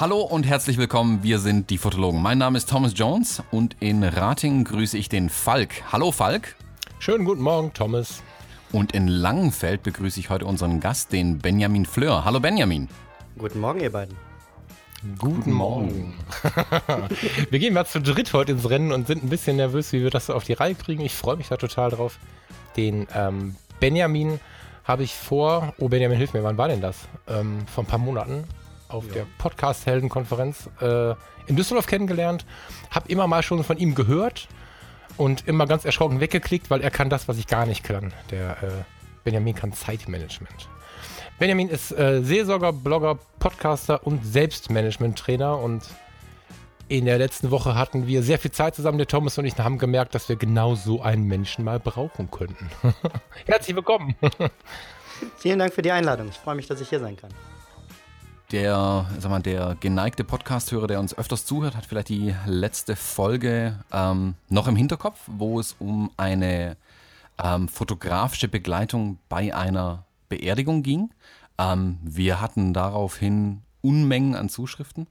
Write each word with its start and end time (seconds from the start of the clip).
Hallo 0.00 0.20
und 0.20 0.46
herzlich 0.46 0.78
willkommen, 0.78 1.24
wir 1.24 1.40
sind 1.40 1.70
die 1.70 1.78
Fotologen. 1.78 2.22
Mein 2.22 2.38
Name 2.38 2.56
ist 2.56 2.68
Thomas 2.68 2.92
Jones 2.94 3.42
und 3.50 3.76
in 3.80 4.04
Rating 4.04 4.62
grüße 4.64 4.96
ich 4.96 5.08
den 5.08 5.28
Falk. 5.28 5.92
Hallo 5.92 6.12
Falk. 6.12 6.54
Schönen 7.00 7.24
guten 7.24 7.42
Morgen, 7.42 7.72
Thomas. 7.72 8.22
Und 8.70 8.92
in 8.92 9.08
Langenfeld 9.08 9.82
begrüße 9.82 10.20
ich 10.20 10.30
heute 10.30 10.46
unseren 10.46 10.78
Gast, 10.78 11.12
den 11.12 11.38
Benjamin 11.38 11.84
Fleur. 11.84 12.24
Hallo 12.24 12.38
Benjamin. 12.38 12.88
Guten 13.38 13.60
Morgen, 13.60 13.80
ihr 13.80 13.90
beiden. 13.90 14.27
Guten 15.18 15.52
Morgen. 15.52 16.14
wir 17.50 17.58
gehen 17.60 17.72
mal 17.72 17.86
zu 17.86 18.00
dritt 18.00 18.32
heute 18.32 18.52
ins 18.52 18.68
Rennen 18.68 18.90
und 18.90 19.06
sind 19.06 19.22
ein 19.22 19.28
bisschen 19.28 19.56
nervös, 19.56 19.92
wie 19.92 20.02
wir 20.02 20.10
das 20.10 20.26
so 20.26 20.34
auf 20.34 20.42
die 20.42 20.54
Reihe 20.54 20.74
kriegen. 20.74 21.02
Ich 21.04 21.14
freue 21.14 21.36
mich 21.36 21.48
da 21.48 21.56
total 21.56 21.90
drauf. 21.90 22.18
Den 22.76 23.06
ähm, 23.14 23.54
Benjamin 23.78 24.40
habe 24.82 25.04
ich 25.04 25.14
vor, 25.14 25.72
oh 25.78 25.88
Benjamin, 25.88 26.18
hilf 26.18 26.32
mir, 26.32 26.42
wann 26.42 26.58
war 26.58 26.66
denn 26.66 26.80
das? 26.80 26.96
Ähm, 27.28 27.64
vor 27.72 27.84
ein 27.84 27.86
paar 27.86 28.00
Monaten 28.00 28.44
auf 28.88 29.06
ja. 29.08 29.14
der 29.14 29.26
Podcast-Helden-Konferenz 29.38 30.68
äh, 30.80 31.10
in 31.46 31.54
Düsseldorf 31.54 31.86
kennengelernt. 31.86 32.44
Hab 32.90 33.08
immer 33.08 33.28
mal 33.28 33.44
schon 33.44 33.62
von 33.62 33.78
ihm 33.78 33.94
gehört 33.94 34.48
und 35.16 35.46
immer 35.46 35.66
ganz 35.66 35.84
erschrocken 35.84 36.18
weggeklickt, 36.18 36.70
weil 36.70 36.80
er 36.80 36.90
kann 36.90 37.08
das, 37.08 37.28
was 37.28 37.38
ich 37.38 37.46
gar 37.46 37.66
nicht 37.66 37.84
kann. 37.84 38.12
Der 38.32 38.62
äh, 38.62 38.70
Benjamin 39.22 39.54
kann 39.54 39.72
Zeitmanagement. 39.72 40.68
Benjamin 41.38 41.68
ist 41.68 41.92
äh, 41.92 42.22
Seelsorger, 42.22 42.72
Blogger, 42.72 43.18
Podcaster 43.38 44.04
und 44.06 44.24
Selbstmanagement-Trainer 44.24 45.58
und 45.58 45.84
in 46.88 47.04
der 47.04 47.18
letzten 47.18 47.50
Woche 47.50 47.74
hatten 47.74 48.06
wir 48.06 48.22
sehr 48.22 48.38
viel 48.38 48.50
Zeit 48.50 48.74
zusammen, 48.74 48.98
der 48.98 49.06
Thomas 49.06 49.38
und 49.38 49.44
ich 49.44 49.56
haben 49.58 49.78
gemerkt, 49.78 50.14
dass 50.14 50.28
wir 50.28 50.36
genau 50.36 50.74
so 50.74 51.02
einen 51.02 51.24
Menschen 51.24 51.64
mal 51.64 51.78
brauchen 51.78 52.30
könnten. 52.30 52.70
Herzlich 53.46 53.76
willkommen. 53.76 54.16
Vielen 55.36 55.58
Dank 55.58 55.74
für 55.74 55.82
die 55.82 55.92
Einladung. 55.92 56.28
Ich 56.28 56.36
freue 56.36 56.56
mich, 56.56 56.66
dass 56.66 56.80
ich 56.80 56.88
hier 56.88 57.00
sein 57.00 57.16
kann 57.16 57.30
der, 58.50 59.06
sag 59.18 59.30
mal, 59.30 59.42
der 59.42 59.76
geneigte 59.78 60.24
Podcast-Hörer, 60.24 60.86
der 60.86 61.00
uns 61.00 61.16
öfters 61.16 61.44
zuhört, 61.44 61.76
hat 61.76 61.86
vielleicht 61.86 62.08
die 62.08 62.34
letzte 62.46 62.96
Folge 62.96 63.78
ähm, 63.92 64.34
noch 64.48 64.68
im 64.68 64.76
Hinterkopf, 64.76 65.20
wo 65.26 65.60
es 65.60 65.76
um 65.78 66.10
eine 66.16 66.76
ähm, 67.42 67.68
fotografische 67.68 68.48
Begleitung 68.48 69.18
bei 69.28 69.54
einer 69.54 70.04
Beerdigung 70.28 70.82
ging. 70.82 71.10
Ähm, 71.58 71.98
wir 72.02 72.40
hatten 72.40 72.72
daraufhin 72.72 73.62
Unmengen 73.80 74.34
an 74.34 74.48
Zuschriften. 74.48 75.06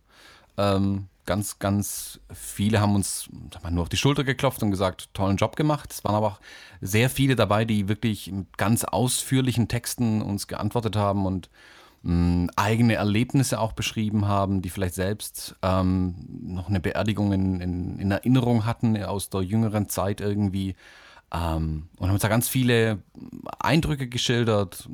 Ähm, 0.57 1.07
ganz, 1.25 1.59
ganz 1.59 2.19
viele 2.33 2.81
haben 2.81 2.95
uns 2.95 3.29
mal, 3.61 3.71
nur 3.71 3.83
auf 3.83 3.89
die 3.89 3.97
Schulter 3.97 4.23
geklopft 4.23 4.63
und 4.63 4.71
gesagt, 4.71 5.13
tollen 5.13 5.37
Job 5.37 5.55
gemacht. 5.55 5.91
Es 5.91 6.03
waren 6.03 6.15
aber 6.15 6.27
auch 6.27 6.39
sehr 6.81 7.09
viele 7.09 7.35
dabei, 7.35 7.65
die 7.65 7.87
wirklich 7.87 8.31
mit 8.31 8.57
ganz 8.57 8.83
ausführlichen 8.83 9.67
Texten 9.67 10.21
uns 10.21 10.47
geantwortet 10.47 10.95
haben 10.95 11.25
und 11.25 11.49
mh, 12.03 12.51
eigene 12.55 12.95
Erlebnisse 12.95 13.59
auch 13.59 13.73
beschrieben 13.73 14.27
haben, 14.27 14.61
die 14.61 14.69
vielleicht 14.69 14.95
selbst 14.95 15.55
ähm, 15.61 16.15
noch 16.27 16.69
eine 16.69 16.79
Beerdigung 16.79 17.33
in, 17.33 17.61
in, 17.61 17.99
in, 17.99 18.11
Erinnerung 18.11 18.65
hatten 18.65 19.01
aus 19.03 19.29
der 19.29 19.41
jüngeren 19.41 19.89
Zeit 19.89 20.21
irgendwie. 20.21 20.75
Ähm, 21.33 21.89
und 21.97 22.07
haben 22.07 22.13
uns 22.13 22.21
da 22.21 22.29
ganz 22.29 22.47
viele 22.47 23.03
Eindrücke 23.59 24.07
geschildert, 24.07 24.87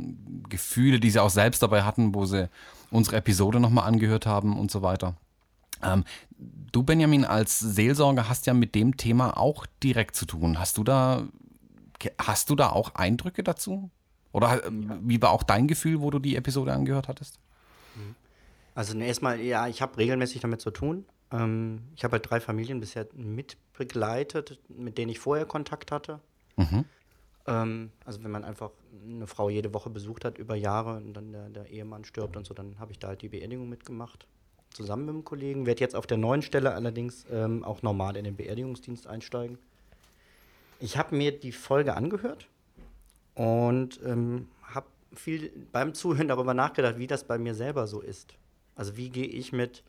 Gefühle, 0.49 0.99
die 0.99 1.11
sie 1.11 1.19
auch 1.19 1.29
selbst 1.29 1.61
dabei 1.61 1.83
hatten, 1.83 2.15
wo 2.15 2.25
sie 2.25 2.49
unsere 2.89 3.17
Episode 3.17 3.59
nochmal 3.59 3.87
angehört 3.87 4.25
haben 4.25 4.57
und 4.57 4.71
so 4.71 4.81
weiter. 4.81 5.15
Ähm, 5.83 6.03
du, 6.71 6.83
Benjamin, 6.83 7.25
als 7.25 7.59
Seelsorger 7.59 8.29
hast 8.29 8.47
ja 8.47 8.53
mit 8.53 8.73
dem 8.73 8.97
Thema 8.97 9.37
auch 9.37 9.65
direkt 9.83 10.15
zu 10.15 10.25
tun. 10.25 10.59
Hast 10.59 10.77
du 10.77 10.83
da, 10.83 11.27
hast 12.19 12.49
du 12.49 12.55
da 12.55 12.69
auch 12.69 12.95
Eindrücke 12.95 13.43
dazu? 13.43 13.91
Oder 14.31 14.65
ähm, 14.65 14.99
wie 15.03 15.21
war 15.21 15.31
auch 15.31 15.43
dein 15.43 15.67
Gefühl, 15.67 16.01
wo 16.01 16.09
du 16.09 16.19
die 16.19 16.35
Episode 16.35 16.73
angehört 16.73 17.07
hattest? 17.07 17.39
Also 18.75 18.97
erstmal, 18.97 19.39
ja, 19.39 19.67
ich 19.67 19.81
habe 19.81 19.97
regelmäßig 19.97 20.41
damit 20.41 20.61
zu 20.61 20.71
tun. 20.71 21.05
Ähm, 21.31 21.83
ich 21.95 22.03
habe 22.03 22.13
halt 22.13 22.29
drei 22.29 22.39
Familien 22.39 22.79
bisher 22.79 23.07
mitbegleitet, 23.73 24.59
mit 24.69 24.97
denen 24.97 25.09
ich 25.09 25.19
vorher 25.19 25.45
Kontakt 25.45 25.91
hatte. 25.91 26.19
Mhm. 26.55 26.85
Ähm, 27.47 27.91
also 28.05 28.23
wenn 28.23 28.31
man 28.31 28.43
einfach 28.43 28.71
eine 29.03 29.27
Frau 29.27 29.49
jede 29.49 29.73
Woche 29.73 29.89
besucht 29.89 30.25
hat 30.25 30.37
über 30.37 30.55
Jahre 30.55 30.97
und 30.97 31.13
dann 31.13 31.31
der, 31.31 31.49
der 31.49 31.69
Ehemann 31.69 32.05
stirbt 32.05 32.37
und 32.37 32.45
so, 32.45 32.53
dann 32.53 32.79
habe 32.79 32.91
ich 32.91 32.99
da 32.99 33.09
halt 33.09 33.21
die 33.21 33.29
Beerdigung 33.29 33.69
mitgemacht. 33.69 34.27
Zusammen 34.71 35.05
mit 35.05 35.15
dem 35.15 35.23
Kollegen. 35.23 35.65
Werde 35.65 35.81
jetzt 35.81 35.95
auf 35.95 36.07
der 36.07 36.17
neuen 36.17 36.41
Stelle 36.41 36.73
allerdings 36.73 37.25
ähm, 37.31 37.63
auch 37.63 37.81
normal 37.81 38.15
in 38.15 38.23
den 38.23 38.35
Beerdigungsdienst 38.35 39.07
einsteigen. 39.07 39.57
Ich 40.79 40.97
habe 40.97 41.15
mir 41.15 41.37
die 41.37 41.51
Folge 41.51 41.95
angehört 41.95 42.47
und 43.35 43.99
ähm, 44.05 44.47
habe 44.63 44.87
viel 45.13 45.51
beim 45.71 45.93
Zuhören 45.93 46.27
darüber 46.27 46.53
nachgedacht, 46.53 46.97
wie 46.97 47.07
das 47.07 47.23
bei 47.23 47.37
mir 47.37 47.53
selber 47.53 47.87
so 47.87 48.01
ist. 48.01 48.33
Also 48.75 48.97
wie 48.97 49.09
gehe 49.09 49.27
ich 49.27 49.51
mit 49.53 49.83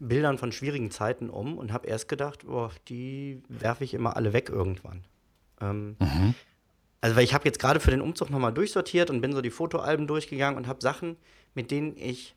Bildern 0.00 0.38
von 0.38 0.50
schwierigen 0.50 0.90
Zeiten 0.90 1.30
um 1.30 1.58
und 1.58 1.72
habe 1.72 1.86
erst 1.86 2.08
gedacht, 2.08 2.46
boah, 2.46 2.70
die 2.88 3.42
werfe 3.48 3.84
ich 3.84 3.94
immer 3.94 4.16
alle 4.16 4.32
weg 4.32 4.48
irgendwann. 4.48 5.04
Ähm, 5.60 5.96
mhm. 6.00 6.34
Also 7.00 7.16
weil 7.16 7.24
ich 7.24 7.34
habe 7.34 7.44
jetzt 7.44 7.58
gerade 7.58 7.80
für 7.80 7.90
den 7.90 8.00
Umzug 8.00 8.30
nochmal 8.30 8.52
durchsortiert 8.52 9.10
und 9.10 9.20
bin 9.20 9.32
so 9.32 9.40
die 9.40 9.50
Fotoalben 9.50 10.06
durchgegangen 10.06 10.56
und 10.56 10.66
habe 10.66 10.80
Sachen, 10.80 11.16
mit 11.54 11.70
denen 11.70 11.96
ich 11.96 12.34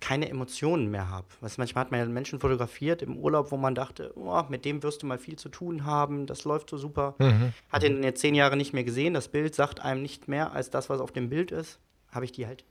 keine 0.00 0.28
Emotionen 0.28 0.90
mehr 0.90 1.10
habe. 1.10 1.26
Was 1.40 1.58
manchmal 1.58 1.84
hat 1.84 1.90
man 1.90 2.00
ja 2.00 2.06
Menschen 2.06 2.40
fotografiert 2.40 3.02
im 3.02 3.18
Urlaub, 3.18 3.50
wo 3.50 3.56
man 3.56 3.74
dachte, 3.74 4.12
oh, 4.16 4.42
mit 4.48 4.64
dem 4.64 4.82
wirst 4.82 5.02
du 5.02 5.06
mal 5.06 5.18
viel 5.18 5.36
zu 5.36 5.50
tun 5.50 5.84
haben, 5.84 6.26
das 6.26 6.44
läuft 6.44 6.70
so 6.70 6.78
super. 6.78 7.14
Mhm. 7.18 7.52
Hat 7.70 7.84
ihn 7.84 8.02
jetzt 8.02 8.20
zehn 8.20 8.34
Jahre 8.34 8.56
nicht 8.56 8.72
mehr 8.72 8.84
gesehen, 8.84 9.14
das 9.14 9.28
Bild 9.28 9.54
sagt 9.54 9.80
einem 9.80 10.02
nicht 10.02 10.28
mehr 10.28 10.52
als 10.52 10.70
das, 10.70 10.88
was 10.88 11.00
auf 11.00 11.12
dem 11.12 11.28
Bild 11.28 11.50
ist. 11.50 11.78
Habe 12.10 12.24
ich 12.24 12.32
die 12.32 12.46
halt 12.46 12.64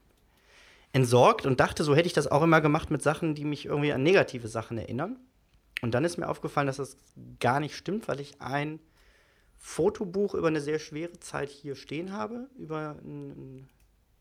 entsorgt 0.91 1.45
und 1.45 1.59
dachte, 1.59 1.83
so 1.83 1.95
hätte 1.95 2.07
ich 2.07 2.13
das 2.13 2.27
auch 2.27 2.41
immer 2.41 2.61
gemacht 2.61 2.91
mit 2.91 3.01
Sachen, 3.01 3.35
die 3.35 3.45
mich 3.45 3.65
irgendwie 3.65 3.93
an 3.93 4.03
negative 4.03 4.47
Sachen 4.47 4.77
erinnern. 4.77 5.19
Und 5.81 5.93
dann 5.93 6.03
ist 6.03 6.17
mir 6.17 6.27
aufgefallen, 6.27 6.67
dass 6.67 6.77
das 6.77 6.97
gar 7.39 7.59
nicht 7.59 7.75
stimmt, 7.75 8.07
weil 8.07 8.19
ich 8.19 8.41
ein 8.41 8.79
Fotobuch 9.55 10.33
über 10.33 10.47
eine 10.47 10.61
sehr 10.61 10.79
schwere 10.79 11.19
Zeit 11.19 11.49
hier 11.49 11.75
stehen 11.75 12.11
habe, 12.11 12.49
über 12.57 12.95
ein, 13.03 13.69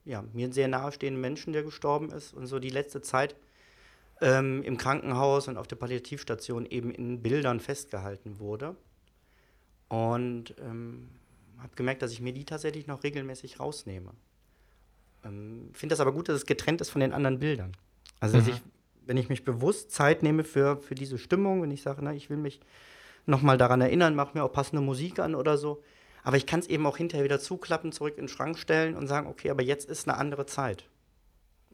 ja, 0.04 0.24
mir 0.32 0.52
sehr 0.52 0.68
nahestehenden 0.68 1.20
Menschen, 1.20 1.52
der 1.52 1.62
gestorben 1.62 2.10
ist 2.10 2.34
und 2.34 2.46
so 2.46 2.58
die 2.58 2.70
letzte 2.70 3.02
Zeit 3.02 3.36
ähm, 4.20 4.62
im 4.62 4.76
Krankenhaus 4.76 5.48
und 5.48 5.56
auf 5.56 5.66
der 5.66 5.76
Palliativstation 5.76 6.66
eben 6.66 6.90
in 6.90 7.22
Bildern 7.22 7.60
festgehalten 7.60 8.38
wurde. 8.38 8.76
Und 9.88 10.54
ähm, 10.60 11.08
habe 11.58 11.74
gemerkt, 11.76 12.02
dass 12.02 12.12
ich 12.12 12.20
mir 12.20 12.32
die 12.32 12.44
tatsächlich 12.44 12.86
noch 12.86 13.04
regelmäßig 13.04 13.58
rausnehme. 13.58 14.12
Ähm, 15.24 15.70
Finde 15.72 15.92
das 15.92 16.00
aber 16.00 16.12
gut, 16.12 16.28
dass 16.28 16.36
es 16.36 16.46
getrennt 16.46 16.80
ist 16.80 16.90
von 16.90 17.00
den 17.00 17.12
anderen 17.12 17.38
Bildern. 17.38 17.72
Also, 18.20 18.38
dass 18.38 18.46
mhm. 18.46 18.52
ich, 18.52 18.62
wenn 19.06 19.16
ich 19.16 19.28
mich 19.28 19.44
bewusst 19.44 19.90
Zeit 19.90 20.22
nehme 20.22 20.44
für, 20.44 20.78
für 20.78 20.94
diese 20.94 21.18
Stimmung, 21.18 21.62
wenn 21.62 21.70
ich 21.70 21.82
sage, 21.82 22.14
ich 22.14 22.30
will 22.30 22.36
mich 22.36 22.60
nochmal 23.26 23.58
daran 23.58 23.80
erinnern, 23.80 24.14
mache 24.14 24.36
mir 24.36 24.44
auch 24.44 24.52
passende 24.52 24.82
Musik 24.82 25.18
an 25.18 25.34
oder 25.34 25.58
so, 25.58 25.82
aber 26.22 26.36
ich 26.36 26.46
kann 26.46 26.60
es 26.60 26.66
eben 26.66 26.86
auch 26.86 26.96
hinterher 26.96 27.24
wieder 27.24 27.40
zuklappen, 27.40 27.92
zurück 27.92 28.14
in 28.16 28.24
den 28.24 28.28
Schrank 28.28 28.58
stellen 28.58 28.96
und 28.96 29.06
sagen, 29.06 29.28
okay, 29.28 29.50
aber 29.50 29.62
jetzt 29.62 29.88
ist 29.88 30.08
eine 30.08 30.18
andere 30.18 30.46
Zeit. 30.46 30.84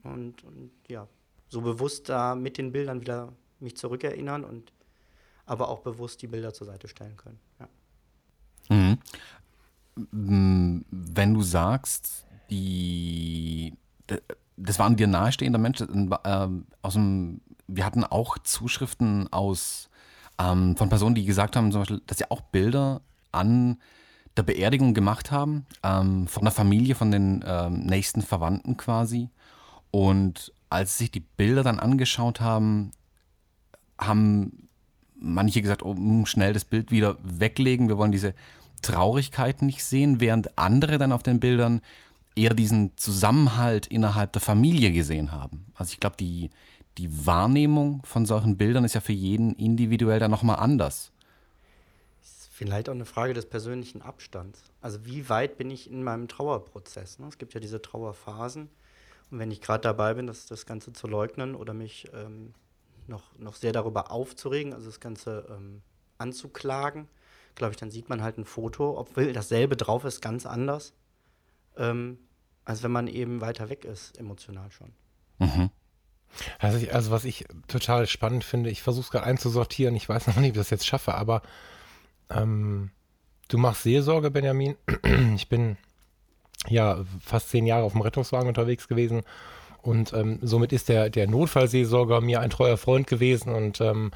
Und, 0.02 0.44
und 0.44 0.70
ja, 0.88 1.08
so 1.48 1.60
bewusst 1.60 2.08
da 2.08 2.34
mit 2.34 2.58
den 2.58 2.72
Bildern 2.72 3.00
wieder 3.00 3.32
mich 3.60 3.76
zurückerinnern 3.76 4.44
und 4.44 4.72
aber 5.46 5.68
auch 5.68 5.80
bewusst 5.80 6.22
die 6.22 6.26
Bilder 6.26 6.52
zur 6.52 6.66
Seite 6.66 6.88
stellen 6.88 7.16
können. 7.16 7.38
Ja. 7.58 7.68
Mhm. 8.76 8.98
Wenn 10.90 11.34
du 11.34 11.42
sagst, 11.42 12.26
die, 12.54 13.74
das 14.56 14.78
waren 14.78 14.96
dir 14.96 15.06
nahestehende 15.06 15.58
Menschen, 15.58 16.12
äh, 16.24 16.48
aus 16.82 16.94
dem, 16.94 17.40
wir 17.66 17.84
hatten 17.84 18.04
auch 18.04 18.38
Zuschriften 18.38 19.32
aus 19.32 19.88
ähm, 20.38 20.76
von 20.76 20.88
Personen, 20.88 21.14
die 21.14 21.24
gesagt 21.24 21.56
haben, 21.56 21.72
zum 21.72 21.82
Beispiel, 21.82 22.02
dass 22.06 22.18
sie 22.18 22.30
auch 22.30 22.40
Bilder 22.40 23.00
an 23.32 23.78
der 24.36 24.42
Beerdigung 24.42 24.94
gemacht 24.94 25.30
haben, 25.30 25.66
ähm, 25.82 26.26
von 26.26 26.42
der 26.42 26.52
Familie, 26.52 26.94
von 26.94 27.10
den 27.10 27.44
ähm, 27.46 27.84
nächsten 27.86 28.22
Verwandten 28.22 28.76
quasi. 28.76 29.30
Und 29.90 30.52
als 30.70 30.98
sie 30.98 31.04
sich 31.04 31.12
die 31.12 31.20
Bilder 31.20 31.62
dann 31.62 31.78
angeschaut 31.78 32.40
haben, 32.40 32.90
haben 33.96 34.68
manche 35.14 35.62
gesagt, 35.62 35.84
oh, 35.84 35.94
hm, 35.94 36.26
schnell 36.26 36.52
das 36.52 36.64
Bild 36.64 36.90
wieder 36.90 37.16
weglegen, 37.22 37.88
wir 37.88 37.96
wollen 37.96 38.12
diese 38.12 38.34
Traurigkeit 38.82 39.62
nicht 39.62 39.84
sehen, 39.84 40.20
während 40.20 40.58
andere 40.58 40.98
dann 40.98 41.12
auf 41.12 41.22
den 41.22 41.40
Bildern 41.40 41.80
eher 42.36 42.54
diesen 42.54 42.96
Zusammenhalt 42.96 43.86
innerhalb 43.86 44.32
der 44.32 44.42
Familie 44.42 44.92
gesehen 44.92 45.32
haben. 45.32 45.66
Also 45.74 45.92
ich 45.92 46.00
glaube, 46.00 46.16
die, 46.16 46.50
die 46.98 47.26
Wahrnehmung 47.26 48.02
von 48.04 48.26
solchen 48.26 48.56
Bildern 48.56 48.84
ist 48.84 48.94
ja 48.94 49.00
für 49.00 49.12
jeden 49.12 49.54
individuell 49.54 50.18
dann 50.18 50.30
nochmal 50.30 50.56
anders. 50.56 51.12
Vielleicht 52.50 52.88
auch 52.88 52.94
eine 52.94 53.04
Frage 53.04 53.34
des 53.34 53.46
persönlichen 53.46 54.00
Abstands. 54.00 54.62
Also 54.80 55.04
wie 55.04 55.28
weit 55.28 55.58
bin 55.58 55.70
ich 55.70 55.90
in 55.90 56.04
meinem 56.04 56.28
Trauerprozess? 56.28 57.18
Ne? 57.18 57.26
Es 57.28 57.38
gibt 57.38 57.54
ja 57.54 57.60
diese 57.60 57.82
Trauerphasen. 57.82 58.68
Und 59.30 59.38
wenn 59.38 59.50
ich 59.50 59.60
gerade 59.60 59.82
dabei 59.82 60.14
bin, 60.14 60.26
das, 60.26 60.46
das 60.46 60.64
Ganze 60.64 60.92
zu 60.92 61.08
leugnen 61.08 61.56
oder 61.56 61.74
mich 61.74 62.08
ähm, 62.14 62.54
noch, 63.08 63.36
noch 63.38 63.56
sehr 63.56 63.72
darüber 63.72 64.12
aufzuregen, 64.12 64.72
also 64.72 64.86
das 64.86 65.00
Ganze 65.00 65.46
ähm, 65.50 65.82
anzuklagen. 66.18 67.08
Glaube 67.54 67.72
ich, 67.72 67.76
dann 67.76 67.90
sieht 67.90 68.08
man 68.08 68.22
halt 68.22 68.38
ein 68.38 68.44
Foto, 68.44 68.98
obwohl 68.98 69.32
dasselbe 69.32 69.76
drauf 69.76 70.04
ist, 70.04 70.20
ganz 70.20 70.46
anders, 70.46 70.92
ähm, 71.76 72.18
als 72.64 72.82
wenn 72.82 72.92
man 72.92 73.08
eben 73.08 73.40
weiter 73.40 73.68
weg 73.68 73.84
ist, 73.84 74.18
emotional 74.18 74.70
schon. 74.70 74.92
Mhm. 75.38 75.70
Also, 76.58 76.78
ich, 76.78 76.94
also, 76.94 77.10
was 77.10 77.24
ich 77.24 77.44
total 77.68 78.06
spannend 78.06 78.44
finde, 78.44 78.70
ich 78.70 78.82
versuche 78.82 79.04
es 79.04 79.10
gerade 79.10 79.26
einzusortieren, 79.26 79.94
ich 79.94 80.08
weiß 80.08 80.26
noch 80.26 80.36
nicht, 80.36 80.50
ob 80.50 80.56
ich 80.56 80.60
das 80.60 80.70
jetzt 80.70 80.86
schaffe, 80.86 81.14
aber 81.14 81.42
ähm, 82.30 82.90
du 83.48 83.58
machst 83.58 83.82
Seelsorge, 83.82 84.30
Benjamin. 84.30 84.76
Ich 85.36 85.48
bin 85.48 85.76
ja 86.68 87.04
fast 87.20 87.50
zehn 87.50 87.66
Jahre 87.66 87.84
auf 87.84 87.92
dem 87.92 88.00
Rettungswagen 88.00 88.48
unterwegs 88.48 88.88
gewesen 88.88 89.22
und 89.82 90.12
ähm, 90.14 90.38
somit 90.40 90.72
ist 90.72 90.88
der, 90.88 91.10
der 91.10 91.28
Notfallseelsorger 91.28 92.20
mir 92.20 92.40
ein 92.40 92.50
treuer 92.50 92.78
Freund 92.78 93.06
gewesen 93.06 93.52
und 93.52 93.80
ähm, 93.80 94.12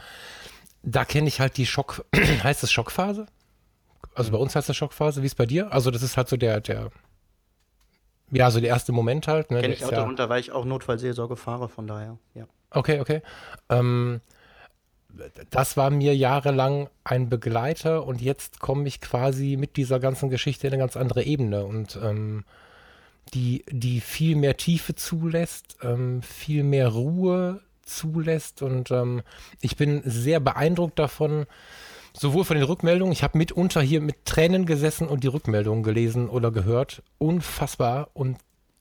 da 0.83 1.05
kenne 1.05 1.29
ich 1.29 1.41
halt 1.41 1.57
die 1.57 1.67
Schock, 1.67 2.05
heißt 2.17 2.63
das 2.63 2.73
Schockphase? 2.73 3.27
Also 4.15 4.33
bei 4.33 4.39
uns 4.39 4.57
heißt 4.57 4.69
das 4.69 4.77
Schockphase, 4.77 5.23
wie 5.23 5.27
ist 5.27 5.33
es 5.33 5.37
bei 5.37 5.47
dir? 5.47 5.73
Also 5.73 5.91
das 5.91 6.03
ist 6.03 6.17
halt 6.17 6.29
so 6.29 6.37
der, 6.37 6.61
der, 6.61 6.91
ja, 8.31 8.51
so 8.51 8.61
der 8.61 8.69
erste 8.69 8.93
Moment 8.93 9.29
halt. 9.29 9.51
Ne? 9.51 9.61
Kenne 9.61 9.75
ich 9.75 9.85
auch 9.85 9.91
ja, 9.91 9.99
darunter, 9.99 10.29
weil 10.29 10.41
ich 10.41 10.53
auch 10.53 10.65
Notfallseelsorge 10.65 11.37
fahre, 11.37 11.69
von 11.69 11.87
daher, 11.87 12.19
ja. 12.35 12.47
Okay, 12.71 13.01
okay. 13.01 13.23
Ähm, 13.71 14.21
das 15.51 15.77
war 15.77 15.91
mir 15.91 16.15
jahrelang 16.15 16.89
ein 17.05 17.29
Begleiter 17.29 18.07
und 18.07 18.21
jetzt 18.21 18.61
komme 18.61 18.87
ich 18.87 19.01
quasi 19.01 19.57
mit 19.57 19.77
dieser 19.77 20.01
ganzen 20.01 20.31
Geschichte 20.31 20.67
in 20.67 20.75
eine 20.75 20.83
ganz 20.83 20.97
andere 20.97 21.23
Ebene 21.23 21.65
und 21.65 21.99
ähm, 22.03 22.45
die, 23.35 23.65
die 23.71 24.01
viel 24.01 24.37
mehr 24.37 24.57
Tiefe 24.57 24.95
zulässt, 24.95 25.77
ähm, 25.83 26.23
viel 26.23 26.63
mehr 26.63 26.89
Ruhe 26.89 27.61
zulässt 27.83 28.63
und 28.63 28.91
ähm, 28.91 29.23
ich 29.61 29.77
bin 29.77 30.03
sehr 30.05 30.41
beeindruckt 30.41 30.99
davon, 30.99 31.47
sowohl 32.13 32.45
von 32.45 32.57
den 32.57 32.65
Rückmeldungen, 32.65 33.13
ich 33.13 33.23
habe 33.23 33.39
mitunter 33.39 33.81
hier 33.81 34.01
mit 34.01 34.25
Tränen 34.25 34.67
gesessen 34.67 35.09
und 35.09 35.25
die 35.25 35.29
Rückmeldungen 35.29 35.83
gelesen 35.83 36.29
oder 36.29 36.51
gehört, 36.51 37.03
unfassbar 37.19 38.11
und 38.15 38.39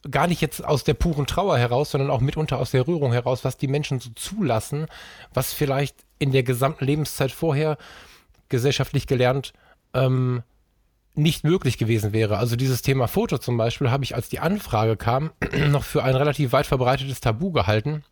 gar 0.09 0.27
nicht 0.27 0.41
jetzt 0.41 0.63
aus 0.63 0.83
der 0.83 0.93
puren 0.93 1.27
Trauer 1.27 1.57
heraus, 1.57 1.91
sondern 1.91 2.09
auch 2.09 2.21
mitunter 2.21 2.59
aus 2.59 2.71
der 2.71 2.87
Rührung 2.87 3.11
heraus, 3.11 3.43
was 3.43 3.57
die 3.57 3.67
Menschen 3.67 3.99
so 3.99 4.09
zulassen, 4.15 4.87
was 5.33 5.53
vielleicht 5.53 5.95
in 6.19 6.31
der 6.31 6.43
gesamten 6.43 6.85
Lebenszeit 6.85 7.31
vorher 7.31 7.77
gesellschaftlich 8.49 9.07
gelernt 9.07 9.53
ähm, 9.93 10.43
nicht 11.17 11.43
möglich 11.43 11.77
gewesen 11.77 12.13
wäre. 12.13 12.37
Also 12.37 12.55
dieses 12.55 12.81
Thema 12.81 13.07
Foto 13.07 13.37
zum 13.37 13.57
Beispiel 13.57 13.89
habe 13.89 14.03
ich, 14.03 14.15
als 14.15 14.29
die 14.29 14.39
Anfrage 14.39 14.97
kam, 14.97 15.31
noch 15.69 15.83
für 15.83 16.03
ein 16.03 16.15
relativ 16.15 16.51
weit 16.51 16.67
verbreitetes 16.67 17.19
Tabu 17.19 17.51
gehalten. 17.51 18.03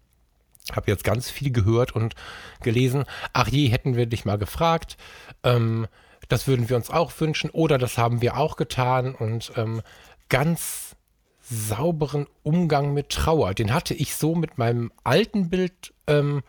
Habe 0.74 0.92
jetzt 0.92 1.04
ganz 1.04 1.30
viel 1.30 1.52
gehört 1.52 1.96
und 1.96 2.16
gelesen. 2.62 3.06
Ach 3.34 3.48
je, 3.48 3.68
hätten 3.68 3.96
wir 3.96 4.06
dich 4.08 4.26
mal 4.26 4.38
gefragt. 4.38 4.98
Ähm, 5.44 5.88
das 6.28 6.48
würden 6.48 6.70
wir 6.70 6.76
uns 6.76 6.90
auch 6.90 7.12
wünschen 7.20 7.50
oder 7.52 7.78
das 7.78 7.98
haben 7.98 8.22
wir 8.22 8.38
auch 8.38 8.56
getan 8.56 9.14
und 9.14 9.52
ähm, 9.56 9.82
ganz 10.30 10.96
sauberen 11.42 12.26
Umgang 12.44 12.94
mit 12.94 13.10
Trauer. 13.10 13.54
Den 13.54 13.74
hatte 13.74 13.94
ich 13.94 14.16
so 14.16 14.34
mit 14.34 14.58
meinem 14.58 14.92
alten 15.04 15.50
Bild 15.50 15.94
ähm, 16.08 16.42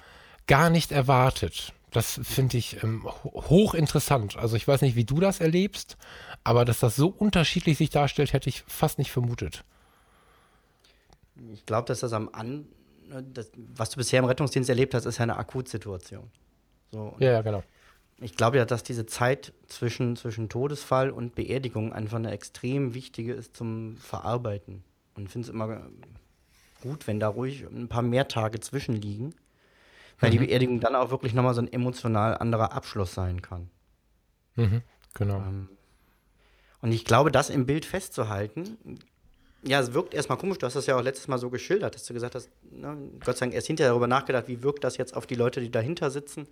gar 0.47 0.71
nicht 0.71 0.93
erwartet. 0.93 1.75
Das 1.91 2.21
finde 2.23 2.57
ich 2.57 2.83
ähm, 2.83 3.07
hochinteressant. 3.25 4.37
Also 4.37 4.57
ich 4.57 4.67
weiß 4.67 4.83
nicht, 4.83 4.97
wie 4.97 5.05
du 5.05 5.21
das 5.21 5.41
erlebst, 5.41 5.97
aber 6.45 6.65
dass 6.65 6.81
das 6.81 6.97
so 6.97 7.09
unterschiedlich 7.09 7.79
sich 7.79 7.91
darstellt, 7.91 8.33
hätte 8.33 8.49
ich 8.49 8.65
fast 8.67 8.99
nicht 8.99 9.11
vermutet. 9.11 9.65
Ich 11.53 11.67
glaube, 11.67 11.87
dass 11.87 12.01
das 12.01 12.13
am 12.13 12.31
An, 12.33 12.61
ne, 12.61 12.65
das, 13.33 13.51
was 13.55 13.91
du 13.91 13.99
bisher 13.99 14.19
im 14.19 14.25
Rettungsdienst 14.25 14.69
erlebt 14.69 14.95
hast, 14.95 15.07
ist 15.07 15.19
ja 15.19 15.25
eine 15.25 15.37
Akutsituation. 15.37 16.31
So, 16.93 17.15
ja, 17.19 17.33
ja, 17.33 17.43
genau. 17.43 17.63
Ich 18.19 18.35
glaube 18.35 18.57
ja, 18.57 18.65
dass 18.65 18.83
diese 18.83 19.07
Zeit 19.07 19.53
zwischen, 19.67 20.17
zwischen 20.17 20.49
Todesfall 20.49 21.11
und 21.11 21.35
Beerdigung 21.35 21.93
einfach 21.93 22.17
eine 22.17 22.31
extrem 22.31 22.95
wichtige 22.95 23.35
ist 23.35 23.57
zum 23.57 23.97
Verarbeiten. 23.99 24.85
Und 25.15 25.31
finde 25.31 25.49
es 25.49 25.53
immer 25.53 25.83
gut, 26.81 27.07
wenn 27.07 27.21
da 27.21 27.29
ruhig 27.29 27.65
ein 27.65 27.89
paar 27.89 28.03
mehr 28.03 28.29
Tage 28.29 28.61
zwischenliegen 28.61 29.35
weil 30.21 30.31
mhm. 30.31 30.33
die 30.33 30.47
Beerdigung 30.47 30.81
dann 30.81 30.95
auch 30.95 31.11
wirklich 31.11 31.35
nochmal 31.35 31.55
so 31.55 31.61
ein 31.61 31.73
emotional 31.73 32.37
anderer 32.39 32.73
Abschluss 32.73 33.15
sein 33.15 33.43
kann. 33.43 33.69
Mhm, 34.55 34.83
genau. 35.15 35.39
Ähm, 35.39 35.69
und 36.81 36.93
ich 36.93 37.05
glaube, 37.05 37.31
das 37.31 37.51
im 37.51 37.67
Bild 37.67 37.85
festzuhalten, 37.85 38.79
ja, 39.63 39.81
es 39.81 39.93
wirkt 39.93 40.15
erstmal 40.15 40.39
komisch, 40.39 40.59
du 40.59 40.67
hast 40.67 40.77
das 40.77 40.87
ja 40.87 40.97
auch 40.97 41.03
letztes 41.03 41.29
Mal 41.29 41.39
so 41.39 41.51
geschildert, 41.51 41.95
dass 41.95 42.05
du 42.05 42.15
gesagt 42.15 42.35
hast, 42.35 42.51
ne, 42.71 42.97
Gott 43.25 43.37
sei 43.37 43.47
Dank 43.47 43.55
erst 43.55 43.67
hinterher 43.67 43.91
darüber 43.91 44.07
nachgedacht, 44.07 44.49
wie 44.49 44.63
wirkt 44.63 44.85
das 44.85 44.97
jetzt 44.97 45.17
auf 45.17 45.27
die 45.27 45.35
Leute, 45.35 45.61
die 45.61 45.71
dahinter 45.71 46.11
sitzen. 46.11 46.47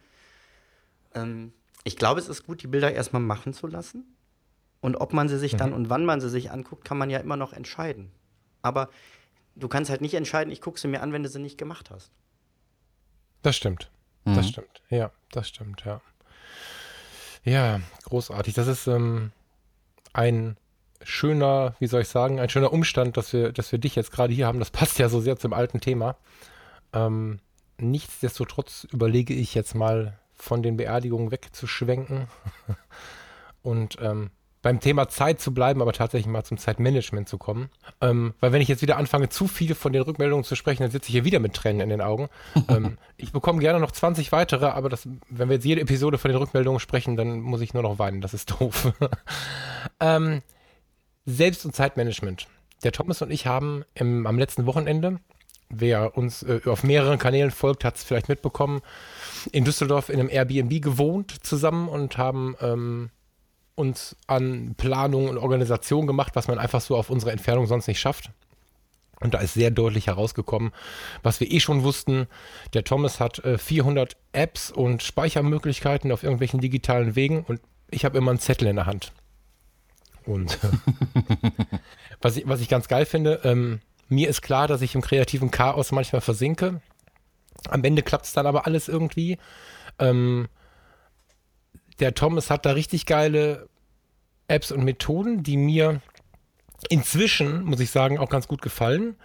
Ähm, 1.15 1.53
ich 1.85 1.97
glaube, 1.97 2.21
es 2.21 2.29
ist 2.29 2.47
gut, 2.47 2.63
die 2.63 2.67
Bilder 2.67 2.93
erstmal 2.93 3.23
machen 3.23 3.53
zu 3.53 3.67
lassen. 3.67 4.05
Und 4.81 4.97
ob 4.97 5.13
man 5.13 5.29
sie 5.29 5.39
sich 5.39 5.55
mhm. 5.55 5.59
dann 5.59 5.73
und 5.73 5.91
wann 5.91 6.05
man 6.05 6.21
sie 6.21 6.29
sich 6.29 6.51
anguckt, 6.51 6.85
kann 6.85 6.99
man 6.99 7.09
ja 7.11 7.19
immer 7.19 7.37
noch 7.37 7.53
entscheiden. 7.53 8.11
Aber 8.63 8.91
du 9.55 9.69
kannst 9.69 9.91
halt 9.91 10.01
nicht 10.01 10.15
entscheiden, 10.15 10.53
ich 10.53 10.61
gucke 10.61 10.81
sie 10.81 10.89
mir 10.89 11.01
an, 11.01 11.13
wenn 11.13 11.23
du 11.23 11.29
sie 11.29 11.39
nicht 11.39 11.59
gemacht 11.59 11.91
hast. 11.91 12.11
Das 13.43 13.57
stimmt. 13.57 13.91
Mhm. 14.25 14.35
Das 14.35 14.49
stimmt. 14.49 14.83
Ja, 14.91 15.11
das 15.31 15.49
stimmt, 15.49 15.85
ja. 15.85 16.01
Ja, 17.45 17.81
großartig. 18.05 18.55
Das 18.55 18.67
ist 18.67 18.87
ähm, 18.87 19.33
ein 20.15 20.57
schöner, 21.03 21.75
wie 21.79 21.87
soll 21.87 22.03
ich 22.03 22.09
sagen, 22.09 22.41
ein 22.41 22.49
schöner 22.49 22.73
Umstand, 22.73 23.17
dass 23.17 23.33
wir, 23.33 23.53
dass 23.53 23.73
wir 23.73 23.79
dich 23.79 23.95
jetzt 23.97 24.13
gerade 24.13 24.33
hier 24.33 24.47
haben. 24.47 24.59
Das 24.59 24.71
passt 24.71 24.99
ja 24.99 25.09
so 25.09 25.21
sehr 25.21 25.37
zum 25.37 25.53
alten 25.53 25.81
Thema. 25.81 26.17
Ähm, 26.93 27.41
nichtsdestotrotz 27.79 28.87
überlege 28.93 29.35
ich 29.35 29.55
jetzt 29.55 29.75
mal 29.75 30.19
von 30.35 30.63
den 30.63 30.77
Beerdigungen 30.77 31.31
wegzuschwenken 31.31 32.29
und 33.63 33.97
ähm, 34.01 34.31
beim 34.65 34.81
Thema 34.81 35.09
Zeit 35.09 35.41
zu 35.41 35.53
bleiben, 35.53 35.83
aber 35.83 35.93
tatsächlich 35.93 36.27
mal 36.27 36.43
zum 36.43 36.57
Zeitmanagement 36.57 37.29
zu 37.29 37.37
kommen. 37.37 37.69
Ähm, 38.01 38.33
weil 38.41 38.51
wenn 38.53 38.63
ich 38.63 38.69
jetzt 38.69 38.81
wieder 38.81 38.97
anfange, 38.97 39.29
zu 39.29 39.47
viel 39.47 39.75
von 39.75 39.93
den 39.93 40.01
Rückmeldungen 40.03 40.43
zu 40.43 40.57
sprechen, 40.57 40.83
dann 40.83 40.91
sitze 40.91 41.09
ich 41.09 41.13
hier 41.13 41.27
wieder 41.27 41.39
mit 41.39 41.53
Tränen 41.53 41.83
in 41.83 41.91
den 41.91 42.01
Augen. 42.01 42.29
ähm, 42.69 42.97
ich 43.19 43.33
bekomme 43.33 43.61
gerne 43.61 43.79
noch 43.79 43.93
20 43.93 44.33
weitere, 44.33 44.67
aber 44.67 44.89
das, 44.89 45.07
wenn 45.29 45.51
wir 45.51 45.57
jetzt 45.57 45.67
jede 45.67 45.83
Episode 45.83 46.17
von 46.17 46.31
den 46.31 46.39
Rückmeldungen 46.39 46.81
sprechen, 46.81 47.17
dann 47.17 47.41
muss 47.41 47.61
ich 47.61 47.75
nur 47.75 47.83
noch 47.83 47.99
weinen. 47.99 48.23
Das 48.23 48.33
ist 48.33 48.53
doof. 48.59 48.93
ähm, 50.01 50.41
Selbst- 51.27 51.65
und 51.65 51.75
Zeitmanagement. 51.75 52.47
Der 52.83 52.93
Thomas 52.93 53.23
und 53.23 53.31
ich 53.31 53.47
haben 53.47 53.85
im, 53.95 54.27
am 54.27 54.39
letzten 54.39 54.67
Wochenende, 54.67 55.19
wer 55.71 56.17
uns 56.17 56.43
äh, 56.43 56.61
auf 56.67 56.83
mehreren 56.85 57.19
Kanälen 57.19 57.51
folgt, 57.51 57.85
hat 57.85 57.97
es 57.97 58.05
vielleicht 58.05 58.29
mitbekommen, 58.29 58.83
in 59.53 59.65
Düsseldorf 59.65 60.09
in 60.09 60.21
einem 60.21 60.29
Airbnb 60.29 60.83
gewohnt 60.83 61.45
zusammen 61.45 61.89
und 61.89 62.19
haben 62.19 62.57
ähm, 62.61 63.11
uns 63.75 64.17
an 64.27 64.75
Planung 64.77 65.29
und 65.29 65.39
Organisation 65.39 66.07
gemacht, 66.07 66.37
was 66.37 66.49
man 66.49 66.59
einfach 66.59 66.81
so 66.81 66.97
auf 66.97 67.11
unserer 67.11 67.33
Entfernung 67.33 67.67
sonst 67.67 67.89
nicht 67.89 68.01
schafft. 68.01 68.31
Und 69.21 69.33
da 69.33 69.39
ist 69.39 69.55
sehr 69.55 69.71
deutlich 69.71 70.09
herausgekommen, 70.09 70.73
was 71.23 71.41
wir 71.41 71.51
eh 71.51 71.61
schon 71.61 71.83
wussten. 71.83 72.27
Der 72.75 72.85
Thomas 72.85 73.21
hat 73.21 73.39
äh, 73.45 73.57
400 73.57 74.17
Apps 74.33 74.71
und 74.71 75.03
Speichermöglichkeiten 75.03 76.13
auf 76.13 76.23
irgendwelchen 76.23 76.61
digitalen 76.61 77.17
Wegen 77.17 77.45
und 77.45 77.61
ich 77.91 78.05
habe 78.05 78.19
immer 78.19 78.31
einen 78.31 78.41
Zettel 78.41 78.69
in 78.69 78.77
der 78.77 78.87
Hand. 78.87 79.13
Und 80.27 80.59
was, 82.21 82.37
ich, 82.37 82.49
was 82.49 82.61
ich 82.61 82.69
ganz 82.69 82.89
geil 82.89 83.07
finde, 83.07 83.41
ähm, 83.45 83.81
mir 84.09 84.29
ist 84.29 84.43
klar, 84.43 84.69
dass 84.69 84.83
ich 84.83 84.95
im 84.95 85.01
kreativen 85.01 85.51
Chaos 85.51 85.93
manchmal 85.93 86.21
versinke. 86.21 86.81
Am 87.69 87.85
Ende 87.85 88.03
klappt 88.03 88.27
es 88.27 88.33
dann 88.33 88.47
aber 88.47 88.67
alles 88.67 88.89
irgendwie. 88.89 89.39
Ähm, 89.99 90.49
der 92.01 92.15
Thomas 92.15 92.51
hat 92.51 92.67
da 92.67 92.73
richtig 92.73 93.07
geile 93.07 93.69
Apps 94.49 94.73
und 94.73 94.85
Methoden, 94.85 95.43
die 95.43 95.57
mir 95.57 96.01
inzwischen, 96.91 97.65
muss 97.65 97.81
ich 97.81 97.91
sagen, 97.91 98.19
auch 98.19 98.29
ganz 98.29 98.49
gut 98.49 98.63
gefallen. 98.63 99.17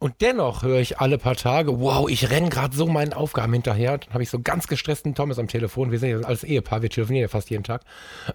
Und 0.00 0.20
dennoch 0.20 0.62
höre 0.62 0.78
ich 0.78 1.00
alle 1.00 1.18
paar 1.18 1.34
Tage, 1.34 1.80
wow, 1.80 2.08
ich 2.08 2.30
renne 2.30 2.50
gerade 2.50 2.76
so 2.76 2.86
meinen 2.86 3.12
Aufgaben 3.12 3.52
hinterher. 3.52 3.98
Dann 3.98 4.14
habe 4.14 4.22
ich 4.22 4.30
so 4.30 4.40
ganz 4.40 4.68
gestressten 4.68 5.14
Thomas 5.14 5.38
am 5.38 5.48
Telefon. 5.48 5.90
Wir 5.90 5.98
sind 5.98 6.10
ja 6.10 6.20
als 6.20 6.44
Ehepaar, 6.44 6.82
wir 6.82 6.90
telefonieren 6.90 7.22
ja 7.22 7.28
fast 7.28 7.50
jeden 7.50 7.64
Tag. 7.64 7.82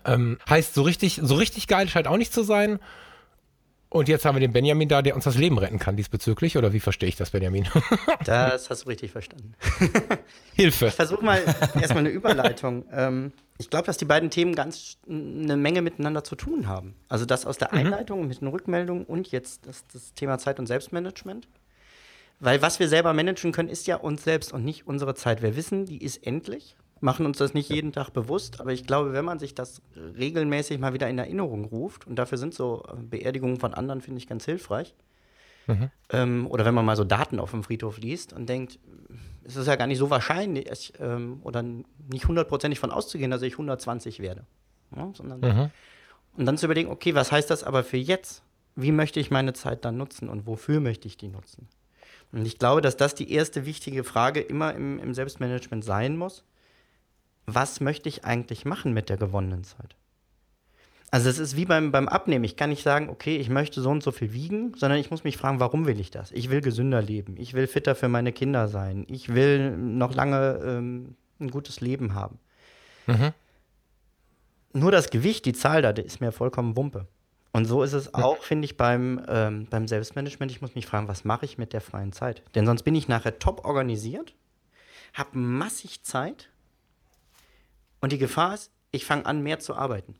Ähm, 0.05 0.39
heißt, 0.49 0.73
so 0.73 0.81
richtig, 0.81 1.21
so 1.23 1.35
richtig 1.35 1.67
geil 1.67 1.87
scheint 1.87 2.07
auch 2.07 2.17
nicht 2.17 2.33
zu 2.33 2.43
sein. 2.43 2.79
Und 3.87 4.09
jetzt 4.09 4.25
haben 4.25 4.35
wir 4.35 4.39
den 4.39 4.51
Benjamin 4.51 4.89
da, 4.89 5.03
der 5.03 5.15
uns 5.15 5.23
das 5.23 5.37
Leben 5.37 5.57
retten 5.59 5.77
kann 5.77 5.95
diesbezüglich. 5.95 6.57
Oder 6.57 6.73
wie 6.73 6.79
verstehe 6.79 7.07
ich 7.07 7.15
das, 7.15 7.29
Benjamin? 7.29 7.67
das 8.25 8.69
hast 8.69 8.83
du 8.83 8.89
richtig 8.89 9.11
verstanden. 9.11 9.53
Hilfe. 10.55 10.87
Ich 10.87 10.95
versuche 10.95 11.23
mal 11.23 11.39
erstmal 11.75 11.99
eine 11.99 12.09
Überleitung. 12.09 12.85
Ähm, 12.91 13.31
ich 13.57 13.69
glaube, 13.69 13.85
dass 13.85 13.97
die 13.97 14.05
beiden 14.05 14.29
Themen 14.29 14.55
ganz 14.55 14.97
eine 15.07 15.57
Menge 15.57 15.81
miteinander 15.81 16.23
zu 16.23 16.35
tun 16.35 16.67
haben. 16.67 16.95
Also 17.07 17.25
das 17.25 17.45
aus 17.45 17.57
der 17.57 17.69
mhm. 17.71 17.79
Einleitung 17.79 18.27
mit 18.27 18.41
den 18.41 18.47
Rückmeldungen 18.47 19.05
und 19.05 19.31
jetzt 19.31 19.67
das, 19.67 19.85
das 19.87 20.13
Thema 20.13 20.37
Zeit- 20.37 20.59
und 20.59 20.67
Selbstmanagement. 20.67 21.47
Weil 22.39 22.61
was 22.61 22.79
wir 22.79 22.89
selber 22.89 23.13
managen 23.13 23.51
können, 23.51 23.69
ist 23.69 23.87
ja 23.87 23.95
uns 23.95 24.23
selbst 24.23 24.51
und 24.53 24.65
nicht 24.65 24.87
unsere 24.87 25.15
Zeit. 25.15 25.41
Wir 25.41 25.55
wissen, 25.55 25.85
die 25.85 26.03
ist 26.03 26.25
endlich 26.25 26.75
machen 27.03 27.25
uns 27.25 27.37
das 27.37 27.53
nicht 27.53 27.69
jeden 27.69 27.91
Tag 27.91 28.11
bewusst, 28.11 28.61
aber 28.61 28.71
ich 28.71 28.87
glaube, 28.87 29.11
wenn 29.11 29.25
man 29.25 29.37
sich 29.37 29.53
das 29.53 29.81
regelmäßig 30.17 30.79
mal 30.79 30.93
wieder 30.93 31.09
in 31.09 31.19
Erinnerung 31.19 31.65
ruft, 31.65 32.07
und 32.07 32.15
dafür 32.15 32.37
sind 32.37 32.53
so 32.53 32.83
äh, 32.87 32.95
Beerdigungen 32.95 33.59
von 33.59 33.73
anderen, 33.73 34.01
finde 34.01 34.19
ich, 34.19 34.27
ganz 34.27 34.45
hilfreich, 34.45 34.95
mhm. 35.67 35.91
ähm, 36.09 36.47
oder 36.47 36.63
wenn 36.63 36.73
man 36.73 36.85
mal 36.85 36.95
so 36.95 37.03
Daten 37.03 37.39
auf 37.39 37.51
dem 37.51 37.63
Friedhof 37.63 37.97
liest 37.97 38.31
und 38.31 38.47
denkt, 38.47 38.79
es 39.45 39.55
ist 39.55 39.67
ja 39.67 39.75
gar 39.75 39.87
nicht 39.87 39.97
so 39.97 40.09
wahrscheinlich 40.09 40.93
ähm, 40.99 41.39
oder 41.43 41.63
nicht 41.63 42.27
hundertprozentig 42.27 42.79
von 42.79 42.91
auszugehen, 42.91 43.31
dass 43.31 43.41
ich 43.41 43.53
120 43.53 44.19
werde. 44.19 44.45
Ja, 44.95 45.11
sondern, 45.13 45.39
mhm. 45.39 45.71
Und 46.35 46.45
dann 46.45 46.57
zu 46.57 46.65
überlegen, 46.65 46.89
okay, 46.89 47.15
was 47.15 47.31
heißt 47.31 47.49
das 47.49 47.63
aber 47.63 47.83
für 47.83 47.97
jetzt? 47.97 48.43
Wie 48.75 48.91
möchte 48.91 49.19
ich 49.19 49.29
meine 49.29 49.53
Zeit 49.53 49.85
dann 49.85 49.97
nutzen 49.97 50.29
und 50.29 50.47
wofür 50.47 50.79
möchte 50.79 51.07
ich 51.07 51.17
die 51.17 51.27
nutzen? 51.27 51.67
Und 52.31 52.45
ich 52.45 52.57
glaube, 52.57 52.81
dass 52.81 52.97
das 52.97 53.13
die 53.13 53.31
erste 53.31 53.65
wichtige 53.65 54.03
Frage 54.03 54.41
immer 54.41 54.73
im, 54.73 54.97
im 54.99 55.13
Selbstmanagement 55.13 55.85
sein 55.85 56.17
muss. 56.17 56.43
Was 57.45 57.81
möchte 57.81 58.09
ich 58.09 58.25
eigentlich 58.25 58.65
machen 58.65 58.93
mit 58.93 59.09
der 59.09 59.17
gewonnenen 59.17 59.63
Zeit? 59.63 59.95
Also 61.13 61.29
es 61.29 61.37
ist 61.37 61.55
wie 61.55 61.65
beim, 61.65 61.91
beim 61.91 62.07
Abnehmen. 62.07 62.43
Ich 62.43 62.55
kann 62.55 62.71
nicht 62.71 62.81
sagen, 62.81 63.07
okay, 63.07 63.37
ich 63.37 63.47
möchte 63.47 63.81
so 63.81 63.91
und 63.91 64.01
so 64.01 64.11
viel 64.11 64.33
wiegen, 64.33 64.73
sondern 64.75 64.97
ich 64.97 65.11
muss 65.11 65.23
mich 65.23 65.37
fragen, 65.37 65.59
warum 65.59 65.85
will 65.85 65.99
ich 65.99 66.09
das? 66.09 66.31
Ich 66.31 66.49
will 66.49 66.59
gesünder 66.59 67.03
leben. 67.03 67.35
Ich 67.37 67.53
will 67.53 67.67
fitter 67.67 67.93
für 67.93 68.07
meine 68.07 68.31
Kinder 68.31 68.67
sein. 68.67 69.05
Ich 69.07 69.31
will 69.31 69.77
noch 69.77 70.15
lange 70.15 70.59
ähm, 70.65 71.15
ein 71.39 71.51
gutes 71.51 71.81
Leben 71.81 72.15
haben. 72.15 72.39
Mhm. 73.05 73.31
Nur 74.73 74.91
das 74.91 75.11
Gewicht, 75.11 75.45
die 75.45 75.53
Zahl 75.53 75.83
da, 75.83 75.91
ist 75.91 76.19
mir 76.19 76.31
vollkommen 76.31 76.75
Wumpe. 76.75 77.05
Und 77.51 77.65
so 77.65 77.83
ist 77.83 77.93
es 77.93 78.15
auch, 78.15 78.41
finde 78.41 78.65
ich, 78.65 78.75
beim, 78.75 79.23
ähm, 79.27 79.67
beim 79.69 79.87
Selbstmanagement. 79.87 80.51
Ich 80.51 80.61
muss 80.61 80.73
mich 80.73 80.87
fragen, 80.87 81.07
was 81.07 81.25
mache 81.25 81.45
ich 81.45 81.59
mit 81.59 81.73
der 81.73 81.81
freien 81.81 82.11
Zeit? 82.11 82.41
Denn 82.55 82.65
sonst 82.65 82.81
bin 82.81 82.95
ich 82.95 83.07
nachher 83.07 83.37
top 83.37 83.65
organisiert, 83.65 84.33
habe 85.13 85.37
massig 85.37 86.01
Zeit 86.01 86.49
und 88.01 88.11
die 88.11 88.17
Gefahr 88.17 88.55
ist, 88.55 88.71
ich 88.89 89.05
fange 89.05 89.27
an, 89.27 89.43
mehr 89.43 89.59
zu 89.59 89.75
arbeiten. 89.75 90.15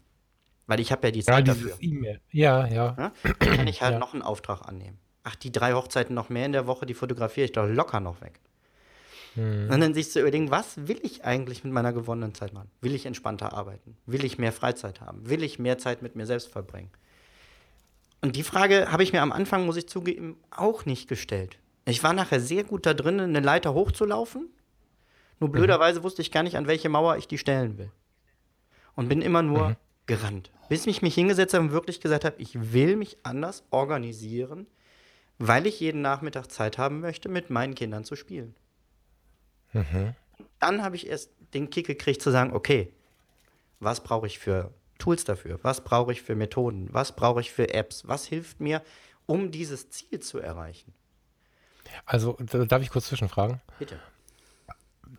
Weil 0.67 0.79
ich 0.79 0.91
habe 0.91 1.08
ja 1.08 1.12
die 1.12 1.24
Zeit 1.24 1.48
ja, 1.48 1.53
dafür. 1.53 1.75
E 1.79 2.17
ja, 2.32 2.67
ja. 2.67 2.96
ja? 2.98 3.12
Dann 3.24 3.58
kann 3.58 3.67
ich 3.67 3.82
halt 3.82 3.93
ja. 3.93 4.00
noch 4.00 4.13
einen 4.13 4.22
Auftrag 4.22 4.67
annehmen. 4.67 4.98
Ach, 5.24 5.36
die 5.36 5.51
drei 5.51 5.74
Hochzeiten 5.74 6.15
noch 6.15 6.29
mehr 6.29 6.46
in 6.46 6.51
der 6.51 6.67
Woche, 6.67 6.86
die 6.86 6.93
fotografiere 6.93 7.46
ich 7.46 7.51
doch 7.51 7.67
locker 7.67 8.00
noch 8.00 8.22
weg. 8.22 8.39
Hm. 9.36 9.70
Und 9.70 9.79
dann 9.79 9.93
sich 9.93 10.12
zu 10.12 10.20
überlegen, 10.20 10.51
was 10.51 10.88
will 10.88 11.00
ich 11.01 11.25
eigentlich 11.25 11.63
mit 11.63 11.74
meiner 11.74 11.91
gewonnenen 11.91 12.34
Zeit 12.34 12.53
machen? 12.53 12.70
Will 12.82 12.93
ich 12.93 13.05
entspannter 13.05 13.53
arbeiten? 13.53 13.98
Will 14.05 14.24
ich 14.24 14.38
mehr 14.38 14.51
Freizeit 14.51 15.01
haben? 15.01 15.27
Will 15.29 15.43
ich 15.43 15.60
mehr 15.60 15.77
Zeit 15.77 16.01
mit 16.01 16.15
mir 16.15 16.25
selbst 16.25 16.50
verbringen? 16.50 16.91
Und 18.22 18.36
die 18.36 18.43
Frage 18.43 18.91
habe 18.91 19.03
ich 19.03 19.12
mir 19.12 19.22
am 19.22 19.32
Anfang, 19.32 19.65
muss 19.65 19.75
ich 19.75 19.88
zugeben, 19.88 20.38
auch 20.51 20.86
nicht 20.86 21.10
gestellt. 21.10 21.58
Ich 21.86 22.03
war 22.03 22.13
nachher 22.13 22.39
sehr 22.39 22.63
gut 22.63 22.86
da 22.86 22.93
drin, 22.93 23.20
eine 23.20 23.39
Leiter 23.41 23.74
hochzulaufen. 23.74 24.50
Nur 25.39 25.50
mhm. 25.50 25.53
blöderweise 25.53 26.00
mhm. 26.00 26.03
wusste 26.03 26.22
ich 26.22 26.32
gar 26.32 26.43
nicht, 26.43 26.55
an 26.55 26.67
welche 26.67 26.88
Mauer 26.88 27.17
ich 27.17 27.27
die 27.27 27.38
stellen 27.38 27.77
will. 27.77 27.91
Und 28.96 29.10
bin 29.10 29.22
immer 29.22 29.41
nur 29.41 29.70
mhm 29.70 29.75
gerannt. 30.05 30.51
Bis 30.69 30.86
ich 30.88 31.01
mich 31.01 31.15
hingesetzt 31.15 31.53
habe 31.53 31.65
und 31.65 31.72
wirklich 31.72 32.01
gesagt 32.01 32.25
habe, 32.25 32.36
ich 32.41 32.74
will 32.74 32.95
mich 32.95 33.17
anders 33.24 33.63
organisieren, 33.69 34.67
weil 35.38 35.67
ich 35.67 35.79
jeden 35.79 36.01
Nachmittag 36.01 36.51
Zeit 36.51 36.77
haben 36.77 37.00
möchte, 37.00 37.29
mit 37.29 37.50
meinen 37.50 37.75
Kindern 37.75 38.03
zu 38.03 38.15
spielen. 38.15 38.55
Mhm. 39.74 40.15
Dann 40.60 40.83
habe 40.83 40.95
ich 40.95 41.07
erst 41.07 41.31
den 41.53 41.69
Kick 41.69 41.88
gekriegt 41.88 42.22
zu 42.22 42.31
sagen, 42.31 42.53
okay, 42.53 42.93
was 43.79 44.01
brauche 44.01 44.27
ich 44.27 44.39
für 44.39 44.74
Tools 44.98 45.24
dafür? 45.25 45.60
Was 45.63 45.83
brauche 45.83 46.12
ich 46.12 46.22
für 46.22 46.36
Methoden? 46.36 46.89
Was 46.91 47.15
brauche 47.15 47.41
ich 47.41 47.51
für 47.51 47.74
Apps? 47.74 48.07
Was 48.07 48.25
hilft 48.25 48.60
mir, 48.60 48.81
um 49.25 49.51
dieses 49.51 49.89
Ziel 49.89 50.19
zu 50.19 50.39
erreichen? 50.39 50.93
Also, 52.05 52.33
darf 52.33 52.81
ich 52.81 52.89
kurz 52.89 53.07
zwischenfragen? 53.07 53.62
Bitte 53.77 54.00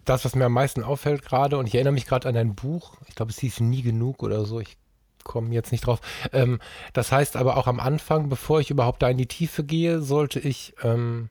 das, 0.04 0.24
was 0.24 0.34
mir 0.34 0.46
am 0.46 0.52
meisten 0.52 0.82
auffällt 0.82 1.22
gerade, 1.22 1.58
und 1.58 1.66
ich 1.66 1.74
erinnere 1.74 1.92
mich 1.92 2.06
gerade 2.06 2.28
an 2.28 2.36
ein 2.36 2.54
Buch, 2.54 2.96
ich 3.08 3.14
glaube, 3.14 3.30
es 3.30 3.38
hieß 3.38 3.60
Nie 3.60 3.82
genug 3.82 4.22
oder 4.22 4.44
so, 4.44 4.60
ich 4.60 4.76
komme 5.22 5.54
jetzt 5.54 5.72
nicht 5.72 5.86
drauf. 5.86 6.00
Ähm, 6.32 6.60
das 6.92 7.10
heißt 7.10 7.36
aber 7.36 7.56
auch 7.56 7.66
am 7.66 7.80
Anfang, 7.80 8.28
bevor 8.28 8.60
ich 8.60 8.70
überhaupt 8.70 9.02
da 9.02 9.08
in 9.08 9.16
die 9.16 9.26
Tiefe 9.26 9.64
gehe, 9.64 10.00
sollte 10.00 10.38
ich 10.38 10.74
ähm, 10.82 11.30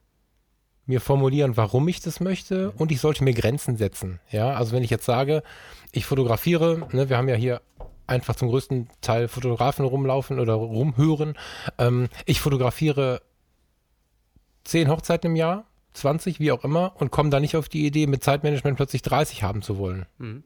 mir 0.85 0.99
formulieren, 0.99 1.55
warum 1.55 1.87
ich 1.87 2.01
das 2.01 2.19
möchte 2.19 2.71
und 2.71 2.91
ich 2.91 2.99
sollte 2.99 3.23
mir 3.23 3.33
Grenzen 3.33 3.77
setzen. 3.77 4.19
Ja, 4.29 4.53
also 4.53 4.73
wenn 4.73 4.83
ich 4.83 4.89
jetzt 4.89 5.05
sage, 5.05 5.43
ich 5.91 6.05
fotografiere, 6.05 6.87
ne, 6.91 7.09
wir 7.09 7.17
haben 7.17 7.29
ja 7.29 7.35
hier 7.35 7.61
einfach 8.07 8.35
zum 8.35 8.49
größten 8.49 8.89
Teil 9.01 9.27
Fotografen 9.27 9.85
rumlaufen 9.85 10.39
oder 10.39 10.53
rumhören. 10.53 11.37
Ähm, 11.77 12.09
ich 12.25 12.41
fotografiere 12.41 13.21
zehn 14.63 14.89
Hochzeiten 14.89 15.31
im 15.31 15.35
Jahr 15.35 15.65
20, 15.93 16.39
wie 16.39 16.51
auch 16.51 16.63
immer, 16.63 16.93
und 16.99 17.11
komme 17.11 17.29
da 17.29 17.39
nicht 17.39 17.55
auf 17.55 17.69
die 17.69 17.85
Idee, 17.85 18.07
mit 18.07 18.23
Zeitmanagement 18.23 18.77
plötzlich 18.77 19.01
30 19.01 19.43
haben 19.43 19.61
zu 19.61 19.77
wollen. 19.77 20.05
Mhm. 20.17 20.43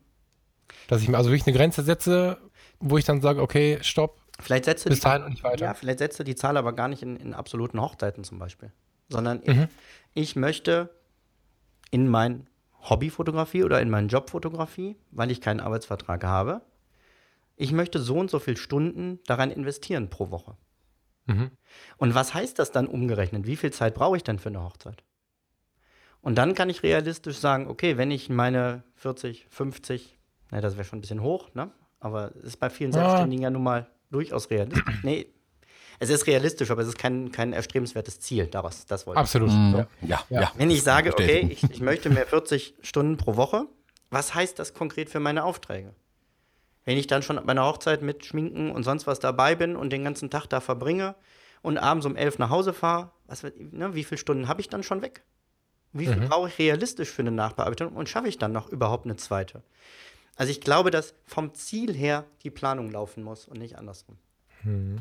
Dass 0.88 1.02
ich 1.02 1.08
mir 1.08 1.18
also 1.18 1.30
wirklich 1.30 1.48
eine 1.48 1.56
Grenze 1.56 1.84
setze, 1.84 2.38
wo 2.80 2.98
ich 2.98 3.06
dann 3.06 3.22
sage, 3.22 3.42
okay, 3.42 3.80
stopp. 3.82 4.22
Vielleicht 4.40 4.66
setze 4.66 4.90
bis 4.90 5.00
dahin 5.00 5.24
und 5.24 5.32
nicht 5.32 5.44
weiter. 5.44 5.66
Ja, 5.66 5.74
vielleicht 5.74 6.00
setze 6.00 6.24
die 6.24 6.36
Zahl 6.36 6.58
aber 6.58 6.74
gar 6.74 6.88
nicht 6.88 7.02
in, 7.02 7.16
in 7.18 7.34
absoluten 7.34 7.82
Hochzeiten 7.82 8.24
zum 8.24 8.38
Beispiel, 8.38 8.72
sondern 9.10 9.42
mhm. 9.46 9.68
ich, 10.14 10.30
ich 10.30 10.36
möchte 10.36 10.90
in 11.90 12.08
mein 12.08 12.48
Hobbyfotografie 12.82 13.64
oder 13.64 13.82
in 13.82 13.90
meinen 13.90 14.10
Jobfotografie, 14.10 14.96
weil 15.12 15.32
ich 15.32 15.42
keinen 15.42 15.60
Arbeitsvertrag 15.60 16.24
habe, 16.24 16.62
ich 17.56 17.72
möchte 17.72 18.00
so 18.00 18.18
und 18.18 18.30
so 18.30 18.40
viele 18.40 18.58
Stunden 18.58 19.20
daran 19.26 19.50
investieren 19.50 20.10
pro 20.10 20.30
Woche. 20.30 20.56
Mhm. 21.26 21.52
Und 21.98 22.16
was 22.16 22.34
heißt 22.34 22.60
das 22.60 22.72
dann 22.72 22.88
umgerechnet? 22.88 23.48
Wie 23.48 23.56
viel 23.56 23.72
Zeit 23.72 23.96
brauche 23.96 24.18
ich 24.18 24.24
denn 24.24 24.40
für 24.40 24.50
eine 24.50 24.64
Hochzeit? 24.64 25.04
Und 26.22 26.38
dann 26.38 26.56
kann 26.56 26.70
ich 26.70 26.84
realistisch 26.84 27.38
sagen, 27.38 27.68
okay, 27.68 27.98
wenn 27.98 28.12
ich 28.12 28.30
meine 28.30 28.84
40, 28.96 29.48
50, 29.50 30.18
ne, 30.52 30.62
das 30.62 30.76
wäre 30.76 30.86
schon 30.86 31.00
ein 31.00 31.02
bisschen 31.02 31.22
hoch, 31.22 31.54
ne? 31.54 31.72
Aber 32.00 32.32
es 32.38 32.50
ist 32.50 32.58
bei 32.58 32.70
vielen 32.70 32.92
Selbstständigen 32.92 33.44
ja 33.44 33.50
nun 33.50 33.64
mal 33.64 33.88
durchaus 34.12 34.50
realistisch. 34.50 34.84
nee, 35.04 35.28
es 36.00 36.10
ist 36.10 36.28
realistisch, 36.28 36.70
aber 36.70 36.82
es 36.82 36.90
ist 36.90 36.98
kein, 36.98 37.32
kein 37.32 37.54
erstrebenswertes 37.54 38.20
Ziel. 38.20 38.48
Daraus, 38.48 38.86
das 38.86 39.08
wollte 39.08 39.20
Absolut. 39.20 39.50
ich. 39.50 39.56
Absolut. 39.56 39.88
Mhm. 40.02 40.08
Ja. 40.10 40.24
Ja, 40.30 40.42
ja. 40.42 40.52
Wenn 40.56 40.70
ich 40.70 40.84
sage, 40.84 41.12
okay, 41.12 41.48
ich, 41.50 41.64
ich 41.72 41.82
möchte 41.82 42.10
mehr 42.10 42.28
40 42.28 42.76
Stunden 42.82 43.18
pro 43.18 43.36
Woche, 43.36 43.66
was 44.10 44.36
heißt 44.36 44.60
das 44.60 44.74
konkret 44.74 45.10
für 45.10 45.20
meine 45.20 45.44
Aufträge? 45.44 45.94
Wenn 46.86 46.98
ich 46.98 47.08
dann 47.08 47.22
schon 47.22 47.38
bei 47.46 47.52
einer 47.52 47.66
Hochzeit 47.66 48.02
mit 48.02 48.26
Schminken 48.26 48.72
und 48.72 48.84
sonst 48.84 49.08
was 49.08 49.20
dabei 49.20 49.56
bin 49.56 49.76
und 49.76 49.92
den 49.92 50.04
ganzen 50.04 50.30
Tag 50.30 50.46
da 50.48 50.62
verbringe 50.62 51.16
und 51.62 51.78
abends 51.78 52.06
um 52.06 52.16
elf 52.16 52.38
nach 52.38 52.50
Hause 52.50 52.74
fahre, 52.74 53.12
ne, 53.58 53.94
wie 53.94 54.04
viele 54.04 54.20
Stunden 54.20 54.48
habe 54.48 54.62
ich 54.62 54.70
dann 54.70 54.84
schon 54.84 55.02
weg? 55.02 55.24
Wie 55.94 56.06
viel 56.06 56.18
mhm. 56.18 56.30
brauche 56.30 56.50
ich 56.50 56.60
realistisch 56.60 57.10
für 57.10 57.22
eine 57.22 57.32
Nachbearbeitung 57.32 57.94
und 57.94 58.10
schaffe 58.10 58.28
ich 58.28 58.38
dann 58.38 58.52
noch 58.52 58.70
überhaupt 58.70 59.06
eine 59.06 59.16
zweite? 59.16 59.64
Also 60.36 60.52
ich 60.52 60.62
glaube, 60.62 60.92
dass 60.92 61.16
vom 61.26 61.54
Ziel 61.54 61.94
her 61.94 62.26
die 62.44 62.52
Planung 62.52 62.92
laufen 62.92 63.24
muss 63.24 63.48
und 63.48 63.58
nicht 63.58 63.78
andersrum. 63.78 64.18
Mhm. 64.64 65.00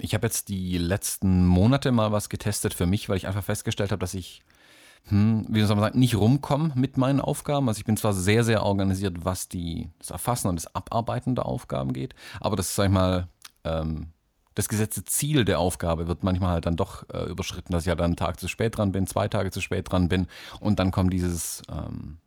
Ich 0.00 0.14
habe 0.14 0.26
jetzt 0.26 0.48
die 0.48 0.78
letzten 0.78 1.46
Monate 1.46 1.92
mal 1.92 2.10
was 2.10 2.28
getestet 2.28 2.74
für 2.74 2.86
mich, 2.86 3.08
weil 3.08 3.16
ich 3.16 3.26
einfach 3.26 3.44
festgestellt 3.44 3.92
habe, 3.92 4.00
dass 4.00 4.14
ich, 4.14 4.42
hm, 5.04 5.46
wie 5.48 5.60
soll 5.60 5.76
man 5.76 5.84
sagen, 5.84 5.98
nicht 6.00 6.16
rumkomme 6.16 6.72
mit 6.74 6.96
meinen 6.96 7.20
Aufgaben. 7.20 7.68
Also 7.68 7.78
ich 7.78 7.84
bin 7.84 7.96
zwar 7.96 8.12
sehr, 8.12 8.42
sehr 8.42 8.64
organisiert, 8.64 9.24
was 9.24 9.48
die, 9.48 9.90
das 9.98 10.10
Erfassen 10.10 10.48
und 10.48 10.56
das 10.56 10.74
Abarbeiten 10.74 11.36
der 11.36 11.46
Aufgaben 11.46 11.92
geht, 11.92 12.14
aber 12.40 12.56
das 12.56 12.68
ist, 12.68 12.74
sag 12.74 12.86
ich 12.86 12.90
mal, 12.90 13.28
ähm, 13.62 14.13
das 14.54 14.68
gesetzte 14.68 15.04
Ziel 15.04 15.44
der 15.44 15.58
Aufgabe 15.58 16.06
wird 16.06 16.22
manchmal 16.22 16.52
halt 16.52 16.66
dann 16.66 16.76
doch 16.76 17.08
äh, 17.12 17.24
überschritten, 17.24 17.72
dass 17.72 17.82
ich 17.82 17.88
ja 17.88 17.94
dann 17.94 18.06
einen 18.06 18.16
Tag 18.16 18.38
zu 18.38 18.48
spät 18.48 18.76
dran 18.76 18.92
bin, 18.92 19.06
zwei 19.06 19.28
Tage 19.28 19.50
zu 19.50 19.60
spät 19.60 19.90
dran 19.90 20.08
bin 20.08 20.26
und 20.60 20.78
dann 20.78 20.90
kommt 20.90 21.12
dieses, 21.12 21.62
ähm, 21.70 22.18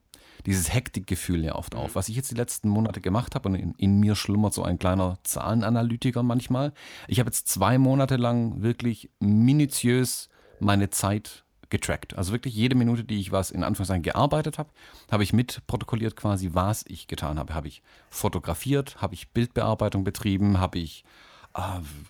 dieses 0.46 0.74
Hektikgefühl 0.74 1.44
ja 1.44 1.56
oft 1.56 1.76
auf. 1.76 1.96
Was 1.96 2.10
ich 2.10 2.16
jetzt 2.16 2.32
die 2.32 2.36
letzten 2.36 2.70
Monate 2.70 3.02
gemacht 3.02 3.36
habe 3.36 3.50
und 3.50 3.56
in, 3.56 3.74
in 3.78 4.00
mir 4.00 4.16
schlummert 4.16 4.54
so 4.54 4.64
ein 4.64 4.80
kleiner 4.80 5.18
Zahlenanalytiker 5.24 6.24
manchmal. 6.24 6.74
Ich 7.08 7.20
habe 7.20 7.30
jetzt 7.30 7.48
zwei 7.48 7.78
Monate 7.78 8.18
lang 8.18 8.62
wirklich 8.62 9.10
minutiös 9.20 10.30
meine 10.60 10.90
Zeit 10.90 11.46
getrackt. 11.70 12.18
Also 12.18 12.32
wirklich 12.32 12.56
jede 12.56 12.76
Minute, 12.76 13.04
die 13.04 13.20
ich 13.20 13.32
was 13.32 13.52
in 13.52 13.64
Anführungszeichen 13.64 14.04
gearbeitet 14.04 14.58
habe, 14.58 14.70
habe 15.12 15.24
ich 15.24 15.34
mitprotokolliert 15.34 16.16
quasi, 16.16 16.50
was 16.54 16.86
ich 16.88 17.08
getan 17.08 17.40
habe. 17.40 17.54
Habe 17.54 17.68
ich 17.68 17.82
fotografiert, 18.10 19.02
habe 19.02 19.14
ich 19.14 19.30
Bildbearbeitung 19.30 20.04
betrieben, 20.04 20.60
habe 20.60 20.80
ich 20.80 21.04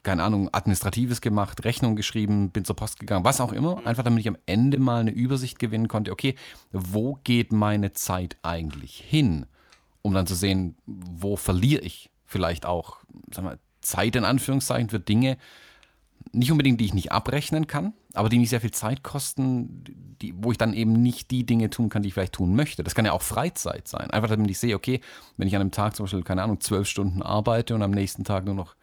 keine 0.03 0.23
Ahnung, 0.23 0.49
Administratives 0.51 1.21
gemacht, 1.21 1.63
Rechnung 1.63 1.95
geschrieben, 1.95 2.49
bin 2.49 2.65
zur 2.65 2.75
Post 2.75 2.99
gegangen, 2.99 3.23
was 3.23 3.39
auch 3.39 3.53
immer. 3.53 3.85
Einfach 3.85 4.03
damit 4.03 4.19
ich 4.19 4.27
am 4.27 4.37
Ende 4.45 4.77
mal 4.77 4.99
eine 4.99 5.11
Übersicht 5.11 5.57
gewinnen 5.59 5.87
konnte, 5.87 6.11
okay, 6.11 6.35
wo 6.71 7.19
geht 7.23 7.51
meine 7.51 7.93
Zeit 7.93 8.37
eigentlich 8.41 8.97
hin? 8.97 9.45
Um 10.01 10.13
dann 10.13 10.27
zu 10.27 10.35
sehen, 10.35 10.75
wo 10.85 11.37
verliere 11.37 11.81
ich 11.81 12.09
vielleicht 12.25 12.65
auch, 12.65 12.97
sagen 13.31 13.47
wir, 13.47 13.59
Zeit 13.81 14.15
in 14.15 14.25
Anführungszeichen 14.25 14.89
für 14.89 14.99
Dinge, 14.99 15.37
nicht 16.33 16.51
unbedingt, 16.51 16.81
die 16.81 16.85
ich 16.85 16.93
nicht 16.93 17.13
abrechnen 17.13 17.67
kann, 17.67 17.93
aber 18.13 18.27
die 18.27 18.39
mich 18.39 18.49
sehr 18.49 18.59
viel 18.59 18.71
Zeit 18.71 19.01
kosten, 19.01 19.83
die, 20.21 20.33
wo 20.37 20.51
ich 20.51 20.57
dann 20.57 20.73
eben 20.73 20.91
nicht 20.91 21.31
die 21.31 21.45
Dinge 21.45 21.69
tun 21.69 21.87
kann, 21.87 22.01
die 22.01 22.09
ich 22.09 22.13
vielleicht 22.13 22.33
tun 22.33 22.53
möchte. 22.53 22.83
Das 22.83 22.95
kann 22.95 23.05
ja 23.05 23.13
auch 23.13 23.21
Freizeit 23.21 23.87
sein. 23.87 24.11
Einfach 24.11 24.29
damit 24.29 24.51
ich 24.51 24.59
sehe, 24.59 24.75
okay, 24.75 24.99
wenn 25.37 25.47
ich 25.47 25.55
an 25.55 25.61
einem 25.61 25.71
Tag 25.71 25.95
zum 25.95 26.03
Beispiel, 26.03 26.23
keine 26.23 26.43
Ahnung, 26.43 26.59
zwölf 26.59 26.87
Stunden 26.87 27.21
arbeite 27.21 27.75
und 27.75 27.81
am 27.81 27.91
nächsten 27.91 28.25
Tag 28.25 28.43
nur 28.43 28.55
noch 28.55 28.75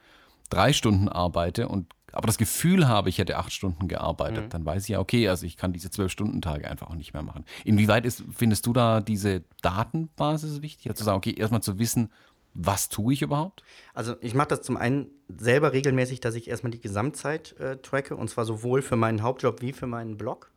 drei 0.54 0.72
Stunden 0.72 1.08
arbeite 1.08 1.68
und 1.68 1.92
aber 2.14 2.28
das 2.28 2.38
Gefühl 2.38 2.86
habe, 2.86 3.08
ich 3.08 3.18
hätte 3.18 3.36
acht 3.36 3.52
Stunden 3.52 3.88
gearbeitet, 3.88 4.44
mhm. 4.44 4.48
dann 4.50 4.64
weiß 4.64 4.84
ich 4.84 4.90
ja, 4.90 5.00
okay, 5.00 5.28
also 5.28 5.46
ich 5.46 5.56
kann 5.56 5.72
diese 5.72 5.90
zwölf 5.90 6.12
Stunden 6.12 6.40
Tage 6.40 6.70
einfach 6.70 6.88
auch 6.88 6.94
nicht 6.94 7.12
mehr 7.12 7.24
machen. 7.24 7.44
Inwieweit 7.64 8.06
ist, 8.06 8.22
findest 8.32 8.66
du 8.66 8.72
da 8.72 9.00
diese 9.00 9.42
Datenbasis 9.62 10.62
wichtig? 10.62 10.86
Also 10.86 10.98
zu 10.98 11.04
sagen, 11.04 11.18
okay, 11.18 11.34
erstmal 11.34 11.62
zu 11.62 11.80
wissen, 11.80 12.12
was 12.54 12.88
tue 12.88 13.14
ich 13.14 13.22
überhaupt? 13.22 13.64
Also 13.94 14.14
ich 14.20 14.34
mache 14.34 14.48
das 14.48 14.62
zum 14.62 14.76
einen 14.76 15.08
selber 15.28 15.72
regelmäßig, 15.72 16.20
dass 16.20 16.36
ich 16.36 16.48
erstmal 16.48 16.70
die 16.70 16.80
Gesamtzeit 16.80 17.58
äh, 17.58 17.78
tracke 17.78 18.14
und 18.14 18.30
zwar 18.30 18.44
sowohl 18.44 18.80
für 18.82 18.94
meinen 18.94 19.22
Hauptjob 19.22 19.60
wie 19.60 19.72
für 19.72 19.88
meinen 19.88 20.16
Blog. 20.16 20.52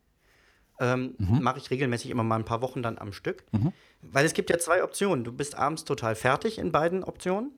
ähm, 0.80 1.14
mhm. 1.18 1.42
mache 1.42 1.58
ich 1.58 1.70
regelmäßig 1.70 2.10
immer 2.10 2.22
mal 2.22 2.36
ein 2.36 2.44
paar 2.44 2.62
Wochen 2.62 2.84
dann 2.84 2.98
am 2.98 3.12
Stück. 3.12 3.44
Mhm. 3.50 3.72
Weil 4.02 4.24
es 4.24 4.32
gibt 4.32 4.48
ja 4.48 4.58
zwei 4.58 4.84
Optionen. 4.84 5.24
Du 5.24 5.32
bist 5.32 5.56
abends 5.56 5.84
total 5.84 6.14
fertig 6.14 6.58
in 6.58 6.70
beiden 6.70 7.02
Optionen 7.02 7.50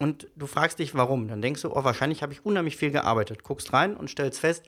und 0.00 0.28
du 0.36 0.46
fragst 0.46 0.78
dich, 0.78 0.94
warum. 0.94 1.28
Dann 1.28 1.42
denkst 1.42 1.62
du, 1.62 1.72
oh, 1.72 1.84
wahrscheinlich 1.84 2.22
habe 2.22 2.32
ich 2.32 2.44
unheimlich 2.44 2.76
viel 2.76 2.90
gearbeitet. 2.90 3.42
Guckst 3.42 3.72
rein 3.72 3.96
und 3.96 4.08
stellst 4.08 4.40
fest, 4.40 4.64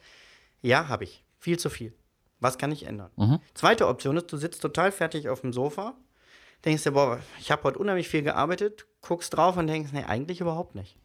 ja, 0.61 0.89
habe 0.89 1.05
ich. 1.05 1.25
Viel 1.39 1.59
zu 1.59 1.71
viel. 1.71 1.95
Was 2.41 2.59
kann 2.59 2.73
ich 2.73 2.87
ändern? 2.87 3.11
Mhm. 3.17 3.39
Zweite 3.55 3.87
Option 3.87 4.17
ist, 4.17 4.33
du 4.33 4.37
sitzt 4.37 4.63
total 4.63 4.93
fertig 4.93 5.29
auf 5.29 5.43
dem 5.43 5.53
Sofa, 5.53 5.95
denkst 6.65 6.83
dir, 6.83 6.93
boah, 6.93 7.21
ich 7.39 7.51
habe 7.51 7.63
heute 7.65 7.79
unheimlich 7.79 8.09
viel 8.09 8.23
gearbeitet, 8.23 8.87
guckst 9.03 9.37
drauf 9.37 9.57
und 9.57 9.67
denkst, 9.67 9.91
nee, 9.93 10.05
eigentlich 10.05 10.41
überhaupt 10.41 10.75
nicht. 10.75 10.97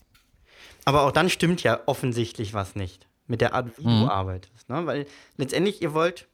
Aber 0.86 1.04
auch 1.04 1.12
dann 1.12 1.30
stimmt 1.30 1.62
ja 1.64 1.82
offensichtlich 1.86 2.54
was 2.54 2.76
nicht 2.76 3.08
mit 3.28 3.42
der 3.42 3.54
Art, 3.54 3.78
wie 3.78 3.88
mhm. 3.88 4.02
du 4.02 4.08
arbeitest. 4.08 4.70
Ne? 4.70 4.86
Weil 4.86 5.06
letztendlich, 5.38 5.82
ihr 5.82 5.94
wollt, 5.94 6.28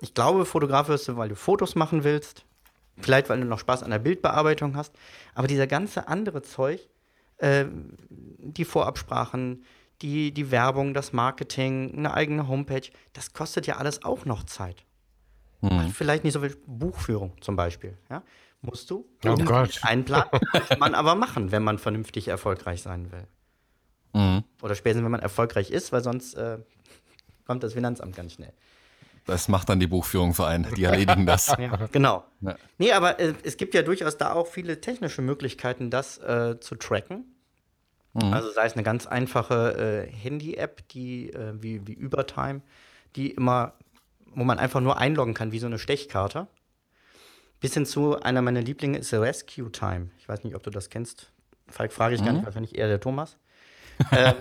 ich 0.00 0.14
glaube, 0.14 0.44
Fotograf 0.44 0.88
wirst 0.88 1.08
du, 1.08 1.16
weil 1.16 1.28
du 1.28 1.36
Fotos 1.36 1.74
machen 1.74 2.04
willst, 2.04 2.44
vielleicht 2.98 3.28
weil 3.28 3.40
du 3.40 3.46
noch 3.46 3.58
Spaß 3.58 3.82
an 3.82 3.90
der 3.90 3.98
Bildbearbeitung 3.98 4.76
hast, 4.76 4.94
aber 5.34 5.48
dieser 5.48 5.66
ganze 5.66 6.08
andere 6.08 6.42
Zeug, 6.42 6.88
äh, 7.38 7.66
die 8.08 8.64
Vorabsprachen, 8.64 9.64
die, 10.02 10.32
die 10.32 10.50
Werbung, 10.50 10.94
das 10.94 11.12
Marketing, 11.12 11.94
eine 11.96 12.14
eigene 12.14 12.48
Homepage, 12.48 12.88
das 13.12 13.32
kostet 13.32 13.66
ja 13.66 13.76
alles 13.76 14.04
auch 14.04 14.24
noch 14.24 14.44
Zeit. 14.44 14.84
Mhm. 15.60 15.90
Vielleicht 15.90 16.24
nicht 16.24 16.34
so 16.34 16.40
viel 16.40 16.56
Buchführung 16.66 17.32
zum 17.40 17.56
Beispiel. 17.56 17.96
Ja? 18.10 18.22
Musst 18.60 18.90
du 18.90 19.08
oh 19.24 19.34
Gott. 19.36 19.80
einplanen, 19.82 20.28
muss 20.52 20.78
man 20.78 20.94
aber 20.94 21.14
machen, 21.14 21.52
wenn 21.52 21.62
man 21.62 21.78
vernünftig 21.78 22.28
erfolgreich 22.28 22.82
sein 22.82 23.10
will. 23.12 23.26
Mhm. 24.12 24.44
Oder 24.62 24.74
spätestens, 24.74 25.04
wenn 25.04 25.12
man 25.12 25.20
erfolgreich 25.20 25.70
ist, 25.70 25.92
weil 25.92 26.02
sonst 26.02 26.34
äh, 26.34 26.58
kommt 27.46 27.62
das 27.62 27.74
Finanzamt 27.74 28.16
ganz 28.16 28.34
schnell. 28.34 28.52
Das 29.26 29.48
macht 29.48 29.68
dann 29.68 29.80
die 29.80 29.88
Buchführung 29.88 30.34
für 30.34 30.46
einen. 30.46 30.72
Die 30.74 30.84
erledigen 30.84 31.26
das. 31.26 31.48
ja, 31.58 31.76
genau. 31.90 32.24
Ja. 32.40 32.56
Nee, 32.78 32.92
aber 32.92 33.18
äh, 33.18 33.34
es 33.42 33.56
gibt 33.56 33.74
ja 33.74 33.82
durchaus 33.82 34.16
da 34.16 34.32
auch 34.32 34.46
viele 34.46 34.80
technische 34.80 35.20
Möglichkeiten, 35.20 35.90
das 35.90 36.18
äh, 36.18 36.60
zu 36.60 36.76
tracken. 36.76 37.24
Mhm. 38.14 38.32
Also 38.32 38.50
sei 38.52 38.66
es 38.66 38.74
eine 38.74 38.84
ganz 38.84 39.06
einfache 39.06 40.06
äh, 40.08 40.12
Handy-App, 40.12 40.88
die 40.88 41.32
äh, 41.32 41.54
wie, 41.60 41.86
wie 41.86 41.92
Übertime, 41.92 42.62
die 43.16 43.32
immer, 43.32 43.74
wo 44.32 44.44
man 44.44 44.60
einfach 44.60 44.80
nur 44.80 44.98
einloggen 44.98 45.34
kann, 45.34 45.50
wie 45.50 45.58
so 45.58 45.66
eine 45.66 45.80
Stechkarte. 45.80 46.46
Bis 47.58 47.74
hin 47.74 47.84
zu 47.84 48.20
einer 48.20 48.42
meiner 48.42 48.62
Lieblinge 48.62 48.98
ist 48.98 49.12
Rescue 49.12 49.72
Time. 49.72 50.10
Ich 50.18 50.28
weiß 50.28 50.44
nicht, 50.44 50.54
ob 50.54 50.62
du 50.62 50.70
das 50.70 50.88
kennst. 50.88 51.32
Falk 51.66 51.92
frage 51.92 52.14
ich 52.14 52.20
mhm. 52.20 52.26
gar 52.26 52.32
nicht, 52.34 52.44
wahrscheinlich 52.44 52.78
eher 52.78 52.86
der 52.86 53.00
Thomas. 53.00 53.36
Ähm, 54.12 54.34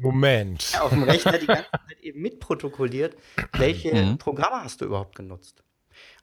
Moment. 0.00 0.78
Auf 0.80 0.90
dem 0.90 1.02
Rechner 1.04 1.38
die 1.38 1.46
ganze 1.46 1.70
Zeit 1.70 2.00
eben 2.02 2.20
mitprotokolliert, 2.22 3.16
welche 3.52 3.94
mhm. 3.94 4.18
Programme 4.18 4.64
hast 4.64 4.80
du 4.80 4.86
überhaupt 4.86 5.14
genutzt. 5.16 5.62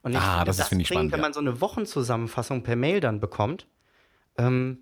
Und 0.03 0.13
ich 0.13 0.17
ah, 0.17 0.37
finde, 0.37 0.45
das, 0.45 0.57
das 0.57 0.67
finde 0.69 0.81
ich 0.83 0.87
spannend. 0.87 1.11
Wenn 1.11 1.21
man 1.21 1.33
so 1.33 1.39
eine 1.39 1.61
Wochenzusammenfassung 1.61 2.63
per 2.63 2.75
Mail 2.75 2.99
dann 2.99 3.19
bekommt, 3.19 3.67
ähm, 4.37 4.79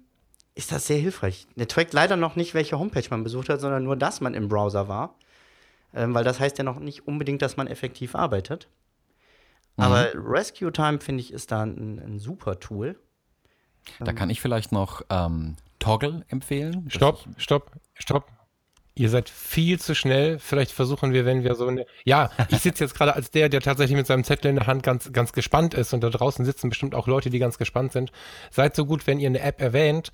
ist 0.55 0.71
das 0.71 0.87
sehr 0.87 0.97
hilfreich. 0.97 1.47
Der 1.55 1.67
trackt 1.67 1.93
leider 1.93 2.15
noch 2.15 2.35
nicht, 2.35 2.53
welche 2.53 2.79
Homepage 2.79 3.05
man 3.09 3.23
besucht 3.23 3.49
hat, 3.49 3.61
sondern 3.61 3.83
nur, 3.83 3.95
dass 3.95 4.21
man 4.21 4.33
im 4.33 4.47
Browser 4.47 4.87
war. 4.87 5.15
Ähm, 5.93 6.13
weil 6.13 6.23
das 6.23 6.39
heißt 6.39 6.57
ja 6.57 6.63
noch 6.63 6.79
nicht 6.79 7.07
unbedingt, 7.07 7.41
dass 7.41 7.57
man 7.57 7.67
effektiv 7.67 8.15
arbeitet. 8.15 8.67
Mhm. 9.77 9.83
Aber 9.83 10.11
Rescue 10.13 10.71
Time, 10.71 10.99
finde 10.99 11.21
ich, 11.21 11.33
ist 11.33 11.51
da 11.51 11.63
ein, 11.63 11.99
ein 11.99 12.19
super 12.19 12.59
Tool. 12.59 12.99
Da 13.99 14.13
kann 14.13 14.29
ich 14.29 14.41
vielleicht 14.41 14.71
noch 14.71 15.01
ähm, 15.09 15.55
Toggle 15.79 16.25
empfehlen. 16.27 16.85
Stopp, 16.89 17.25
stopp, 17.37 17.71
stopp. 17.95 18.27
Ihr 18.95 19.09
seid 19.09 19.29
viel 19.29 19.79
zu 19.79 19.95
schnell. 19.95 20.39
Vielleicht 20.39 20.71
versuchen 20.71 21.13
wir, 21.13 21.25
wenn 21.25 21.43
wir 21.43 21.55
so 21.55 21.67
eine. 21.67 21.85
Ja, 22.03 22.31
ich 22.49 22.59
sitze 22.59 22.83
jetzt 22.83 22.95
gerade 22.95 23.15
als 23.15 23.31
der, 23.31 23.47
der 23.47 23.61
tatsächlich 23.61 23.95
mit 23.95 24.07
seinem 24.07 24.25
Zettel 24.25 24.49
in 24.49 24.57
der 24.57 24.67
Hand 24.67 24.83
ganz, 24.83 25.13
ganz 25.13 25.31
gespannt 25.31 25.73
ist. 25.73 25.93
Und 25.93 26.01
da 26.01 26.09
draußen 26.09 26.43
sitzen 26.43 26.67
bestimmt 26.67 26.93
auch 26.95 27.07
Leute, 27.07 27.29
die 27.29 27.39
ganz 27.39 27.57
gespannt 27.57 27.93
sind. 27.93 28.11
Seid 28.51 28.75
so 28.75 28.85
gut, 28.85 29.07
wenn 29.07 29.19
ihr 29.19 29.29
eine 29.29 29.39
App 29.39 29.61
erwähnt, 29.61 30.11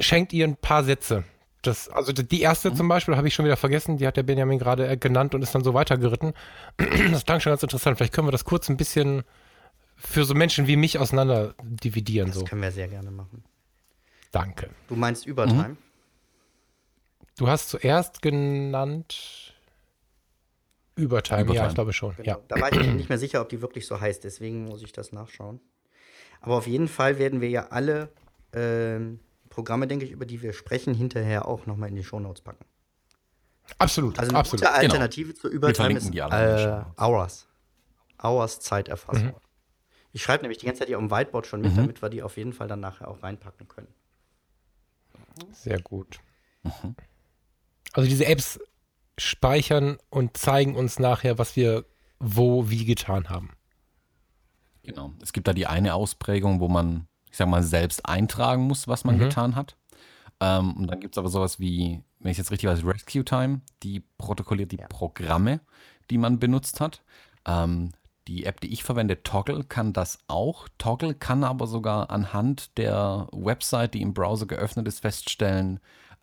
schenkt 0.00 0.32
ihr 0.32 0.44
ein 0.44 0.56
paar 0.56 0.82
Sätze. 0.82 1.22
Das, 1.62 1.88
also 1.88 2.12
die 2.12 2.40
erste 2.40 2.70
mhm. 2.70 2.76
zum 2.76 2.88
Beispiel 2.88 3.16
habe 3.16 3.28
ich 3.28 3.34
schon 3.34 3.44
wieder 3.44 3.56
vergessen, 3.56 3.96
die 3.96 4.06
hat 4.06 4.16
der 4.16 4.22
Benjamin 4.22 4.58
gerade 4.58 4.88
äh, 4.88 4.96
genannt 4.96 5.34
und 5.34 5.42
ist 5.42 5.54
dann 5.54 5.64
so 5.64 5.72
weitergeritten. 5.72 6.34
Das 7.12 7.24
klang 7.24 7.40
schon 7.40 7.52
ganz 7.52 7.62
interessant. 7.62 7.96
Vielleicht 7.96 8.12
können 8.12 8.26
wir 8.26 8.32
das 8.32 8.44
kurz 8.44 8.68
ein 8.68 8.76
bisschen 8.76 9.22
für 9.96 10.24
so 10.24 10.34
Menschen 10.34 10.66
wie 10.66 10.76
mich 10.76 10.98
auseinander 10.98 11.54
dividieren. 11.62 12.28
Das 12.28 12.38
so. 12.38 12.44
können 12.44 12.62
wir 12.62 12.72
sehr 12.72 12.88
gerne 12.88 13.12
machen. 13.12 13.44
Danke. 14.34 14.70
Du 14.88 14.96
meinst 14.96 15.26
Übertime? 15.26 15.68
Mhm. 15.68 15.76
Du 17.38 17.46
hast 17.46 17.68
zuerst 17.68 18.20
genannt 18.20 19.54
Übertime, 20.96 21.42
Übertime. 21.42 21.54
ja, 21.54 21.68
ich 21.68 21.74
glaube 21.74 21.92
schon. 21.92 22.16
Genau. 22.16 22.28
Ja. 22.28 22.38
Da 22.48 22.60
war 22.60 22.72
ich 22.72 22.78
mir 22.78 22.94
nicht 22.94 23.08
mehr 23.08 23.18
sicher, 23.18 23.40
ob 23.40 23.48
die 23.48 23.62
wirklich 23.62 23.86
so 23.86 24.00
heißt, 24.00 24.24
deswegen 24.24 24.64
muss 24.64 24.82
ich 24.82 24.92
das 24.92 25.12
nachschauen. 25.12 25.60
Aber 26.40 26.56
auf 26.56 26.66
jeden 26.66 26.88
Fall 26.88 27.18
werden 27.18 27.40
wir 27.40 27.48
ja 27.48 27.68
alle 27.68 28.08
äh, 28.52 28.98
Programme, 29.50 29.86
denke 29.86 30.04
ich, 30.04 30.10
über 30.10 30.26
die 30.26 30.42
wir 30.42 30.52
sprechen, 30.52 30.94
hinterher 30.94 31.46
auch 31.46 31.66
nochmal 31.66 31.88
in 31.88 31.94
die 31.94 32.04
Shownotes 32.04 32.42
packen. 32.42 32.64
Absolut. 33.78 34.18
Also 34.18 34.30
eine 34.30 34.38
absolut. 34.38 34.62
gute 34.64 34.74
Alternative 34.74 35.28
genau. 35.28 35.40
zur 35.40 35.50
Übertime 35.50 35.96
ist 35.96 36.12
äh, 36.12 36.82
Hours. 37.00 37.46
Hours 38.20 38.58
Zeiterfassung. 38.58 39.28
Mhm. 39.28 39.34
Ich 40.12 40.22
schreibe 40.22 40.42
nämlich 40.42 40.58
die 40.58 40.66
ganze 40.66 40.80
Zeit 40.80 40.88
hier 40.88 40.98
auf 40.98 41.04
dem 41.04 41.10
Whiteboard 41.10 41.46
schon 41.46 41.60
mit, 41.60 41.72
mhm. 41.72 41.76
damit 41.76 42.02
wir 42.02 42.08
die 42.08 42.22
auf 42.22 42.36
jeden 42.36 42.52
Fall 42.52 42.66
dann 42.66 42.80
nachher 42.80 43.08
auch 43.08 43.22
reinpacken 43.22 43.68
können. 43.68 43.88
Sehr 45.52 45.80
gut. 45.80 46.20
Mhm. 46.62 46.94
Also 47.92 48.08
diese 48.08 48.26
Apps 48.26 48.58
speichern 49.18 49.98
und 50.10 50.36
zeigen 50.36 50.74
uns 50.74 50.98
nachher, 50.98 51.38
was 51.38 51.56
wir 51.56 51.84
wo 52.18 52.70
wie 52.70 52.84
getan 52.84 53.28
haben. 53.28 53.50
Genau. 54.82 55.12
Es 55.22 55.32
gibt 55.32 55.48
da 55.48 55.52
die 55.52 55.66
eine 55.66 55.94
Ausprägung, 55.94 56.60
wo 56.60 56.68
man, 56.68 57.06
ich 57.30 57.36
sag 57.36 57.48
mal, 57.48 57.62
selbst 57.62 58.06
eintragen 58.06 58.66
muss, 58.66 58.88
was 58.88 59.04
man 59.04 59.16
mhm. 59.16 59.20
getan 59.20 59.56
hat. 59.56 59.76
Ähm, 60.40 60.74
und 60.74 60.86
dann 60.88 61.00
gibt 61.00 61.14
es 61.14 61.18
aber 61.18 61.28
sowas 61.28 61.60
wie, 61.60 62.02
wenn 62.18 62.30
ich 62.30 62.38
jetzt 62.38 62.50
richtig 62.50 62.68
weiß, 62.68 62.84
Rescue 62.84 63.24
Time, 63.24 63.60
die 63.82 64.00
protokolliert 64.18 64.72
die 64.72 64.78
ja. 64.78 64.86
Programme, 64.88 65.60
die 66.10 66.18
man 66.18 66.38
benutzt 66.38 66.80
hat. 66.80 67.02
Ähm, 67.46 67.92
die 68.28 68.44
App, 68.46 68.60
die 68.60 68.72
ich 68.72 68.84
verwende, 68.84 69.22
Toggle, 69.22 69.64
kann 69.64 69.92
das 69.92 70.18
auch. 70.28 70.68
Toggle 70.78 71.14
kann 71.14 71.44
aber 71.44 71.66
sogar 71.66 72.10
anhand 72.10 72.76
der 72.78 73.28
Website, 73.32 73.94
die 73.94 74.02
im 74.02 74.14
Browser 74.14 74.46
geöffnet 74.46 74.88
ist, 74.88 75.00
feststellen, 75.00 75.80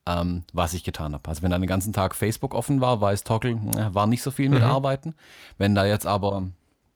ähm, 0.07 0.43
was 0.53 0.73
ich 0.73 0.83
getan 0.83 1.13
habe. 1.13 1.29
Also 1.29 1.43
wenn 1.43 1.51
da 1.51 1.59
den 1.59 1.67
ganzen 1.67 1.93
Tag 1.93 2.15
Facebook 2.15 2.55
offen 2.55 2.81
war, 2.81 3.01
weiß 3.01 3.23
Toggle, 3.23 3.59
äh, 3.77 3.93
war 3.93 4.07
nicht 4.07 4.23
so 4.23 4.31
viel 4.31 4.49
mit 4.49 4.63
mhm. 4.63 4.69
Arbeiten. 4.69 5.15
Wenn 5.57 5.75
da 5.75 5.85
jetzt 5.85 6.07
aber 6.07 6.47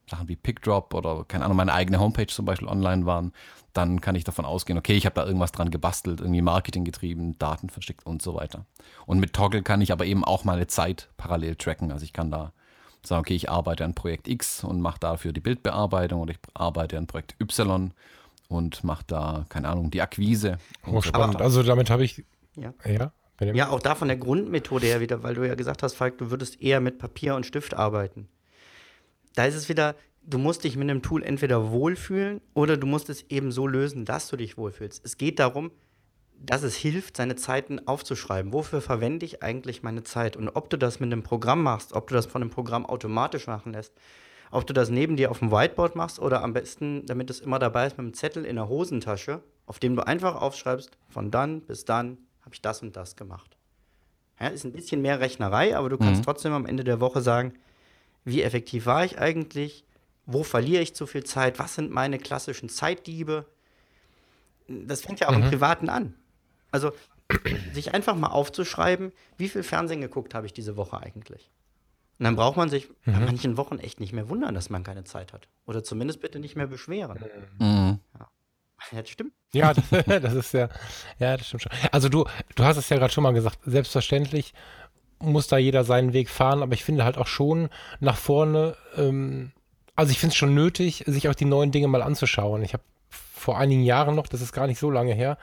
Sachen 0.08 0.28
wie 0.28 0.36
PickDrop 0.36 0.94
oder, 0.94 1.24
keine 1.26 1.44
Ahnung, 1.44 1.56
meine 1.56 1.72
eigene 1.72 2.00
Homepage 2.00 2.26
zum 2.26 2.44
Beispiel 2.44 2.68
online 2.68 3.06
waren, 3.06 3.32
dann 3.72 4.00
kann 4.00 4.14
ich 4.14 4.24
davon 4.24 4.44
ausgehen, 4.44 4.78
okay, 4.78 4.94
ich 4.94 5.04
habe 5.04 5.14
da 5.14 5.26
irgendwas 5.26 5.52
dran 5.52 5.70
gebastelt, 5.70 6.20
irgendwie 6.20 6.42
Marketing 6.42 6.84
getrieben, 6.84 7.38
Daten 7.38 7.68
verschickt 7.68 8.06
und 8.06 8.22
so 8.22 8.34
weiter. 8.34 8.64
Und 9.04 9.20
mit 9.20 9.34
Toggle 9.34 9.62
kann 9.62 9.80
ich 9.80 9.92
aber 9.92 10.06
eben 10.06 10.24
auch 10.24 10.44
meine 10.44 10.66
Zeit 10.66 11.10
parallel 11.16 11.56
tracken. 11.56 11.92
Also 11.92 12.04
ich 12.04 12.12
kann 12.12 12.30
da 12.30 12.52
sagen, 13.06 13.20
okay, 13.20 13.34
ich 13.34 13.50
arbeite 13.50 13.84
an 13.84 13.94
Projekt 13.94 14.28
X 14.28 14.64
und 14.64 14.80
mache 14.80 15.00
dafür 15.00 15.32
die 15.32 15.40
Bildbearbeitung 15.40 16.20
oder 16.20 16.32
ich 16.32 16.38
arbeite 16.54 16.98
an 16.98 17.06
Projekt 17.06 17.36
Y 17.40 17.92
und 18.48 18.84
mache 18.84 19.04
da, 19.06 19.46
keine 19.48 19.68
Ahnung, 19.68 19.90
die 19.90 20.02
Akquise. 20.02 20.58
Oh, 20.86 21.00
spannend. 21.00 21.40
Also 21.40 21.62
damit 21.62 21.90
habe 21.90 22.04
ich 22.04 22.24
ja. 22.56 22.72
Ja, 22.84 23.12
ja, 23.52 23.68
auch 23.68 23.80
da 23.80 23.94
von 23.94 24.08
der 24.08 24.16
Grundmethode 24.16 24.86
her 24.86 25.00
wieder, 25.00 25.22
weil 25.22 25.34
du 25.34 25.46
ja 25.46 25.54
gesagt 25.54 25.82
hast, 25.82 25.94
Falk, 25.94 26.16
du 26.16 26.30
würdest 26.30 26.62
eher 26.62 26.80
mit 26.80 26.98
Papier 26.98 27.34
und 27.34 27.44
Stift 27.44 27.74
arbeiten. 27.74 28.28
Da 29.34 29.44
ist 29.44 29.54
es 29.54 29.68
wieder, 29.68 29.94
du 30.22 30.38
musst 30.38 30.64
dich 30.64 30.76
mit 30.76 30.88
einem 30.88 31.02
Tool 31.02 31.22
entweder 31.22 31.70
wohlfühlen 31.70 32.40
oder 32.54 32.78
du 32.78 32.86
musst 32.86 33.10
es 33.10 33.22
eben 33.28 33.52
so 33.52 33.66
lösen, 33.66 34.06
dass 34.06 34.28
du 34.28 34.36
dich 34.36 34.56
wohlfühlst. 34.56 35.04
Es 35.04 35.18
geht 35.18 35.38
darum, 35.38 35.70
dass 36.38 36.62
es 36.62 36.76
hilft, 36.76 37.16
seine 37.16 37.36
Zeiten 37.36 37.86
aufzuschreiben. 37.86 38.52
Wofür 38.52 38.80
verwende 38.80 39.26
ich 39.26 39.42
eigentlich 39.42 39.82
meine 39.82 40.04
Zeit? 40.04 40.36
Und 40.36 40.48
ob 40.50 40.70
du 40.70 40.76
das 40.76 41.00
mit 41.00 41.12
einem 41.12 41.22
Programm 41.22 41.62
machst, 41.62 41.92
ob 41.92 42.08
du 42.08 42.14
das 42.14 42.26
von 42.26 42.42
einem 42.42 42.50
Programm 42.50 42.86
automatisch 42.86 43.46
machen 43.46 43.72
lässt, 43.72 43.92
ob 44.50 44.66
du 44.66 44.72
das 44.72 44.90
neben 44.90 45.16
dir 45.16 45.30
auf 45.30 45.40
dem 45.40 45.50
Whiteboard 45.50 45.96
machst 45.96 46.18
oder 46.18 46.42
am 46.42 46.52
besten, 46.52 47.04
damit 47.06 47.30
es 47.30 47.40
immer 47.40 47.58
dabei 47.58 47.86
ist, 47.86 47.98
mit 47.98 48.04
einem 48.04 48.14
Zettel 48.14 48.44
in 48.44 48.56
der 48.56 48.68
Hosentasche, 48.68 49.42
auf 49.66 49.78
dem 49.78 49.96
du 49.96 50.06
einfach 50.06 50.40
aufschreibst, 50.40 50.96
von 51.08 51.30
dann 51.30 51.62
bis 51.62 51.84
dann 51.84 52.18
habe 52.42 52.54
ich 52.54 52.62
das 52.62 52.82
und 52.82 52.96
das 52.96 53.16
gemacht. 53.16 53.56
Ja, 54.38 54.48
ist 54.48 54.64
ein 54.64 54.72
bisschen 54.72 55.02
mehr 55.02 55.18
Rechnerei, 55.20 55.76
aber 55.76 55.88
du 55.88 55.98
kannst 55.98 56.20
mhm. 56.20 56.24
trotzdem 56.24 56.52
am 56.52 56.66
Ende 56.66 56.84
der 56.84 57.00
Woche 57.00 57.22
sagen, 57.22 57.54
wie 58.24 58.42
effektiv 58.42 58.86
war 58.86 59.04
ich 59.04 59.18
eigentlich, 59.18 59.84
wo 60.26 60.42
verliere 60.42 60.82
ich 60.82 60.94
zu 60.94 61.06
viel 61.06 61.24
Zeit, 61.24 61.58
was 61.58 61.74
sind 61.74 61.90
meine 61.90 62.18
klassischen 62.18 62.68
Zeitdiebe. 62.68 63.46
Das 64.68 65.00
fängt 65.00 65.20
ja 65.20 65.28
auch 65.28 65.36
mhm. 65.36 65.44
im 65.44 65.48
Privaten 65.48 65.88
an. 65.88 66.14
Also 66.70 66.92
sich 67.72 67.94
einfach 67.94 68.14
mal 68.14 68.28
aufzuschreiben, 68.28 69.12
wie 69.36 69.48
viel 69.48 69.62
Fernsehen 69.62 70.00
geguckt 70.00 70.34
habe 70.34 70.46
ich 70.46 70.52
diese 70.52 70.76
Woche 70.76 70.98
eigentlich. 70.98 71.50
Und 72.18 72.24
dann 72.24 72.36
braucht 72.36 72.56
man 72.56 72.68
sich 72.68 72.88
mhm. 73.04 73.14
an 73.14 73.24
manchen 73.24 73.56
Wochen 73.56 73.78
echt 73.78 74.00
nicht 74.00 74.12
mehr 74.12 74.28
wundern, 74.28 74.54
dass 74.54 74.70
man 74.70 74.84
keine 74.84 75.04
Zeit 75.04 75.32
hat. 75.32 75.48
Oder 75.66 75.84
zumindest 75.84 76.20
bitte 76.20 76.38
nicht 76.38 76.56
mehr 76.56 76.66
beschweren. 76.66 77.18
Mhm. 77.58 78.00
Ja. 78.18 78.28
Ja, 78.92 79.00
das 79.00 79.10
stimmt. 79.10 79.32
Ja, 79.52 79.72
das, 79.72 79.84
das 80.06 80.34
ist 80.34 80.52
ja, 80.52 80.68
ja, 81.18 81.38
das 81.38 81.48
stimmt 81.48 81.62
schon. 81.62 81.72
Also 81.92 82.10
du, 82.10 82.26
du 82.54 82.62
hast 82.62 82.76
es 82.76 82.88
ja 82.90 82.98
gerade 82.98 83.12
schon 83.12 83.24
mal 83.24 83.32
gesagt, 83.32 83.58
selbstverständlich 83.64 84.52
muss 85.18 85.48
da 85.48 85.56
jeder 85.56 85.82
seinen 85.82 86.12
Weg 86.12 86.28
fahren, 86.28 86.62
aber 86.62 86.74
ich 86.74 86.84
finde 86.84 87.02
halt 87.02 87.16
auch 87.16 87.26
schon 87.26 87.70
nach 88.00 88.18
vorne 88.18 88.76
ähm, 88.96 89.52
also 89.96 90.12
ich 90.12 90.18
finde 90.18 90.32
es 90.32 90.36
schon 90.36 90.54
nötig, 90.54 91.04
sich 91.06 91.28
auch 91.28 91.34
die 91.34 91.46
neuen 91.46 91.72
Dinge 91.72 91.88
mal 91.88 92.02
anzuschauen. 92.02 92.62
Ich 92.62 92.74
habe 92.74 92.84
vor 93.08 93.58
einigen 93.58 93.82
Jahren 93.82 94.14
noch, 94.14 94.28
das 94.28 94.42
ist 94.42 94.52
gar 94.52 94.66
nicht 94.66 94.78
so 94.78 94.90
lange 94.90 95.14
her, 95.14 95.38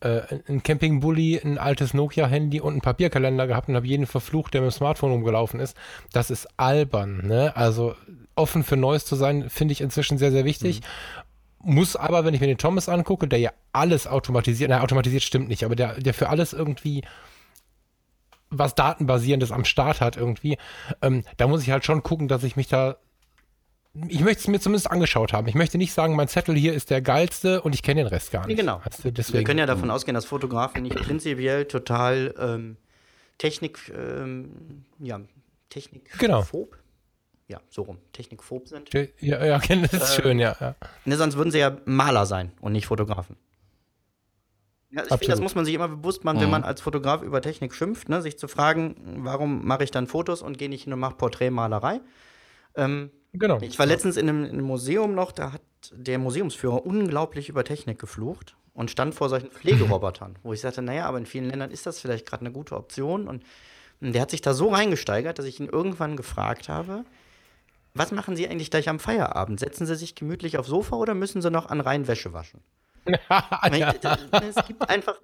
äh, 0.00 0.22
ein 0.48 0.62
Campingbully, 0.62 1.40
ein 1.42 1.58
altes 1.58 1.94
Nokia-Handy 1.94 2.60
und 2.60 2.74
einen 2.74 2.80
Papierkalender 2.80 3.46
gehabt 3.46 3.68
und 3.68 3.76
habe 3.76 3.86
jeden 3.86 4.06
verflucht, 4.06 4.54
der 4.54 4.60
mit 4.60 4.70
dem 4.70 4.76
Smartphone 4.76 5.12
rumgelaufen 5.12 5.60
ist. 5.60 5.76
Das 6.12 6.30
ist 6.30 6.48
albern, 6.58 7.26
ne? 7.26 7.56
Also 7.56 7.94
offen 8.34 8.62
für 8.62 8.76
Neues 8.76 9.04
zu 9.04 9.16
sein, 9.16 9.48
finde 9.48 9.72
ich 9.72 9.80
inzwischen 9.80 10.18
sehr, 10.18 10.32
sehr 10.32 10.44
wichtig. 10.44 10.80
Mhm. 10.80 11.74
Muss 11.74 11.96
aber, 11.96 12.24
wenn 12.24 12.34
ich 12.34 12.40
mir 12.40 12.46
den 12.46 12.58
Thomas 12.58 12.88
angucke, 12.88 13.26
der 13.26 13.38
ja 13.38 13.50
alles 13.72 14.06
automatisiert, 14.06 14.70
na, 14.70 14.82
automatisiert 14.82 15.22
stimmt 15.22 15.48
nicht, 15.48 15.64
aber 15.64 15.74
der, 15.74 15.94
der 15.94 16.14
für 16.14 16.28
alles 16.28 16.52
irgendwie 16.52 17.02
was 18.50 18.74
Datenbasierendes 18.74 19.50
am 19.50 19.64
Start 19.64 20.00
hat 20.00 20.16
irgendwie, 20.16 20.56
ähm, 21.02 21.24
da 21.36 21.48
muss 21.48 21.62
ich 21.62 21.70
halt 21.70 21.84
schon 21.84 22.02
gucken, 22.02 22.28
dass 22.28 22.44
ich 22.44 22.54
mich 22.54 22.68
da 22.68 22.96
ich 24.08 24.20
möchte 24.20 24.40
es 24.40 24.48
mir 24.48 24.60
zumindest 24.60 24.90
angeschaut 24.90 25.32
haben. 25.32 25.46
Ich 25.48 25.54
möchte 25.54 25.78
nicht 25.78 25.92
sagen, 25.92 26.16
mein 26.16 26.28
Zettel 26.28 26.54
hier 26.54 26.74
ist 26.74 26.90
der 26.90 27.00
geilste 27.00 27.62
und 27.62 27.74
ich 27.74 27.82
kenne 27.82 28.02
den 28.02 28.08
Rest 28.08 28.30
gar 28.32 28.46
nicht. 28.46 28.56
genau. 28.56 28.80
Wir 29.02 29.44
können 29.44 29.58
ja 29.58 29.66
davon 29.66 29.90
ausgehen, 29.90 30.14
dass 30.14 30.24
Fotografen 30.24 30.82
nicht 30.82 30.96
prinzipiell 30.96 31.64
total 31.66 32.34
ähm, 32.38 32.76
Technik, 33.38 33.92
ähm, 33.96 34.84
ja, 34.98 35.20
Technikphob, 35.68 36.18
genau. 36.18 36.44
ja, 37.48 37.60
so 37.68 37.82
rum, 37.82 37.98
Technikphob 38.12 38.68
sind. 38.68 38.90
Ja, 39.20 39.44
ja, 39.44 39.58
das 39.58 39.92
ist 39.92 40.18
ähm, 40.18 40.22
schön, 40.22 40.38
ja, 40.38 40.56
ja. 40.60 40.74
Ne, 41.04 41.16
sonst 41.16 41.36
würden 41.36 41.50
sie 41.50 41.58
ja 41.58 41.76
Maler 41.84 42.26
sein 42.26 42.52
und 42.60 42.72
nicht 42.72 42.86
Fotografen. 42.86 43.36
Ja, 44.90 45.02
ich 45.02 45.08
finde, 45.08 45.26
das 45.26 45.40
muss 45.40 45.54
man 45.54 45.64
sich 45.64 45.74
immer 45.74 45.88
bewusst 45.88 46.24
machen, 46.24 46.38
mhm. 46.38 46.42
wenn 46.42 46.50
man 46.50 46.64
als 46.64 46.80
Fotograf 46.80 47.22
über 47.22 47.42
Technik 47.42 47.74
schimpft, 47.74 48.08
ne, 48.08 48.22
sich 48.22 48.38
zu 48.38 48.48
fragen, 48.48 48.96
warum 49.24 49.66
mache 49.66 49.84
ich 49.84 49.90
dann 49.90 50.06
Fotos 50.06 50.42
und 50.42 50.58
gehe 50.58 50.68
nicht 50.68 50.84
hin 50.84 50.92
und 50.92 51.00
mache 51.00 51.16
Porträtmalerei. 51.16 52.00
Ähm, 52.74 53.10
Genau. 53.38 53.58
Ich 53.60 53.78
war 53.78 53.86
letztens 53.86 54.16
in 54.16 54.28
einem, 54.28 54.44
in 54.44 54.52
einem, 54.52 54.66
Museum 54.66 55.14
noch, 55.14 55.32
da 55.32 55.52
hat 55.52 55.62
der 55.92 56.18
Museumsführer 56.18 56.84
unglaublich 56.84 57.48
über 57.48 57.64
Technik 57.64 57.98
geflucht 57.98 58.56
und 58.74 58.90
stand 58.90 59.14
vor 59.14 59.28
solchen 59.28 59.50
Pflegerobotern, 59.50 60.36
wo 60.42 60.52
ich 60.52 60.60
sagte, 60.60 60.82
naja, 60.82 61.06
aber 61.06 61.18
in 61.18 61.26
vielen 61.26 61.48
Ländern 61.48 61.70
ist 61.70 61.86
das 61.86 62.00
vielleicht 62.00 62.26
gerade 62.26 62.40
eine 62.40 62.52
gute 62.52 62.76
Option. 62.76 63.28
Und 63.28 63.44
der 64.00 64.22
hat 64.22 64.30
sich 64.30 64.40
da 64.40 64.54
so 64.54 64.68
reingesteigert, 64.68 65.38
dass 65.38 65.46
ich 65.46 65.60
ihn 65.60 65.68
irgendwann 65.68 66.16
gefragt 66.16 66.68
habe, 66.68 67.04
was 67.94 68.12
machen 68.12 68.36
Sie 68.36 68.46
eigentlich 68.46 68.70
gleich 68.70 68.88
am 68.88 68.98
Feierabend? 68.98 69.58
Setzen 69.58 69.86
Sie 69.86 69.96
sich 69.96 70.14
gemütlich 70.14 70.58
aufs 70.58 70.68
Sofa 70.68 70.96
oder 70.96 71.14
müssen 71.14 71.40
Sie 71.40 71.50
noch 71.50 71.66
an 71.66 71.80
rein 71.80 72.06
Wäsche 72.06 72.32
waschen? 72.34 72.60
ja. 73.06 73.94
Es 74.32 74.66
gibt 74.66 74.88
einfach 74.88 75.16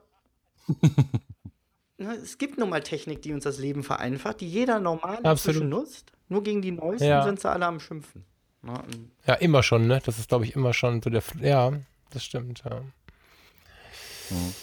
Ne, 2.02 2.16
es 2.16 2.36
gibt 2.36 2.58
nun 2.58 2.68
mal 2.68 2.82
Technik, 2.82 3.22
die 3.22 3.32
uns 3.32 3.44
das 3.44 3.58
Leben 3.58 3.84
vereinfacht, 3.84 4.40
die 4.40 4.48
jeder 4.48 4.80
normal 4.80 5.20
nutzt. 5.22 6.12
Nur 6.32 6.42
gegen 6.42 6.62
die 6.62 6.72
Neuesten 6.72 7.08
ja. 7.08 7.22
sind 7.22 7.40
sie 7.40 7.50
alle 7.50 7.66
am 7.66 7.78
Schimpfen. 7.78 8.24
Na, 8.62 8.72
ne, 8.72 8.82
ja, 9.26 9.34
immer 9.34 9.62
schon, 9.62 9.86
ne? 9.86 10.00
Das 10.02 10.18
ist, 10.18 10.28
glaube 10.28 10.44
ich, 10.46 10.56
immer 10.56 10.72
schon 10.72 11.02
so 11.02 11.10
der. 11.10 11.18
F 11.18 11.34
ja, 11.40 11.72
das 12.10 12.24
stimmt, 12.24 12.62
ja. 12.64 12.80
Mhm. 14.30 14.54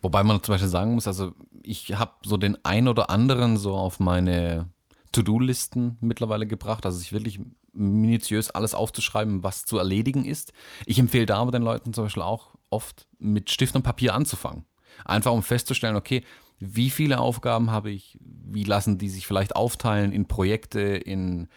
Wobei 0.00 0.22
man 0.22 0.40
zum 0.42 0.54
Beispiel 0.54 0.68
sagen 0.68 0.94
muss, 0.94 1.08
also 1.08 1.32
ich 1.62 1.94
habe 1.98 2.12
so 2.22 2.36
den 2.36 2.56
ein 2.64 2.86
oder 2.86 3.10
anderen 3.10 3.56
so 3.56 3.74
auf 3.74 3.98
meine 3.98 4.68
To-Do-Listen 5.10 5.98
mittlerweile 6.00 6.46
gebracht, 6.46 6.86
also 6.86 6.98
sich 6.98 7.12
wirklich 7.12 7.40
minutiös 7.72 8.50
alles 8.50 8.74
aufzuschreiben, 8.74 9.42
was 9.42 9.64
zu 9.64 9.78
erledigen 9.78 10.24
ist. 10.24 10.52
Ich 10.86 11.00
empfehle 11.00 11.26
da 11.26 11.38
aber 11.38 11.50
den 11.50 11.62
Leuten 11.62 11.92
zum 11.92 12.04
Beispiel 12.04 12.22
auch 12.22 12.54
oft 12.70 13.08
mit 13.18 13.50
Stift 13.50 13.74
und 13.74 13.82
Papier 13.82 14.14
anzufangen. 14.14 14.64
Einfach 15.04 15.32
um 15.32 15.42
festzustellen, 15.42 15.96
okay, 15.96 16.24
wie 16.64 16.90
viele 16.90 17.18
Aufgaben 17.18 17.72
habe 17.72 17.90
ich, 17.90 18.16
wie 18.20 18.62
lassen 18.62 18.96
die 18.96 19.08
sich 19.08 19.26
vielleicht 19.26 19.56
aufteilen 19.56 20.12
in 20.12 20.28
Projekte, 20.28 20.80
in, 20.80 21.48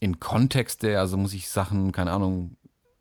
in 0.00 0.20
Kontexte, 0.20 0.98
also 0.98 1.16
muss 1.16 1.32
ich 1.32 1.48
Sachen, 1.48 1.92
keine 1.92 2.12
Ahnung, 2.12 2.56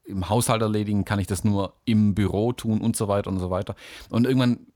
im 0.06 0.30
Haushalt 0.30 0.62
erledigen, 0.62 1.04
kann 1.04 1.19
ich 1.19 1.28
das 1.28 1.43
nur 1.43 1.74
im 1.84 2.15
Büro 2.15 2.54
tun 2.54 2.80
und 2.80 2.95
so 2.95 3.10
weiter 3.10 3.30
und 3.30 3.39
so 3.39 3.50
weiter. 3.50 3.76
Und 4.10 4.26
irgendwann, 4.26 4.67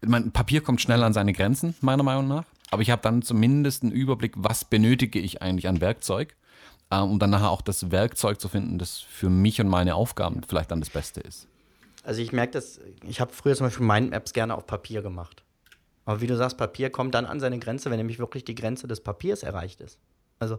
mein 0.00 0.32
Papier 0.32 0.62
kommt 0.62 0.80
schnell 0.80 1.02
an 1.02 1.12
seine 1.12 1.34
Grenzen, 1.34 1.74
meiner 1.82 2.02
Meinung 2.02 2.28
nach. 2.28 2.44
Aber 2.70 2.80
ich 2.80 2.90
habe 2.90 3.02
dann 3.02 3.20
zumindest 3.20 3.82
einen 3.82 3.92
Überblick, 3.92 4.32
was 4.36 4.64
benötige 4.64 5.18
ich 5.18 5.42
eigentlich 5.42 5.68
an 5.68 5.82
Werkzeug, 5.82 6.34
äh, 6.90 6.96
um 6.96 7.18
dann 7.18 7.28
nachher 7.28 7.50
auch 7.50 7.60
das 7.60 7.90
Werkzeug 7.90 8.40
zu 8.40 8.48
finden, 8.48 8.78
das 8.78 9.00
für 9.00 9.28
mich 9.28 9.60
und 9.60 9.68
meine 9.68 9.94
Aufgaben 9.96 10.40
vielleicht 10.48 10.70
dann 10.70 10.80
das 10.80 10.88
Beste 10.88 11.20
ist. 11.20 11.46
Also 12.04 12.22
ich 12.22 12.32
merke 12.32 12.52
das, 12.54 12.80
ich 13.06 13.20
habe 13.20 13.32
früher 13.32 13.54
zum 13.54 13.66
Beispiel 13.66 13.86
Mindmaps 13.86 14.32
gerne 14.32 14.54
auf 14.54 14.66
Papier 14.66 15.02
gemacht. 15.02 15.44
Aber 16.04 16.20
wie 16.20 16.26
du 16.26 16.36
sagst, 16.36 16.58
Papier 16.58 16.90
kommt 16.90 17.14
dann 17.14 17.26
an 17.26 17.40
seine 17.40 17.58
Grenze, 17.58 17.90
wenn 17.90 17.98
nämlich 17.98 18.18
wirklich 18.18 18.44
die 18.44 18.54
Grenze 18.54 18.88
des 18.88 19.00
Papiers 19.00 19.42
erreicht 19.42 19.80
ist. 19.80 19.98
Also 20.38 20.58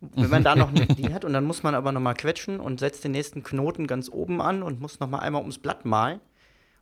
wenn 0.00 0.30
man 0.30 0.44
da 0.44 0.54
noch 0.56 0.68
eine 0.68 0.84
Idee 0.88 1.12
hat 1.12 1.24
und 1.24 1.32
dann 1.32 1.44
muss 1.44 1.62
man 1.62 1.74
aber 1.74 1.92
nochmal 1.92 2.14
quetschen 2.14 2.60
und 2.60 2.80
setzt 2.80 3.04
den 3.04 3.12
nächsten 3.12 3.42
Knoten 3.42 3.86
ganz 3.86 4.08
oben 4.08 4.40
an 4.40 4.62
und 4.62 4.80
muss 4.80 5.00
nochmal 5.00 5.20
einmal 5.20 5.42
ums 5.42 5.58
Blatt 5.58 5.84
malen 5.84 6.20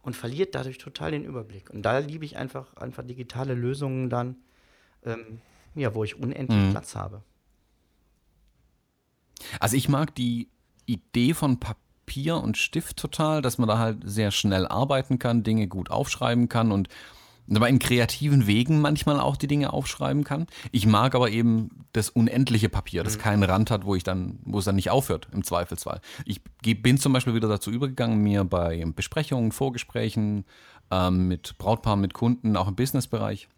und 0.03 0.17
verliert 0.17 0.55
dadurch 0.55 0.79
total 0.79 1.13
den 1.13 1.25
Überblick. 1.25 1.71
Und 1.71 1.83
da 1.83 1.99
liebe 1.99 2.25
ich 2.25 2.37
einfach, 2.37 2.77
einfach 2.77 3.05
digitale 3.05 3.55
Lösungen 3.55 4.11
dann, 4.11 4.37
ähm, 5.05 5.41
ja, 5.75 5.95
wo 5.95 6.05
ich 6.05 6.19
unendlich 6.19 6.59
mhm. 6.59 6.71
Platz 6.71 6.95
habe. 6.95 7.23
Also 9.59 9.77
ich 9.77 9.89
mag 9.89 10.15
die 10.15 10.49
Idee 10.87 11.35
von 11.35 11.59
Papier 11.59 11.83
Papier 12.13 12.37
und 12.37 12.59
Stift 12.59 12.97
total, 12.99 13.43
dass 13.43 13.59
man 13.59 13.69
da 13.69 13.79
halt 13.79 13.99
sehr 14.05 14.33
schnell 14.33 14.67
arbeiten 14.67 15.19
kann, 15.19 15.43
Dinge 15.43 15.69
gut 15.69 15.91
aufschreiben 15.91 16.49
kann 16.49 16.73
und 16.73 16.89
aber 17.57 17.69
in 17.69 17.79
kreativen 17.79 18.47
Wegen 18.47 18.81
manchmal 18.81 19.21
auch 19.21 19.37
die 19.37 19.47
Dinge 19.47 19.73
aufschreiben 19.73 20.25
kann. 20.25 20.47
Ich 20.71 20.87
mag 20.87 21.15
aber 21.15 21.31
eben 21.31 21.71
das 21.93 22.11
unendliche 22.11 22.69
Papier, 22.69 23.05
das 23.05 23.17
mhm. 23.17 23.21
keinen 23.21 23.43
Rand 23.43 23.71
hat, 23.71 23.85
wo 23.85 23.95
ich 23.95 24.05
dann, 24.05 24.39
wo 24.45 24.59
es 24.59 24.65
dann 24.65 24.77
nicht 24.77 24.91
aufhört, 24.91 25.29
im 25.33 25.45
Zweifelsfall. 25.45 26.01
Ich 26.25 26.41
bin 26.83 26.99
zum 26.99 27.13
Beispiel 27.13 27.35
wieder 27.35 27.49
dazu 27.49 27.71
übergegangen, 27.71 28.23
mir 28.23 28.45
bei 28.45 28.85
Besprechungen, 28.95 29.53
Vorgesprächen 29.53 30.45
ähm, 30.91 31.29
mit 31.29 31.57
Brautpaaren, 31.59 32.01
mit 32.01 32.15
Kunden, 32.15 32.57
auch 32.57 32.69
im 32.69 32.77
Businessbereich, 32.77 33.49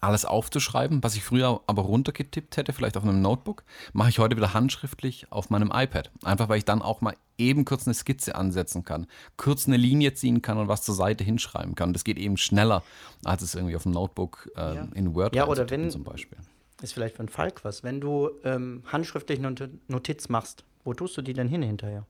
alles 0.00 0.24
aufzuschreiben, 0.24 1.02
was 1.02 1.14
ich 1.14 1.22
früher 1.22 1.60
aber 1.66 1.82
runtergetippt 1.82 2.56
hätte, 2.56 2.72
vielleicht 2.72 2.96
auf 2.96 3.04
einem 3.04 3.20
Notebook, 3.20 3.64
mache 3.92 4.08
ich 4.08 4.18
heute 4.18 4.36
wieder 4.36 4.54
handschriftlich 4.54 5.26
auf 5.30 5.50
meinem 5.50 5.70
iPad. 5.72 6.10
Einfach 6.24 6.48
weil 6.48 6.58
ich 6.58 6.64
dann 6.64 6.82
auch 6.82 7.00
mal 7.00 7.14
eben 7.38 7.64
kurz 7.64 7.86
eine 7.86 7.94
Skizze 7.94 8.34
ansetzen 8.34 8.84
kann, 8.84 9.06
kurz 9.36 9.66
eine 9.66 9.76
Linie 9.76 10.14
ziehen 10.14 10.42
kann 10.42 10.58
und 10.58 10.68
was 10.68 10.82
zur 10.82 10.94
Seite 10.94 11.24
hinschreiben 11.24 11.74
kann. 11.74 11.92
Das 11.92 12.04
geht 12.04 12.18
eben 12.18 12.36
schneller, 12.36 12.82
als 13.24 13.42
es 13.42 13.54
irgendwie 13.54 13.76
auf 13.76 13.84
dem 13.84 13.92
Notebook 13.92 14.50
äh, 14.56 14.76
ja. 14.76 14.88
in 14.94 15.14
Word 15.14 15.34
ja, 15.34 15.46
oder 15.46 15.68
wenn, 15.70 15.90
zum 15.90 16.04
Beispiel. 16.04 16.38
Ist 16.82 16.94
vielleicht 16.94 17.16
für 17.16 17.20
einen 17.20 17.28
Falk 17.28 17.64
was. 17.64 17.82
Wenn 17.82 18.00
du 18.00 18.30
ähm, 18.44 18.82
handschriftlich 18.86 19.38
eine 19.38 19.54
Notiz 19.88 20.28
machst, 20.28 20.64
wo 20.84 20.94
tust 20.94 21.16
du 21.16 21.22
die 21.22 21.34
denn 21.34 21.48
hin 21.48 21.62
hinterher? 21.62 22.06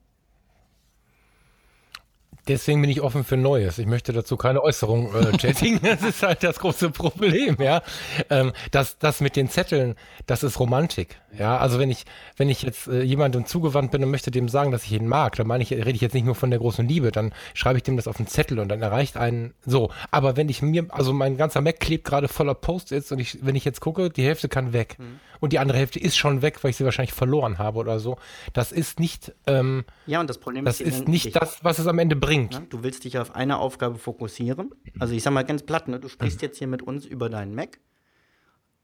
Deswegen 2.49 2.81
bin 2.81 2.91
ich 2.91 3.01
offen 3.01 3.25
für 3.25 3.37
Neues. 3.37 3.79
Ich 3.79 3.87
möchte 3.87 4.13
dazu 4.13 4.37
keine 4.37 4.63
Äußerung 4.63 5.15
äh, 5.15 5.33
tätigen. 5.37 5.81
das 5.83 6.03
ist 6.03 6.23
halt 6.23 6.43
das 6.43 6.59
große 6.59 6.91
Problem, 6.91 7.57
ja. 7.61 7.83
Ähm, 8.29 8.53
das, 8.71 8.99
das 8.99 9.21
mit 9.21 9.37
den 9.37 9.49
Zetteln, 9.49 9.95
das 10.27 10.43
ist 10.43 10.59
Romantik. 10.59 11.21
Ja, 11.39 11.59
also 11.59 11.79
wenn 11.79 11.91
ich, 11.91 12.07
wenn 12.37 12.49
ich 12.49 12.63
jetzt 12.63 12.89
äh, 12.89 13.03
jemandem 13.03 13.47
zugewandt 13.47 13.93
bin 13.93 14.03
und 14.03 14.11
möchte 14.11 14.31
dem 14.31 14.49
sagen, 14.49 14.73
dass 14.73 14.85
ich 14.85 14.93
ihn 14.93 15.07
mag, 15.07 15.37
dann 15.37 15.47
meine 15.47 15.63
ich, 15.63 15.73
rede 15.73 15.91
ich 15.91 16.01
jetzt 16.01 16.15
nicht 16.15 16.27
nur 16.27 16.35
von 16.35 16.51
der 16.51 16.59
großen 16.59 16.87
Liebe, 16.89 17.13
dann 17.13 17.33
schreibe 17.55 17.77
ich 17.77 17.85
dem 17.85 17.97
das 17.97 18.09
auf 18.09 18.19
einen 18.19 18.27
Zettel 18.27 18.59
und 18.59 18.69
dann 18.69 18.83
erreicht 18.83 19.17
einen 19.17 19.55
so. 19.65 19.91
Aber 20.11 20.37
wenn 20.37 20.49
ich 20.49 20.61
mir, 20.61 20.87
also 20.89 21.13
mein 21.13 21.37
ganzer 21.37 21.61
Mac 21.61 21.79
klebt 21.79 22.05
gerade 22.05 22.27
voller 22.27 22.55
Post-its 22.55 23.13
und 23.13 23.21
ich, 23.21 23.39
wenn 23.43 23.55
ich 23.55 23.65
jetzt 23.65 23.81
gucke, 23.81 24.11
die 24.11 24.25
Hälfte 24.25 24.49
kann 24.49 24.73
weg. 24.73 24.97
Mhm. 24.99 25.21
Und 25.39 25.55
die 25.55 25.59
andere 25.59 25.79
Hälfte 25.79 25.99
ist 25.99 26.19
schon 26.19 26.43
weg, 26.43 26.63
weil 26.63 26.71
ich 26.71 26.77
sie 26.77 26.85
wahrscheinlich 26.85 27.15
verloren 27.15 27.59
habe 27.59 27.79
oder 27.79 27.99
so. 27.99 28.19
Das 28.53 28.73
ist 28.73 29.01
nicht, 29.01 29.33
ähm, 29.47 29.85
ja, 30.07 30.21
und 30.21 30.29
das 30.29 30.39
Problem 30.39 30.67
das 30.67 30.81
ist, 30.81 30.99
ist 30.99 31.09
nicht 31.09 31.35
das, 31.35 31.65
was 31.65 31.79
es 31.79 31.87
am 31.87 31.99
Ende 31.99 32.15
bringt. 32.15 32.30
Ja, 32.53 32.61
du 32.69 32.83
willst 32.83 33.05
dich 33.05 33.19
auf 33.19 33.35
eine 33.35 33.59
Aufgabe 33.59 33.99
fokussieren. 33.99 34.71
Also 34.99 35.15
ich 35.15 35.23
sag 35.23 35.33
mal 35.33 35.45
ganz 35.45 35.63
platt, 35.63 35.89
ne? 35.89 36.01
du 36.01 36.09
sprichst 36.09 36.43
jetzt 36.43 36.59
hier 36.59 36.67
mit 36.67 36.83
uns 36.83 37.05
über 37.07 37.29
deinen 37.29 37.55
Mac 37.55 37.79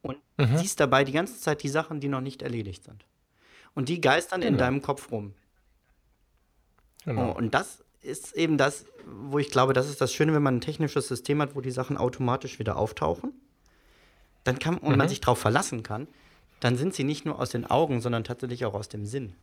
und 0.03 0.19
mhm. 0.37 0.57
siehst 0.57 0.81
dabei 0.81 1.05
die 1.05 1.13
ganze 1.13 1.39
Zeit 1.39 1.63
die 1.63 1.69
Sachen, 1.69 2.01
die 2.01 2.09
noch 2.09 2.21
nicht 2.21 2.43
erledigt 2.43 2.85
sind. 2.85 3.05
Und 3.75 3.89
die 3.89 4.01
geistern 4.01 4.41
genau. 4.41 4.53
in 4.53 4.59
deinem 4.59 4.83
Kopf 4.83 5.11
rum. 5.11 5.35
Genau. 7.05 7.31
Oh, 7.31 7.37
und 7.37 7.55
das 7.55 7.85
ist 8.01 8.35
eben 8.35 8.57
das, 8.57 8.87
wo 9.05 9.39
ich 9.39 9.51
glaube, 9.51 9.73
das 9.73 9.89
ist 9.89 10.01
das 10.01 10.13
Schöne, 10.13 10.33
wenn 10.33 10.43
man 10.43 10.57
ein 10.57 10.61
technisches 10.61 11.09
System 11.09 11.41
hat, 11.43 11.55
wo 11.55 11.61
die 11.61 11.71
Sachen 11.71 11.97
automatisch 11.97 12.59
wieder 12.59 12.77
auftauchen. 12.77 13.33
Dann 14.45 14.59
kann 14.59 14.79
und 14.79 14.93
mhm. 14.93 14.99
man 14.99 15.09
sich 15.09 15.21
darauf 15.21 15.39
verlassen 15.39 15.83
kann, 15.83 16.09
dann 16.61 16.77
sind 16.77 16.95
sie 16.95 17.05
nicht 17.05 17.25
nur 17.25 17.39
aus 17.39 17.51
den 17.51 17.67
Augen, 17.67 18.01
sondern 18.01 18.25
tatsächlich 18.25 18.65
auch 18.65 18.75
aus 18.75 18.89
dem 18.89 19.07
Sinn. 19.07 19.35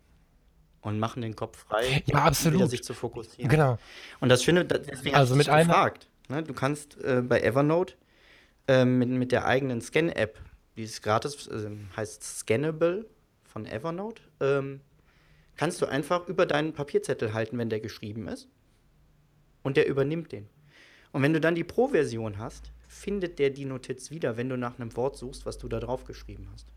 Und 0.83 0.99
machen 0.99 1.21
den 1.21 1.35
Kopf 1.35 1.59
frei, 1.59 2.03
ja, 2.05 2.15
absolut. 2.15 2.59
wieder 2.59 2.67
sich 2.67 2.83
zu 2.83 2.93
fokussieren. 2.93 3.49
Genau. 3.49 3.77
Und 4.19 4.27
das 4.27 4.43
Schöne, 4.43 4.65
deswegen 4.65 5.15
also 5.15 5.35
mit 5.35 5.47
einer 5.47 5.65
gefragt. 5.65 6.09
Ne? 6.27 6.43
Du 6.43 6.53
kannst 6.53 7.01
äh, 7.01 7.21
bei 7.21 7.39
Evernote 7.39 7.95
äh, 8.67 8.83
mit, 8.83 9.07
mit 9.09 9.31
der 9.31 9.45
eigenen 9.45 9.79
Scan-App, 9.79 10.39
die 10.75 10.83
ist 10.83 11.01
gratis, 11.01 11.47
äh, 11.47 11.69
heißt 11.95 12.21
Scannable 12.21 13.05
von 13.45 13.65
Evernote, 13.65 14.21
ähm, 14.41 14.81
kannst 15.55 15.81
du 15.81 15.85
einfach 15.85 16.27
über 16.27 16.45
deinen 16.45 16.73
Papierzettel 16.73 17.33
halten, 17.33 17.57
wenn 17.57 17.69
der 17.69 17.79
geschrieben 17.79 18.27
ist. 18.27 18.49
Und 19.61 19.77
der 19.77 19.87
übernimmt 19.87 20.33
den. 20.33 20.49
Und 21.13 21.21
wenn 21.21 21.31
du 21.31 21.39
dann 21.39 21.55
die 21.55 21.63
Pro-Version 21.63 22.39
hast, 22.39 22.71
findet 22.89 23.39
der 23.39 23.51
die 23.51 23.65
Notiz 23.65 24.11
wieder, 24.11 24.35
wenn 24.35 24.49
du 24.49 24.57
nach 24.57 24.77
einem 24.77 24.95
Wort 24.97 25.15
suchst, 25.15 25.45
was 25.45 25.57
du 25.57 25.69
da 25.69 25.79
drauf 25.79 26.03
geschrieben 26.03 26.49
hast. 26.51 26.67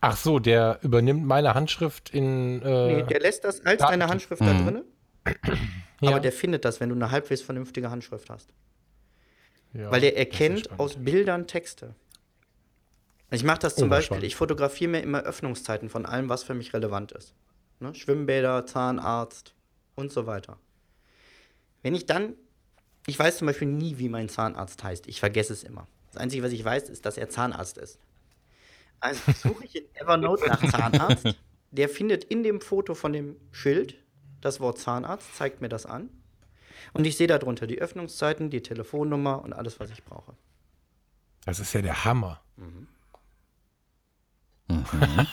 Ach 0.00 0.16
so, 0.16 0.38
der 0.38 0.78
übernimmt 0.82 1.26
meine 1.26 1.54
Handschrift 1.54 2.10
in. 2.10 2.62
Äh, 2.62 2.94
nee, 2.94 3.02
der 3.02 3.20
lässt 3.20 3.44
das 3.44 3.64
als 3.66 3.82
deine 3.82 4.08
Handschrift 4.08 4.40
mhm. 4.40 4.46
da 4.46 4.52
drin. 4.52 4.84
Ja. 6.00 6.08
Aber 6.08 6.20
der 6.20 6.32
findet 6.32 6.64
das, 6.64 6.80
wenn 6.80 6.88
du 6.88 6.94
eine 6.94 7.10
halbwegs 7.10 7.42
vernünftige 7.42 7.90
Handschrift 7.90 8.30
hast. 8.30 8.54
Ja, 9.74 9.90
Weil 9.90 10.00
der 10.00 10.16
erkennt 10.16 10.78
aus 10.80 10.96
Bildern 10.96 11.46
Texte. 11.46 11.94
Ich 13.30 13.44
mache 13.44 13.60
das 13.60 13.76
zum 13.76 13.88
oh, 13.88 13.90
Beispiel, 13.90 14.24
ich 14.24 14.34
fotografiere 14.34 14.90
mir 14.90 15.00
immer 15.00 15.20
Öffnungszeiten 15.20 15.88
von 15.88 16.06
allem, 16.06 16.28
was 16.28 16.42
für 16.42 16.54
mich 16.54 16.72
relevant 16.72 17.12
ist. 17.12 17.34
Ne? 17.78 17.94
Schwimmbäder, 17.94 18.66
Zahnarzt 18.66 19.54
und 19.94 20.10
so 20.10 20.26
weiter. 20.26 20.58
Wenn 21.82 21.94
ich 21.94 22.06
dann, 22.06 22.34
ich 23.06 23.18
weiß 23.18 23.38
zum 23.38 23.46
Beispiel 23.46 23.68
nie, 23.68 23.98
wie 23.98 24.08
mein 24.08 24.28
Zahnarzt 24.28 24.82
heißt. 24.82 25.06
Ich 25.06 25.20
vergesse 25.20 25.52
es 25.52 25.62
immer. 25.62 25.86
Das 26.12 26.20
Einzige, 26.20 26.42
was 26.42 26.52
ich 26.52 26.64
weiß, 26.64 26.88
ist, 26.88 27.06
dass 27.06 27.16
er 27.16 27.28
Zahnarzt 27.28 27.78
ist. 27.78 27.98
Also 29.00 29.32
suche 29.32 29.64
ich 29.64 29.76
in 29.76 29.84
Evernote 29.94 30.46
nach 30.46 30.64
Zahnarzt. 30.70 31.34
Der 31.70 31.88
findet 31.88 32.24
in 32.24 32.42
dem 32.42 32.60
Foto 32.60 32.94
von 32.94 33.12
dem 33.12 33.36
Schild 33.52 33.96
das 34.40 34.60
Wort 34.60 34.78
Zahnarzt, 34.78 35.34
zeigt 35.36 35.60
mir 35.60 35.68
das 35.68 35.86
an. 35.86 36.10
Und 36.92 37.06
ich 37.06 37.16
sehe 37.16 37.26
darunter 37.26 37.66
die 37.66 37.80
Öffnungszeiten, 37.80 38.50
die 38.50 38.62
Telefonnummer 38.62 39.42
und 39.42 39.52
alles, 39.52 39.78
was 39.80 39.90
ich 39.90 40.02
brauche. 40.04 40.34
Das 41.44 41.60
ist 41.60 41.72
ja 41.72 41.82
der 41.82 42.04
Hammer. 42.04 42.40
Mhm. 42.56 42.88
Mhm. 44.68 44.84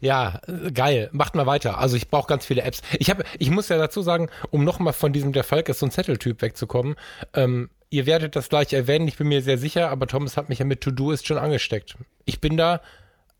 ja, 0.00 0.40
geil. 0.72 1.08
Macht 1.12 1.34
mal 1.34 1.46
weiter. 1.46 1.78
Also 1.78 1.96
ich 1.96 2.08
brauche 2.08 2.28
ganz 2.28 2.46
viele 2.46 2.62
Apps. 2.62 2.82
Ich 2.98 3.10
habe, 3.10 3.24
ich 3.38 3.50
muss 3.50 3.68
ja 3.68 3.78
dazu 3.78 4.02
sagen, 4.02 4.28
um 4.50 4.64
nochmal 4.64 4.92
von 4.92 5.12
diesem 5.12 5.32
der 5.32 5.44
Falk 5.44 5.68
ist 5.68 5.80
so 5.80 5.86
ein 5.86 5.90
Zetteltyp 5.92 6.42
wegzukommen. 6.42 6.96
Ähm, 7.34 7.70
ihr 7.90 8.06
werdet 8.06 8.36
das 8.36 8.48
gleich 8.48 8.72
erwähnen. 8.72 9.08
Ich 9.08 9.16
bin 9.16 9.28
mir 9.28 9.42
sehr 9.42 9.58
sicher, 9.58 9.90
aber 9.90 10.06
Thomas 10.06 10.36
hat 10.36 10.48
mich 10.48 10.58
ja 10.58 10.64
mit 10.64 10.80
To-Do 10.80 11.12
ist 11.12 11.26
schon 11.26 11.38
angesteckt. 11.38 11.96
Ich 12.24 12.40
bin 12.40 12.56
da 12.56 12.80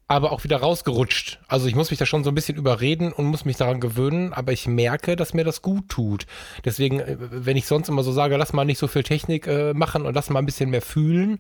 aber 0.07 0.33
auch 0.33 0.45
wieder 0.45 0.59
rausgerutscht. 0.59 1.39
Also 1.49 1.67
ich 1.67 1.75
muss 1.75 1.91
mich 1.91 1.99
da 1.99 2.05
schon 2.05 2.25
so 2.25 2.31
ein 2.31 2.35
bisschen 2.35 2.59
überreden 2.59 3.11
und 3.13 3.25
muss 3.25 3.47
mich 3.47 3.57
daran 3.57 3.81
gewöhnen, 3.81 4.35
aber 4.35 4.53
ich 4.53 4.67
merke, 4.67 5.17
dass 5.17 5.33
mir 5.33 5.45
das 5.45 5.63
gut 5.63 5.89
tut. 5.89 6.27
Deswegen, 6.65 7.01
äh, 7.01 7.17
wenn 7.19 7.57
ich 7.57 7.67
sonst 7.67 7.89
immer 7.89 8.03
so 8.03 8.13
sage, 8.13 8.37
lass 8.37 8.53
mal 8.53 8.65
nicht 8.65 8.79
so 8.79 8.87
viel 8.87 9.03
Technik 9.03 9.47
äh, 9.47 9.73
machen 9.73 10.05
und 10.05 10.15
lass 10.15 10.29
mal 10.29 10.41
ein 10.41 10.47
bisschen 10.47 10.71
mehr 10.71 10.83
fühlen, 10.83 11.39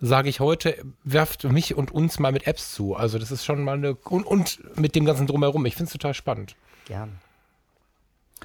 sage 0.00 0.28
ich 0.28 0.40
heute, 0.40 0.84
werft 1.04 1.44
mich 1.44 1.74
und 1.74 1.90
uns 1.90 2.18
mal 2.18 2.32
mit 2.32 2.46
Apps 2.46 2.74
zu. 2.74 2.94
Also 2.94 3.18
das 3.18 3.30
ist 3.30 3.44
schon 3.44 3.62
mal 3.62 3.76
eine 3.76 3.94
und, 3.94 4.26
und 4.26 4.78
mit 4.78 4.94
dem 4.94 5.04
ganzen 5.04 5.26
drumherum. 5.26 5.64
Ich 5.66 5.74
finde 5.74 5.88
es 5.88 5.92
total 5.92 6.14
spannend. 6.14 6.56
Gern. 6.86 7.18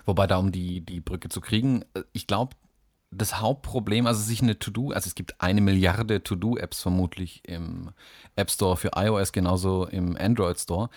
Wobei 0.05 0.27
da 0.27 0.37
um 0.37 0.51
die, 0.51 0.81
die 0.81 1.01
Brücke 1.01 1.29
zu 1.29 1.41
kriegen, 1.41 1.83
äh, 1.93 2.03
ich 2.13 2.27
glaube, 2.27 2.55
das 3.11 3.39
Hauptproblem, 3.41 4.05
also 4.05 4.21
sich 4.21 4.41
eine 4.41 4.59
To-Do, 4.59 4.91
also 4.91 5.07
es 5.07 5.15
gibt 5.15 5.41
eine 5.41 5.61
Milliarde 5.61 6.23
To-Do-Apps 6.23 6.81
vermutlich 6.81 7.41
im 7.43 7.89
App 8.35 8.51
Store 8.51 8.77
für 8.77 8.91
iOS, 8.95 9.31
genauso 9.31 9.85
im 9.87 10.15
Android 10.15 10.59
Store. 10.59 10.89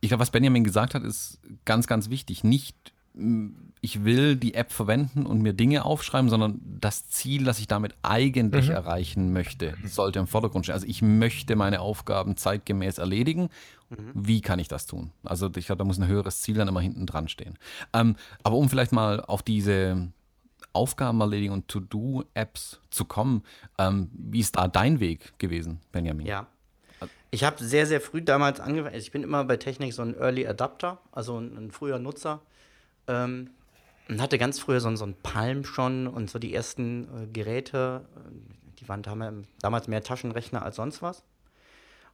Ich 0.00 0.08
glaube, 0.08 0.20
was 0.20 0.32
Benjamin 0.32 0.64
gesagt 0.64 0.94
hat, 0.94 1.04
ist 1.04 1.40
ganz, 1.64 1.86
ganz 1.86 2.10
wichtig. 2.10 2.42
Nicht 2.42 2.91
ich 3.14 4.04
will 4.04 4.36
die 4.36 4.54
App 4.54 4.72
verwenden 4.72 5.26
und 5.26 5.42
mir 5.42 5.52
Dinge 5.52 5.84
aufschreiben, 5.84 6.30
sondern 6.30 6.60
das 6.64 7.08
Ziel, 7.08 7.44
das 7.44 7.58
ich 7.58 7.68
damit 7.68 7.94
eigentlich 8.02 8.68
mhm. 8.68 8.74
erreichen 8.74 9.32
möchte, 9.32 9.74
sollte 9.84 10.18
im 10.18 10.26
Vordergrund 10.26 10.64
stehen. 10.64 10.74
Also 10.74 10.86
ich 10.86 11.02
möchte 11.02 11.56
meine 11.56 11.80
Aufgaben 11.80 12.36
zeitgemäß 12.36 12.98
erledigen. 12.98 13.50
Mhm. 13.90 14.12
Wie 14.14 14.40
kann 14.40 14.58
ich 14.58 14.68
das 14.68 14.86
tun? 14.86 15.10
Also 15.24 15.50
ich 15.56 15.66
glaube, 15.66 15.78
da 15.78 15.84
muss 15.84 15.98
ein 15.98 16.06
höheres 16.06 16.40
Ziel 16.40 16.54
dann 16.54 16.68
immer 16.68 16.80
hinten 16.80 17.06
dran 17.06 17.28
stehen. 17.28 17.58
Ähm, 17.92 18.16
aber 18.42 18.56
um 18.56 18.70
vielleicht 18.70 18.92
mal 18.92 19.20
auf 19.20 19.42
diese 19.42 20.08
Aufgabenerledigung 20.72 21.58
und 21.58 21.68
To-Do-Apps 21.68 22.80
zu 22.90 23.04
kommen, 23.04 23.42
ähm, 23.78 24.10
wie 24.14 24.40
ist 24.40 24.56
da 24.56 24.68
dein 24.68 25.00
Weg 25.00 25.38
gewesen, 25.38 25.80
Benjamin? 25.92 26.24
Ja, 26.24 26.46
ich 27.30 27.44
habe 27.44 27.62
sehr, 27.62 27.86
sehr 27.86 28.00
früh 28.00 28.22
damals 28.22 28.60
angefangen. 28.60 28.94
Also 28.94 29.04
ich 29.04 29.12
bin 29.12 29.22
immer 29.22 29.44
bei 29.44 29.56
Technik 29.56 29.92
so 29.92 30.02
ein 30.02 30.14
Early 30.14 30.46
Adapter, 30.46 30.98
also 31.12 31.38
ein, 31.38 31.56
ein 31.56 31.70
früher 31.70 31.98
Nutzer. 31.98 32.40
Ähm, 33.12 33.50
und 34.08 34.20
hatte 34.20 34.38
ganz 34.38 34.58
früher 34.58 34.80
so, 34.80 34.94
so 34.96 35.04
einen 35.04 35.14
Palm 35.14 35.64
schon 35.64 36.06
und 36.06 36.28
so 36.28 36.38
die 36.38 36.54
ersten 36.54 37.04
äh, 37.04 37.26
Geräte. 37.32 38.04
Die 38.80 38.88
waren 38.88 39.02
damals 39.60 39.88
mehr 39.88 40.02
Taschenrechner 40.02 40.62
als 40.62 40.76
sonst 40.76 41.02
was. 41.02 41.22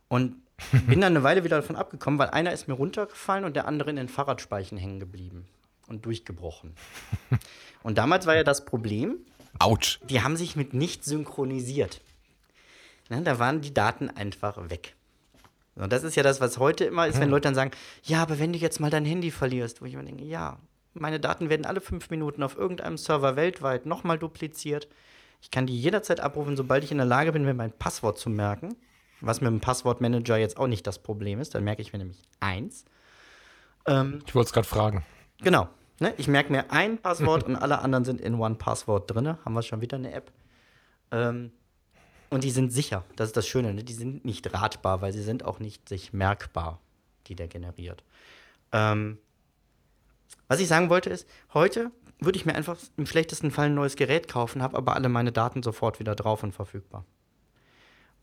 Und 0.09 0.37
bin 0.87 1.01
dann 1.01 1.15
eine 1.15 1.23
Weile 1.23 1.45
wieder 1.45 1.57
davon 1.57 1.77
abgekommen, 1.77 2.19
weil 2.19 2.31
einer 2.31 2.53
ist 2.53 2.69
mir 2.69 2.75
runtergefallen 2.75 3.45
und 3.45 3.57
der 3.57 3.67
andere 3.67 3.91
in 3.91 3.97
den 3.97 4.09
Fahrradspeichen 4.09 4.77
hängen 4.77 5.01
geblieben 5.01 5.47
und 5.87 6.05
durchgebrochen. 6.05 6.75
Und 7.85 7.97
damals 7.97 8.27
war 8.27 8.35
ja 8.35 8.43
das 8.43 8.65
Problem, 8.65 9.19
Autsch. 9.61 10.01
die 10.11 10.21
haben 10.21 10.37
sich 10.37 10.57
mit 10.57 10.75
nichts 10.75 11.07
synchronisiert. 11.07 12.03
Ne, 13.09 13.23
da 13.23 13.39
waren 13.39 13.61
die 13.61 13.73
Daten 13.73 14.11
einfach 14.11 14.69
weg. 14.69 14.95
Und 15.77 15.93
das 15.93 16.03
ist 16.03 16.17
ja 16.17 16.25
das, 16.25 16.41
was 16.41 16.59
heute 16.59 16.85
immer 16.85 17.07
ist, 17.07 17.15
wenn 17.15 17.23
hm. 17.23 17.31
Leute 17.31 17.43
dann 17.43 17.55
sagen, 17.55 17.71
ja, 18.03 18.21
aber 18.21 18.41
wenn 18.41 18.53
du 18.53 18.59
jetzt 18.59 18.81
mal 18.81 18.91
dein 18.91 19.05
Handy 19.05 19.31
verlierst, 19.31 19.81
wo 19.81 19.87
ich 19.87 19.95
mir 19.95 20.03
denke, 20.03 20.25
ja, 20.25 20.59
meine 21.01 21.21
Daten 21.21 21.51
werden 21.51 21.67
alle 21.67 21.81
fünf 21.81 22.11
Minuten 22.11 22.43
auf 22.43 22.57
irgendeinem 22.57 22.99
Server 22.99 23.37
weltweit 23.37 23.87
nochmal 23.87 24.19
dupliziert. 24.19 24.89
Ich 25.41 25.51
kann 25.51 25.67
die 25.67 25.81
jederzeit 25.81 26.21
abrufen, 26.21 26.57
sobald 26.57 26.85
ich 26.85 26.91
in 26.91 26.99
der 26.99 27.07
Lage 27.07 27.33
bin, 27.33 27.45
mir 27.45 27.55
mein 27.55 27.73
Passwort 27.73 28.19
zu 28.19 28.31
merken. 28.31 28.77
Was 29.21 29.41
mit 29.41 29.51
dem 29.51 29.61
Passwortmanager 29.61 30.37
jetzt 30.37 30.59
auch 30.59 30.69
nicht 30.69 30.87
das 30.87 31.01
Problem 31.01 31.41
ist. 31.41 31.55
Dann 31.55 31.65
merke 31.65 31.83
ich 31.83 31.93
mir 31.93 31.99
nämlich 31.99 32.23
eins. 32.41 32.85
Ähm, 33.87 34.23
ich 34.27 34.35
wollte 34.35 34.49
es 34.49 34.53
gerade 34.53 34.69
fragen. 34.69 35.05
Genau. 35.41 35.69
Ne? 35.99 36.15
Ich 36.19 36.29
merke 36.29 36.53
mir 36.53 36.71
ein 36.71 36.99
Passwort 36.99 37.45
und 37.45 37.57
alle 37.57 37.81
anderen 37.81 38.05
sind 38.05 38.21
in 38.21 38.35
One 38.35 38.55
Passwort 38.55 39.13
drin. 39.13 39.37
Haben 39.45 39.55
wir 39.55 39.63
schon 39.63 39.81
wieder 39.81 39.97
eine 39.97 40.13
App. 40.13 40.31
Ähm, 41.11 41.51
und 42.31 42.45
die 42.45 42.51
sind 42.51 42.73
sicher. 42.73 43.05
Das 43.17 43.29
ist 43.29 43.37
das 43.37 43.49
Schöne. 43.49 43.75
Ne? 43.75 43.83
Die 43.83 43.93
sind 43.93 44.25
nicht 44.25 44.53
ratbar, 44.53 45.01
weil 45.01 45.13
sie 45.13 45.23
sind 45.23 45.45
auch 45.45 45.59
nicht 45.59 45.89
sich 45.89 46.13
merkbar, 46.13 46.81
die 47.27 47.35
der 47.35 47.49
generiert. 47.49 48.05
Ähm, 48.71 49.19
was 50.49 50.61
ich 50.61 50.69
sagen 50.69 50.91
wollte 50.91 51.11
ist, 51.11 51.29
heute 51.55 51.91
würde 52.19 52.37
ich 52.39 52.47
mir 52.47 52.55
einfach 52.55 52.77
im 52.97 53.07
schlechtesten 53.07 53.51
Fall 53.51 53.67
ein 53.67 53.75
neues 53.75 53.97
Gerät 53.97 54.29
kaufen, 54.29 54.63
habe 54.63 54.77
aber 54.77 54.97
alle 54.97 55.09
meine 55.09 55.31
Daten 55.31 55.63
sofort 55.63 56.01
wieder 56.01 56.15
drauf 56.15 56.43
und 56.43 56.53
verfügbar. 56.53 57.05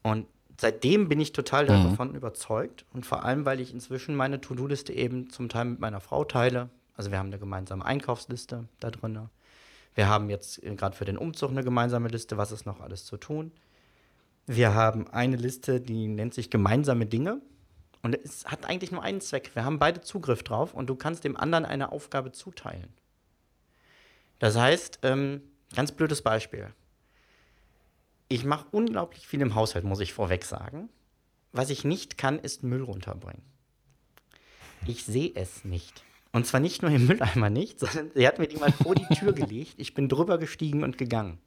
Und 0.04 0.28
seitdem 0.60 1.08
bin 1.08 1.20
ich 1.20 1.32
total 1.32 1.64
mhm. 1.64 1.90
davon 1.90 2.16
überzeugt 2.16 2.86
und 2.94 3.06
vor 3.06 3.24
allem, 3.24 3.46
weil 3.46 3.60
ich 3.60 3.74
inzwischen 3.74 4.16
meine 4.16 4.42
To-Do-Liste 4.42 4.94
eben 4.94 5.30
zum 5.30 5.50
Teil 5.50 5.66
mit 5.66 5.80
meiner 5.80 6.02
Frau 6.02 6.26
teile. 6.26 6.70
Also 6.96 7.12
wir 7.12 7.20
haben 7.20 7.28
eine 7.28 7.40
gemeinsame 7.40 7.86
Einkaufsliste 7.86 8.68
da 8.80 8.92
drin. 8.92 9.30
Wir 9.96 10.10
haben 10.10 10.30
jetzt 10.30 10.62
äh, 10.64 10.76
gerade 10.76 10.96
für 10.96 11.06
den 11.06 11.18
Umzug 11.18 11.52
eine 11.52 11.64
gemeinsame 11.64 12.10
Liste, 12.10 12.38
was 12.38 12.52
ist 12.52 12.66
noch 12.66 12.82
alles 12.82 13.06
zu 13.06 13.18
tun. 13.18 13.52
Wir 14.46 14.76
haben 14.76 15.08
eine 15.08 15.38
Liste, 15.38 15.82
die 15.82 16.08
nennt 16.08 16.34
sich 16.34 16.50
gemeinsame 16.50 17.06
Dinge. 17.06 17.42
Und 18.06 18.14
es 18.24 18.46
hat 18.46 18.68
eigentlich 18.68 18.92
nur 18.92 19.02
einen 19.02 19.20
Zweck. 19.20 19.56
Wir 19.56 19.66
haben 19.66 19.80
beide 19.80 20.00
Zugriff 20.00 20.44
drauf 20.44 20.76
und 20.76 20.92
du 20.92 20.96
kannst 20.96 21.24
dem 21.24 21.36
anderen 21.36 21.66
eine 21.66 21.92
Aufgabe 21.92 22.32
zuteilen. 22.32 22.94
Das 24.38 24.56
heißt, 24.56 25.00
ähm, 25.02 25.42
ganz 25.76 25.92
blödes 25.92 26.22
Beispiel. 26.22 26.72
Ich 28.28 28.46
mache 28.46 28.68
unglaublich 28.70 29.26
viel 29.26 29.42
im 29.42 29.56
Haushalt, 29.56 29.86
muss 29.86 30.02
ich 30.02 30.14
vorweg 30.14 30.46
sagen. 30.46 30.90
Was 31.52 31.72
ich 31.72 31.84
nicht 31.84 32.16
kann, 32.20 32.38
ist 32.38 32.62
Müll 32.62 32.84
runterbringen. 32.84 33.42
Ich 34.86 35.04
sehe 35.04 35.32
es 35.34 35.66
nicht. 35.66 36.04
Und 36.32 36.46
zwar 36.46 36.60
nicht 36.60 36.84
nur 36.84 36.92
im 36.92 37.08
Mülleimer 37.08 37.50
nicht, 37.50 37.80
sondern 37.80 38.12
sie 38.14 38.28
hat 38.28 38.38
mir 38.38 38.48
die 38.48 38.58
mal 38.58 38.72
vor 38.72 38.94
die 38.94 39.16
Tür 39.16 39.34
gelegt. 39.34 39.74
Ich 39.78 39.96
bin 39.96 40.10
drüber 40.10 40.38
gestiegen 40.38 40.84
und 40.84 41.00
gegangen. 41.00 41.40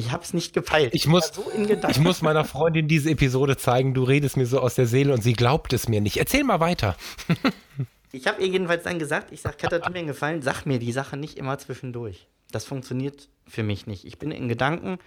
Ich 0.00 0.12
habe 0.12 0.22
es 0.22 0.32
nicht 0.32 0.54
gepeilt. 0.54 0.94
Ich, 0.94 1.06
muss, 1.06 1.28
so 1.28 1.44
ich 1.88 1.98
muss 1.98 2.22
meiner 2.22 2.44
Freundin 2.44 2.88
diese 2.88 3.10
Episode 3.10 3.58
zeigen. 3.58 3.92
Du 3.92 4.02
redest 4.02 4.38
mir 4.38 4.46
so 4.46 4.60
aus 4.60 4.74
der 4.74 4.86
Seele 4.86 5.12
und 5.12 5.22
sie 5.22 5.34
glaubt 5.34 5.74
es 5.74 5.88
mir 5.88 6.00
nicht. 6.00 6.16
Erzähl 6.16 6.42
mal 6.42 6.58
weiter. 6.58 6.96
ich 8.12 8.26
habe 8.26 8.40
ihr 8.40 8.48
jedenfalls 8.48 8.84
dann 8.84 8.98
gesagt, 8.98 9.30
ich 9.30 9.42
sage, 9.42 9.56
Katja, 9.58 9.78
tut 9.78 9.92
mir 9.92 9.98
einen 9.98 10.08
Gefallen, 10.08 10.40
sag 10.40 10.64
mir 10.64 10.78
die 10.78 10.92
Sache 10.92 11.18
nicht 11.18 11.36
immer 11.36 11.58
zwischendurch. 11.58 12.28
Das 12.50 12.64
funktioniert 12.64 13.28
für 13.46 13.62
mich 13.62 13.86
nicht. 13.86 14.06
Ich 14.06 14.18
bin 14.18 14.30
in 14.30 14.48
Gedanken 14.48 14.98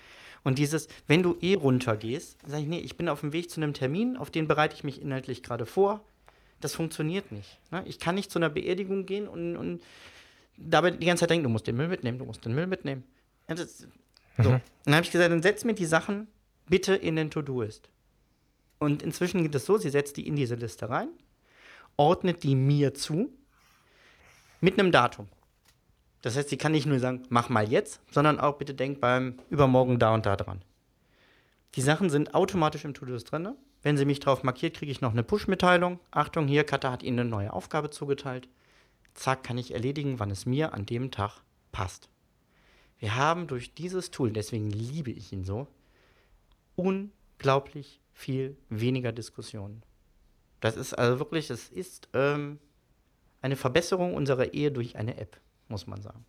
und 0.43 0.60
dieses, 0.60 0.88
wenn 1.08 1.23
du 1.23 1.38
eh 1.41 1.56
runtergehst, 1.56 2.38
sage 2.45 2.62
ich, 2.62 2.67
nee, 2.67 2.79
ich 2.79 2.95
bin 2.95 3.10
auf 3.10 3.21
dem 3.21 3.34
Weg 3.34 3.49
zu 3.49 3.62
einem 3.62 3.73
Termin, 3.73 4.15
auf 4.15 4.29
den 4.29 4.47
bereite 4.47 4.75
ich 4.75 4.84
mich 4.84 5.01
inhaltlich 5.01 5.41
gerade 5.41 5.65
vor. 5.65 6.01
Das 6.60 6.75
funktioniert 6.75 7.32
nicht. 7.32 7.60
Ne? 7.71 7.84
Ich 7.88 7.99
kann 7.99 8.15
nicht 8.15 8.29
zu 8.32 8.39
einer 8.39 8.49
Beerdigung 8.49 9.06
gehen 9.06 9.27
und, 9.27 9.58
und 9.58 9.82
dabei 10.58 10.91
die 10.91 11.06
ganze 11.06 11.21
Zeit 11.21 11.32
denken, 11.32 11.43
du 11.43 11.49
musst 11.49 11.65
den 11.65 11.77
Müll 11.77 11.88
mitnehmen, 11.88 12.19
du 12.19 12.25
musst 12.25 12.45
den 12.45 12.53
Müll 12.53 12.67
mitnehmen. 12.67 13.03
Das, 13.47 13.88
so. 14.38 14.52
Mhm. 14.52 14.62
Dann 14.86 14.96
habe 14.96 15.06
ich 15.06 15.12
gesagt, 15.12 15.32
dann 15.32 15.41
setz 15.41 15.63
mir 15.63 15.74
die 15.74 15.86
Sachen 15.86 16.28
bitte 16.67 16.96
in 16.96 17.15
den 17.15 17.30
To-Do-Ist. 17.30 17.89
Und 18.80 19.02
inzwischen 19.02 19.43
geht 19.43 19.56
es 19.56 19.65
so, 19.65 19.78
sie 19.78 19.89
setzt 19.89 20.17
die 20.17 20.28
in 20.28 20.36
diese 20.36 20.56
Liste 20.56 20.89
rein, 20.89 21.10
ordnet 21.96 22.43
die 22.43 22.56
mir 22.56 22.93
zu 22.93 23.30
mit 24.60 24.80
einem 24.80 24.91
Datum. 24.91 25.28
Das 26.22 26.38
heißt, 26.38 26.50
sie 26.50 26.58
kann 26.58 26.72
nicht 26.72 26.86
nur 26.86 27.00
sagen, 27.00 27.24
mach 27.30 27.50
mal 27.50 27.69
jetzt, 27.69 28.02
sondern 28.12 28.39
auch 28.39 28.58
bitte 28.58 28.74
denk 28.74 29.02
beim 29.02 29.39
übermorgen 29.50 30.00
da 30.00 30.13
und 30.13 30.26
da 30.26 30.36
dran. 30.36 30.63
Die 31.76 31.82
Sachen 31.82 32.10
sind 32.10 32.34
automatisch 32.34 32.86
im 32.86 32.93
To-Do 32.93 33.17
drin. 33.17 33.56
Wenn 33.82 33.98
sie 33.98 34.06
mich 34.06 34.22
drauf 34.22 34.43
markiert, 34.43 34.76
kriege 34.76 34.91
ich 34.91 35.02
noch 35.02 35.12
eine 35.12 35.24
Push-Mitteilung. 35.24 36.00
Achtung, 36.12 36.48
hier, 36.48 36.63
Katha 36.63 36.91
hat 36.91 37.04
Ihnen 37.04 37.19
eine 37.19 37.30
neue 37.30 37.52
Aufgabe 37.52 37.89
zugeteilt. 37.89 38.48
Zack, 39.13 39.43
kann 39.43 39.58
ich 39.58 39.74
erledigen, 39.74 40.19
wann 40.19 40.32
es 40.32 40.46
mir 40.46 40.74
an 40.74 40.86
dem 40.86 41.12
Tag 41.12 41.41
passt. 41.72 42.10
Wir 43.04 43.18
haben 43.18 43.48
durch 43.48 43.74
dieses 43.74 44.12
Tool, 44.12 44.32
deswegen 44.32 44.70
liebe 44.70 45.12
ich 45.12 45.34
ihn 45.34 45.44
so, 45.44 45.68
unglaublich 46.78 48.00
viel 48.13 48.56
weniger 48.70 49.12
Diskussionen. 49.12 49.84
Das 50.62 50.78
ist 50.78 50.94
also 50.94 51.20
wirklich, 51.20 51.50
es 51.50 51.68
ist 51.68 52.08
ähm, 52.13 52.60
eine 53.42 53.58
Verbesserung 53.58 54.13
unserer 54.13 54.54
Ehe 54.54 54.72
durch 54.72 54.96
eine 54.96 55.18
App, 55.18 55.38
muss 55.68 55.86
man 55.86 56.02
sagen. 56.02 56.26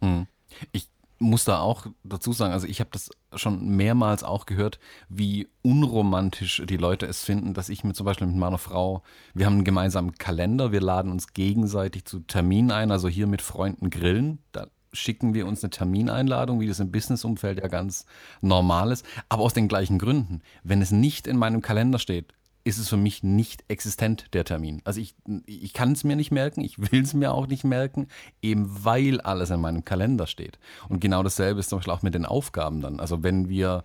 Hm. 0.00 0.26
Ich 0.72 0.88
muss 1.20 1.44
da 1.44 1.60
auch 1.60 1.86
dazu 2.02 2.32
sagen, 2.32 2.52
also 2.52 2.66
ich 2.66 2.80
habe 2.80 2.90
das 2.92 3.10
schon 3.34 3.76
mehrmals 3.76 4.24
auch 4.24 4.46
gehört, 4.46 4.80
wie 5.08 5.48
unromantisch 5.62 6.62
die 6.66 6.78
Leute 6.78 7.06
es 7.06 7.22
finden, 7.22 7.52
dass 7.54 7.68
ich 7.68 7.84
mir 7.84 7.92
zum 7.92 8.06
Beispiel 8.06 8.26
mit 8.26 8.36
meiner 8.36 8.58
Frau, 8.58 9.02
wir 9.34 9.46
haben 9.46 9.54
einen 9.54 9.64
gemeinsamen 9.64 10.14
Kalender, 10.14 10.72
wir 10.72 10.80
laden 10.80 11.12
uns 11.12 11.34
gegenseitig 11.34 12.06
zu 12.06 12.20
Terminen 12.20 12.70
ein, 12.70 12.90
also 12.90 13.06
hier 13.06 13.26
mit 13.26 13.42
Freunden 13.42 13.90
grillen, 13.90 14.38
da 14.52 14.66
schicken 14.92 15.34
wir 15.34 15.46
uns 15.46 15.62
eine 15.62 15.70
Termineinladung, 15.70 16.58
wie 16.58 16.66
das 16.66 16.80
im 16.80 16.90
Businessumfeld 16.90 17.60
ja 17.60 17.68
ganz 17.68 18.06
normal 18.40 18.90
ist, 18.90 19.04
aber 19.28 19.42
aus 19.42 19.52
den 19.54 19.68
gleichen 19.68 19.98
Gründen. 19.98 20.40
Wenn 20.64 20.82
es 20.82 20.90
nicht 20.90 21.26
in 21.26 21.36
meinem 21.36 21.60
Kalender 21.60 21.98
steht, 21.98 22.32
ist 22.64 22.78
es 22.78 22.88
für 22.88 22.96
mich 22.96 23.22
nicht 23.22 23.64
existent, 23.68 24.26
der 24.32 24.44
Termin. 24.44 24.82
Also 24.84 25.00
ich, 25.00 25.14
ich 25.46 25.72
kann 25.72 25.92
es 25.92 26.04
mir 26.04 26.16
nicht 26.16 26.30
merken, 26.30 26.62
ich 26.62 26.78
will 26.78 27.02
es 27.02 27.14
mir 27.14 27.32
auch 27.32 27.46
nicht 27.46 27.64
merken, 27.64 28.08
eben 28.42 28.84
weil 28.84 29.20
alles 29.20 29.50
in 29.50 29.60
meinem 29.60 29.84
Kalender 29.84 30.26
steht. 30.26 30.58
Und 30.88 31.00
genau 31.00 31.22
dasselbe 31.22 31.60
ist 31.60 31.70
zum 31.70 31.78
Beispiel 31.78 31.94
auch 31.94 32.02
mit 32.02 32.14
den 32.14 32.26
Aufgaben 32.26 32.80
dann. 32.80 33.00
Also 33.00 33.22
wenn 33.22 33.48
wir 33.48 33.84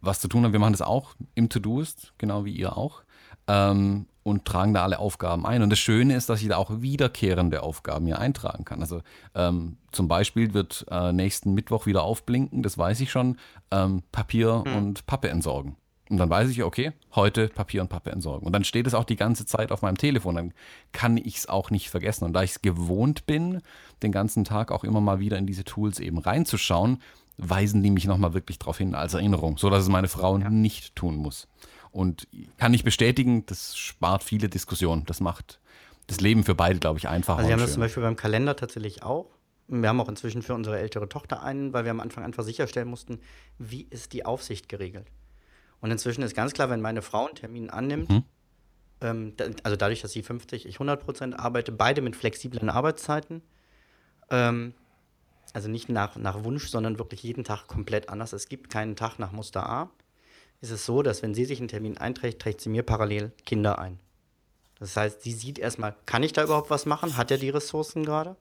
was 0.00 0.20
zu 0.20 0.28
tun 0.28 0.44
haben, 0.44 0.52
wir 0.52 0.60
machen 0.60 0.72
das 0.72 0.82
auch 0.82 1.14
im 1.34 1.48
To-Doist, 1.48 2.14
genau 2.18 2.44
wie 2.44 2.52
ihr 2.52 2.76
auch, 2.76 3.02
ähm, 3.48 4.06
und 4.22 4.44
tragen 4.44 4.74
da 4.74 4.82
alle 4.82 4.98
Aufgaben 4.98 5.46
ein. 5.46 5.62
Und 5.62 5.70
das 5.70 5.78
Schöne 5.78 6.14
ist, 6.14 6.28
dass 6.28 6.42
ich 6.42 6.48
da 6.48 6.56
auch 6.56 6.70
wiederkehrende 6.82 7.62
Aufgaben 7.62 8.06
hier 8.06 8.18
eintragen 8.18 8.64
kann. 8.64 8.80
Also 8.80 9.02
ähm, 9.34 9.78
zum 9.92 10.08
Beispiel 10.08 10.52
wird 10.54 10.86
äh, 10.90 11.12
nächsten 11.12 11.54
Mittwoch 11.54 11.86
wieder 11.86 12.02
aufblinken, 12.02 12.62
das 12.62 12.76
weiß 12.76 13.00
ich 13.00 13.10
schon, 13.10 13.38
ähm, 13.70 14.02
Papier 14.12 14.62
hm. 14.66 14.76
und 14.76 15.06
Pappe 15.06 15.30
entsorgen. 15.30 15.76
Und 16.10 16.16
dann 16.16 16.28
weiß 16.28 16.50
ich, 16.50 16.64
okay, 16.64 16.92
heute 17.14 17.48
Papier 17.48 17.82
und 17.82 17.88
Pappe 17.88 18.10
entsorgen. 18.10 18.44
Und 18.44 18.52
dann 18.52 18.64
steht 18.64 18.88
es 18.88 18.94
auch 18.94 19.04
die 19.04 19.14
ganze 19.14 19.46
Zeit 19.46 19.70
auf 19.70 19.82
meinem 19.82 19.96
Telefon. 19.96 20.34
Dann 20.34 20.52
kann 20.90 21.16
ich 21.16 21.36
es 21.36 21.48
auch 21.48 21.70
nicht 21.70 21.88
vergessen. 21.88 22.24
Und 22.24 22.32
da 22.32 22.42
ich 22.42 22.50
es 22.50 22.62
gewohnt 22.62 23.26
bin, 23.26 23.62
den 24.02 24.10
ganzen 24.10 24.42
Tag 24.44 24.72
auch 24.72 24.82
immer 24.82 25.00
mal 25.00 25.20
wieder 25.20 25.38
in 25.38 25.46
diese 25.46 25.62
Tools 25.62 26.00
eben 26.00 26.18
reinzuschauen, 26.18 27.00
weisen 27.36 27.84
die 27.84 27.92
mich 27.92 28.06
nochmal 28.06 28.34
wirklich 28.34 28.58
darauf 28.58 28.78
hin 28.78 28.96
als 28.96 29.14
Erinnerung, 29.14 29.56
sodass 29.56 29.84
es 29.84 29.88
meine 29.88 30.08
Frau 30.08 30.36
ja. 30.36 30.50
nicht 30.50 30.96
tun 30.96 31.14
muss. 31.14 31.46
Und 31.92 32.26
kann 32.56 32.74
ich 32.74 32.82
bestätigen, 32.82 33.46
das 33.46 33.76
spart 33.76 34.24
viele 34.24 34.48
Diskussionen. 34.48 35.04
Das 35.06 35.20
macht 35.20 35.60
das 36.08 36.20
Leben 36.20 36.42
für 36.42 36.56
beide, 36.56 36.80
glaube 36.80 36.98
ich, 36.98 37.08
einfacher. 37.08 37.38
Also 37.38 37.48
wir 37.48 37.52
haben 37.52 37.60
das 37.60 37.74
zum 37.74 37.82
Beispiel 37.82 38.02
beim 38.02 38.16
Kalender 38.16 38.56
tatsächlich 38.56 39.04
auch. 39.04 39.30
Wir 39.68 39.88
haben 39.88 40.00
auch 40.00 40.08
inzwischen 40.08 40.42
für 40.42 40.54
unsere 40.54 40.80
ältere 40.80 41.08
Tochter 41.08 41.44
einen, 41.44 41.72
weil 41.72 41.84
wir 41.84 41.92
am 41.92 42.00
Anfang 42.00 42.24
einfach 42.24 42.42
sicherstellen 42.42 42.88
mussten, 42.88 43.20
wie 43.58 43.86
ist 43.90 44.12
die 44.12 44.26
Aufsicht 44.26 44.68
geregelt. 44.68 45.06
Und 45.80 45.90
inzwischen 45.90 46.22
ist 46.22 46.34
ganz 46.34 46.52
klar, 46.52 46.70
wenn 46.70 46.80
meine 46.80 47.02
Frau 47.02 47.26
einen 47.26 47.34
Termin 47.34 47.70
annimmt, 47.70 48.10
mhm. 48.10 48.24
ähm, 49.00 49.34
also 49.62 49.76
dadurch, 49.76 50.02
dass 50.02 50.12
sie 50.12 50.22
50, 50.22 50.66
ich 50.66 50.74
100 50.76 51.02
Prozent 51.02 51.38
arbeite, 51.38 51.72
beide 51.72 52.02
mit 52.02 52.16
flexiblen 52.16 52.68
Arbeitszeiten, 52.68 53.42
ähm, 54.30 54.74
also 55.52 55.68
nicht 55.68 55.88
nach, 55.88 56.16
nach 56.16 56.44
Wunsch, 56.44 56.68
sondern 56.68 56.98
wirklich 56.98 57.22
jeden 57.22 57.44
Tag 57.44 57.66
komplett 57.66 58.08
anders. 58.08 58.32
Es 58.32 58.48
gibt 58.48 58.70
keinen 58.70 58.94
Tag 58.94 59.18
nach 59.18 59.32
Muster 59.32 59.68
A. 59.68 59.90
Ist 60.60 60.70
es 60.70 60.84
so, 60.84 61.02
dass 61.02 61.22
wenn 61.22 61.34
sie 61.34 61.44
sich 61.44 61.58
einen 61.58 61.68
Termin 61.68 61.98
einträgt, 61.98 62.42
trägt 62.42 62.60
sie 62.60 62.68
mir 62.68 62.82
parallel 62.82 63.32
Kinder 63.46 63.78
ein. 63.78 63.98
Das 64.78 64.96
heißt, 64.96 65.22
sie 65.22 65.32
sieht 65.32 65.58
erstmal, 65.58 65.96
kann 66.06 66.22
ich 66.22 66.32
da 66.32 66.44
überhaupt 66.44 66.70
was 66.70 66.86
machen? 66.86 67.16
Hat 67.16 67.30
er 67.30 67.38
die 67.38 67.50
Ressourcen 67.50 68.04
gerade? 68.04 68.36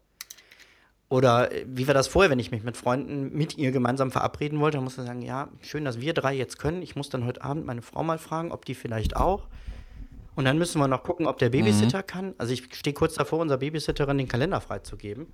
Oder 1.10 1.52
äh, 1.52 1.66
wie 1.68 1.88
war 1.88 1.94
das 1.94 2.08
vorher, 2.08 2.30
wenn 2.30 2.40
ich 2.40 2.52
mich 2.52 2.64
mit 2.64 2.78
Freunden 2.78 3.36
mit 3.36 3.58
ihr 3.58 3.72
gemeinsam 3.72 4.12
verabreden 4.12 4.60
wollte? 4.60 4.78
Dann 4.78 4.84
musste 4.84 5.02
ich 5.02 5.08
sagen, 5.08 5.22
ja, 5.22 5.50
schön, 5.62 5.84
dass 5.84 6.00
wir 6.00 6.14
drei 6.14 6.36
jetzt 6.36 6.60
können. 6.60 6.82
Ich 6.82 6.96
muss 6.96 7.10
dann 7.10 7.26
heute 7.26 7.44
Abend 7.44 7.66
meine 7.66 7.82
Frau 7.82 8.04
mal 8.04 8.20
fragen, 8.20 8.52
ob 8.52 8.66
die 8.66 8.76
vielleicht 8.76 9.16
auch. 9.16 9.48
Und 10.36 10.46
dann 10.46 10.58
müssen 10.58 10.80
wir 10.80 10.88
noch 10.88 11.04
gucken, 11.04 11.26
ob 11.26 11.40
der 11.40 11.50
Babysitter 11.50 12.00
mhm. 12.00 12.08
kann. 12.08 12.36
Also 12.38 12.54
ich 12.54 12.74
stehe 12.74 12.94
kurz 12.94 13.16
davor, 13.16 13.40
unserer 13.40 13.58
Babysitterin 13.58 14.18
den 14.18 14.28
Kalender 14.28 14.62
freizugeben. 14.62 15.28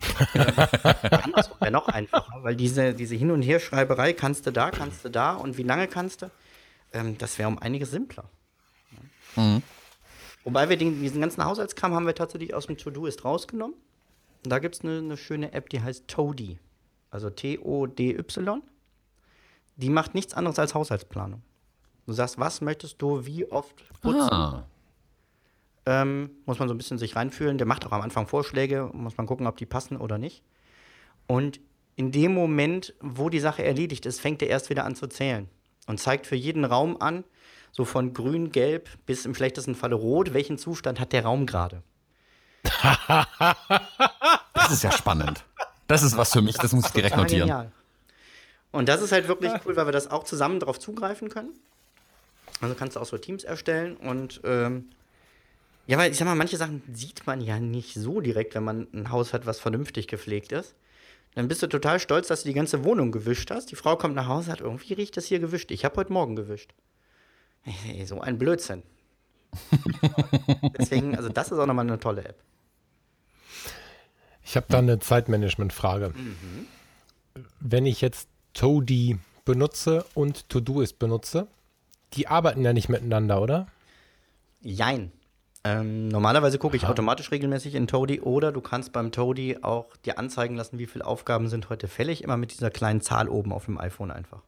Andersrum 0.34 1.60
wäre 1.60 1.70
noch 1.70 1.88
einfacher, 1.88 2.42
weil 2.42 2.56
diese, 2.56 2.94
diese 2.94 3.14
Hin- 3.14 3.30
und 3.30 3.42
Herschreiberei, 3.42 4.14
kannst 4.14 4.46
du 4.46 4.52
da, 4.52 4.70
kannst 4.70 5.04
du 5.04 5.10
da 5.10 5.34
und 5.34 5.58
wie 5.58 5.62
lange 5.62 5.88
kannst 5.88 6.22
du, 6.22 6.30
ähm, 6.94 7.18
das 7.18 7.38
wäre 7.38 7.48
um 7.48 7.58
einiges 7.58 7.90
simpler. 7.90 8.24
Mhm. 9.36 9.62
Wobei 10.44 10.70
wir 10.70 10.78
den, 10.78 11.02
diesen 11.02 11.20
ganzen 11.20 11.44
Haushaltskram 11.44 11.92
haben 11.92 12.06
wir 12.06 12.14
tatsächlich 12.14 12.54
aus 12.54 12.66
dem 12.66 12.78
To-Do-Ist 12.78 13.24
rausgenommen. 13.24 13.74
Da 14.42 14.58
gibt 14.58 14.76
es 14.76 14.80
eine, 14.82 14.98
eine, 14.98 15.16
schöne 15.16 15.52
App, 15.52 15.68
die 15.68 15.82
heißt 15.82 16.08
Toady. 16.08 16.58
Also 17.10 17.30
T-O-D-Y. 17.30 18.62
Die 19.76 19.90
macht 19.90 20.14
nichts 20.14 20.34
anderes 20.34 20.58
als 20.58 20.74
Haushaltsplanung. 20.74 21.42
Du 22.06 22.12
sagst, 22.12 22.38
was 22.38 22.60
möchtest 22.60 23.00
du 23.02 23.24
wie 23.26 23.50
oft 23.50 23.76
putzen? 24.00 24.32
Ah. 24.32 24.66
Ähm, 25.86 26.30
muss 26.44 26.58
man 26.58 26.68
so 26.68 26.74
ein 26.74 26.78
bisschen 26.78 26.98
sich 26.98 27.16
reinfühlen. 27.16 27.58
Der 27.58 27.66
macht 27.66 27.86
auch 27.86 27.92
am 27.92 28.02
Anfang 28.02 28.26
Vorschläge, 28.26 28.90
muss 28.92 29.16
man 29.16 29.26
gucken, 29.26 29.46
ob 29.46 29.56
die 29.56 29.66
passen 29.66 29.96
oder 29.96 30.18
nicht. 30.18 30.42
Und 31.26 31.60
in 31.96 32.12
dem 32.12 32.32
Moment, 32.32 32.94
wo 33.00 33.28
die 33.28 33.40
Sache 33.40 33.64
erledigt 33.64 34.06
ist, 34.06 34.20
fängt 34.20 34.42
er 34.42 34.48
erst 34.48 34.70
wieder 34.70 34.84
an 34.84 34.94
zu 34.94 35.06
zählen 35.06 35.48
und 35.86 36.00
zeigt 36.00 36.26
für 36.26 36.36
jeden 36.36 36.64
Raum 36.64 37.00
an, 37.00 37.24
so 37.72 37.84
von 37.84 38.12
grün, 38.12 38.52
gelb 38.52 38.88
bis 39.06 39.26
im 39.26 39.34
schlechtesten 39.34 39.74
Falle 39.74 39.94
rot, 39.94 40.32
welchen 40.32 40.58
Zustand 40.58 40.98
hat 40.98 41.12
der 41.12 41.24
Raum 41.24 41.46
gerade. 41.46 41.82
das 44.54 44.70
ist 44.70 44.82
ja 44.82 44.92
spannend. 44.92 45.44
Das 45.86 46.02
ist 46.02 46.16
was 46.16 46.32
für 46.32 46.42
mich, 46.42 46.56
das 46.56 46.72
muss 46.72 46.86
ich 46.86 46.92
direkt 46.92 47.16
notieren. 47.16 47.48
Genial. 47.48 47.72
Und 48.72 48.88
das 48.88 49.02
ist 49.02 49.12
halt 49.12 49.26
wirklich 49.26 49.52
cool, 49.64 49.76
weil 49.76 49.86
wir 49.86 49.92
das 49.92 50.10
auch 50.10 50.24
zusammen 50.24 50.60
darauf 50.60 50.78
zugreifen 50.78 51.28
können. 51.28 51.50
Also 52.60 52.74
kannst 52.74 52.96
du 52.96 53.00
auch 53.00 53.06
so 53.06 53.18
Teams 53.18 53.42
erstellen 53.42 53.96
und 53.96 54.40
ähm, 54.44 54.90
ja, 55.86 55.98
weil 55.98 56.12
ich 56.12 56.18
sag 56.18 56.26
mal, 56.26 56.36
manche 56.36 56.56
Sachen 56.56 56.82
sieht 56.92 57.26
man 57.26 57.40
ja 57.40 57.58
nicht 57.58 57.94
so 57.94 58.20
direkt, 58.20 58.54
wenn 58.54 58.62
man 58.62 58.86
ein 58.92 59.10
Haus 59.10 59.32
hat, 59.32 59.46
was 59.46 59.58
vernünftig 59.58 60.06
gepflegt 60.06 60.52
ist. 60.52 60.74
Dann 61.34 61.48
bist 61.48 61.62
du 61.62 61.66
total 61.68 62.00
stolz, 62.00 62.28
dass 62.28 62.42
du 62.42 62.48
die 62.48 62.54
ganze 62.54 62.84
Wohnung 62.84 63.12
gewischt 63.12 63.50
hast. 63.50 63.70
Die 63.70 63.76
Frau 63.76 63.96
kommt 63.96 64.14
nach 64.14 64.26
Hause, 64.26 64.38
und 64.38 64.46
sagt, 64.46 64.60
irgendwie 64.60 64.94
riecht 64.94 65.16
das 65.16 65.26
hier 65.26 65.38
gewischt. 65.38 65.70
Ich 65.70 65.84
habe 65.84 65.96
heute 65.96 66.12
Morgen 66.12 66.36
gewischt. 66.36 66.74
Hey, 67.62 68.04
so 68.04 68.20
ein 68.20 68.38
Blödsinn. 68.38 68.82
Deswegen, 70.78 71.16
also 71.16 71.28
das 71.28 71.50
ist 71.50 71.58
auch 71.58 71.66
nochmal 71.66 71.86
eine 71.86 71.98
tolle 71.98 72.24
App. 72.24 72.42
Ich 74.44 74.56
habe 74.56 74.66
da 74.68 74.78
eine 74.78 74.98
Zeitmanagement-Frage. 74.98 76.12
Mhm. 76.16 76.66
Wenn 77.60 77.86
ich 77.86 78.00
jetzt 78.00 78.28
Toady 78.52 79.18
benutze 79.44 80.04
und 80.14 80.48
Todoist 80.48 80.98
benutze, 80.98 81.46
die 82.14 82.26
arbeiten 82.26 82.64
ja 82.64 82.72
nicht 82.72 82.88
miteinander, 82.88 83.40
oder? 83.40 83.66
Jein. 84.60 85.12
Ähm, 85.62 86.08
normalerweise 86.08 86.58
gucke 86.58 86.76
ich 86.76 86.84
Aha. 86.84 86.92
automatisch 86.92 87.30
regelmäßig 87.30 87.74
in 87.74 87.86
Toady 87.86 88.20
oder 88.20 88.50
du 88.50 88.60
kannst 88.60 88.92
beim 88.92 89.12
Toady 89.12 89.58
auch 89.60 89.94
dir 89.98 90.18
anzeigen 90.18 90.56
lassen, 90.56 90.78
wie 90.78 90.86
viele 90.86 91.04
Aufgaben 91.04 91.48
sind 91.48 91.68
heute 91.68 91.86
fällig, 91.86 92.24
immer 92.24 92.38
mit 92.38 92.52
dieser 92.52 92.70
kleinen 92.70 93.02
Zahl 93.02 93.28
oben 93.28 93.52
auf 93.52 93.66
dem 93.66 93.78
iPhone 93.78 94.10
einfach. 94.10 94.42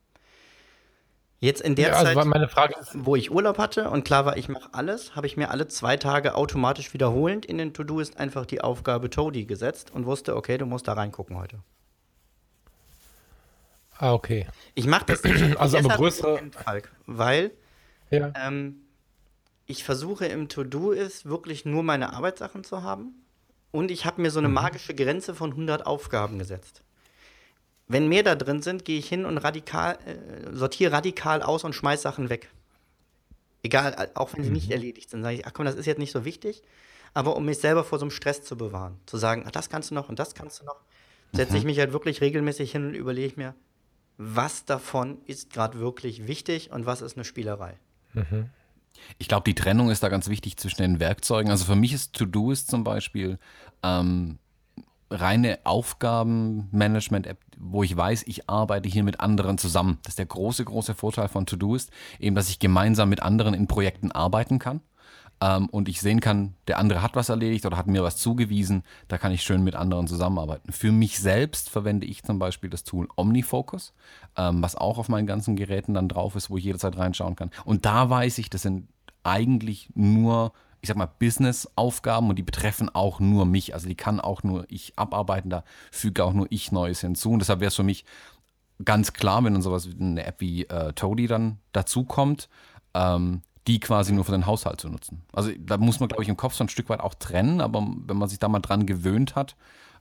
Jetzt 1.43 1.61
in 1.61 1.75
der 1.75 1.89
ja, 1.89 1.95
also 1.95 2.23
Zeit, 2.53 2.73
wo 2.95 3.17
ich 3.17 3.33
Urlaub 3.33 3.59
hatte 3.59 3.91
und 3.91 4.05
klar 4.05 4.25
war, 4.25 4.37
ich 4.37 4.49
mache 4.49 4.69
alles, 4.71 5.17
habe 5.17 5.27
ich 5.27 5.37
mir 5.37 5.51
alle 5.51 5.67
zwei 5.67 5.97
Tage 5.97 6.37
automatisch 6.37 6.95
wiederholend 6.95 7.45
in 7.45 7.59
den 7.59 7.75
To-Do 7.75 7.99
ist 7.99 8.17
einfach 8.17 8.47
die 8.47 8.61
Aufgabe 8.61 9.11
Toady 9.11 9.45
gesetzt 9.45 9.91
und 9.93 10.07
wusste, 10.07 10.37
okay, 10.37 10.57
du 10.57 10.67
musst 10.67 10.87
da 10.87 10.93
reingucken 10.93 11.37
heute. 11.37 11.59
Ah, 13.99 14.13
okay. 14.13 14.47
Ich 14.77 14.87
mache 14.87 15.07
das 15.07 15.25
also 15.59 15.79
aber 15.79 15.89
größere. 15.97 16.41
Falk, 16.53 16.93
weil 17.07 17.51
ja. 18.11 18.33
ähm, 18.37 18.77
ich 19.67 19.83
versuche 19.83 20.27
im 20.27 20.49
To-Do 20.49 20.93
ist 20.93 21.27
wirklich 21.27 21.65
nur 21.65 21.83
meine 21.83 22.13
Arbeitssachen 22.13 22.63
zu 22.63 22.85
haben 22.85 23.17
und 23.73 23.91
ich 23.91 24.05
habe 24.07 24.23
mir 24.23 24.31
so 24.31 24.39
eine 24.39 24.47
mhm. 24.47 24.55
magische 24.55 24.95
Grenze 24.95 25.35
von 25.35 25.51
100 25.51 25.87
Aufgaben 25.87 26.39
gesetzt. 26.39 26.85
Wenn 27.93 28.09
mehr 28.09 28.23
da 28.23 28.35
drin 28.35 28.63
sind, 28.63 28.87
gehe 28.87 28.99
ich 28.99 29.07
hin 29.07 29.27
und 29.27 29.37
radikal, 29.37 29.99
äh, 30.07 30.57
sortiere 30.57 30.93
radikal 30.93 31.43
aus 31.43 31.63
und 31.63 31.75
schmeiß 31.75 32.01
Sachen 32.01 32.31
weg. 32.31 32.51
Egal, 33.63 33.93
äh, 33.99 34.09
auch 34.15 34.33
wenn 34.33 34.43
sie 34.43 34.49
mhm. 34.49 34.55
nicht 34.55 34.71
erledigt 34.71 35.11
sind, 35.11 35.23
sage 35.23 35.37
ich, 35.37 35.47
ach 35.47 35.53
komm, 35.53 35.67
das 35.67 35.75
ist 35.75 35.85
jetzt 35.85 35.99
nicht 35.99 36.13
so 36.13 36.25
wichtig. 36.25 36.63
Aber 37.13 37.37
um 37.37 37.45
mich 37.45 37.59
selber 37.59 37.85
vor 37.85 37.99
so 37.99 38.05
einem 38.05 38.11
Stress 38.11 38.43
zu 38.43 38.57
bewahren, 38.57 38.97
zu 39.05 39.19
sagen, 39.19 39.45
ach, 39.47 39.51
das 39.51 39.69
kannst 39.69 39.91
du 39.91 39.95
noch 39.95 40.09
und 40.09 40.19
das 40.19 40.35
kannst 40.35 40.61
du 40.61 40.65
noch, 40.65 40.81
setze 41.35 41.53
mhm. 41.53 41.59
ich 41.59 41.65
mich 41.65 41.79
halt 41.79 41.93
wirklich 41.93 42.23
regelmäßig 42.23 42.73
hin 42.73 42.87
und 42.87 42.95
überlege 42.95 43.35
mir, 43.37 43.55
was 44.17 44.65
davon 44.65 45.19
ist 45.27 45.51
gerade 45.51 45.79
wirklich 45.79 46.27
wichtig 46.27 46.71
und 46.71 46.87
was 46.87 47.03
ist 47.03 47.19
eine 47.19 47.25
Spielerei. 47.27 47.79
Mhm. 48.15 48.49
Ich 49.19 49.29
glaube, 49.29 49.45
die 49.45 49.55
Trennung 49.55 49.91
ist 49.91 50.03
da 50.03 50.09
ganz 50.09 50.29
wichtig 50.29 50.57
zwischen 50.57 50.81
den 50.81 50.99
Werkzeugen. 50.99 51.51
Also 51.51 51.67
für 51.67 51.77
mich 51.77 51.93
ist 51.93 52.15
To-Do 52.15 52.53
ist 52.53 52.71
zum 52.71 52.85
Beispiel 52.85 53.39
ähm, 53.83 54.39
reine 55.13 55.59
Aufgabenmanagement-App, 55.65 57.39
wo 57.59 57.83
ich 57.83 57.97
weiß, 57.97 58.25
ich 58.27 58.49
arbeite 58.49 58.89
hier 58.89 59.05
mit 59.05 59.21
anderen 59.21 59.59
zusammen. 59.59 59.99
Das 60.03 60.13
ist 60.13 60.19
der 60.19 60.27
große, 60.27 60.65
große 60.65 60.95
Vorteil 60.95 61.29
von 61.29 61.47
To-Do 61.47 61.75
ist, 61.77 61.91
eben, 62.19 62.35
dass 62.35 62.49
ich 62.49 62.59
gemeinsam 62.59 63.09
mit 63.09 63.23
anderen 63.23 63.55
in 63.55 63.67
Projekten 63.67 64.11
arbeiten 64.13 64.59
kann. 64.59 64.81
ähm, 65.43 65.69
und 65.71 65.89
ich 65.89 66.01
sehen 66.01 66.21
kann, 66.21 66.55
der 66.69 66.79
andere 66.79 67.03
hat 67.03 67.17
was 67.17 67.29
erledigt 67.29 67.67
oder 67.67 67.77
hat 67.77 67.89
mir 67.89 68.03
was 68.03 68.17
zugewiesen, 68.17 68.85
da 69.09 69.19
kann 69.19 69.33
ich 69.33 69.43
schön 69.43 69.65
mit 69.65 69.75
anderen 69.75 70.07
zusammenarbeiten. 70.07 70.73
Für 70.73 70.93
mich 70.93 71.19
selbst 71.19 71.69
verwende 71.69 72.07
ich 72.07 72.23
zum 72.23 72.39
Beispiel 72.39 72.71
das 72.71 72.85
Tool 72.85 73.09
OmniFocus, 73.17 73.93
ähm, 74.37 74.63
was 74.63 74.77
auch 74.77 74.99
auf 74.99 75.09
meinen 75.09 75.27
ganzen 75.27 75.57
Geräten 75.57 75.95
dann 75.95 76.09
drauf 76.09 76.37
ist, 76.37 76.49
wo 76.49 76.59
ich 76.59 76.65
jederzeit 76.65 76.97
reinschauen 76.97 77.37
kann. 77.37 77.51
Und 77.65 77.85
da 77.85 78.09
weiß 78.09 78.39
ich, 78.39 78.51
das 78.51 78.63
sind 78.63 78.89
eigentlich 79.25 79.91
nur 79.95 80.53
ich 80.83 80.89
sag 80.89 80.97
mal, 80.97 81.07
Business-Aufgaben 81.07 82.29
und 82.29 82.37
die 82.37 82.43
betreffen 82.43 82.91
auch 82.93 83.21
nur 83.21 83.47
mich. 83.47 83.73
Also 83.73 83.89
die 83.89 83.95
kann 83.95 84.21
auch 84.21 84.43
nur 84.43 84.67
ich 84.69 84.93
abarbeiten, 84.97 85.49
da 85.49 85.63
füge 85.93 86.25
auch 86.25 86.33
nur 86.33 86.49
ich 86.51 86.73
Neues 86.73 87.01
hinzu. 87.01 87.31
Und 87.31 87.39
deshalb 87.39 87.61
wäre 87.61 87.69
es 87.69 87.77
für 87.77 87.85
mich 87.85 88.05
ganz 88.85 89.13
klar, 89.13 89.45
wenn 89.45 89.53
dann 89.53 89.63
sowas 89.63 89.89
wie 89.89 90.01
eine 90.01 90.27
App 90.27 90.41
wie 90.41 90.65
äh, 90.65 90.93
Toady 90.93 91.29
dann 91.29 91.59
dazukommt, 91.71 92.49
ähm, 92.95 93.43
die 93.69 93.79
quasi 93.79 94.13
nur 94.13 94.25
für 94.25 94.33
den 94.33 94.47
Haushalt 94.47 94.81
zu 94.81 94.89
nutzen. 94.89 95.23
Also 95.33 95.53
da 95.57 95.79
muss 95.79 96.01
man, 96.01 96.09
glaube 96.09 96.25
ich, 96.25 96.29
im 96.29 96.37
Kopf 96.37 96.55
so 96.55 96.65
ein 96.65 96.69
Stück 96.69 96.89
weit 96.89 96.99
auch 96.99 97.15
trennen, 97.15 97.61
aber 97.61 97.87
wenn 98.07 98.17
man 98.17 98.29
sich 98.29 98.41
da 98.41 98.49
mal 98.49 98.59
dran 98.59 98.85
gewöhnt 98.85 99.37
hat, 99.37 99.55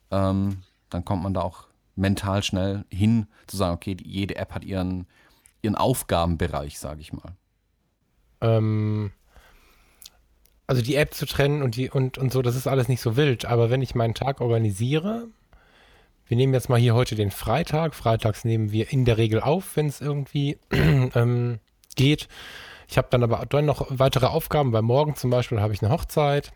ähm, 0.09 0.63
dann 0.89 1.05
kommt 1.05 1.21
man 1.21 1.35
da 1.35 1.41
auch 1.41 1.67
mental 1.95 2.41
schnell 2.41 2.85
hin, 2.91 3.27
zu 3.45 3.55
sagen, 3.55 3.75
okay, 3.75 3.95
jede 4.03 4.35
App 4.35 4.55
hat 4.55 4.65
ihren, 4.65 5.05
ihren 5.61 5.75
Aufgabenbereich, 5.75 6.79
sage 6.79 7.01
ich 7.01 7.13
mal. 7.13 7.35
Ähm, 8.41 9.11
also 10.71 10.81
die 10.81 10.95
App 10.95 11.13
zu 11.13 11.25
trennen 11.25 11.63
und, 11.63 11.75
die, 11.75 11.89
und, 11.89 12.17
und 12.17 12.31
so, 12.31 12.41
das 12.41 12.55
ist 12.55 12.65
alles 12.65 12.87
nicht 12.87 13.01
so 13.01 13.17
wild. 13.17 13.43
Aber 13.43 13.69
wenn 13.69 13.81
ich 13.81 13.93
meinen 13.93 14.13
Tag 14.13 14.39
organisiere, 14.39 15.27
wir 16.27 16.37
nehmen 16.37 16.53
jetzt 16.53 16.69
mal 16.69 16.79
hier 16.79 16.95
heute 16.95 17.15
den 17.15 17.29
Freitag. 17.29 17.93
Freitags 17.93 18.45
nehmen 18.45 18.71
wir 18.71 18.89
in 18.89 19.03
der 19.03 19.17
Regel 19.17 19.41
auf, 19.41 19.75
wenn 19.75 19.87
es 19.87 19.99
irgendwie 19.99 20.57
ähm, 20.71 21.59
geht. 21.97 22.29
Ich 22.87 22.97
habe 22.97 23.09
dann 23.11 23.21
aber 23.21 23.45
dann 23.49 23.65
noch 23.65 23.85
weitere 23.89 24.27
Aufgaben, 24.27 24.71
weil 24.71 24.81
morgen 24.81 25.17
zum 25.17 25.29
Beispiel 25.29 25.59
habe 25.59 25.73
ich 25.73 25.81
eine 25.81 25.91
Hochzeit. 25.91 26.53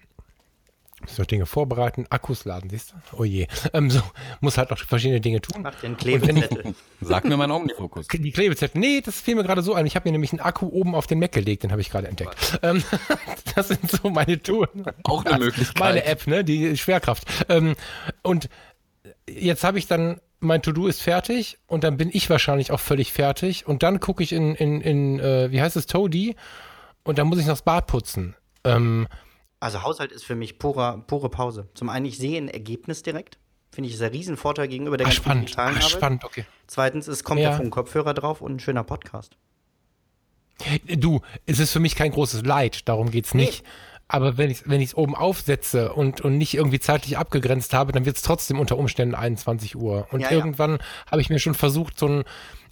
Muss 1.05 1.17
noch 1.17 1.25
Dinge 1.25 1.45
vorbereiten, 1.45 2.05
Akkus 2.09 2.45
laden, 2.45 2.69
siehst 2.69 2.91
du? 2.91 3.17
Oh 3.17 3.23
je. 3.23 3.47
Ähm, 3.73 3.91
so, 3.91 4.01
muss 4.41 4.57
halt 4.57 4.71
noch 4.71 4.79
verschiedene 4.79 5.21
Dinge 5.21 5.41
tun. 5.41 5.61
Mach 5.61 5.75
dir 5.75 5.87
einen 5.87 5.97
Klebezettel. 5.97 6.75
Sag 7.01 7.25
mir 7.25 7.37
meinen 7.37 7.51
Omnifokus. 7.51 8.07
Die 8.07 8.31
Klebezettel. 8.31 8.79
Nee, 8.79 9.01
das 9.01 9.21
fiel 9.21 9.35
mir 9.35 9.43
gerade 9.43 9.61
so 9.61 9.73
ein. 9.73 9.85
Ich 9.85 9.95
habe 9.95 10.07
mir 10.07 10.13
nämlich 10.13 10.31
einen 10.31 10.39
Akku 10.41 10.67
oben 10.67 10.95
auf 10.95 11.07
den 11.07 11.19
Mac 11.19 11.31
gelegt, 11.31 11.63
den 11.63 11.71
habe 11.71 11.81
ich 11.81 11.89
gerade 11.89 12.07
entdeckt. 12.07 12.59
Ähm, 12.63 12.83
das 13.55 13.67
sind 13.67 13.89
so 13.89 14.09
meine 14.09 14.41
Touren. 14.41 14.85
Auch 15.03 15.23
eine 15.25 15.45
Möglichkeit. 15.45 15.79
Meine 15.79 16.05
App, 16.05 16.25
ne? 16.27 16.43
Die 16.43 16.75
Schwerkraft. 16.77 17.27
Ähm, 17.49 17.75
und 18.23 18.49
jetzt 19.29 19.63
habe 19.63 19.77
ich 19.77 19.87
dann 19.87 20.19
mein 20.39 20.61
To-Do 20.61 20.87
ist 20.87 21.01
fertig 21.01 21.57
und 21.67 21.83
dann 21.83 21.97
bin 21.97 22.09
ich 22.11 22.29
wahrscheinlich 22.29 22.71
auch 22.71 22.79
völlig 22.79 23.11
fertig 23.11 23.67
und 23.67 23.83
dann 23.83 23.99
gucke 23.99 24.21
ich 24.21 24.31
in, 24.31 24.53
in, 24.55 24.81
in 24.81 25.19
äh, 25.19 25.51
wie 25.51 25.61
heißt 25.61 25.75
es, 25.75 25.87
Toady 25.87 26.35
und 27.03 27.17
dann 27.17 27.27
muss 27.27 27.39
ich 27.39 27.45
noch 27.45 27.53
das 27.53 27.61
Bad 27.63 27.87
putzen. 27.87 28.35
Ähm, 28.63 29.07
also 29.59 29.83
Haushalt 29.83 30.11
ist 30.11 30.25
für 30.25 30.35
mich 30.35 30.59
pure, 30.59 31.03
pure 31.07 31.29
Pause. 31.29 31.67
Zum 31.73 31.89
einen, 31.89 32.05
ich 32.05 32.17
sehe 32.17 32.37
ein 32.37 32.47
Ergebnis 32.49 33.01
direkt. 33.03 33.37
Finde 33.71 33.89
ich, 33.89 33.95
ist 33.95 34.01
ein 34.01 34.11
Riesenvorteil 34.11 34.67
gegenüber 34.67 34.95
der 34.97 35.07
ach, 35.07 35.09
ganzen 35.11 35.23
spannend, 35.23 35.43
digitalen 35.49 35.77
ach, 35.79 35.89
spannend, 35.89 36.23
okay. 36.23 36.45
Zweitens, 36.67 37.07
es 37.07 37.23
kommt 37.23 37.41
Ja. 37.41 37.49
der 37.49 37.57
Funkkopfhörer 37.57 38.13
drauf 38.13 38.41
und 38.41 38.55
ein 38.55 38.59
schöner 38.59 38.83
Podcast. 38.83 39.37
Du, 40.87 41.21
es 41.45 41.59
ist 41.59 41.71
für 41.73 41.81
mich 41.81 41.95
kein 41.95 42.11
großes 42.11 42.43
Leid, 42.45 42.87
darum 42.87 43.11
geht's 43.11 43.33
nicht. 43.33 43.65
Aber 44.07 44.37
wenn 44.37 44.51
ich 44.51 44.61
es 44.61 44.69
wenn 44.69 44.81
ich's 44.81 44.93
oben 44.95 45.15
aufsetze 45.15 45.91
und, 45.91 46.21
und 46.21 46.37
nicht 46.37 46.53
irgendwie 46.53 46.79
zeitlich 46.79 47.17
abgegrenzt 47.17 47.73
habe, 47.73 47.91
dann 47.91 48.05
wird 48.05 48.15
es 48.17 48.21
trotzdem 48.21 48.59
unter 48.59 48.77
Umständen 48.77 49.15
21 49.15 49.75
Uhr. 49.75 50.07
Und 50.11 50.21
Ja, 50.21 50.29
ja. 50.29 50.37
irgendwann 50.37 50.77
habe 51.09 51.21
ich 51.21 51.29
mir 51.29 51.39
schon 51.39 51.55
versucht, 51.55 51.97
so 51.97 52.07
ein, 52.07 52.23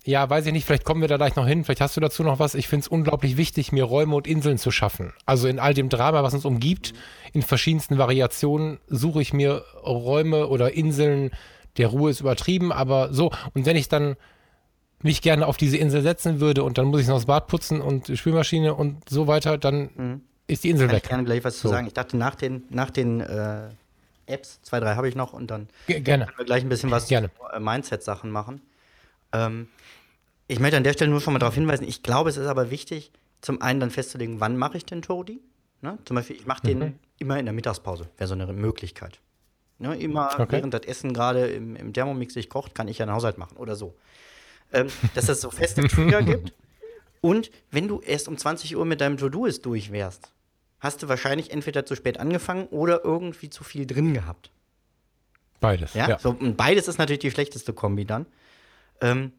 ja, 0.06 0.30
weiß 0.30 0.46
ich 0.48 0.52
nicht, 0.54 0.66
vielleicht 0.66 0.84
kommen 0.84 1.02
wir 1.02 1.08
da 1.08 1.18
gleich 1.18 1.36
noch 1.36 1.48
hin, 1.48 1.64
vielleicht 1.64 1.82
hast 1.82 1.96
du 1.96 2.02
dazu 2.02 2.24
noch 2.24 2.40
was. 2.40 2.56
Ich 2.56 2.68
finde 2.68 2.82
es 2.84 2.88
unglaublich 2.90 3.38
wichtig, 3.38 3.72
mir 3.72 3.86
Räume 3.86 4.16
und 4.16 4.28
Inseln 4.28 4.58
zu 4.58 4.70
schaffen. 4.72 5.14
Also 5.26 5.48
in 5.48 5.60
all 5.60 5.74
dem 5.74 5.90
Drama, 5.90 6.24
was 6.24 6.34
uns 6.34 6.44
umgibt, 6.46 6.94
in 7.32 7.42
verschiedensten 7.42 7.98
Variationen, 7.98 8.80
suche 8.88 9.22
ich 9.22 9.34
mir 9.34 9.64
Räume 9.86 10.48
oder 10.48 10.74
Inseln, 10.74 11.32
der 11.78 11.88
Ruhe 11.88 12.12
ist 12.12 12.20
übertrieben, 12.20 12.72
aber 12.72 13.14
so. 13.14 13.32
Und 13.54 13.66
wenn 13.66 13.76
ich 13.78 13.88
dann 13.90 14.16
mich 15.02 15.22
gerne 15.22 15.48
auf 15.48 15.58
diese 15.58 15.78
Insel 15.78 16.02
setzen 16.02 16.40
würde 16.40 16.64
und 16.64 16.78
dann 16.78 16.86
muss 16.88 17.02
ich 17.02 17.08
noch 17.08 17.16
das 17.16 17.26
Bad 17.26 17.48
putzen 17.48 17.82
und 17.82 18.08
die 18.10 18.18
Spülmaschine 18.18 18.74
und 18.76 19.10
so 19.10 19.28
weiter, 19.28 19.58
dann 19.58 20.22
ist 20.48 20.64
die 20.64 20.70
Insel 20.70 20.88
Kann 20.88 20.98
ich 20.98 21.04
weg. 21.04 21.10
gerne 21.10 21.24
gleich 21.24 21.44
was 21.44 21.56
zu 21.58 21.68
So. 21.68 21.74
sagen. 21.74 21.88
Ich 21.88 21.94
dachte, 21.94 22.16
nach 22.18 22.36
den, 22.36 22.64
nach 22.70 22.90
den 22.90 23.22
äh, 23.22 23.70
Apps, 24.28 24.62
zwei, 24.62 24.80
drei 24.80 24.96
habe 24.96 25.10
ich 25.10 25.16
noch 25.16 25.34
und 25.34 25.50
dann 25.50 25.68
Ge- 25.88 26.00
Gerne. 26.02 26.26
können 26.26 26.38
wir 26.38 26.46
gleich 26.46 26.64
ein 26.64 26.70
bisschen 26.70 26.92
was 26.92 27.08
Gerne. 27.08 27.30
zu 27.38 27.56
äh, 27.56 27.60
Mindset-Sachen 27.60 28.30
machen. 28.30 28.62
Ähm, 29.34 29.68
ich 30.48 30.60
möchte 30.60 30.78
an 30.78 30.84
der 30.84 30.94
Stelle 30.94 31.10
nur 31.12 31.22
schon 31.22 31.34
mal 31.34 31.40
darauf 31.40 31.56
hinweisen, 31.56 31.88
ich 31.88 32.04
glaube, 32.04 32.30
es 32.30 32.38
ist 32.38 32.48
aber 32.48 32.70
wichtig, 32.70 33.12
zum 33.42 33.62
einen 33.62 33.80
dann 33.80 33.92
festzulegen, 33.92 34.40
wann 34.40 34.58
mache 34.58 34.78
ich 34.78 34.86
den 34.86 35.02
Toady. 35.02 35.42
Ne? 35.82 35.98
Zum 36.06 36.16
Beispiel, 36.16 36.36
ich 36.38 36.46
mache 36.46 36.66
den 36.68 36.80
Mhm. 36.80 36.94
immer 37.20 37.40
in 37.40 37.46
der 37.46 37.54
Mittagspause, 37.54 38.08
wäre 38.18 38.28
so 38.28 38.34
eine 38.36 38.52
Möglichkeit. 38.54 39.20
Ne? 39.80 39.98
Immer 39.98 40.30
Okay. 40.40 40.48
während 40.58 40.74
das 40.74 40.84
Essen 40.84 41.14
gerade 41.14 41.48
im, 41.48 41.76
im 41.76 41.94
Thermomix 41.94 42.34
sich 42.34 42.50
kocht, 42.50 42.74
kann 42.76 42.88
ich 42.88 43.00
ja 43.00 43.06
einen 43.06 43.14
Haushalt 43.16 43.38
machen 43.38 43.58
oder 43.58 43.76
so. 43.76 43.96
Ähm, 44.72 44.88
dass 45.14 45.28
es 45.30 45.42
so 45.42 45.52
feste 45.52 45.84
Trigger 45.88 46.22
gibt. 46.24 46.54
Und 47.22 47.52
wenn 47.72 47.88
du 47.88 48.00
erst 48.02 48.28
um 48.28 48.38
20 48.38 48.76
Uhr 48.76 48.86
mit 48.86 49.02
deinem 49.02 49.18
To-Do-Ist 49.18 49.66
durch 49.66 49.92
wärst, 49.92 50.32
hast 50.80 51.04
du 51.04 51.08
wahrscheinlich 51.10 51.52
entweder 51.52 51.86
zu 51.86 51.96
spät 51.96 52.20
angefangen 52.20 52.68
oder 52.68 53.04
irgendwie 53.04 53.50
zu 53.50 53.64
viel 53.64 53.86
drin 53.86 54.14
gehabt. 54.14 54.52
Beides. 55.60 55.94
Ja? 55.94 56.10
Ja. 56.10 56.20
So, 56.20 56.32
und 56.32 56.58
beides 56.58 56.88
ist 56.88 56.98
natürlich 56.98 57.20
die 57.22 57.32
schlechteste 57.32 57.72
Kombi 57.74 58.06
dann. 58.06 58.26
Ähm, 59.02 59.32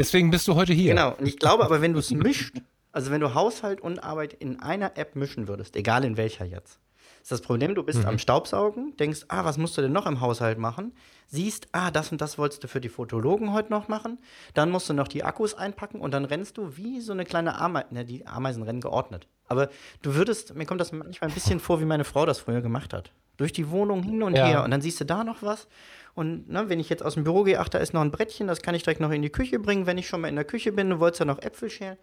Deswegen 0.00 0.30
bist 0.30 0.48
du 0.48 0.54
heute 0.54 0.72
hier. 0.72 0.94
Genau. 0.94 1.14
Und 1.18 1.28
ich 1.28 1.38
glaube 1.38 1.62
aber, 1.62 1.82
wenn 1.82 1.92
du 1.92 1.98
es 1.98 2.10
mischt, 2.10 2.56
also 2.90 3.10
wenn 3.10 3.20
du 3.20 3.34
Haushalt 3.34 3.82
und 3.82 4.02
Arbeit 4.02 4.32
in 4.32 4.58
einer 4.60 4.96
App 4.96 5.14
mischen 5.14 5.46
würdest, 5.46 5.76
egal 5.76 6.06
in 6.06 6.16
welcher 6.16 6.46
jetzt, 6.46 6.80
ist 7.22 7.30
das 7.30 7.42
Problem, 7.42 7.74
du 7.74 7.82
bist 7.82 8.06
am 8.06 8.18
Staubsaugen, 8.18 8.96
denkst, 8.96 9.26
ah, 9.28 9.44
was 9.44 9.58
musst 9.58 9.76
du 9.76 9.82
denn 9.82 9.92
noch 9.92 10.06
im 10.06 10.22
Haushalt 10.22 10.56
machen? 10.56 10.94
Siehst, 11.26 11.68
ah, 11.72 11.90
das 11.90 12.10
und 12.12 12.22
das 12.22 12.38
wolltest 12.38 12.64
du 12.64 12.68
für 12.68 12.80
die 12.80 12.88
Fotologen 12.88 13.52
heute 13.52 13.70
noch 13.70 13.88
machen. 13.88 14.18
Dann 14.54 14.70
musst 14.70 14.88
du 14.88 14.94
noch 14.94 15.06
die 15.06 15.22
Akkus 15.22 15.52
einpacken 15.52 16.00
und 16.00 16.12
dann 16.12 16.24
rennst 16.24 16.56
du 16.56 16.78
wie 16.78 17.02
so 17.02 17.12
eine 17.12 17.26
kleine 17.26 17.60
Ameise. 17.60 17.88
Ne, 17.90 18.06
die 18.06 18.26
Ameisen 18.26 18.62
rennen 18.62 18.80
geordnet. 18.80 19.28
Aber 19.48 19.68
du 20.00 20.14
würdest, 20.14 20.54
mir 20.54 20.64
kommt 20.64 20.80
das 20.80 20.92
manchmal 20.92 21.28
ein 21.28 21.34
bisschen 21.34 21.60
vor, 21.60 21.78
wie 21.82 21.84
meine 21.84 22.04
Frau 22.04 22.24
das 22.24 22.38
früher 22.38 22.62
gemacht 22.62 22.94
hat. 22.94 23.12
Durch 23.40 23.52
die 23.52 23.70
Wohnung 23.70 24.02
hin 24.02 24.22
und 24.22 24.36
Ja. 24.36 24.46
her. 24.46 24.64
Und 24.64 24.70
dann 24.70 24.82
siehst 24.82 25.00
du 25.00 25.04
da 25.06 25.24
noch 25.24 25.42
was. 25.42 25.66
Und 26.14 26.48
ne, 26.50 26.68
wenn 26.68 26.78
ich 26.78 26.90
jetzt 26.90 27.02
aus 27.02 27.14
dem 27.14 27.24
Büro 27.24 27.42
gehe, 27.44 27.58
ach, 27.58 27.70
da 27.70 27.78
ist 27.78 27.94
noch 27.94 28.02
ein 28.02 28.10
Brettchen, 28.10 28.46
das 28.46 28.60
kann 28.60 28.74
ich 28.74 28.82
direkt 28.82 29.00
noch 29.00 29.10
in 29.10 29.22
die 29.22 29.30
Küche 29.30 29.58
bringen. 29.58 29.86
Wenn 29.86 29.96
ich 29.96 30.06
schon 30.08 30.20
mal 30.20 30.28
in 30.28 30.36
der 30.36 30.44
Küche 30.44 30.72
bin, 30.72 30.90
du 30.90 31.00
wolltest 31.00 31.20
ja 31.20 31.24
noch 31.24 31.40
Äpfel 31.40 31.70
schälen. 31.70 31.96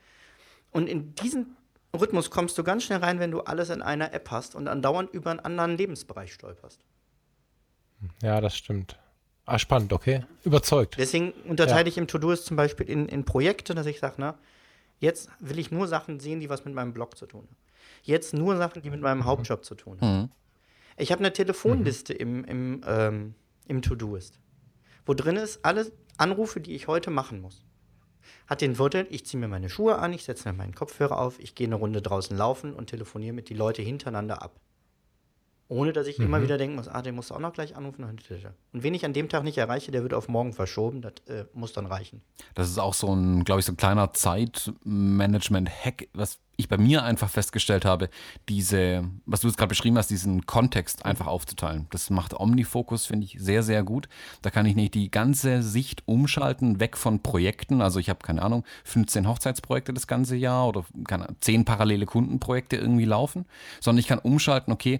Und 0.71 0.87
in 0.87 1.13
diesen 1.13 1.55
Rhythmus 1.97 2.31
kommst 2.31 2.57
du 2.57 2.63
ganz 2.63 2.83
schnell 2.83 2.99
rein, 2.99 3.19
wenn 3.19 3.29
du 3.31 3.41
alles 3.41 3.69
in 3.69 3.81
einer 3.83 4.13
App 4.13 4.31
hast 4.31 4.55
und 4.55 4.67
andauernd 4.67 5.13
über 5.13 5.29
einen 5.29 5.39
anderen 5.41 5.77
Lebensbereich 5.77 6.33
stolperst. 6.33 6.81
Ja, 8.23 8.41
das 8.41 8.55
stimmt. 8.57 8.97
Ah, 9.45 9.59
spannend, 9.59 9.93
okay. 9.93 10.25
Überzeugt. 10.43 10.95
Deswegen 10.97 11.31
unterteile 11.47 11.81
Ja. 11.83 11.87
ich 11.87 11.97
im 11.97 12.07
To-Do 12.07 12.35
zum 12.35 12.57
Beispiel 12.57 12.89
in, 12.89 13.07
in 13.07 13.23
Projekte, 13.25 13.75
dass 13.75 13.85
ich 13.85 13.99
sage, 13.99 14.15
na, 14.17 14.35
jetzt 14.99 15.29
will 15.39 15.59
ich 15.59 15.71
nur 15.71 15.87
Sachen 15.87 16.19
sehen, 16.19 16.39
die 16.39 16.49
was 16.49 16.65
mit 16.65 16.73
meinem 16.73 16.93
Blog 16.93 17.15
zu 17.17 17.25
tun 17.27 17.41
haben. 17.41 17.55
Jetzt 18.03 18.33
nur 18.33 18.57
Sachen, 18.57 18.81
die 18.81 18.89
mit 18.89 19.01
meinem 19.01 19.25
Hauptjob 19.25 19.63
zu 19.63 19.75
tun 19.75 19.99
haben. 20.01 20.17
Mhm. 20.21 20.29
Ich 20.97 21.11
habe 21.11 21.19
eine 21.19 21.31
Telefonliste 21.31 22.13
im, 22.13 22.43
im, 22.43 22.81
ähm, 22.87 23.35
im 23.67 23.81
To-Do-Ist, 23.81 24.39
wo 25.05 25.13
drin 25.13 25.35
ist 25.35 25.63
alle 25.63 25.91
Anrufe, 26.17 26.59
die 26.59 26.73
ich 26.73 26.87
heute 26.87 27.11
machen 27.11 27.39
muss. 27.39 27.63
Hat 28.47 28.61
den 28.61 28.75
Vorteil, 28.75 29.05
ich 29.09 29.25
ziehe 29.25 29.39
mir 29.39 29.47
meine 29.47 29.69
Schuhe 29.69 29.99
an, 29.99 30.11
ich 30.11 30.23
setze 30.23 30.49
mir 30.49 30.57
meinen 30.57 30.73
Kopfhörer 30.73 31.19
auf, 31.19 31.39
ich 31.39 31.53
gehe 31.53 31.67
eine 31.67 31.75
Runde 31.75 32.01
draußen 32.01 32.35
laufen 32.35 32.73
und 32.73 32.89
telefoniere 32.89 33.33
mit 33.33 33.49
die 33.49 33.53
Leute 33.53 33.81
hintereinander 33.81 34.41
ab. 34.41 34.59
Ohne 35.69 35.91
dass 35.91 36.07
ich 36.07 36.17
immer 36.17 36.41
wieder 36.41 36.57
denken 36.57 36.77
muss, 36.77 36.87
ah, 36.87 37.01
den 37.01 37.13
musst 37.13 37.29
du 37.29 37.35
auch 37.35 37.39
noch 37.39 37.51
gleich 37.51 37.75
anrufen. 37.75 38.05
Und 38.05 38.23
wen 38.71 38.93
ich 38.93 39.03
an 39.03 39.11
dem 39.11 39.27
Tag 39.27 39.43
nicht 39.43 39.57
erreiche, 39.57 39.91
der 39.91 40.01
wird 40.01 40.13
auf 40.13 40.29
morgen 40.29 40.53
verschoben, 40.53 41.01
das 41.01 41.13
äh, 41.27 41.43
muss 41.53 41.73
dann 41.73 41.85
reichen. 41.85 42.21
Das 42.53 42.69
ist 42.69 42.77
auch 42.77 42.93
so 42.93 43.13
ein, 43.13 43.43
glaube 43.43 43.59
ich, 43.59 43.65
so 43.65 43.73
ein 43.73 43.77
kleiner 43.77 44.13
Zeitmanagement-Hack, 44.13 46.07
was 46.13 46.39
ich 46.57 46.67
bei 46.67 46.77
mir 46.77 47.03
einfach 47.03 47.29
festgestellt 47.29 47.85
habe, 47.85 48.09
diese, 48.49 49.05
was 49.25 49.41
du 49.41 49.47
jetzt 49.47 49.57
gerade 49.57 49.69
beschrieben 49.69 49.97
hast, 49.97 50.09
diesen 50.09 50.47
Kontext 50.47 51.05
einfach 51.05 51.27
aufzuteilen. 51.27 51.85
Das 51.91 52.09
macht 52.09 52.33
Omnifocus, 52.33 53.05
finde 53.05 53.25
ich, 53.25 53.37
sehr, 53.39 53.61
sehr 53.61 53.83
gut. 53.83 54.09
Da 54.41 54.49
kann 54.49 54.65
ich 54.65 54.75
nicht 54.75 54.95
die 54.95 55.11
ganze 55.11 55.61
Sicht 55.61 56.01
umschalten, 56.07 56.79
weg 56.79 56.97
von 56.97 57.21
Projekten. 57.21 57.81
Also 57.81 57.99
ich 57.99 58.09
habe, 58.09 58.19
keine 58.23 58.41
Ahnung, 58.41 58.63
15 58.85 59.27
Hochzeitsprojekte 59.27 59.93
das 59.93 60.07
ganze 60.07 60.35
Jahr 60.35 60.67
oder 60.67 60.83
keine, 61.07 61.25
Ahnung, 61.25 61.37
10 61.41 61.63
parallele 61.63 62.07
Kundenprojekte 62.07 62.75
irgendwie 62.75 63.05
laufen, 63.05 63.45
sondern 63.79 63.99
ich 63.99 64.07
kann 64.07 64.19
umschalten, 64.19 64.73
okay, 64.73 64.99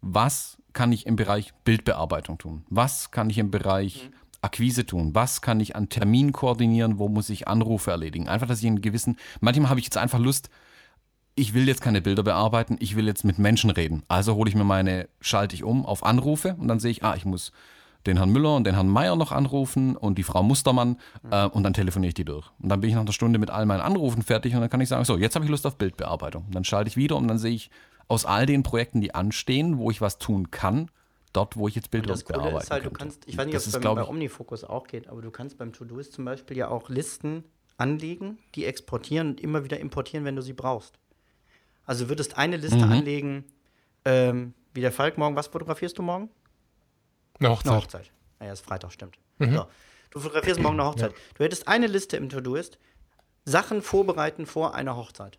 was 0.00 0.56
kann 0.72 0.90
ich 0.90 1.06
im 1.06 1.16
Bereich 1.16 1.52
Bildbearbeitung 1.64 2.38
tun? 2.38 2.64
Was 2.70 3.10
kann 3.10 3.28
ich 3.28 3.38
im 3.38 3.50
Bereich 3.50 4.10
Akquise 4.40 4.86
tun? 4.86 5.14
Was 5.14 5.42
kann 5.42 5.60
ich 5.60 5.76
an 5.76 5.90
Termin 5.90 6.32
koordinieren? 6.32 6.98
Wo 6.98 7.08
muss 7.08 7.30
ich 7.30 7.46
Anrufe 7.46 7.90
erledigen? 7.90 8.28
Einfach, 8.28 8.46
dass 8.46 8.60
ich 8.60 8.66
einen 8.66 8.82
gewissen, 8.82 9.16
manchmal 9.40 9.68
habe 9.70 9.80
ich 9.80 9.86
jetzt 9.86 9.96
einfach 9.96 10.18
Lust, 10.18 10.50
ich 11.36 11.54
will 11.54 11.66
jetzt 11.66 11.82
keine 11.82 12.00
Bilder 12.00 12.22
bearbeiten, 12.22 12.76
ich 12.80 12.96
will 12.96 13.06
jetzt 13.06 13.24
mit 13.24 13.38
Menschen 13.38 13.70
reden. 13.70 14.02
Also 14.08 14.34
hole 14.34 14.48
ich 14.48 14.54
mir 14.54 14.64
meine, 14.64 15.08
schalte 15.20 15.54
ich 15.54 15.64
um 15.64 15.84
auf 15.84 16.04
Anrufe 16.04 16.56
und 16.58 16.68
dann 16.68 16.78
sehe 16.78 16.90
ich, 16.90 17.02
ah, 17.02 17.14
ich 17.16 17.24
muss 17.24 17.52
den 18.06 18.18
Herrn 18.18 18.30
Müller 18.30 18.54
und 18.54 18.64
den 18.64 18.74
Herrn 18.74 18.88
Meier 18.88 19.16
noch 19.16 19.32
anrufen 19.32 19.96
und 19.96 20.18
die 20.18 20.22
Frau 20.22 20.42
Mustermann 20.42 20.98
äh, 21.30 21.46
und 21.46 21.62
dann 21.62 21.72
telefoniere 21.72 22.08
ich 22.08 22.14
die 22.14 22.24
durch. 22.24 22.50
Und 22.60 22.68
dann 22.68 22.80
bin 22.80 22.90
ich 22.90 22.94
nach 22.94 23.02
einer 23.02 23.12
Stunde 23.12 23.38
mit 23.38 23.50
all 23.50 23.64
meinen 23.66 23.80
Anrufen 23.80 24.22
fertig 24.22 24.54
und 24.54 24.60
dann 24.60 24.70
kann 24.70 24.80
ich 24.80 24.88
sagen, 24.88 25.04
so, 25.04 25.16
jetzt 25.16 25.34
habe 25.34 25.44
ich 25.44 25.50
Lust 25.50 25.66
auf 25.66 25.76
Bildbearbeitung. 25.76 26.44
Und 26.46 26.54
dann 26.54 26.64
schalte 26.64 26.88
ich 26.88 26.96
wieder 26.96 27.16
und 27.16 27.28
dann 27.28 27.38
sehe 27.38 27.54
ich, 27.54 27.70
aus 28.06 28.26
all 28.26 28.44
den 28.44 28.62
Projekten, 28.62 29.00
die 29.00 29.14
anstehen, 29.14 29.78
wo 29.78 29.90
ich 29.90 30.02
was 30.02 30.18
tun 30.18 30.50
kann, 30.50 30.90
dort, 31.32 31.56
wo 31.56 31.68
ich 31.68 31.74
jetzt 31.74 31.90
Bilder 31.90 32.08
das 32.08 32.24
Coole 32.24 32.38
bearbeiten 32.38 32.64
ist 32.64 32.70
halt, 32.70 32.84
du 32.84 32.90
kannst, 32.90 33.26
ich 33.26 33.38
weiß 33.38 33.46
nicht, 33.46 33.56
ob 33.56 33.64
Das 33.64 33.74
es 33.74 33.80
bei 33.80 34.08
Omnifocus 34.08 34.64
auch 34.64 34.86
geht, 34.86 35.08
aber 35.08 35.22
du 35.22 35.30
kannst 35.30 35.58
beim 35.58 35.72
Todoist 35.72 36.12
zum 36.12 36.26
Beispiel 36.26 36.56
ja 36.58 36.68
auch 36.68 36.90
Listen 36.90 37.44
anlegen, 37.76 38.38
die 38.54 38.66
exportieren 38.66 39.30
und 39.30 39.40
immer 39.40 39.64
wieder 39.64 39.80
importieren, 39.80 40.24
wenn 40.24 40.36
du 40.36 40.42
sie 40.42 40.52
brauchst. 40.52 40.98
Also 41.86 42.04
du 42.04 42.10
würdest 42.10 42.36
eine 42.38 42.56
Liste 42.56 42.76
Mhm. 42.84 42.92
anlegen, 42.92 43.44
ähm, 44.04 44.54
wie 44.72 44.80
der 44.80 44.92
Falk 44.92 45.18
morgen, 45.18 45.36
was 45.36 45.48
fotografierst 45.48 45.98
du 45.98 46.02
morgen? 46.02 46.30
Eine 47.38 47.48
Eine 47.48 47.56
Hochzeit. 47.56 47.72
Hochzeit. 47.74 48.10
Ah 48.38 48.46
Ja, 48.46 48.52
ist 48.52 48.64
Freitag, 48.64 48.92
stimmt. 48.92 49.18
So. 49.38 49.66
Du 50.10 50.20
fotografierst 50.20 50.60
morgen 50.60 50.78
eine 50.80 50.88
Hochzeit. 50.88 51.12
Du 51.34 51.44
hättest 51.44 51.66
eine 51.68 51.86
Liste 51.86 52.16
im 52.16 52.28
Todoist, 52.28 52.78
Sachen 53.44 53.82
vorbereiten 53.82 54.46
vor 54.46 54.74
einer 54.74 54.96
Hochzeit. 54.96 55.38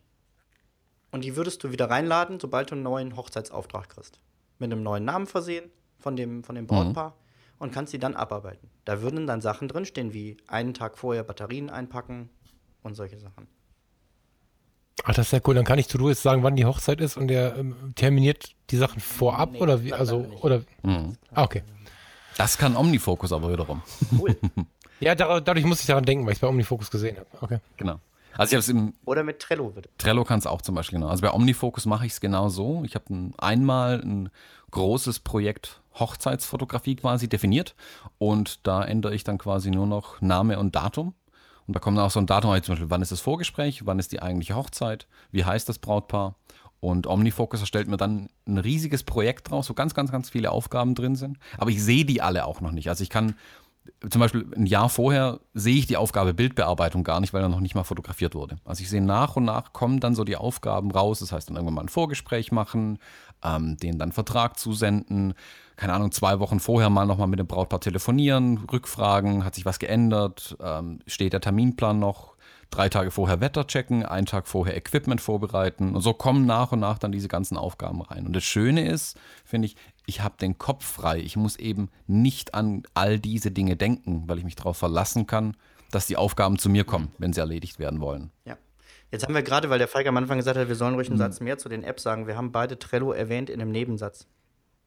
Und 1.12 1.24
die 1.24 1.36
würdest 1.38 1.64
du 1.64 1.72
wieder 1.72 1.90
reinladen, 1.90 2.40
sobald 2.40 2.72
du 2.72 2.76
einen 2.76 2.84
neuen 2.84 3.16
Hochzeitsauftrag 3.16 3.90
kriegst. 3.90 4.20
Mit 4.60 4.72
einem 4.72 4.84
neuen 4.84 5.06
Namen 5.06 5.28
versehen 5.28 5.72
von 6.00 6.16
dem, 6.16 6.44
von 6.44 6.56
dem 6.56 6.68
Brautpaar 6.68 7.16
und 7.58 7.72
kannst 7.74 7.92
sie 7.92 8.00
dann 8.00 8.16
abarbeiten. 8.16 8.70
Da 8.84 9.02
würden 9.02 9.26
dann 9.28 9.40
Sachen 9.42 9.68
drinstehen, 9.70 10.14
wie 10.14 10.38
einen 10.48 10.74
Tag 10.74 10.98
vorher 10.98 11.24
Batterien 11.24 11.70
einpacken 11.70 12.30
und 12.84 12.96
solche 12.96 13.18
Sachen. 13.20 13.48
Ach, 15.04 15.14
das 15.14 15.28
ist 15.28 15.32
ja 15.34 15.40
cool. 15.46 15.56
Dann 15.56 15.66
kann 15.66 15.78
ich 15.78 15.88
to 15.88 16.10
jetzt 16.10 16.22
sagen, 16.22 16.44
wann 16.44 16.56
die 16.56 16.66
Hochzeit 16.66 17.02
ist 17.02 17.18
und 17.18 17.28
der 17.28 17.58
ähm, 17.58 17.94
terminiert 17.96 18.56
die 18.70 18.78
Sachen 18.78 19.00
vorab 19.00 19.52
Nee, 19.52 19.60
oder 19.60 19.84
wie? 19.84 19.94
Also, 19.94 20.26
oder. 20.42 20.62
Mhm. 20.84 21.18
Ah, 21.34 21.44
okay. 21.44 21.64
Das 22.38 22.58
kann 22.58 22.76
Omnifocus 22.76 23.32
aber 23.32 23.52
wiederum. 23.52 23.82
Cool. 24.18 24.36
Ja, 25.02 25.14
dar 25.14 25.42
dadurch 25.42 25.66
muss 25.66 25.82
ich 25.82 25.88
daran 25.88 26.06
denken, 26.06 26.26
weil 26.26 26.32
ich 26.32 26.38
es 26.38 26.42
bei 26.42 26.48
Omnifocus 26.48 26.90
gesehen 26.90 27.18
habe. 27.18 27.28
Okay. 27.42 27.60
Genau. 27.76 28.00
Also 28.38 28.52
ich 28.52 28.54
habe 28.54 28.60
es 28.60 28.70
im 28.70 28.94
Oder 29.06 29.24
mit 29.24 29.40
Trello 29.40 29.76
würde. 29.76 29.90
Trello 29.98 30.24
kann 30.24 30.40
es 30.40 30.48
auch 30.48 30.62
zum 30.62 30.76
Beispiel 30.76 31.00
genau. 31.00 31.10
Also 31.10 31.22
bei 31.22 31.34
Omnifocus 31.34 31.86
mache 31.86 32.06
ich 32.06 32.14
es 32.14 32.22
genau 32.22 32.50
so. 32.50 32.84
Ich 32.86 32.96
habe 32.96 33.14
ein, 33.14 33.34
einmal 33.38 34.02
ein 34.02 34.30
großes 34.72 35.20
Projekt 35.20 35.82
Hochzeitsfotografie 36.00 36.96
quasi 36.98 37.30
definiert 37.30 37.76
und 38.18 38.66
da 38.68 38.84
ändere 38.84 39.16
ich 39.16 39.24
dann 39.24 39.38
quasi 39.38 39.70
nur 39.70 39.88
noch 39.88 40.20
Name 40.22 40.60
und 40.60 40.76
Datum. 40.76 41.14
Und 41.68 41.76
da 41.76 41.80
kommt 41.80 41.98
dann 41.98 42.06
auch 42.06 42.12
so 42.12 42.20
ein 42.20 42.28
Datum, 42.28 42.52
zum 42.62 42.74
Beispiel, 42.74 42.90
wann 42.90 43.02
ist 43.02 43.12
das 43.12 43.22
Vorgespräch, 43.22 43.86
wann 43.86 44.00
ist 44.00 44.12
die 44.12 44.22
eigentliche 44.22 44.56
Hochzeit, 44.56 45.08
wie 45.32 45.46
heißt 45.46 45.68
das 45.68 45.80
Brautpaar. 45.80 46.36
Und 46.80 47.08
Omnifocus 47.08 47.62
erstellt 47.62 47.88
mir 47.88 47.98
dann 47.98 48.30
ein 48.46 48.60
riesiges 48.60 49.04
Projekt 49.04 49.50
draus, 49.50 49.70
wo 49.70 49.74
ganz, 49.74 49.96
ganz, 49.96 50.12
ganz 50.12 50.30
viele 50.30 50.52
Aufgaben 50.52 50.94
drin 50.94 51.16
sind. 51.16 51.40
Aber 51.58 51.72
ich 51.72 51.84
sehe 51.84 52.06
die 52.06 52.22
alle 52.22 52.46
auch 52.46 52.62
noch 52.62 52.72
nicht. 52.72 52.90
Also 52.90 53.02
ich 53.02 53.10
kann 53.10 53.36
zum 54.10 54.20
Beispiel 54.20 54.46
ein 54.56 54.66
Jahr 54.66 54.90
vorher 54.90 55.40
sehe 55.54 55.76
ich 55.76 55.88
die 55.88 55.98
Aufgabe 55.98 56.34
Bildbearbeitung 56.34 57.04
gar 57.04 57.20
nicht, 57.20 57.34
weil 57.34 57.42
er 57.42 57.50
noch 57.50 57.60
nicht 57.60 57.76
mal 57.76 57.84
fotografiert 57.84 58.36
wurde. 58.36 58.58
Also 58.66 58.82
ich 58.82 58.90
sehe 58.90 59.02
nach 59.02 59.36
und 59.36 59.46
nach 59.46 59.74
kommen 59.74 60.00
dann 60.00 60.16
so 60.16 60.24
die 60.24 60.38
Aufgaben 60.38 60.92
raus. 60.92 61.20
Das 61.20 61.32
heißt 61.32 61.50
dann 61.50 61.56
irgendwann 61.56 61.76
mal 61.76 61.82
ein 61.82 61.90
Vorgespräch 61.90 62.52
machen, 62.52 63.00
ähm, 63.46 63.78
denen 63.78 64.00
dann 64.00 64.12
Vertrag 64.12 64.58
zusenden, 64.58 65.34
keine 65.76 65.94
Ahnung, 65.94 66.12
zwei 66.12 66.40
Wochen 66.40 66.60
vorher 66.60 66.90
mal 66.90 67.06
nochmal 67.06 67.28
mit 67.28 67.40
dem 67.40 67.48
Brautpaar 67.48 67.82
telefonieren, 67.82 68.58
Rückfragen, 68.72 69.44
hat 69.44 69.56
sich 69.56 69.66
was 69.66 69.80
geändert, 69.80 70.58
ähm, 70.62 71.00
steht 71.06 71.34
der 71.34 71.42
Terminplan 71.42 72.00
noch, 72.00 72.36
drei 72.72 72.90
Tage 72.90 73.12
vorher 73.12 73.42
Wetter 73.42 73.68
checken, 73.68 74.06
einen 74.06 74.26
Tag 74.26 74.48
vorher 74.48 74.76
Equipment 74.76 75.22
vorbereiten 75.22 75.96
und 75.96 76.02
so 76.02 76.14
kommen 76.14 76.46
nach 76.46 76.72
und 76.72 76.80
nach 76.80 76.98
dann 76.98 77.12
diese 77.12 77.28
ganzen 77.28 77.58
Aufgaben 77.58 78.02
rein. 78.02 78.26
Und 78.26 78.36
das 78.36 78.44
Schöne 78.44 78.88
ist, 78.88 79.18
finde 79.44 79.68
ich, 79.68 79.76
ich 80.06 80.22
habe 80.22 80.36
den 80.40 80.58
Kopf 80.58 80.86
frei. 80.86 81.20
Ich 81.20 81.36
muss 81.36 81.56
eben 81.58 81.90
nicht 82.08 82.54
an 82.54 82.84
all 82.94 83.20
diese 83.20 83.52
Dinge 83.52 83.76
denken, 83.76 84.24
weil 84.28 84.38
ich 84.38 84.44
mich 84.44 84.56
darauf 84.56 84.78
verlassen 84.78 85.28
kann, 85.28 85.58
dass 85.92 86.08
die 86.08 86.18
Aufgaben 86.18 86.58
zu 86.58 86.70
mir 86.70 86.84
kommen, 86.84 87.12
wenn 87.18 87.34
sie 87.34 87.40
erledigt 87.40 87.80
werden 87.80 88.02
wollen. 88.02 88.32
Ja. 88.46 88.58
Jetzt 89.16 89.24
haben 89.24 89.34
wir 89.34 89.44
gerade, 89.44 89.70
weil 89.70 89.80
der 89.80 89.88
Falk 89.88 90.06
am 90.08 90.18
Anfang 90.18 90.38
gesagt 90.38 90.58
hat, 90.58 90.68
wir 90.68 90.76
sollen 90.76 90.96
ruhig 90.96 91.08
einen 91.08 91.18
Satz 91.18 91.40
mehr 91.40 91.58
zu 91.58 91.70
den 91.70 91.84
Apps 91.84 92.04
sagen. 92.04 92.28
Wir 92.28 92.36
haben 92.36 92.52
beide 92.52 92.78
Trello 92.78 93.14
erwähnt 93.14 93.50
in 93.50 93.62
einem 93.62 93.72
Nebensatz. 93.72 94.28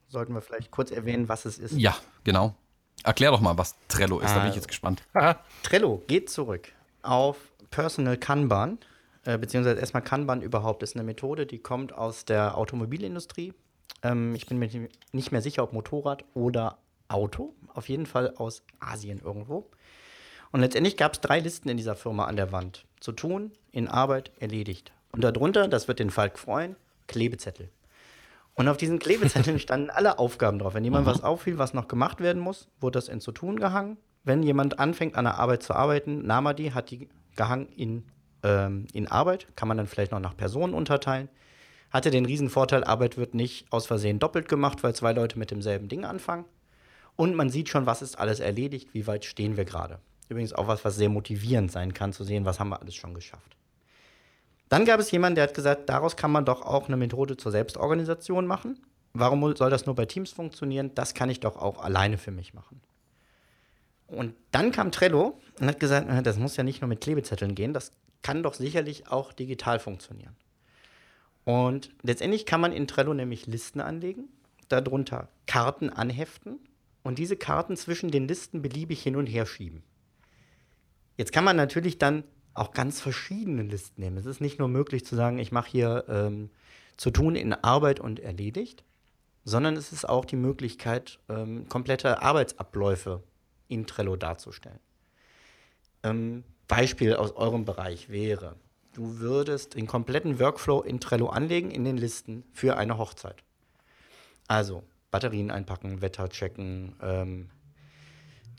Sollten 0.08 0.34
wir 0.34 0.42
vielleicht 0.42 0.70
kurz 0.70 0.90
erwähnen, 0.90 1.28
was 1.28 1.46
es 1.46 1.58
ist. 1.58 1.72
Ja, 1.72 1.96
genau. 2.24 2.54
Erklär 3.04 3.30
doch 3.30 3.40
mal, 3.40 3.56
was 3.56 3.74
Trello 3.88 4.18
ist, 4.18 4.34
da 4.34 4.40
bin 4.40 4.50
ich 4.50 4.56
jetzt 4.56 4.68
gespannt. 4.68 5.02
Trello 5.62 6.02
geht 6.08 6.28
zurück 6.28 6.72
auf 7.00 7.38
Personal 7.70 8.18
Kanban, 8.18 8.78
äh, 9.24 9.38
beziehungsweise 9.38 9.80
erstmal 9.80 10.02
Kanban 10.02 10.42
überhaupt 10.42 10.82
ist 10.82 10.94
eine 10.94 11.04
Methode, 11.04 11.46
die 11.46 11.58
kommt 11.58 11.94
aus 11.94 12.24
der 12.24 12.58
Automobilindustrie. 12.58 13.54
Ähm, 14.02 14.34
ich 14.34 14.46
bin 14.46 14.58
mir 14.58 14.88
nicht 15.12 15.32
mehr 15.32 15.42
sicher, 15.42 15.62
ob 15.62 15.72
Motorrad 15.72 16.24
oder 16.34 16.78
Auto. 17.08 17.54
Auf 17.72 17.88
jeden 17.88 18.06
Fall 18.06 18.34
aus 18.36 18.62
Asien 18.78 19.20
irgendwo. 19.20 19.70
Und 20.50 20.60
letztendlich 20.60 20.96
gab 20.96 21.14
es 21.14 21.20
drei 21.20 21.40
Listen 21.40 21.68
in 21.68 21.76
dieser 21.76 21.96
Firma 21.96 22.26
an 22.26 22.36
der 22.36 22.52
Wand. 22.52 22.84
Zu 23.00 23.12
tun, 23.12 23.52
in 23.70 23.88
Arbeit, 23.88 24.32
erledigt. 24.38 24.92
Und 25.12 25.22
darunter, 25.22 25.68
das 25.68 25.88
wird 25.88 25.98
den 25.98 26.10
Falk 26.10 26.38
freuen, 26.38 26.76
Klebezettel. 27.06 27.70
Und 28.54 28.68
auf 28.68 28.76
diesen 28.76 28.98
Klebezetteln 28.98 29.58
standen 29.60 29.90
alle 29.90 30.18
Aufgaben 30.18 30.58
drauf. 30.58 30.74
Wenn 30.74 30.84
jemand 30.84 31.06
was 31.06 31.22
auffiel, 31.22 31.58
was 31.58 31.74
noch 31.74 31.88
gemacht 31.88 32.20
werden 32.20 32.42
muss, 32.42 32.68
wurde 32.80 32.98
das 32.98 33.08
in 33.08 33.20
zu 33.20 33.32
tun 33.32 33.58
gehangen. 33.58 33.98
Wenn 34.24 34.42
jemand 34.42 34.78
anfängt, 34.80 35.16
an 35.16 35.24
der 35.24 35.38
Arbeit 35.38 35.62
zu 35.62 35.74
arbeiten, 35.74 36.26
nahm 36.26 36.46
er 36.46 36.54
die, 36.54 36.74
hat 36.74 36.90
die 36.90 37.08
gehangen 37.36 37.68
in, 37.68 38.04
ähm, 38.42 38.86
in 38.92 39.06
Arbeit. 39.06 39.46
Kann 39.56 39.68
man 39.68 39.76
dann 39.76 39.86
vielleicht 39.86 40.10
noch 40.12 40.20
nach 40.20 40.36
Personen 40.36 40.74
unterteilen. 40.74 41.28
Hatte 41.90 42.10
den 42.10 42.26
riesen 42.26 42.50
Vorteil, 42.50 42.84
Arbeit 42.84 43.16
wird 43.16 43.32
nicht 43.32 43.72
aus 43.72 43.86
Versehen 43.86 44.18
doppelt 44.18 44.48
gemacht, 44.48 44.82
weil 44.82 44.94
zwei 44.94 45.12
Leute 45.12 45.38
mit 45.38 45.50
demselben 45.50 45.88
Ding 45.88 46.04
anfangen. 46.04 46.44
Und 47.16 47.34
man 47.34 47.50
sieht 47.50 47.68
schon, 47.68 47.86
was 47.86 48.02
ist 48.02 48.18
alles 48.18 48.40
erledigt, 48.40 48.92
wie 48.92 49.06
weit 49.06 49.24
stehen 49.24 49.56
wir 49.56 49.64
gerade. 49.64 49.98
Übrigens 50.28 50.52
auch 50.52 50.66
was, 50.66 50.84
was 50.84 50.96
sehr 50.96 51.08
motivierend 51.08 51.72
sein 51.72 51.94
kann, 51.94 52.12
zu 52.12 52.24
sehen, 52.24 52.44
was 52.44 52.60
haben 52.60 52.68
wir 52.68 52.80
alles 52.80 52.94
schon 52.94 53.14
geschafft. 53.14 53.56
Dann 54.68 54.84
gab 54.84 55.00
es 55.00 55.10
jemanden, 55.10 55.36
der 55.36 55.44
hat 55.44 55.54
gesagt, 55.54 55.88
daraus 55.88 56.16
kann 56.16 56.30
man 56.30 56.44
doch 56.44 56.62
auch 56.62 56.88
eine 56.88 56.98
Methode 56.98 57.36
zur 57.36 57.52
Selbstorganisation 57.52 58.46
machen. 58.46 58.78
Warum 59.14 59.56
soll 59.56 59.70
das 59.70 59.86
nur 59.86 59.94
bei 59.94 60.04
Teams 60.04 60.30
funktionieren? 60.30 60.94
Das 60.94 61.14
kann 61.14 61.30
ich 61.30 61.40
doch 61.40 61.56
auch 61.56 61.82
alleine 61.82 62.18
für 62.18 62.30
mich 62.30 62.52
machen. 62.52 62.80
Und 64.06 64.34
dann 64.52 64.70
kam 64.72 64.92
Trello 64.92 65.40
und 65.58 65.66
hat 65.66 65.80
gesagt, 65.80 66.06
das 66.26 66.38
muss 66.38 66.56
ja 66.56 66.64
nicht 66.64 66.80
nur 66.80 66.88
mit 66.88 67.00
Klebezetteln 67.00 67.54
gehen, 67.54 67.72
das 67.72 67.92
kann 68.22 68.42
doch 68.42 68.54
sicherlich 68.54 69.08
auch 69.08 69.32
digital 69.32 69.78
funktionieren. 69.78 70.36
Und 71.44 71.90
letztendlich 72.02 72.44
kann 72.44 72.60
man 72.60 72.72
in 72.72 72.86
Trello 72.86 73.14
nämlich 73.14 73.46
Listen 73.46 73.80
anlegen, 73.80 74.28
darunter 74.68 75.28
Karten 75.46 75.88
anheften 75.88 76.58
und 77.02 77.18
diese 77.18 77.36
Karten 77.36 77.76
zwischen 77.76 78.10
den 78.10 78.28
Listen 78.28 78.60
beliebig 78.60 79.02
hin 79.02 79.16
und 79.16 79.26
her 79.26 79.46
schieben. 79.46 79.82
Jetzt 81.18 81.32
kann 81.32 81.44
man 81.44 81.56
natürlich 81.56 81.98
dann 81.98 82.22
auch 82.54 82.70
ganz 82.70 83.00
verschiedene 83.00 83.62
Listen 83.62 84.00
nehmen. 84.00 84.16
Es 84.16 84.24
ist 84.24 84.40
nicht 84.40 84.60
nur 84.60 84.68
möglich 84.68 85.04
zu 85.04 85.16
sagen, 85.16 85.38
ich 85.38 85.50
mache 85.50 85.68
hier 85.68 86.04
ähm, 86.08 86.50
zu 86.96 87.10
tun 87.10 87.34
in 87.34 87.52
Arbeit 87.52 87.98
und 87.98 88.20
erledigt, 88.20 88.84
sondern 89.44 89.76
es 89.76 89.92
ist 89.92 90.08
auch 90.08 90.24
die 90.24 90.36
Möglichkeit, 90.36 91.18
ähm, 91.28 91.68
komplette 91.68 92.22
Arbeitsabläufe 92.22 93.24
in 93.66 93.86
Trello 93.86 94.14
darzustellen. 94.14 94.78
Ähm, 96.04 96.44
Beispiel 96.68 97.16
aus 97.16 97.32
eurem 97.32 97.64
Bereich 97.64 98.10
wäre, 98.10 98.54
du 98.92 99.18
würdest 99.18 99.74
den 99.74 99.88
kompletten 99.88 100.38
Workflow 100.38 100.82
in 100.82 101.00
Trello 101.00 101.30
anlegen 101.30 101.72
in 101.72 101.84
den 101.84 101.96
Listen 101.96 102.44
für 102.52 102.76
eine 102.76 102.96
Hochzeit. 102.96 103.42
Also 104.46 104.84
Batterien 105.10 105.50
einpacken, 105.50 106.00
Wetter 106.00 106.28
checken, 106.28 106.94
ähm, 107.02 107.50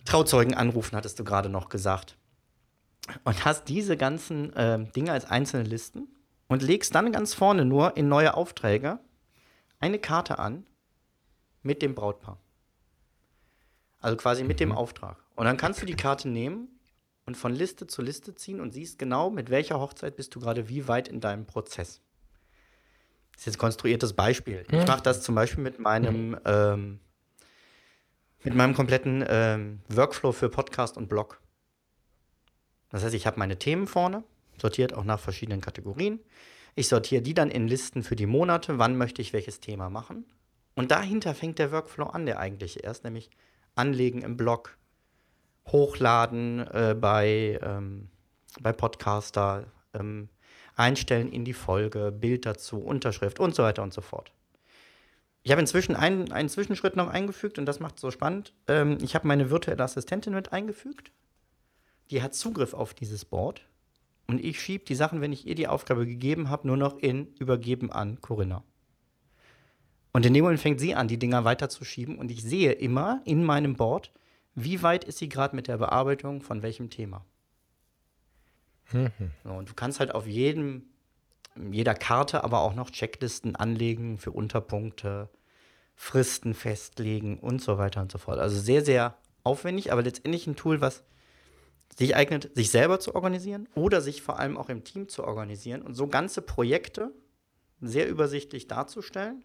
Trauzeugen 0.03 0.55
anrufen, 0.55 0.97
hattest 0.97 1.20
du 1.20 1.24
gerade 1.24 1.47
noch 1.47 1.70
gesagt. 1.70 2.18
Und 3.24 3.45
hast 3.45 3.66
diese 3.66 3.97
ganzen 3.97 4.54
ähm, 4.56 4.91
Dinge 4.91 5.12
als 5.12 5.26
einzelne 5.26 5.64
Listen 5.64 6.08
und 6.47 6.62
legst 6.62 6.93
dann 6.93 7.12
ganz 7.12 7.34
vorne 7.34 7.66
nur 7.66 7.97
in 7.97 8.08
neue 8.08 8.36
Aufträge 8.36 9.00
eine 9.80 10.00
Karte 10.00 10.39
an 10.39 10.66
mit 11.62 11.82
dem 11.82 11.95
Brautpaar. 11.95 12.38
Also 14.02 14.18
quasi 14.18 14.43
mit 14.43 14.60
dem 14.60 14.72
Auftrag. 14.72 15.18
Und 15.36 15.45
dann 15.45 15.58
kannst 15.58 15.82
du 15.82 15.86
die 15.86 15.95
Karte 15.95 16.30
nehmen 16.30 16.68
und 17.26 17.36
von 17.36 17.54
Liste 17.54 17.88
zu 17.88 18.02
Liste 18.02 18.36
ziehen 18.36 18.60
und 18.62 18.72
siehst 18.72 18.97
genau, 18.97 19.30
mit 19.30 19.50
welcher 19.50 19.80
Hochzeit 19.80 20.16
bist 20.16 20.34
du 20.36 20.39
gerade 20.39 20.70
wie 20.70 20.88
weit 20.88 21.08
in 21.08 21.20
deinem 21.20 21.45
Prozess. 21.45 22.02
Das 23.34 23.41
ist 23.41 23.45
jetzt 23.45 23.56
ein 23.56 23.60
konstruiertes 23.60 24.14
Beispiel. 24.14 24.66
Ich 24.70 24.88
mache 24.88 25.04
das 25.04 25.22
zum 25.22 25.36
Beispiel 25.36 25.64
mit 25.64 25.80
meinem, 25.80 26.38
ähm, 26.45 27.00
mit 28.43 28.56
meinem 28.56 28.74
kompletten 28.74 29.24
ähm, 29.28 29.82
Workflow 29.89 30.32
für 30.32 30.50
Podcast 30.50 30.97
und 30.97 31.08
Blog. 31.08 31.39
Das 32.90 33.04
heißt, 33.04 33.14
ich 33.14 33.28
habe 33.28 33.40
meine 33.40 33.58
Themen 33.58 33.88
vorne, 33.88 34.24
sortiert 34.60 34.94
auch 34.94 35.04
nach 35.04 35.20
verschiedenen 35.20 35.62
Kategorien. 35.62 36.20
Ich 36.76 36.88
sortiere 36.88 37.22
die 37.22 37.34
dann 37.34 37.52
in 37.52 37.68
Listen 37.68 38.04
für 38.04 38.16
die 38.16 38.26
Monate, 38.26 38.78
wann 38.80 38.98
möchte 38.98 39.22
ich 39.22 39.34
welches 39.34 39.60
Thema 39.60 39.90
machen. 39.90 40.26
Und 40.76 40.92
dahinter 40.92 41.36
fängt 41.36 41.60
der 41.60 41.72
Workflow 41.72 42.06
an, 42.06 42.26
der 42.26 42.40
eigentliche 42.40 42.80
erst, 42.80 43.04
nämlich 43.04 43.30
Anlegen 43.76 44.22
im 44.22 44.38
Blog, 44.38 44.78
Hochladen 45.68 46.60
äh, 46.68 46.96
bei, 47.00 47.60
ähm, 47.62 48.10
bei 48.62 48.74
Podcaster, 48.74 49.66
ähm, 49.94 50.30
Einstellen 50.76 51.32
in 51.32 51.44
die 51.44 51.54
Folge, 51.54 52.12
Bild 52.12 52.46
dazu, 52.46 52.80
Unterschrift 52.80 53.40
und 53.40 53.54
so 53.54 53.64
weiter 53.64 53.84
und 53.84 53.94
so 53.94 54.02
fort. 54.02 54.32
Ich 55.44 55.52
habe 55.52 55.62
inzwischen 55.62 55.96
einen, 55.96 56.32
einen 56.32 56.50
Zwischenschritt 56.50 56.96
noch 56.96 57.10
eingefügt 57.10 57.60
und 57.60 57.66
das 57.66 57.80
macht 57.80 57.96
es 57.96 58.02
so 58.02 58.12
spannend. 58.12 58.54
Ähm, 58.68 58.98
ich 59.02 59.16
habe 59.16 59.28
meine 59.28 59.50
virtuelle 59.50 59.84
Assistentin 59.84 60.34
mit 60.34 60.54
eingefügt. 60.54 61.12
Die 62.12 62.22
hat 62.22 62.34
Zugriff 62.34 62.74
auf 62.74 62.93
dieses 62.93 63.26
Board 63.26 63.66
und 64.28 64.43
ich 64.43 64.62
schiebe 64.62 64.86
die 64.86 64.95
Sachen, 64.95 65.22
wenn 65.22 65.34
ich 65.34 65.47
ihr 65.47 65.55
die 65.55 65.68
Aufgabe 65.68 66.05
gegeben 66.05 66.49
habe, 66.49 66.68
nur 66.68 66.78
noch 66.78 66.97
in 66.99 67.34
Übergeben 67.39 67.91
an 67.91 68.22
Corinna. 68.22 68.64
Und 70.12 70.26
in 70.26 70.34
dem 70.34 70.43
Moment 70.43 70.60
fängt 70.60 70.80
sie 70.80 70.95
an, 70.95 71.07
die 71.07 71.20
Dinger 71.20 71.45
weiterzuschieben. 71.45 72.18
Und 72.18 72.32
ich 72.32 72.43
sehe 72.43 72.72
immer 72.72 73.22
in 73.26 73.43
meinem 73.43 73.76
Board, 73.76 74.12
wie 74.55 74.82
weit 74.82 75.03
ist 75.03 75.20
sie 75.20 75.30
gerade 75.30 75.55
mit 75.55 75.68
der 75.68 75.78
Bearbeitung 75.78 76.41
von 76.41 76.62
welchem 76.62 76.89
Thema. 76.89 77.26
Mhm. 78.91 79.12
So, 79.43 79.51
und 79.51 79.70
du 79.70 79.74
kannst 79.74 79.99
halt 79.99 80.14
auf 80.14 80.28
jedem, 80.28 80.84
jeder 81.72 81.93
Karte 81.93 82.43
aber 82.43 82.62
auch 82.62 82.74
noch 82.74 82.89
Checklisten 82.89 83.55
anlegen 83.55 84.18
für 84.18 84.32
Unterpunkte, 84.32 85.30
Fristen 85.95 86.53
festlegen 86.53 87.39
und 87.39 87.62
so 87.62 87.78
weiter 87.78 88.01
und 88.01 88.12
so 88.12 88.18
fort. 88.18 88.39
Also 88.39 88.60
sehr, 88.60 88.84
sehr 88.84 89.18
aufwendig, 89.43 89.91
aber 89.91 90.01
letztendlich 90.01 90.47
ein 90.47 90.55
Tool, 90.55 90.82
was 90.82 91.03
sich 91.98 92.16
eignet, 92.16 92.56
sich 92.56 92.72
selber 92.72 93.00
zu 93.00 93.16
organisieren 93.16 93.68
oder 93.76 94.02
sich 94.02 94.22
vor 94.22 94.40
allem 94.40 94.58
auch 94.58 94.70
im 94.70 94.84
Team 94.84 95.10
zu 95.10 95.24
organisieren 95.24 95.82
und 95.82 95.96
so 95.96 96.08
ganze 96.08 96.42
Projekte 96.42 97.12
sehr 97.82 98.08
übersichtlich 98.10 98.68
darzustellen. 98.68 99.44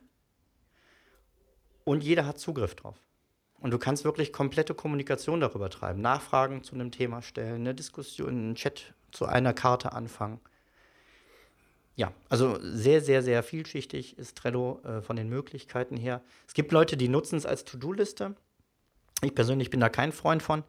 Und 1.84 2.02
jeder 2.02 2.26
hat 2.26 2.38
Zugriff 2.38 2.74
drauf. 2.74 2.96
Und 3.60 3.70
du 3.70 3.78
kannst 3.78 4.04
wirklich 4.04 4.32
komplette 4.32 4.74
Kommunikation 4.74 5.40
darüber 5.40 5.70
treiben, 5.70 6.00
Nachfragen 6.00 6.62
zu 6.62 6.74
einem 6.74 6.90
Thema 6.90 7.22
stellen, 7.22 7.62
eine 7.62 7.74
Diskussion, 7.74 8.28
einen 8.28 8.54
Chat 8.54 8.94
zu 9.10 9.26
einer 9.26 9.54
Karte 9.54 9.92
anfangen. 9.92 10.40
Ja, 11.96 12.12
also 12.28 12.58
sehr, 12.60 13.00
sehr, 13.00 13.22
sehr 13.22 13.42
vielschichtig 13.42 14.18
ist 14.18 14.36
Trello 14.36 14.80
äh, 14.84 15.00
von 15.00 15.16
den 15.16 15.28
Möglichkeiten 15.28 15.96
her. 15.96 16.22
Es 16.46 16.54
gibt 16.54 16.72
Leute, 16.72 16.96
die 16.96 17.08
nutzen 17.08 17.36
es 17.36 17.46
als 17.46 17.64
To-Do-Liste. 17.64 18.34
Ich 19.22 19.34
persönlich 19.34 19.70
bin 19.70 19.80
da 19.80 19.88
kein 19.88 20.10
Freund 20.10 20.42
von 20.42 20.64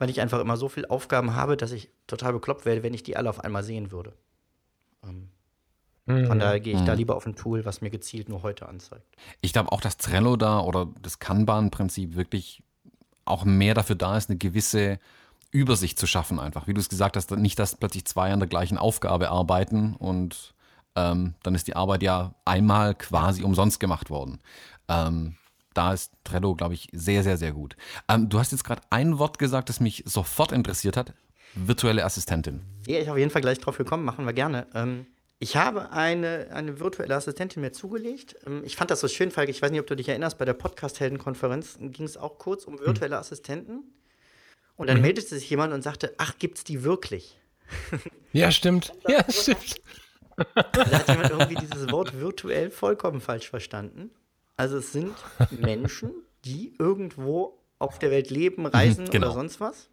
weil 0.00 0.08
ich 0.08 0.20
einfach 0.20 0.40
immer 0.40 0.56
so 0.56 0.68
viele 0.68 0.90
Aufgaben 0.90 1.36
habe, 1.36 1.58
dass 1.58 1.72
ich 1.72 1.90
total 2.06 2.32
bekloppt 2.32 2.64
werde, 2.64 2.82
wenn 2.82 2.94
ich 2.94 3.02
die 3.02 3.18
alle 3.18 3.28
auf 3.28 3.44
einmal 3.44 3.62
sehen 3.62 3.92
würde. 3.92 4.14
Ähm, 5.04 5.28
mhm. 6.06 6.26
Von 6.26 6.38
daher 6.38 6.58
gehe 6.58 6.74
ich 6.74 6.80
mhm. 6.80 6.86
da 6.86 6.94
lieber 6.94 7.16
auf 7.16 7.26
ein 7.26 7.36
Tool, 7.36 7.66
was 7.66 7.82
mir 7.82 7.90
gezielt 7.90 8.30
nur 8.30 8.42
heute 8.42 8.66
anzeigt. 8.66 9.04
Ich 9.42 9.52
glaube 9.52 9.70
auch, 9.70 9.82
dass 9.82 9.98
Trello 9.98 10.36
da 10.36 10.60
oder 10.60 10.88
das 11.02 11.18
Kanban-Prinzip 11.18 12.16
wirklich 12.16 12.62
auch 13.26 13.44
mehr 13.44 13.74
dafür 13.74 13.94
da 13.94 14.16
ist, 14.16 14.30
eine 14.30 14.38
gewisse 14.38 14.98
Übersicht 15.50 15.98
zu 15.98 16.06
schaffen, 16.06 16.40
einfach. 16.40 16.66
Wie 16.66 16.72
du 16.72 16.80
es 16.80 16.88
gesagt 16.88 17.18
hast, 17.18 17.30
nicht, 17.32 17.58
dass 17.58 17.76
plötzlich 17.76 18.06
zwei 18.06 18.32
an 18.32 18.40
der 18.40 18.48
gleichen 18.48 18.78
Aufgabe 18.78 19.28
arbeiten 19.28 19.94
und 19.96 20.54
ähm, 20.96 21.34
dann 21.42 21.54
ist 21.54 21.66
die 21.66 21.76
Arbeit 21.76 22.02
ja 22.02 22.34
einmal 22.46 22.94
quasi 22.94 23.42
umsonst 23.42 23.80
gemacht 23.80 24.08
worden. 24.08 24.38
Ähm, 24.88 25.36
da 25.74 25.92
ist 25.92 26.12
Trello, 26.24 26.54
glaube 26.54 26.74
ich, 26.74 26.88
sehr, 26.92 27.22
sehr, 27.22 27.36
sehr 27.36 27.52
gut. 27.52 27.76
Ähm, 28.08 28.28
du 28.28 28.38
hast 28.38 28.52
jetzt 28.52 28.64
gerade 28.64 28.82
ein 28.90 29.18
Wort 29.18 29.38
gesagt, 29.38 29.68
das 29.68 29.80
mich 29.80 30.02
sofort 30.06 30.52
interessiert 30.52 30.96
hat. 30.96 31.14
Virtuelle 31.54 32.04
Assistentin. 32.04 32.60
Wäre 32.84 33.02
ich 33.02 33.10
auf 33.10 33.18
jeden 33.18 33.30
Fall 33.30 33.42
gleich 33.42 33.58
drauf 33.58 33.76
gekommen, 33.78 34.04
machen 34.04 34.24
wir 34.24 34.32
gerne. 34.32 34.66
Ähm, 34.74 35.06
ich 35.42 35.56
habe 35.56 35.90
eine, 35.90 36.48
eine 36.52 36.80
virtuelle 36.80 37.14
Assistentin 37.14 37.62
mir 37.62 37.72
zugelegt. 37.72 38.36
Ähm, 38.46 38.62
ich 38.64 38.76
fand 38.76 38.90
das 38.90 39.00
so 39.00 39.08
schön, 39.08 39.30
Falk. 39.30 39.48
Ich 39.48 39.62
weiß 39.62 39.70
nicht, 39.70 39.80
ob 39.80 39.86
du 39.86 39.96
dich 39.96 40.08
erinnerst, 40.08 40.38
bei 40.38 40.44
der 40.44 40.52
Podcast-Helden-Konferenz 40.54 41.78
ging 41.80 42.04
es 42.04 42.16
auch 42.16 42.38
kurz 42.38 42.64
um 42.64 42.78
virtuelle 42.78 43.16
mhm. 43.16 43.20
Assistenten. 43.20 43.84
Und 44.76 44.88
dann 44.88 44.96
mhm. 44.96 45.02
meldete 45.02 45.28
sich 45.28 45.48
jemand 45.50 45.72
und 45.72 45.82
sagte, 45.82 46.14
ach, 46.18 46.38
gibt's 46.38 46.64
die 46.64 46.84
wirklich? 46.84 47.36
Ja, 48.32 48.52
stimmt. 48.52 48.92
Ja, 49.08 49.24
stimmt. 49.28 49.80
Da 50.54 50.90
hat 50.92 51.08
jemand 51.08 51.30
irgendwie 51.30 51.56
dieses 51.56 51.90
Wort 51.90 52.20
virtuell 52.20 52.70
vollkommen 52.70 53.20
falsch 53.20 53.50
verstanden. 53.50 54.12
Also 54.60 54.76
es 54.76 54.92
sind 54.92 55.14
Menschen, 55.58 56.12
die 56.44 56.74
irgendwo 56.78 57.58
auf 57.78 57.98
der 57.98 58.10
Welt 58.10 58.28
leben, 58.28 58.64
mhm, 58.64 58.68
reisen 58.68 59.08
genau. 59.08 59.28
oder 59.28 59.34
sonst 59.34 59.58
was, 59.58 59.88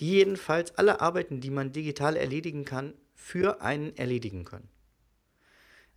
die 0.00 0.10
jedenfalls 0.10 0.76
alle 0.76 1.00
Arbeiten, 1.00 1.40
die 1.40 1.48
man 1.48 1.72
digital 1.72 2.14
erledigen 2.14 2.66
kann, 2.66 2.92
für 3.14 3.62
einen 3.62 3.96
erledigen 3.96 4.44
können. 4.44 4.68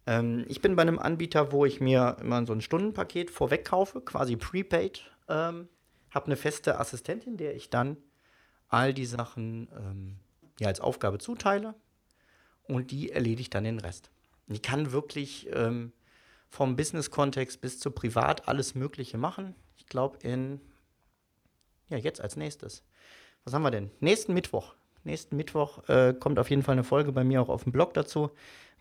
Ähm, 0.07 0.45
ich 0.47 0.61
bin 0.61 0.77
bei 0.77 0.83
einem 0.83 0.97
Anbieter, 0.97 1.51
wo 1.51 1.65
ich 1.65 1.81
mir 1.81 2.15
immer 2.21 2.45
so 2.45 2.53
ein 2.53 2.61
Stundenpaket 2.61 3.29
vorweg 3.29 3.65
kaufe, 3.65 3.99
quasi 3.99 4.37
prepaid, 4.37 5.03
ähm, 5.27 5.67
habe 6.11 6.27
eine 6.27 6.37
feste 6.37 6.79
Assistentin, 6.79 7.35
der 7.35 7.53
ich 7.53 7.69
dann 7.69 7.97
all 8.69 8.93
die 8.93 9.05
Sachen 9.05 9.67
ähm, 9.77 10.15
ja, 10.57 10.69
als 10.69 10.79
Aufgabe 10.79 11.17
zuteile 11.17 11.75
und 12.63 12.91
die 12.91 13.11
erledigt 13.11 13.53
dann 13.53 13.65
den 13.65 13.79
Rest. 13.79 14.09
Die 14.47 14.61
kann 14.61 14.93
wirklich 14.93 15.49
ähm, 15.51 15.91
vom 16.53 16.75
Business-Kontext 16.75 17.61
bis 17.61 17.79
zu 17.79 17.89
privat 17.89 18.47
alles 18.47 18.75
Mögliche 18.75 19.17
machen. 19.17 19.55
Ich 19.75 19.87
glaube, 19.87 20.19
in, 20.21 20.61
ja, 21.89 21.97
jetzt 21.97 22.21
als 22.21 22.35
nächstes. 22.35 22.83
Was 23.43 23.55
haben 23.55 23.63
wir 23.63 23.71
denn? 23.71 23.89
Nächsten 24.01 24.35
Mittwoch. 24.35 24.75
Nächsten 25.03 25.35
Mittwoch 25.35 25.89
äh, 25.89 26.13
kommt 26.13 26.37
auf 26.37 26.51
jeden 26.51 26.61
Fall 26.61 26.73
eine 26.73 26.83
Folge 26.83 27.11
bei 27.11 27.23
mir 27.23 27.41
auch 27.41 27.49
auf 27.49 27.63
dem 27.63 27.71
Blog 27.71 27.95
dazu, 27.95 28.29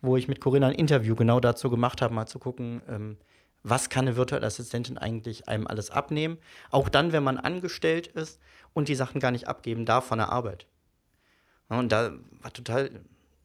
wo 0.02 0.18
ich 0.18 0.28
mit 0.28 0.38
Corinna 0.38 0.66
ein 0.66 0.74
Interview 0.74 1.14
genau 1.14 1.40
dazu 1.40 1.70
gemacht 1.70 2.02
habe, 2.02 2.12
mal 2.12 2.26
zu 2.26 2.38
gucken, 2.38 2.82
ähm, 2.90 3.16
was 3.62 3.88
kann 3.88 4.06
eine 4.06 4.18
virtuelle 4.18 4.46
Assistentin 4.46 4.98
eigentlich 4.98 5.48
einem 5.48 5.66
alles 5.66 5.90
abnehmen. 5.90 6.36
Auch 6.70 6.90
dann, 6.90 7.12
wenn 7.12 7.24
man 7.24 7.38
angestellt 7.38 8.08
ist 8.08 8.38
und 8.74 8.88
die 8.88 8.96
Sachen 8.96 9.18
gar 9.18 9.30
nicht 9.30 9.48
abgeben 9.48 9.86
darf 9.86 10.04
von 10.04 10.18
der 10.18 10.28
Arbeit. 10.28 10.66
und 11.70 11.90
da 11.90 12.12
war 12.42 12.52
total 12.52 12.90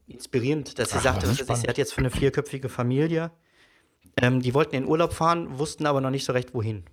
inspirierend, 0.05 0.77
dass 0.79 0.89
sie 0.89 0.97
Ach, 0.97 1.03
sagte, 1.03 1.27
sie 1.27 1.67
hat 1.69 1.77
jetzt 1.77 1.93
für 1.93 1.99
eine 1.99 2.11
vierköpfige 2.11 2.67
Familie 2.67 3.31
ähm, 4.21 4.41
die 4.41 4.53
wollten 4.53 4.75
in 4.75 4.85
Urlaub 4.85 5.13
fahren, 5.13 5.59
wussten 5.59 5.85
aber 5.85 6.01
noch 6.01 6.09
nicht 6.09 6.25
so 6.25 6.33
recht, 6.33 6.53
wohin. 6.53 6.83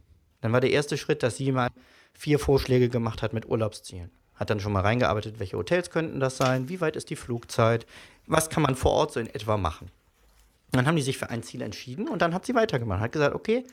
Dann 0.41 0.53
war 0.53 0.61
der 0.61 0.70
erste 0.70 0.99
Schritt, 0.99 1.22
dass 1.22 1.37
sie 1.37 1.53
mal 1.53 1.70
vier 2.12 2.39
Vorschläge 2.39 2.89
gemacht 2.89 3.22
hat 3.22 3.33
mit 3.33 3.47
Urlaubszielen. 3.49 4.11
Hat 4.35 4.51
dann 4.51 4.61
schon 4.61 4.72
mal 4.72 4.81
reingearbeitet, 4.81 5.39
welche 5.39 5.57
Hotels 5.57 5.91
könnten 5.91 6.20
das 6.20 6.37
sein, 6.37 6.68
wie 6.68 6.81
weit 6.81 6.97
ist 6.97 7.11
die 7.11 7.16
Flugzeit, 7.16 7.87
was 8.27 8.51
kann 8.51 8.62
man 8.62 8.75
vor 8.75 8.93
Ort 8.93 9.12
so 9.12 9.20
in 9.20 9.27
etwa 9.29 9.57
machen. 9.57 9.91
dann 10.72 10.87
haben 10.87 10.97
die 10.97 11.03
sich 11.03 11.18
für 11.18 11.31
ein 11.31 11.43
Ziel 11.43 11.62
entschieden 11.62 12.09
und 12.09 12.20
dann 12.20 12.35
hat 12.35 12.45
sie 12.45 12.55
weitergemacht. 12.55 13.01
Hat 13.01 13.12
gesagt, 13.12 13.35
okay, 13.35 13.64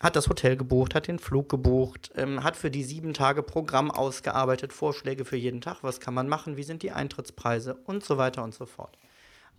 hat 0.00 0.14
das 0.14 0.28
Hotel 0.28 0.56
gebucht, 0.56 0.94
hat 0.94 1.08
den 1.08 1.18
Flug 1.18 1.48
gebucht, 1.48 2.12
ähm, 2.14 2.44
hat 2.44 2.56
für 2.56 2.70
die 2.70 2.84
sieben 2.84 3.14
Tage 3.14 3.42
Programm 3.42 3.90
ausgearbeitet, 3.90 4.72
Vorschläge 4.72 5.24
für 5.24 5.36
jeden 5.36 5.60
Tag, 5.60 5.78
was 5.82 5.98
kann 5.98 6.14
man 6.14 6.28
machen, 6.28 6.56
wie 6.56 6.62
sind 6.62 6.82
die 6.82 6.92
Eintrittspreise 6.92 7.74
und 7.84 8.04
so 8.04 8.16
weiter 8.16 8.44
und 8.44 8.54
so 8.54 8.64
fort. 8.64 8.96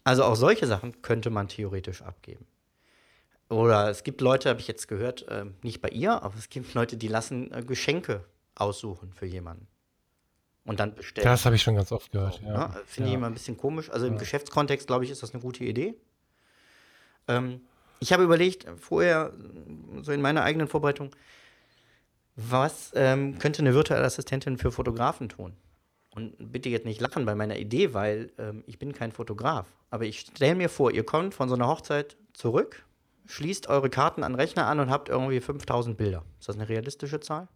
Also 0.05 0.23
auch 0.23 0.35
solche 0.35 0.65
Sachen 0.65 1.01
könnte 1.01 1.29
man 1.29 1.49
theoretisch 1.49 2.01
abgeben. 2.01 2.45
Oder 3.49 3.89
es 3.89 4.03
gibt 4.03 4.21
Leute, 4.21 4.49
habe 4.49 4.59
ich 4.59 4.67
jetzt 4.67 4.87
gehört, 4.87 5.27
äh, 5.27 5.45
nicht 5.63 5.81
bei 5.81 5.89
ihr, 5.89 6.21
aber 6.21 6.35
es 6.37 6.49
gibt 6.49 6.73
Leute, 6.75 6.97
die 6.97 7.07
lassen 7.07 7.51
äh, 7.51 7.63
Geschenke 7.63 8.23
aussuchen 8.53 9.11
für 9.11 9.25
jemanden. 9.25 9.67
Und 10.65 10.79
dann 10.79 10.93
bestellen. 10.93 11.25
Das 11.25 11.45
habe 11.45 11.55
ich 11.55 11.63
schon 11.63 11.75
ganz 11.75 11.91
oft 11.91 12.11
gehört. 12.11 12.39
Ja. 12.43 12.53
ja 12.53 12.69
Finde 12.85 13.09
ja. 13.09 13.13
ich 13.13 13.17
immer 13.17 13.27
ein 13.27 13.33
bisschen 13.33 13.57
komisch. 13.57 13.89
Also 13.89 14.05
im. 14.05 14.19
Geschäftskontext, 14.19 14.85
glaube 14.85 15.03
ich, 15.03 15.09
ist 15.09 15.23
das 15.23 15.33
eine 15.33 15.41
gute 15.41 15.63
Idee. 15.63 15.95
Ähm, 17.27 17.61
ich 17.99 18.13
habe 18.13 18.23
überlegt, 18.23 18.67
vorher, 18.79 19.33
so 20.03 20.11
in 20.11 20.21
meiner 20.21 20.43
eigenen 20.43 20.67
Vorbereitung, 20.67 21.09
was 22.35 22.91
ähm, 22.93 23.39
könnte 23.39 23.63
eine 23.63 23.73
virtuelle 23.73 24.05
Assistentin 24.05 24.59
für 24.59 24.71
Fotografen 24.71 25.27
tun? 25.27 25.53
Und 26.13 26.51
bitte 26.51 26.69
jetzt 26.69 26.85
nicht 26.85 27.01
lachen 27.01 27.25
bei 27.25 27.33
meiner 27.33 27.57
Idee, 27.57 27.95
weil 27.95 28.31
ähm, 28.37 28.63
ich 28.67 28.77
bin 28.77 28.93
kein 28.93 29.11
Fotograf. 29.11 29.65
Aber 29.89 30.05
ich 30.05 30.19
stelle 30.19 30.55
mir 30.55 30.69
vor, 30.69 30.91
ihr 30.91 31.03
kommt 31.03 31.33
von 31.33 31.49
so 31.49 31.55
einer 31.55 31.67
Hochzeit 31.67 32.15
zurück 32.33 32.85
schließt 33.29 33.67
eure 33.67 33.89
Karten 33.89 34.23
an 34.23 34.33
Rechner 34.35 34.65
an 34.65 34.79
und 34.79 34.89
habt 34.89 35.07
irgendwie 35.07 35.39
5000 35.39 35.95
Bilder. 35.97 36.23
Ist 36.39 36.49
das 36.49 36.55
eine 36.55 36.67
realistische 36.67 37.19
Zahl? 37.19 37.47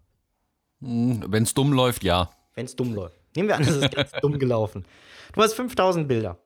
Hm, 0.81 1.23
Wenn 1.27 1.43
es 1.43 1.53
dumm 1.53 1.73
läuft, 1.73 2.03
ja. 2.03 2.29
Wenn 2.53 2.65
es 2.65 2.75
dumm 2.75 2.93
läuft. 2.93 3.17
Nehmen 3.35 3.49
wir 3.49 3.55
an, 3.55 3.63
es 3.63 3.75
ist 3.75 3.91
ganz 3.95 4.11
dumm 4.21 4.37
gelaufen. 4.37 4.85
Du 5.33 5.41
hast 5.41 5.53
5000 5.55 6.07
Bilder. 6.07 6.37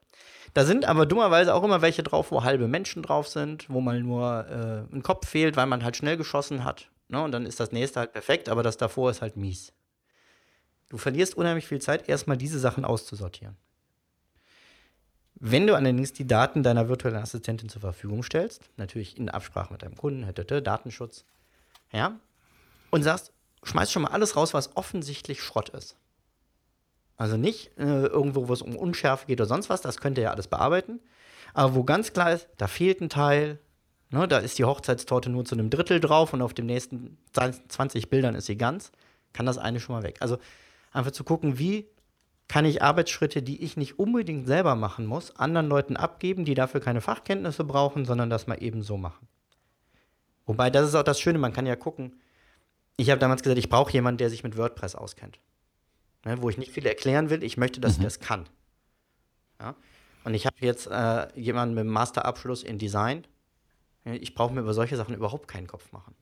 Da 0.53 0.63
sind 0.63 0.85
aber 0.85 1.05
dummerweise 1.05 1.53
auch 1.53 1.63
immer 1.63 1.81
welche 1.81 2.03
drauf, 2.03 2.31
wo 2.31 2.43
halbe 2.43 2.69
Menschen 2.69 3.03
drauf 3.03 3.27
sind, 3.27 3.69
wo 3.69 3.81
mal 3.81 3.99
nur 4.01 4.47
äh, 4.89 4.95
ein 4.95 5.03
Kopf 5.03 5.27
fehlt, 5.27 5.57
weil 5.57 5.65
man 5.65 5.83
halt 5.83 5.97
schnell 5.97 6.15
geschossen 6.15 6.63
hat. 6.63 6.89
Ne? 7.09 7.21
Und 7.21 7.33
dann 7.33 7.45
ist 7.45 7.59
das 7.59 7.73
nächste 7.73 7.99
halt 7.99 8.13
perfekt, 8.13 8.47
aber 8.47 8.63
das 8.63 8.77
davor 8.77 9.11
ist 9.11 9.21
halt 9.21 9.35
mies. 9.35 9.73
Du 10.87 10.97
verlierst 10.97 11.35
unheimlich 11.35 11.67
viel 11.67 11.81
Zeit, 11.81 12.07
erstmal 12.07 12.37
diese 12.37 12.59
Sachen 12.59 12.85
auszusortieren. 12.85 13.57
Wenn 15.39 15.67
du 15.67 15.75
allerdings 15.75 16.13
die 16.13 16.25
Daten 16.25 16.63
deiner 16.63 16.89
virtuellen 16.89 17.17
Assistentin 17.17 17.69
zur 17.69 17.81
Verfügung 17.81 18.23
stellst, 18.23 18.61
natürlich 18.77 19.17
in 19.17 19.29
Absprache 19.29 19.71
mit 19.71 19.83
deinem 19.83 19.95
Kunden, 19.95 20.25
Datenschutz, 20.63 21.25
ja, 21.91 22.19
und 22.89 23.03
sagst, 23.03 23.31
schmeiß 23.63 23.91
schon 23.91 24.03
mal 24.03 24.11
alles 24.11 24.35
raus, 24.35 24.53
was 24.53 24.75
offensichtlich 24.75 25.41
Schrott 25.41 25.69
ist. 25.69 25.95
Also 27.17 27.37
nicht 27.37 27.77
äh, 27.77 28.05
irgendwo, 28.05 28.47
wo 28.47 28.53
es 28.53 28.61
um 28.61 28.75
Unschärfe 28.75 29.27
geht 29.27 29.39
oder 29.39 29.47
sonst 29.47 29.69
was, 29.69 29.81
das 29.81 29.97
könnt 29.97 30.17
ihr 30.17 30.25
ja 30.25 30.31
alles 30.31 30.47
bearbeiten. 30.47 30.99
Aber 31.53 31.75
wo 31.75 31.83
ganz 31.83 32.13
klar 32.13 32.31
ist, 32.31 32.47
da 32.57 32.67
fehlt 32.67 33.01
ein 33.01 33.09
Teil, 33.09 33.59
ne, 34.09 34.27
da 34.27 34.37
ist 34.37 34.59
die 34.59 34.65
Hochzeitstorte 34.65 35.29
nur 35.29 35.45
zu 35.45 35.55
einem 35.55 35.69
Drittel 35.69 35.99
drauf 35.99 36.33
und 36.33 36.41
auf 36.41 36.53
den 36.53 36.67
nächsten 36.67 37.17
20 37.33 38.09
Bildern 38.09 38.35
ist 38.35 38.45
sie 38.45 38.57
ganz, 38.57 38.91
kann 39.33 39.45
das 39.45 39.57
eine 39.57 39.79
schon 39.79 39.95
mal 39.95 40.03
weg. 40.03 40.17
Also 40.19 40.37
einfach 40.91 41.11
zu 41.11 41.23
gucken, 41.23 41.57
wie 41.57 41.87
kann 42.47 42.65
ich 42.65 42.81
Arbeitsschritte, 42.81 43.41
die 43.41 43.61
ich 43.63 43.75
nicht 43.75 43.99
unbedingt 43.99 44.47
selber 44.47 44.75
machen 44.75 45.05
muss, 45.05 45.35
anderen 45.35 45.67
Leuten 45.67 45.97
abgeben, 45.97 46.45
die 46.45 46.53
dafür 46.53 46.79
keine 46.79 47.01
Fachkenntnisse 47.01 47.63
brauchen, 47.63 48.05
sondern 48.05 48.29
das 48.29 48.47
mal 48.47 48.61
eben 48.61 48.83
so 48.83 48.97
machen. 48.97 49.27
Wobei, 50.45 50.69
das 50.69 50.87
ist 50.87 50.95
auch 50.95 51.03
das 51.03 51.19
Schöne, 51.19 51.39
man 51.39 51.51
kann 51.51 51.65
ja 51.65 51.75
gucken. 51.75 52.21
Ich 52.95 53.09
habe 53.09 53.19
damals 53.19 53.43
gesagt, 53.43 53.59
ich 53.59 53.69
brauche 53.69 53.91
jemanden, 53.91 54.17
der 54.17 54.29
sich 54.29 54.43
mit 54.43 54.55
WordPress 54.57 54.95
auskennt. 54.95 55.39
Ne, 56.25 56.41
wo 56.41 56.49
ich 56.49 56.57
nicht 56.57 56.71
viel 56.71 56.85
erklären 56.85 57.29
will, 57.29 57.43
ich 57.43 57.57
möchte, 57.57 57.79
dass 57.81 57.99
mhm. 57.99 58.03
das 58.03 58.19
kann. 58.19 58.45
Ja? 59.59 59.75
Und 60.23 60.33
ich 60.33 60.45
habe 60.45 60.55
jetzt 60.59 60.87
äh, 60.87 61.27
jemanden 61.39 61.75
mit 61.75 61.81
einem 61.81 61.91
Masterabschluss 61.91 62.63
in 62.63 62.77
Design, 62.77 63.25
Ich 64.03 64.35
brauche 64.35 64.53
mir 64.53 64.61
über 64.61 64.73
solche 64.73 64.95
Sachen 64.95 65.15
überhaupt 65.15 65.47
keinen 65.47 65.67
Kopf 65.67 65.91
machen. 65.91 66.15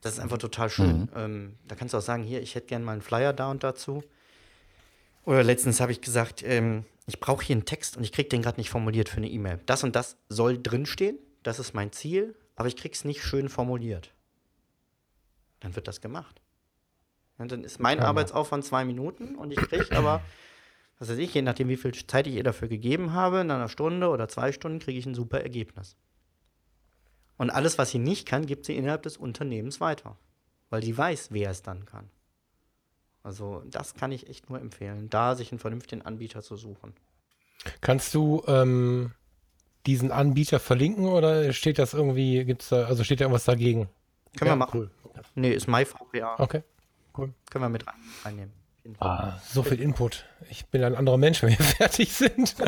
Das 0.00 0.14
ist 0.14 0.20
einfach 0.20 0.38
total 0.38 0.70
schön. 0.70 1.02
Mhm. 1.02 1.08
Ähm, 1.14 1.58
da 1.66 1.74
kannst 1.74 1.94
du 1.94 1.98
auch 1.98 2.02
sagen, 2.02 2.22
hier, 2.22 2.40
ich 2.40 2.54
hätte 2.54 2.66
gerne 2.66 2.84
mal 2.84 2.92
einen 2.92 3.02
Flyer 3.02 3.32
da 3.32 3.50
und 3.50 3.62
dazu. 3.62 4.02
Oder 5.24 5.42
letztens 5.42 5.80
habe 5.80 5.92
ich 5.92 6.00
gesagt, 6.00 6.42
ähm, 6.42 6.84
ich 7.06 7.20
brauche 7.20 7.44
hier 7.44 7.54
einen 7.54 7.64
Text 7.64 7.96
und 7.96 8.04
ich 8.04 8.12
kriege 8.12 8.28
den 8.28 8.42
gerade 8.42 8.58
nicht 8.58 8.70
formuliert 8.70 9.08
für 9.08 9.18
eine 9.18 9.28
E-Mail. 9.28 9.60
Das 9.66 9.84
und 9.84 9.96
das 9.96 10.16
soll 10.28 10.60
drinstehen, 10.60 11.18
das 11.42 11.58
ist 11.58 11.74
mein 11.74 11.92
Ziel, 11.92 12.34
aber 12.56 12.68
ich 12.68 12.76
kriege 12.76 12.94
es 12.94 13.04
nicht 13.04 13.22
schön 13.22 13.48
formuliert. 13.48 14.12
Dann 15.60 15.74
wird 15.76 15.88
das 15.88 16.00
gemacht. 16.00 16.40
Und 17.38 17.50
dann 17.50 17.64
ist 17.64 17.80
mein 17.80 17.98
ja. 17.98 18.04
Arbeitsaufwand 18.04 18.64
zwei 18.64 18.84
Minuten 18.84 19.36
und 19.36 19.52
ich 19.52 19.58
kriege 19.58 19.96
aber, 19.96 20.22
was 20.98 21.08
weiß 21.08 21.18
ich, 21.18 21.34
je 21.34 21.42
nachdem, 21.42 21.68
wie 21.68 21.76
viel 21.76 21.92
Zeit 21.92 22.26
ich 22.26 22.34
ihr 22.34 22.44
dafür 22.44 22.68
gegeben 22.68 23.12
habe, 23.12 23.40
in 23.40 23.50
einer 23.50 23.68
Stunde 23.68 24.08
oder 24.08 24.28
zwei 24.28 24.52
Stunden 24.52 24.78
kriege 24.78 24.98
ich 24.98 25.06
ein 25.06 25.14
super 25.14 25.40
Ergebnis. 25.40 25.96
Und 27.36 27.50
alles, 27.50 27.78
was 27.78 27.90
sie 27.90 27.98
nicht 27.98 28.26
kann, 28.26 28.46
gibt 28.46 28.66
sie 28.66 28.76
innerhalb 28.76 29.02
des 29.02 29.16
Unternehmens 29.16 29.80
weiter, 29.80 30.16
weil 30.70 30.82
sie 30.82 30.96
weiß, 30.96 31.28
wer 31.32 31.50
es 31.50 31.62
dann 31.62 31.84
kann. 31.86 32.10
Also 33.22 33.62
das 33.66 33.94
kann 33.94 34.10
ich 34.12 34.28
echt 34.28 34.50
nur 34.50 34.60
empfehlen, 34.60 35.08
da 35.08 35.34
sich 35.34 35.52
einen 35.52 35.58
vernünftigen 35.58 36.02
Anbieter 36.02 36.42
zu 36.42 36.56
suchen. 36.56 36.92
Kannst 37.80 38.14
du 38.14 38.42
ähm, 38.48 39.12
diesen 39.86 40.10
Anbieter 40.10 40.58
verlinken 40.58 41.06
oder 41.06 41.52
steht 41.52 41.78
das 41.78 41.94
irgendwie, 41.94 42.44
gibt's 42.44 42.70
da, 42.70 42.86
also 42.86 43.04
steht 43.04 43.20
da 43.20 43.24
irgendwas 43.24 43.44
dagegen? 43.44 43.88
Können 44.36 44.48
ja, 44.48 44.52
wir 44.52 44.56
machen. 44.56 44.80
Cool. 44.80 44.90
Nee, 45.34 45.52
ist 45.52 45.68
MyVPA. 45.68 46.36
Okay, 46.38 46.62
cool. 47.16 47.32
Können 47.50 47.64
wir 47.64 47.68
mit 47.68 47.84
reinnehmen. 48.24 48.52
Ah, 48.98 49.34
so 49.46 49.62
viel 49.62 49.80
Input. 49.80 50.24
Ich 50.50 50.66
bin 50.66 50.82
ein 50.82 50.96
anderer 50.96 51.16
Mensch, 51.16 51.42
wenn 51.42 51.50
wir 51.50 51.64
fertig 51.64 52.12
sind. 52.12 52.58
du 52.58 52.64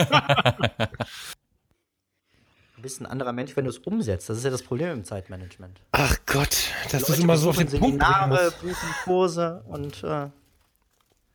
bist 2.83 3.01
ein 3.01 3.07
anderer 3.07 3.33
Mensch, 3.33 3.57
wenn 3.57 3.65
du 3.65 3.71
es 3.71 3.79
umsetzt. 3.79 4.29
Das 4.29 4.39
ist 4.39 4.45
ja 4.45 4.51
das 4.51 4.63
Problem 4.63 4.93
im 4.93 5.05
Zeitmanagement. 5.05 5.81
Ach 5.91 6.17
Gott, 6.27 6.71
das 6.93 7.09
ist 7.09 7.19
immer 7.19 7.37
so 7.37 7.51
auf 7.51 7.57
den 7.57 7.67
Seminare, 7.67 8.53
buchen 8.61 8.95
Kurse 9.03 9.65
und 9.67 10.05
äh, 10.05 10.29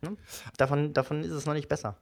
Ne? 0.02 0.18
Davon, 0.58 0.94
davon 0.94 1.24
ist 1.24 1.32
es 1.32 1.46
noch 1.46 1.54
nicht 1.54 1.68
besser. 1.68 1.96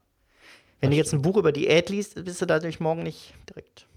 Wenn 0.79 0.91
das 0.91 0.95
du 0.95 0.97
jetzt 0.97 1.13
ein 1.13 1.21
Buch 1.21 1.37
über 1.37 1.51
Diät 1.51 1.89
liest, 1.89 2.23
bist 2.23 2.41
du 2.41 2.45
dadurch 2.45 2.79
morgen 2.79 3.03
nicht 3.03 3.33
direkt. 3.49 3.87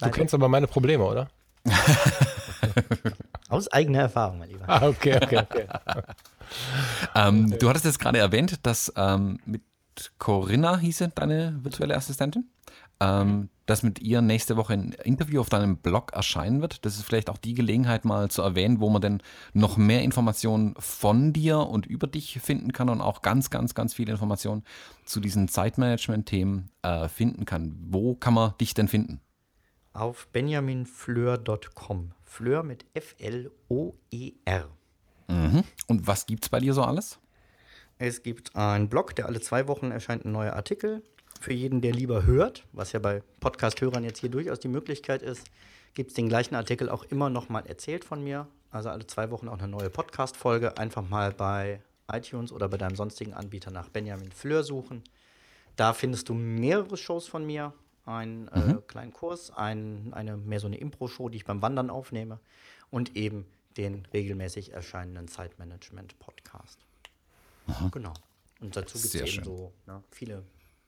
Du 0.00 0.10
kennst 0.10 0.34
aber 0.34 0.48
meine 0.48 0.66
Probleme, 0.66 1.04
oder? 1.04 1.28
Aus 3.48 3.68
eigener 3.68 4.00
Erfahrung, 4.00 4.38
mein 4.38 4.48
Lieber. 4.48 4.64
Ah, 4.66 4.88
okay, 4.88 5.16
okay, 5.22 5.38
okay. 5.38 5.66
ähm, 7.14 7.56
du 7.58 7.68
hattest 7.68 7.84
jetzt 7.84 7.98
gerade 7.98 8.18
erwähnt, 8.18 8.66
dass 8.66 8.92
ähm, 8.96 9.38
mit 9.44 9.62
Corinna 10.18 10.78
hieße 10.78 11.08
deine 11.14 11.58
virtuelle 11.62 11.96
Assistentin 11.96 12.48
ähm, 13.02 13.48
dass 13.66 13.82
mit 13.82 14.00
ihr 14.00 14.22
nächste 14.22 14.56
Woche 14.56 14.74
ein 14.74 14.92
Interview 15.04 15.40
auf 15.40 15.48
deinem 15.48 15.76
Blog 15.76 16.12
erscheinen 16.12 16.60
wird. 16.60 16.84
Das 16.84 16.96
ist 16.96 17.04
vielleicht 17.04 17.30
auch 17.30 17.38
die 17.38 17.54
Gelegenheit 17.54 18.04
mal 18.04 18.30
zu 18.30 18.42
erwähnen, 18.42 18.80
wo 18.80 18.90
man 18.90 19.02
denn 19.02 19.22
noch 19.54 19.76
mehr 19.76 20.02
Informationen 20.02 20.74
von 20.78 21.32
dir 21.32 21.58
und 21.58 21.86
über 21.86 22.06
dich 22.06 22.38
finden 22.40 22.72
kann 22.72 22.88
und 22.88 23.00
auch 23.00 23.22
ganz, 23.22 23.50
ganz, 23.50 23.74
ganz 23.74 23.94
viele 23.94 24.12
Informationen 24.12 24.64
zu 25.04 25.20
diesen 25.20 25.48
Zeitmanagement-Themen 25.48 26.70
äh, 26.82 27.08
finden 27.08 27.44
kann. 27.44 27.76
Wo 27.88 28.14
kann 28.14 28.34
man 28.34 28.54
dich 28.60 28.74
denn 28.74 28.88
finden? 28.88 29.20
Auf 29.92 30.28
benjaminfleur.com. 30.28 32.12
Fleur 32.24 32.62
mit 32.62 32.86
F-L-O-E-R. 32.94 34.68
Mhm. 35.28 35.64
Und 35.86 36.06
was 36.06 36.26
gibt 36.26 36.44
es 36.44 36.48
bei 36.48 36.60
dir 36.60 36.72
so 36.72 36.82
alles? 36.82 37.18
Es 37.98 38.22
gibt 38.22 38.56
einen 38.56 38.88
Blog, 38.88 39.14
der 39.14 39.26
alle 39.26 39.40
zwei 39.40 39.68
Wochen 39.68 39.90
erscheint 39.90 40.24
ein 40.24 40.32
neuer 40.32 40.54
Artikel 40.54 41.02
für 41.42 41.52
jeden, 41.52 41.80
der 41.80 41.92
lieber 41.92 42.24
hört, 42.24 42.64
was 42.72 42.92
ja 42.92 42.98
bei 42.98 43.22
Podcast-Hörern 43.40 44.04
jetzt 44.04 44.20
hier 44.20 44.30
durchaus 44.30 44.60
die 44.60 44.68
Möglichkeit 44.68 45.22
ist, 45.22 45.46
gibt 45.94 46.10
es 46.10 46.14
den 46.14 46.28
gleichen 46.28 46.54
Artikel 46.54 46.88
auch 46.88 47.04
immer 47.04 47.30
noch 47.30 47.48
mal 47.48 47.66
erzählt 47.66 48.04
von 48.04 48.22
mir. 48.22 48.46
Also 48.70 48.88
alle 48.88 49.06
zwei 49.06 49.30
Wochen 49.30 49.48
auch 49.48 49.58
eine 49.58 49.68
neue 49.68 49.90
Podcast-Folge. 49.90 50.78
Einfach 50.78 51.06
mal 51.06 51.32
bei 51.32 51.82
iTunes 52.10 52.52
oder 52.52 52.68
bei 52.68 52.78
deinem 52.78 52.96
sonstigen 52.96 53.34
Anbieter 53.34 53.70
nach 53.70 53.88
Benjamin 53.88 54.32
Fleur 54.32 54.62
suchen. 54.62 55.02
Da 55.76 55.92
findest 55.92 56.28
du 56.28 56.34
mehrere 56.34 56.96
Shows 56.96 57.26
von 57.26 57.44
mir. 57.44 57.72
Einen 58.04 58.48
äh, 58.48 58.58
mhm. 58.58 58.86
kleinen 58.88 59.12
Kurs, 59.12 59.50
ein, 59.50 60.12
eine 60.12 60.36
mehr 60.36 60.58
so 60.58 60.66
eine 60.66 60.76
Impro-Show, 60.76 61.28
die 61.28 61.36
ich 61.36 61.44
beim 61.44 61.62
Wandern 61.62 61.88
aufnehme 61.88 62.40
und 62.90 63.16
eben 63.16 63.46
den 63.76 64.06
regelmäßig 64.12 64.72
erscheinenden 64.72 65.28
Zeitmanagement-Podcast. 65.28 66.78
Genau. 67.92 68.12
Und 68.60 68.76
dazu 68.76 68.98
gibt 68.98 69.14
es 69.14 69.14
eben 69.14 69.26
schön. 69.28 69.44
so 69.44 69.72
ne, 69.86 70.02
viele 70.10 70.42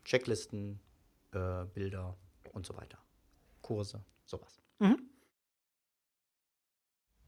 Checklisten, 0.05 0.81
äh, 1.33 1.65
Bilder 1.73 2.17
und 2.53 2.67
so 2.67 2.77
weiter. 2.77 2.99
Kurse, 3.63 4.05
sowas. 4.25 4.61
Mhm. 4.79 4.99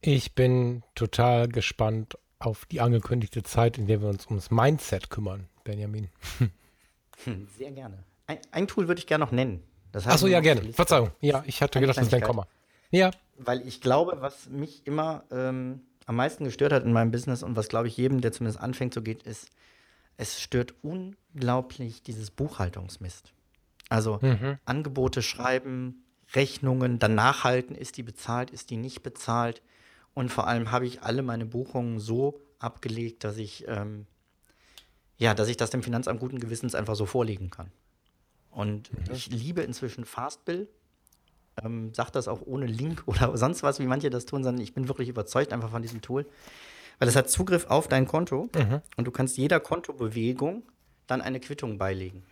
Ich 0.01 0.35
bin 0.35 0.83
total 0.95 1.49
gespannt 1.49 2.19
auf 2.39 2.67
die 2.67 2.81
angekündigte 2.81 3.43
Zeit, 3.43 3.79
in 3.79 3.87
der 3.87 4.03
wir 4.03 4.09
uns 4.09 4.27
ums 4.27 4.51
Mindset 4.51 5.11
kümmern, 5.11 5.49
Benjamin. 5.65 6.09
Sehr 7.59 7.73
gerne. 7.73 8.05
Ein, 8.27 8.39
ein 8.51 8.69
Tool 8.69 8.89
würde 8.89 8.99
ich 8.99 9.07
gerne 9.07 9.25
noch 9.25 9.33
nennen. 9.33 9.63
Achso, 9.93 10.27
ja, 10.27 10.41
gerne. 10.41 10.73
Verzeihung. 10.73 11.11
Ja, 11.21 11.43
ich 11.47 11.63
hatte 11.63 11.81
gedacht, 11.81 11.97
das 11.97 12.11
wäre 12.13 12.23
ein 12.23 12.27
Komma. 12.27 12.47
Ja. 12.91 13.11
Weil 13.39 13.67
ich 13.67 13.81
glaube, 13.81 14.19
was 14.21 14.49
mich 14.49 14.87
immer 14.87 15.25
ähm, 15.31 15.81
am 16.05 16.17
meisten 16.17 16.45
gestört 16.45 16.73
hat 16.73 16.85
in 16.85 16.93
meinem 16.93 17.11
Business 17.11 17.43
und 17.43 17.57
was, 17.57 17.69
glaube 17.69 17.89
ich, 17.89 17.97
jedem, 17.97 18.21
der 18.21 18.33
zumindest 18.33 18.61
anfängt, 18.61 18.95
so 18.95 19.03
geht, 19.03 19.23
ist, 19.23 19.51
es 20.17 20.41
stört 20.41 20.75
unglaublich 20.83 22.03
dieses 22.03 22.31
Buchhaltungsmist. 22.31 23.33
Also 23.89 24.19
mhm. 24.23 24.59
Angebote 24.65 25.23
schreiben, 25.23 26.05
Rechnungen, 26.35 26.99
dann 26.99 27.15
nachhalten, 27.15 27.77
ist 27.77 27.97
die 27.97 28.03
bezahlt, 28.03 28.51
ist 28.51 28.71
die 28.71 28.77
nicht 28.77 29.03
bezahlt. 29.03 29.63
Und 30.15 30.31
vor 30.31 30.47
allem 30.47 30.71
habe 30.71 30.87
ich 30.87 31.03
alle 31.03 31.23
meine 31.23 31.47
Buchungen 31.47 32.01
so 32.01 32.41
abgelegt, 32.59 33.23
dass 33.23 33.37
ich, 33.37 33.67
ähm, 33.69 34.07
ja, 35.19 35.35
dass 35.35 35.49
ich 35.49 35.57
das 35.57 35.71
dem 35.71 35.83
Finanzamt 35.83 36.21
guten 36.21 36.41
Gewissens 36.41 36.75
einfach 36.75 36.97
so 36.97 37.07
vorlegen 37.07 37.51
kann. 37.51 37.71
Und 38.51 38.91
mhm. 38.93 39.15
ich 39.15 39.29
liebe 39.29 39.63
inzwischen 39.63 40.05
Fastbill. 40.05 40.69
Ähm, 41.63 41.95
sag 41.95 42.11
das 42.11 42.29
auch 42.29 42.43
ohne 42.45 42.67
Link 42.67 43.03
oder 43.07 43.37
sonst 43.37 43.63
was, 43.63 43.79
wie 43.79 43.87
manche 43.87 44.11
das 44.11 44.27
tun, 44.27 44.43
sondern 44.43 44.63
ich 44.63 44.75
bin 44.75 44.89
wirklich 44.89 45.09
überzeugt 45.09 45.53
einfach 45.53 45.71
von 45.71 45.83
diesem 45.83 46.01
Tool. 46.03 46.27
Weil 46.99 47.09
es 47.09 47.17
hat 47.17 47.29
Zugriff 47.31 47.67
auf 47.67 47.89
dein 47.89 48.07
Konto 48.07 48.49
mhm. 48.55 48.81
und 48.97 49.05
du 49.07 49.11
kannst 49.11 49.37
jeder 49.37 49.61
Kontobewegung 49.61 50.63
dann 51.07 51.21
eine 51.21 51.41
Quittung 51.41 51.79
beilegen. 51.79 52.25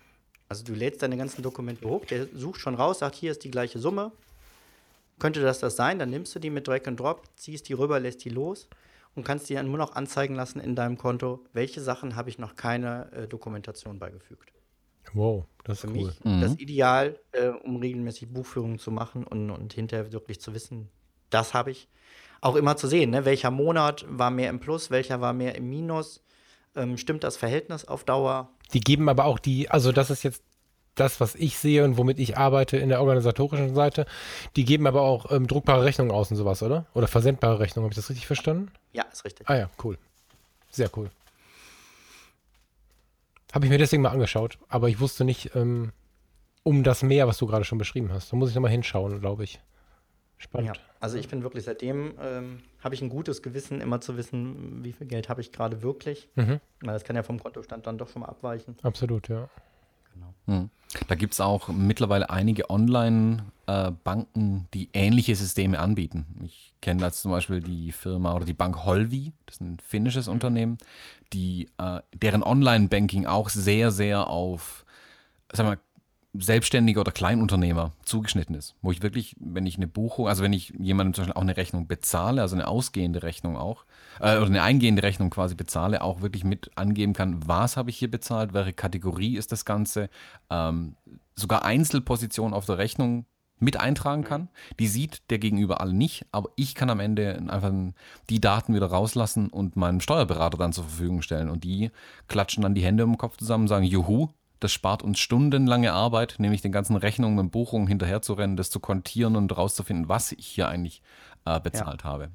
Also 0.48 0.64
du 0.64 0.74
lädst 0.74 1.02
deine 1.02 1.16
ganzen 1.16 1.42
Dokumente 1.42 1.88
hoch, 1.88 2.04
der 2.06 2.26
sucht 2.34 2.60
schon 2.60 2.74
raus, 2.74 3.00
sagt, 3.00 3.14
hier 3.14 3.30
ist 3.30 3.44
die 3.44 3.50
gleiche 3.50 3.78
Summe. 3.78 4.12
Könnte 5.18 5.40
das 5.40 5.60
das 5.60 5.76
sein? 5.76 5.98
Dann 5.98 6.10
nimmst 6.10 6.34
du 6.34 6.38
die 6.38 6.50
mit 6.50 6.66
Drag 6.66 6.86
and 6.86 6.98
Drop, 6.98 7.22
ziehst 7.36 7.68
die 7.68 7.72
rüber, 7.72 8.00
lässt 8.00 8.24
die 8.24 8.30
los 8.30 8.68
und 9.14 9.24
kannst 9.24 9.48
dir 9.48 9.62
nur 9.62 9.78
noch 9.78 9.94
anzeigen 9.94 10.34
lassen 10.34 10.60
in 10.60 10.74
deinem 10.74 10.98
Konto, 10.98 11.44
welche 11.52 11.80
Sachen 11.80 12.16
habe 12.16 12.30
ich 12.30 12.38
noch 12.38 12.56
keine 12.56 13.10
äh, 13.12 13.28
Dokumentation 13.28 13.98
beigefügt. 13.98 14.52
Wow, 15.12 15.44
das 15.62 15.78
ist 15.78 15.80
Für 15.82 15.86
cool. 15.88 16.06
mich 16.06 16.24
mhm. 16.24 16.40
das 16.40 16.56
Ideal, 16.56 17.18
äh, 17.32 17.48
um 17.48 17.76
regelmäßig 17.76 18.32
Buchführungen 18.32 18.78
zu 18.78 18.90
machen 18.90 19.24
und, 19.24 19.50
und 19.50 19.72
hinterher 19.72 20.12
wirklich 20.12 20.40
zu 20.40 20.54
wissen, 20.54 20.88
das 21.30 21.54
habe 21.54 21.70
ich 21.70 21.88
auch 22.45 22.57
immer 22.57 22.76
zu 22.76 22.86
sehen, 22.86 23.11
ne? 23.11 23.24
welcher 23.24 23.51
Monat 23.51 24.05
war 24.09 24.30
mehr 24.30 24.51
im 24.51 24.61
Plus, 24.61 24.90
welcher 24.90 25.20
war 25.20 25.32
mehr 25.32 25.55
im 25.55 25.68
Minus. 25.68 26.22
Ähm, 26.76 26.99
stimmt 26.99 27.24
das 27.24 27.36
Verhältnis 27.36 27.86
auf 27.86 28.05
Dauer? 28.05 28.51
Die 28.72 28.80
geben 28.80 29.09
aber 29.09 29.24
auch 29.24 29.38
die, 29.38 29.70
also 29.70 29.92
das 29.92 30.11
ist 30.11 30.22
jetzt 30.24 30.42
das, 30.95 31.20
was 31.20 31.34
ich 31.34 31.59
sehe 31.59 31.84
und 31.84 31.97
womit 31.97 32.18
ich 32.18 32.36
arbeite 32.36 32.76
in 32.76 32.88
der 32.88 33.01
organisatorischen 33.01 33.74
Seite, 33.74 34.07
die 34.57 34.64
geben 34.64 34.86
aber 34.86 35.03
auch 35.03 35.30
ähm, 35.30 35.47
druckbare 35.47 35.84
Rechnungen 35.84 36.12
aus 36.12 36.30
und 36.30 36.36
sowas, 36.36 36.62
oder? 36.62 36.86
Oder 36.95 37.09
versendbare 37.09 37.61
Rechnungen, 37.61 37.86
habe 37.86 37.92
ich 37.92 37.97
das 37.97 38.11
richtig 38.11 38.26
verstanden? 38.26 38.70
Ja, 38.92 39.05
ist 39.11 39.24
richtig. 39.24 39.49
Ah 39.49 39.57
ja, 39.57 39.70
cool. 39.82 39.99
Sehr 40.70 40.90
cool. 40.97 41.11
Habe 43.53 43.66
ich 43.66 43.70
mir 43.70 43.78
deswegen 43.78 44.03
mal 44.03 44.11
angeschaut, 44.11 44.59
aber 44.68 44.88
ich 44.88 45.01
wusste 45.01 45.24
nicht 45.24 45.55
ähm, 45.55 45.92
um 46.62 46.82
das 46.82 47.03
mehr, 47.03 47.26
was 47.26 47.38
du 47.38 47.47
gerade 47.47 47.64
schon 47.64 47.78
beschrieben 47.78 48.12
hast. 48.12 48.32
Da 48.32 48.36
muss 48.36 48.51
ich 48.51 48.55
nochmal 48.55 48.70
hinschauen, 48.70 49.20
glaube 49.20 49.45
ich. 49.45 49.61
Spannend. 50.39 50.76
Ja, 50.76 50.82
also 51.01 51.16
ich 51.16 51.28
bin 51.28 51.43
wirklich 51.43 51.64
seitdem, 51.64 52.14
ähm, 52.20 52.61
habe 52.82 52.95
ich 52.95 53.03
ein 53.03 53.09
gutes 53.09 53.43
Gewissen, 53.43 53.80
immer 53.80 54.01
zu 54.01 54.16
wissen, 54.16 54.85
wie 54.85 54.93
viel 54.93 55.07
Geld 55.07 55.28
habe 55.28 55.41
ich 55.41 55.53
gerade 55.53 55.82
wirklich. 55.82 56.28
Mhm. 56.35 56.61
Weil 56.80 56.95
das 56.95 57.05
kann 57.05 57.16
ja 57.16 57.22
vom 57.22 57.39
Kontostand 57.41 57.87
dann 57.87 57.99
doch 57.99 58.09
schon 58.09 58.22
mal 58.22 58.28
abweichen. 58.28 58.76
Absolut, 58.82 59.28
ja. 59.28 59.49
Genau. 60.12 60.35
Mhm. 60.47 60.70
Da 61.09 61.14
gibt 61.14 61.32
es 61.32 61.41
auch 61.41 61.68
mittlerweile 61.68 62.30
einige 62.30 62.70
Online-Banken, 62.70 64.68
die 64.74 64.89
ähnliche 64.93 65.35
Systeme 65.35 65.78
anbieten. 65.78 66.26
Ich 66.45 66.74
kenne 66.80 67.01
da 67.01 67.11
zum 67.11 67.32
Beispiel 67.32 67.61
die 67.61 67.91
Firma 67.93 68.35
oder 68.35 68.45
die 68.45 68.53
Bank 68.53 68.85
Holvi, 68.85 69.32
das 69.47 69.57
ist 69.57 69.61
ein 69.61 69.78
finnisches 69.78 70.28
Unternehmen, 70.28 70.78
die, 71.32 71.68
äh, 71.78 72.01
deren 72.12 72.43
Online-Banking 72.43 73.26
auch 73.26 73.49
sehr, 73.49 73.91
sehr 73.91 74.28
auf, 74.28 74.85
sagen 75.53 75.70
wir, 75.70 75.78
Selbstständiger 76.37 77.01
oder 77.01 77.12
Kleinunternehmer 77.12 77.93
zugeschnitten 78.05 78.57
ist. 78.57 78.74
Wo 78.82 78.91
ich 78.91 79.03
wirklich, 79.03 79.37
wenn 79.39 79.66
ich 79.66 79.76
eine 79.76 79.87
Buchung, 79.87 80.26
also 80.26 80.43
wenn 80.43 80.53
ich 80.53 80.74
jemandem 80.78 81.14
zum 81.14 81.22
Beispiel 81.22 81.37
auch 81.37 81.43
eine 81.43 81.57
Rechnung 81.57 81.87
bezahle, 81.87 82.43
also 82.43 82.57
eine 82.57 82.66
ausgehende 82.66 83.22
Rechnung 83.22 83.57
auch, 83.57 83.85
äh, 84.20 84.37
oder 84.37 84.47
eine 84.47 84.62
eingehende 84.62 85.03
Rechnung 85.03 85.30
quasi 85.30 85.55
bezahle, 85.55 86.03
auch 86.03 86.22
wirklich 86.22 86.45
mit 86.45 86.70
angeben 86.76 87.12
kann, 87.12 87.47
was 87.47 87.76
habe 87.76 87.91
ich 87.91 87.97
hier 87.97 88.11
bezahlt, 88.11 88.53
welche 88.53 88.72
Kategorie 88.72 89.37
ist 89.37 89.53
das 89.53 89.64
Ganze, 89.64 90.11
ähm, 90.51 90.97
sogar 91.37 91.64
Einzelpositionen 91.64 92.55
auf 92.55 92.66
der 92.66 92.78
Rechnung 92.78 93.26
mit 93.61 93.78
eintragen 93.78 94.24
kann. 94.24 94.49
Die 94.80 94.89
sieht 94.89 95.30
der 95.30 95.39
Gegenüber 95.39 95.80
alle 95.80 95.93
nicht, 95.93 96.26
aber 96.32 96.51
ich 96.57 96.74
kann 96.74 96.91
am 96.91 97.01
Ende 97.01 97.41
einfach 97.49 97.72
die 98.28 98.41
Daten 98.41 98.74
wieder 98.74 98.87
rauslassen 98.87 99.49
und 99.49 99.76
meinem 99.76 100.01
Steuerberater 100.01 100.59
dann 100.59 100.72
zur 100.72 100.85
Verfügung 100.85 101.22
stellen. 101.22 101.49
Und 101.49 101.64
die 101.64 101.91
klatschen 102.26 102.62
dann 102.62 102.74
die 102.74 102.85
Hände 102.85 103.05
im 103.05 103.18
Kopf 103.18 103.37
zusammen 103.37 103.64
und 103.64 103.68
sagen, 103.68 103.85
juhu, 103.85 104.30
das 104.61 104.72
spart 104.72 105.02
uns 105.02 105.18
stundenlange 105.18 105.92
Arbeit, 105.92 106.36
nämlich 106.38 106.62
den 106.62 106.72
ganzen 106.72 106.96
Rechnungen 106.96 107.38
und 107.38 107.50
Buchungen 107.50 107.86
hinterherzurennen, 107.86 108.57
das 108.57 108.70
zu 108.70 108.80
kontieren 108.80 109.36
und 109.36 109.57
rauszufinden, 109.57 110.09
was 110.09 110.32
ich 110.32 110.46
hier 110.46 110.68
eigentlich 110.68 111.02
äh, 111.44 111.61
bezahlt 111.61 112.02
ja. 112.02 112.11
habe. 112.11 112.30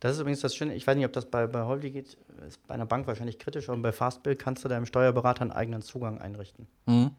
Das 0.00 0.12
ist 0.12 0.20
übrigens 0.20 0.40
das 0.40 0.54
Schöne, 0.54 0.74
ich 0.74 0.86
weiß 0.86 0.96
nicht, 0.96 1.06
ob 1.06 1.12
das 1.12 1.30
bei, 1.30 1.46
bei 1.46 1.62
Holvi 1.62 1.90
geht, 1.90 2.18
ist 2.46 2.66
bei 2.66 2.74
einer 2.74 2.86
Bank 2.86 3.06
wahrscheinlich 3.06 3.38
kritisch, 3.38 3.68
aber 3.68 3.78
bei 3.80 3.92
Fastbill 3.92 4.36
kannst 4.36 4.64
du 4.64 4.68
deinem 4.68 4.84
Steuerberater 4.84 5.42
einen 5.42 5.52
eigenen 5.52 5.82
Zugang 5.82 6.20
einrichten. 6.20 6.66
Mhm 6.86 7.12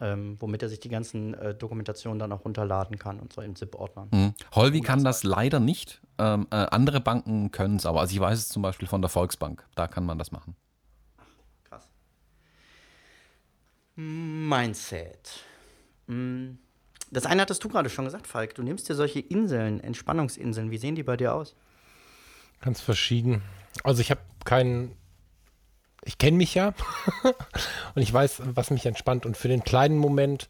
ähm, 0.00 0.36
womit 0.40 0.62
er 0.62 0.68
sich 0.68 0.80
die 0.80 0.88
ganzen 0.88 1.34
äh, 1.34 1.54
Dokumentationen 1.54 2.18
dann 2.18 2.32
auch 2.32 2.44
runterladen 2.44 2.98
kann 2.98 3.20
und 3.20 3.32
so 3.32 3.42
in 3.42 3.54
ZIP-Ordnern. 3.54 4.08
Mhm. 4.12 4.34
Holvi 4.52 4.80
kann 4.80 5.04
das 5.04 5.24
leider 5.24 5.60
nicht. 5.60 6.00
Ähm, 6.18 6.46
äh, 6.50 6.56
andere 6.56 7.00
Banken 7.00 7.50
können 7.50 7.76
es 7.76 7.86
aber. 7.86 8.00
Also 8.00 8.14
ich 8.14 8.20
weiß 8.20 8.38
es 8.38 8.48
zum 8.48 8.62
Beispiel 8.62 8.88
von 8.88 9.02
der 9.02 9.10
Volksbank. 9.10 9.64
Da 9.74 9.86
kann 9.86 10.06
man 10.06 10.18
das 10.18 10.32
machen. 10.32 10.56
Ach, 11.18 11.24
krass. 11.64 11.88
Mindset. 13.96 15.44
Hm. 16.06 16.58
Das 17.10 17.26
eine 17.26 17.42
hattest 17.42 17.64
du 17.64 17.68
gerade 17.68 17.90
schon 17.90 18.04
gesagt, 18.04 18.26
Falk. 18.26 18.54
Du 18.54 18.62
nimmst 18.62 18.88
dir 18.88 18.94
solche 18.94 19.20
Inseln, 19.20 19.80
Entspannungsinseln. 19.80 20.70
Wie 20.70 20.78
sehen 20.78 20.94
die 20.94 21.02
bei 21.02 21.16
dir 21.16 21.34
aus? 21.34 21.56
Ganz 22.60 22.80
verschieden. 22.80 23.42
Also 23.82 24.00
ich 24.00 24.10
habe 24.10 24.20
keinen 24.44 24.96
ich 26.04 26.18
kenne 26.18 26.36
mich 26.36 26.54
ja 26.54 26.72
und 27.94 28.02
ich 28.02 28.12
weiß, 28.12 28.42
was 28.54 28.70
mich 28.70 28.86
entspannt. 28.86 29.26
Und 29.26 29.36
für 29.36 29.48
den 29.48 29.64
kleinen 29.64 29.98
Moment 29.98 30.48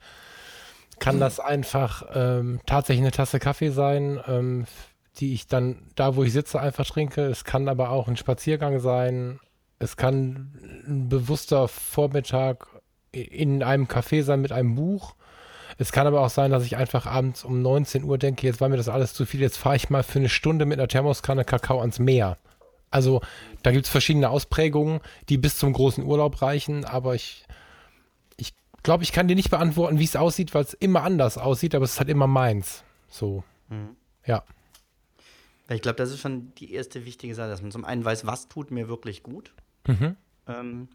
kann 0.99 1.19
das 1.19 1.41
einfach 1.41 2.05
ähm, 2.15 2.61
tatsächlich 2.67 3.03
eine 3.03 3.13
Tasse 3.13 3.39
Kaffee 3.39 3.71
sein, 3.71 4.21
ähm, 4.27 4.67
die 5.17 5.35
ich 5.35 5.47
dann 5.47 5.91
da, 5.97 6.15
wo 6.15 6.23
ich 6.23 6.33
sitze, 6.33 6.61
einfach 6.61 6.87
trinke. 6.87 7.25
Es 7.27 7.45
kann 7.45 7.69
aber 7.69 7.91
auch 7.91 8.07
ein 8.07 8.17
Spaziergang 8.17 8.81
sein. 8.81 9.41
Es 9.79 9.97
kann 9.97 10.53
ein 10.87 11.09
bewusster 11.09 11.69
Vormittag 11.69 12.69
in 13.13 13.63
einem 13.63 13.87
Café 13.87 14.23
sein 14.23 14.41
mit 14.41 14.53
einem 14.53 14.75
Buch. 14.75 15.15
Es 15.79 15.93
kann 15.93 16.07
aber 16.07 16.21
auch 16.21 16.31
sein, 16.31 16.51
dass 16.51 16.65
ich 16.65 16.77
einfach 16.77 17.07
abends 17.07 17.45
um 17.45 17.63
19 17.63 18.05
Uhr 18.05 18.19
denke, 18.19 18.47
jetzt 18.47 18.61
war 18.61 18.69
mir 18.69 18.77
das 18.77 18.89
alles 18.89 19.15
zu 19.15 19.25
viel, 19.25 19.41
jetzt 19.41 19.57
fahre 19.57 19.77
ich 19.77 19.89
mal 19.89 20.03
für 20.03 20.19
eine 20.19 20.29
Stunde 20.29 20.67
mit 20.67 20.79
einer 20.79 20.89
Thermoskanne 20.89 21.45
Kakao 21.45 21.81
ans 21.81 21.99
Meer. 21.99 22.37
Also 22.91 23.21
da 23.63 23.71
gibt 23.71 23.87
es 23.87 23.91
verschiedene 23.91 24.31
Ausprägungen, 24.31 25.01
die 25.29 25.39
bis 25.39 25.59
zum 25.59 25.73
großen 25.73 26.05
Urlaub 26.05 26.43
reichen, 26.43 26.85
aber 26.85 27.15
ich, 27.15 27.47
ich 28.37 28.53
glaube, 28.83 29.05
ich 29.05 29.13
kann 29.13 29.29
dir 29.29 29.37
nicht 29.37 29.51
beantworten, 29.51 29.99
wie 29.99 30.05
es 30.05 30.17
aussieht, 30.17 30.55
weil 30.55 30.65
es 30.65 30.75
immer 30.75 31.03
anders 31.03 31.39
aussieht, 31.39 31.75
aber 31.75 31.85
es 31.85 31.93
ist 31.93 31.99
halt 32.01 32.11
immer 32.11 32.27
meins. 32.27 32.85
So. 33.09 33.45
Mhm. 33.69 33.97
Ja. 34.27 34.45
Ich 35.69 35.83
glaube, 35.83 35.97
das 35.97 36.11
ist 36.11 36.21
schon 36.21 36.53
die 36.57 36.75
erste 36.75 37.05
wichtige 37.05 37.35
Sache, 37.35 37.49
dass 37.49 37.63
man 37.63 37.71
zum 37.71 37.85
einen 37.85 38.05
weiß, 38.05 38.27
was 38.27 38.49
tut 38.49 38.73
mir 38.73 38.89
wirklich 38.89 39.23
gut. 39.23 39.53
Mhm. 39.87 40.17
Ähm, 40.49 40.89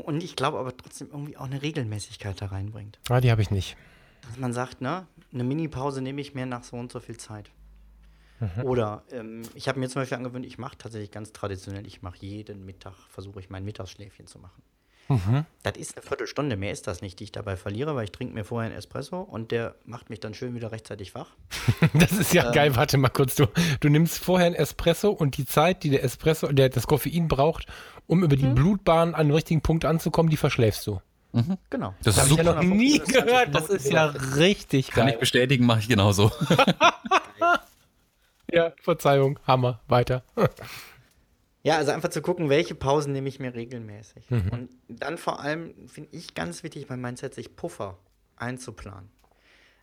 und 0.00 0.22
ich 0.22 0.36
glaube 0.36 0.58
aber 0.58 0.76
trotzdem 0.76 1.08
irgendwie 1.10 1.36
auch 1.36 1.46
eine 1.46 1.62
Regelmäßigkeit 1.62 2.40
da 2.40 2.46
reinbringt. 2.46 2.98
Ah, 3.08 3.20
die 3.20 3.30
habe 3.30 3.42
ich 3.42 3.50
nicht. 3.50 3.76
Dass 4.22 4.36
man 4.38 4.52
sagt, 4.52 4.80
ne, 4.80 5.06
eine 5.32 5.44
Mini-Pause 5.44 6.02
nehme 6.02 6.20
ich 6.20 6.34
mir 6.34 6.46
nach 6.46 6.64
so 6.64 6.76
und 6.76 6.92
so 6.92 7.00
viel 7.00 7.16
Zeit. 7.16 7.50
Mhm. 8.40 8.64
Oder 8.64 9.02
ähm, 9.10 9.42
ich 9.54 9.68
habe 9.68 9.80
mir 9.80 9.88
zum 9.88 10.02
Beispiel 10.02 10.16
angewöhnt, 10.16 10.46
ich 10.46 10.58
mache 10.58 10.78
tatsächlich 10.78 11.10
ganz 11.10 11.32
traditionell, 11.32 11.86
ich 11.86 12.02
mache 12.02 12.18
jeden 12.20 12.64
Mittag, 12.64 12.94
versuche 13.10 13.40
ich 13.40 13.50
mein 13.50 13.64
Mittagsschläfchen 13.64 14.26
zu 14.26 14.38
machen. 14.38 14.62
Mhm. 15.08 15.46
Das 15.62 15.76
ist 15.76 15.96
eine 15.96 16.06
Viertelstunde, 16.06 16.56
mehr 16.56 16.70
ist 16.70 16.86
das 16.86 17.00
nicht, 17.00 17.18
die 17.18 17.24
ich 17.24 17.32
dabei 17.32 17.56
verliere, 17.56 17.96
weil 17.96 18.04
ich 18.04 18.12
trinke 18.12 18.34
mir 18.34 18.44
vorher 18.44 18.68
einen 18.68 18.78
Espresso 18.78 19.20
und 19.20 19.50
der 19.50 19.74
macht 19.84 20.10
mich 20.10 20.20
dann 20.20 20.34
schön 20.34 20.54
wieder 20.54 20.70
rechtzeitig 20.70 21.14
wach. 21.14 21.30
das 21.94 22.12
ist 22.12 22.34
ja 22.34 22.46
ähm, 22.46 22.52
geil, 22.52 22.76
warte 22.76 22.98
mal 22.98 23.08
kurz, 23.08 23.34
du, 23.34 23.46
du 23.80 23.88
nimmst 23.88 24.18
vorher 24.18 24.46
einen 24.46 24.54
Espresso 24.54 25.10
und 25.10 25.38
die 25.38 25.46
Zeit, 25.46 25.82
die 25.82 25.90
der 25.90 26.04
Espresso, 26.04 26.48
der 26.52 26.68
das 26.68 26.86
Koffein 26.86 27.26
braucht, 27.26 27.66
um 28.08 28.24
über 28.24 28.34
die 28.34 28.46
mhm. 28.46 28.56
Blutbahn 28.56 29.14
an 29.14 29.28
den 29.28 29.34
richtigen 29.34 29.60
Punkt 29.60 29.84
anzukommen, 29.84 30.30
die 30.30 30.36
verschläfst 30.36 30.84
du. 30.88 31.00
Mhm. 31.32 31.58
Genau. 31.70 31.94
Das, 32.02 32.16
das 32.16 32.24
habe 32.24 32.30
ich 32.32 32.46
ja 32.46 32.54
noch 32.54 32.62
nie 32.62 32.98
gehört. 32.98 33.54
Das 33.54 33.68
ist 33.68 33.88
ja 33.88 34.06
richtig 34.06 34.88
geil. 34.90 35.04
Kann 35.04 35.14
ich 35.14 35.20
bestätigen, 35.20 35.64
mache 35.66 35.80
ich 35.80 35.88
genauso. 35.88 36.32
Ja, 38.50 38.72
Verzeihung, 38.80 39.38
Hammer, 39.46 39.80
weiter. 39.88 40.22
ja, 41.62 41.76
also 41.76 41.92
einfach 41.92 42.08
zu 42.08 42.22
gucken, 42.22 42.48
welche 42.48 42.74
Pausen 42.74 43.12
nehme 43.12 43.28
ich 43.28 43.40
mir 43.40 43.54
regelmäßig. 43.54 44.30
Mhm. 44.30 44.48
Und 44.50 44.70
dann 44.88 45.18
vor 45.18 45.40
allem 45.40 45.74
finde 45.86 46.10
ich 46.12 46.34
ganz 46.34 46.62
wichtig 46.62 46.86
bei 46.86 46.96
Mindset, 46.96 47.34
sich 47.34 47.56
Puffer 47.56 47.98
einzuplanen. 48.36 49.10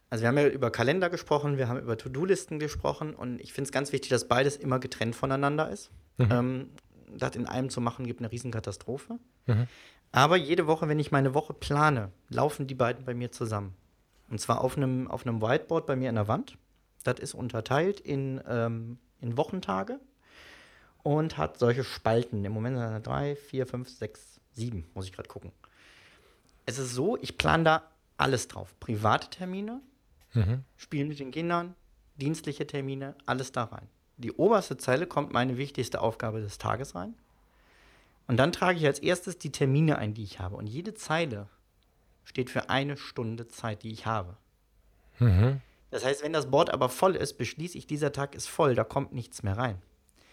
Also 0.10 0.24
wir 0.24 0.30
haben 0.30 0.38
ja 0.38 0.48
über 0.48 0.72
Kalender 0.72 1.10
gesprochen, 1.10 1.58
wir 1.58 1.68
haben 1.68 1.80
über 1.80 1.98
To-Do-Listen 1.98 2.60
gesprochen 2.60 3.14
und 3.14 3.40
ich 3.42 3.54
finde 3.54 3.68
es 3.68 3.72
ganz 3.72 3.92
wichtig, 3.92 4.10
dass 4.10 4.28
beides 4.28 4.56
immer 4.56 4.80
getrennt 4.80 5.16
voneinander 5.16 5.70
ist. 5.70 5.92
Mhm. 6.18 6.28
Ähm, 6.32 6.70
das 7.18 7.36
in 7.36 7.47
einem 7.47 7.70
zu 7.70 7.82
machen, 7.82 8.05
gibt 8.05 8.20
eine 8.20 8.32
Riesenkatastrophe. 8.32 9.20
Mhm. 9.47 9.68
Aber 10.11 10.38
jede 10.38 10.68
Woche, 10.68 10.88
wenn 10.88 10.99
ich 10.99 11.11
meine 11.11 11.34
Woche 11.34 11.53
plane, 11.53 12.11
laufen 12.30 12.68
die 12.68 12.76
beiden 12.76 13.05
bei 13.05 13.13
mir 13.13 13.32
zusammen. 13.32 13.76
Und 14.30 14.39
zwar 14.39 14.61
auf 14.61 14.78
einem, 14.78 15.09
auf 15.09 15.26
einem 15.26 15.41
Whiteboard 15.41 15.86
bei 15.86 15.95
mir 15.95 16.09
in 16.09 16.16
der 16.16 16.28
Wand. 16.28 16.57
Das 17.03 17.20
ist 17.20 17.34
unterteilt 17.34 17.99
in, 17.99 18.41
ähm, 18.47 18.97
in 19.22 19.38
Wochentage 19.38 19.99
und 21.03 21.38
hat 21.38 21.59
solche 21.59 21.84
Spalten. 21.84 22.43
Im 22.45 22.51
Moment 22.51 22.78
sind 22.78 22.88
es 22.88 23.03
drei, 23.03 23.36
vier, 23.36 23.68
fünf, 23.68 23.89
sechs, 23.89 24.39
sieben, 24.53 24.86
muss 24.93 25.05
ich 25.05 25.11
gerade 25.11 25.30
gucken. 25.30 25.51
Es 26.66 26.80
ist 26.80 26.93
so, 26.93 27.18
ich 27.18 27.38
plane 27.38 27.63
da 27.63 27.84
alles 28.18 28.47
drauf. 28.47 28.74
Private 28.80 29.30
Termine, 29.30 29.82
mhm. 30.34 30.63
Spielen 30.78 31.07
mit 31.07 31.20
den 31.20 31.32
Kindern, 31.32 31.76
dienstliche 32.16 32.66
Termine, 32.66 33.16
alles 33.26 33.51
da 33.51 33.66
rein. 33.66 33.88
Die 34.18 34.32
oberste 34.32 34.78
Zeile 34.78 35.07
kommt 35.07 35.34
meine 35.34 35.57
wichtigste 35.57 36.01
Aufgabe 36.01 36.41
des 36.41 36.57
Tages 36.57 36.95
rein. 36.95 37.13
Und 38.28 38.38
dann 38.38 38.51
trage 38.51 38.80
ich 38.80 38.86
als 38.86 38.99
erstes 38.99 39.38
die 39.38 39.51
Termine 39.51 39.97
ein, 39.97 40.13
die 40.13 40.24
ich 40.24 40.39
habe. 40.39 40.55
Und 40.55 40.68
jede 40.68 40.93
Zeile 40.93 41.47
steht 42.24 42.49
für 42.49 42.70
eine 42.70 42.97
Stunde 42.97 43.47
Zeit, 43.47 43.84
die 43.84 43.91
ich 43.91 44.05
habe. 44.05 44.38
Mhm. 45.20 45.61
Das 45.91 46.03
heißt, 46.03 46.24
wenn 46.24 46.34
das 46.34 46.49
Board 46.49 46.72
aber 46.72 46.89
voll 46.89 47.16
ist, 47.16 47.38
beschließe 47.38 47.78
ich, 47.78 47.88
dieser 47.88 48.11
Tag 48.11 48.36
ist 48.36 48.47
voll, 48.47 48.76
da 48.76 48.84
kommt 48.84 49.13
nichts 49.13 49.43
mehr 49.43 49.57
rein. 49.57 49.82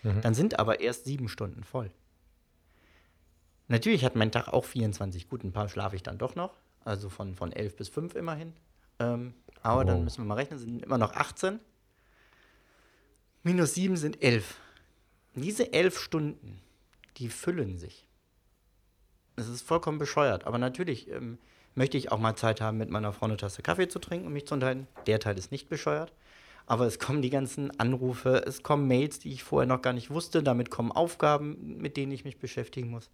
Mhm. 0.02 0.20
Dann 0.22 0.34
sind 0.34 0.58
aber 0.58 0.80
erst 0.80 1.04
sieben 1.04 1.28
Stunden 1.28 1.64
voll. 1.64 1.90
Natürlich 3.68 4.04
hat 4.04 4.16
mein 4.16 4.32
Tag 4.32 4.48
auch 4.48 4.64
24. 4.64 5.28
Gut, 5.28 5.44
ein 5.44 5.52
paar 5.52 5.68
schlafe 5.68 5.96
ich 5.96 6.02
dann 6.02 6.18
doch 6.18 6.34
noch. 6.34 6.52
Also 6.84 7.08
von, 7.08 7.34
von 7.34 7.52
11 7.52 7.76
bis 7.76 7.88
5 7.88 8.14
immerhin. 8.16 8.54
Ähm, 8.98 9.34
aber 9.62 9.82
oh. 9.82 9.84
dann 9.84 10.04
müssen 10.04 10.22
wir 10.22 10.26
mal 10.26 10.34
rechnen, 10.34 10.58
sind 10.58 10.82
immer 10.82 10.98
noch 10.98 11.14
18. 11.14 11.60
Minus 13.44 13.74
7 13.74 13.96
sind 13.96 14.22
11. 14.22 14.54
Diese 15.34 15.72
11 15.72 15.98
Stunden, 15.98 16.60
die 17.16 17.28
füllen 17.28 17.76
sich. 17.76 18.06
Das 19.34 19.48
ist 19.48 19.62
vollkommen 19.62 19.98
bescheuert. 19.98 20.44
Aber 20.44 20.58
natürlich, 20.58 21.10
ähm, 21.10 21.38
möchte 21.74 21.96
ich 21.96 22.12
auch 22.12 22.20
mal 22.20 22.36
Zeit 22.36 22.60
haben, 22.60 22.78
mit 22.78 22.88
meiner 22.88 23.12
Frau 23.12 23.26
eine 23.26 23.36
Tasse 23.36 23.62
Kaffee 23.62 23.88
zu 23.88 23.98
trinken 23.98 24.28
und 24.28 24.32
mich 24.32 24.46
zu 24.46 24.54
unterhalten. 24.54 24.86
Der 25.08 25.18
Teil 25.18 25.36
ist 25.36 25.50
nicht 25.50 25.68
bescheuert. 25.68 26.12
Aber 26.66 26.86
es 26.86 27.00
kommen 27.00 27.20
die 27.20 27.30
ganzen 27.30 27.76
Anrufe, 27.80 28.44
es 28.46 28.62
kommen 28.62 28.86
Mails, 28.86 29.18
die 29.18 29.32
ich 29.32 29.42
vorher 29.42 29.66
noch 29.66 29.82
gar 29.82 29.92
nicht 29.92 30.10
wusste, 30.10 30.44
damit 30.44 30.70
kommen 30.70 30.92
Aufgaben, 30.92 31.78
mit 31.78 31.96
denen 31.96 32.12
ich 32.12 32.24
mich 32.24 32.38
beschäftigen 32.38 32.90
muss. 32.90 33.10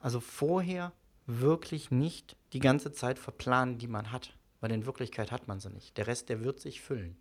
Also 0.00 0.18
vorher 0.18 0.92
wirklich 1.26 1.92
nicht 1.92 2.34
die 2.52 2.58
ganze 2.58 2.90
Zeit 2.90 3.20
verplanen, 3.20 3.78
die 3.78 3.86
man 3.86 4.10
hat, 4.10 4.36
weil 4.60 4.72
in 4.72 4.84
Wirklichkeit 4.84 5.30
hat 5.30 5.46
man 5.46 5.60
sie 5.60 5.70
nicht. 5.70 5.96
Der 5.96 6.08
Rest, 6.08 6.28
der 6.28 6.42
wird 6.42 6.58
sich 6.58 6.80
füllen. 6.80 7.16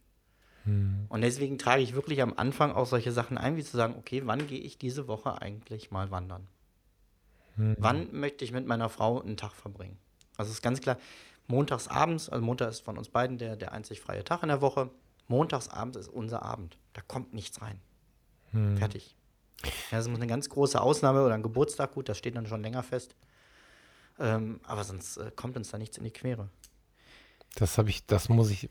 Hm. 0.65 1.05
Und 1.09 1.21
deswegen 1.21 1.57
trage 1.57 1.81
ich 1.81 1.93
wirklich 1.95 2.21
am 2.21 2.33
Anfang 2.35 2.71
auch 2.71 2.85
solche 2.85 3.11
Sachen 3.11 3.37
ein, 3.37 3.55
wie 3.57 3.63
zu 3.63 3.77
sagen, 3.77 3.95
okay, 3.97 4.23
wann 4.25 4.47
gehe 4.47 4.59
ich 4.59 4.77
diese 4.77 5.07
Woche 5.07 5.41
eigentlich 5.41 5.91
mal 5.91 6.11
wandern? 6.11 6.47
Hm. 7.55 7.75
Wann 7.79 8.07
möchte 8.11 8.45
ich 8.45 8.51
mit 8.51 8.65
meiner 8.65 8.89
Frau 8.89 9.21
einen 9.21 9.37
Tag 9.37 9.53
verbringen? 9.53 9.97
Also 10.37 10.49
es 10.49 10.57
ist 10.57 10.61
ganz 10.61 10.81
klar, 10.81 10.97
montags 11.47 11.87
abends, 11.87 12.29
also 12.29 12.43
Montag 12.43 12.69
ist 12.69 12.81
von 12.81 12.97
uns 12.97 13.09
beiden 13.09 13.37
der, 13.37 13.55
der 13.55 13.71
einzig 13.73 14.01
freie 14.01 14.23
Tag 14.23 14.43
in 14.43 14.49
der 14.49 14.61
Woche. 14.61 14.89
Montags 15.27 15.67
abends 15.67 15.97
ist 15.97 16.07
unser 16.07 16.43
Abend. 16.43 16.77
Da 16.93 17.01
kommt 17.01 17.33
nichts 17.33 17.61
rein. 17.61 17.79
Hm. 18.51 18.77
Fertig. 18.77 19.15
Ja, 19.63 19.97
das 19.97 20.07
ist 20.07 20.15
eine 20.15 20.27
ganz 20.27 20.49
große 20.49 20.81
Ausnahme 20.81 21.23
oder 21.23 21.35
ein 21.35 21.43
Geburtstag, 21.43 21.93
gut, 21.93 22.07
das 22.07 22.17
steht 22.17 22.35
dann 22.35 22.47
schon 22.47 22.61
länger 22.61 22.83
fest. 22.83 23.15
Ähm, 24.17 24.59
aber 24.63 24.83
sonst 24.83 25.17
äh, 25.17 25.31
kommt 25.35 25.57
uns 25.57 25.69
da 25.69 25.77
nichts 25.77 25.97
in 25.97 26.03
die 26.03 26.11
Quere. 26.11 26.49
Das 27.55 27.77
habe 27.77 27.89
ich, 27.89 28.05
das 28.05 28.29
muss 28.29 28.51
ich, 28.51 28.69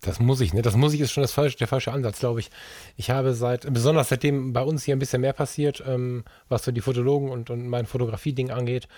das 0.00 0.20
muss 0.20 0.40
ich, 0.40 0.52
ne? 0.52 0.62
Das 0.62 0.76
muss 0.76 0.92
ich 0.92 1.00
ist 1.00 1.12
schon 1.12 1.22
das 1.22 1.32
falsche, 1.32 1.56
der 1.56 1.68
falsche 1.68 1.92
Ansatz, 1.92 2.18
glaube 2.18 2.40
ich. 2.40 2.50
Ich 2.96 3.10
habe 3.10 3.34
seit, 3.34 3.72
besonders 3.72 4.08
seitdem 4.08 4.52
bei 4.52 4.62
uns 4.62 4.84
hier 4.84 4.94
ein 4.94 4.98
bisschen 4.98 5.20
mehr 5.20 5.32
passiert, 5.32 5.82
ähm, 5.86 6.24
was 6.48 6.64
so 6.64 6.72
die 6.72 6.80
Fotologen 6.80 7.30
und, 7.30 7.50
und 7.50 7.66
mein 7.66 7.86
Fotografie-Ding 7.86 8.50
angeht, 8.50 8.88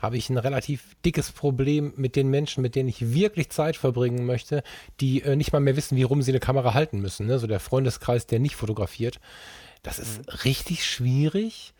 habe 0.00 0.16
ich 0.16 0.30
ein 0.30 0.38
relativ 0.38 0.96
dickes 1.04 1.32
Problem 1.32 1.92
mit 1.96 2.16
den 2.16 2.28
Menschen, 2.28 2.62
mit 2.62 2.74
denen 2.74 2.88
ich 2.88 3.12
wirklich 3.12 3.50
Zeit 3.50 3.76
verbringen 3.76 4.26
möchte, 4.26 4.62
die 5.00 5.22
äh, 5.22 5.36
nicht 5.36 5.52
mal 5.52 5.60
mehr 5.60 5.76
wissen, 5.76 5.96
wie 5.96 6.02
rum 6.02 6.22
sie 6.22 6.32
eine 6.32 6.40
Kamera 6.40 6.74
halten 6.74 7.00
müssen. 7.00 7.26
Ne? 7.26 7.38
So 7.38 7.46
der 7.46 7.60
Freundeskreis, 7.60 8.26
der 8.26 8.40
nicht 8.40 8.56
fotografiert. 8.56 9.20
Das 9.82 9.98
ist 9.98 10.18
mhm. 10.18 10.32
richtig 10.44 10.84
schwierig 10.84 11.74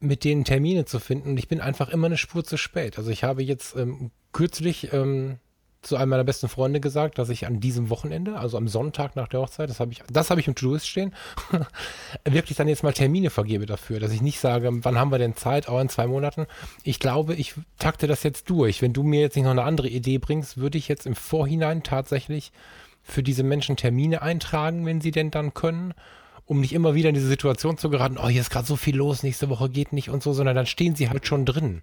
mit 0.00 0.24
denen 0.24 0.44
Termine 0.44 0.84
zu 0.84 1.00
finden 1.00 1.30
und 1.30 1.38
ich 1.38 1.48
bin 1.48 1.60
einfach 1.60 1.88
immer 1.88 2.06
eine 2.06 2.16
Spur 2.16 2.44
zu 2.44 2.56
spät. 2.56 2.98
Also 2.98 3.10
ich 3.10 3.24
habe 3.24 3.42
jetzt 3.42 3.74
ähm, 3.76 4.12
kürzlich 4.32 4.92
ähm, 4.92 5.38
zu 5.88 5.96
einem 5.96 6.10
meiner 6.10 6.24
besten 6.24 6.48
Freunde 6.48 6.80
gesagt, 6.80 7.18
dass 7.18 7.28
ich 7.28 7.46
an 7.46 7.60
diesem 7.60 7.90
Wochenende, 7.90 8.38
also 8.38 8.56
am 8.56 8.68
Sonntag 8.68 9.16
nach 9.16 9.28
der 9.28 9.40
Hochzeit, 9.40 9.68
das 9.70 9.80
habe 9.80 9.92
ich, 9.92 10.02
das 10.12 10.30
habe 10.30 10.40
ich 10.40 10.46
im 10.46 10.54
To-Do 10.54 10.78
stehen, 10.78 11.14
wirklich 12.24 12.56
dann 12.56 12.68
jetzt 12.68 12.82
mal 12.82 12.92
Termine 12.92 13.30
vergebe 13.30 13.66
dafür, 13.66 14.00
dass 14.00 14.12
ich 14.12 14.22
nicht 14.22 14.38
sage, 14.40 14.70
wann 14.70 14.98
haben 14.98 15.10
wir 15.10 15.18
denn 15.18 15.36
Zeit, 15.36 15.68
auch 15.68 15.80
in 15.80 15.88
zwei 15.88 16.06
Monaten. 16.06 16.46
Ich 16.84 17.00
glaube, 17.00 17.34
ich 17.34 17.54
takte 17.78 18.06
das 18.06 18.22
jetzt 18.22 18.50
durch. 18.50 18.82
Wenn 18.82 18.92
du 18.92 19.02
mir 19.02 19.20
jetzt 19.20 19.36
nicht 19.36 19.44
noch 19.44 19.50
eine 19.50 19.64
andere 19.64 19.88
Idee 19.88 20.18
bringst, 20.18 20.58
würde 20.58 20.78
ich 20.78 20.88
jetzt 20.88 21.06
im 21.06 21.16
Vorhinein 21.16 21.82
tatsächlich 21.82 22.52
für 23.02 23.22
diese 23.22 23.42
Menschen 23.42 23.76
Termine 23.76 24.22
eintragen, 24.22 24.84
wenn 24.86 25.00
sie 25.00 25.10
denn 25.10 25.30
dann 25.30 25.54
können 25.54 25.94
um 26.48 26.60
nicht 26.60 26.72
immer 26.72 26.94
wieder 26.94 27.10
in 27.10 27.14
diese 27.14 27.28
Situation 27.28 27.76
zu 27.76 27.90
geraten, 27.90 28.16
oh, 28.18 28.28
hier 28.28 28.40
ist 28.40 28.48
gerade 28.48 28.66
so 28.66 28.76
viel 28.76 28.96
los, 28.96 29.22
nächste 29.22 29.50
Woche 29.50 29.68
geht 29.68 29.92
nicht 29.92 30.08
und 30.08 30.22
so, 30.22 30.32
sondern 30.32 30.56
dann 30.56 30.64
stehen 30.64 30.96
sie 30.96 31.10
halt 31.10 31.26
schon 31.26 31.44
drin. 31.44 31.82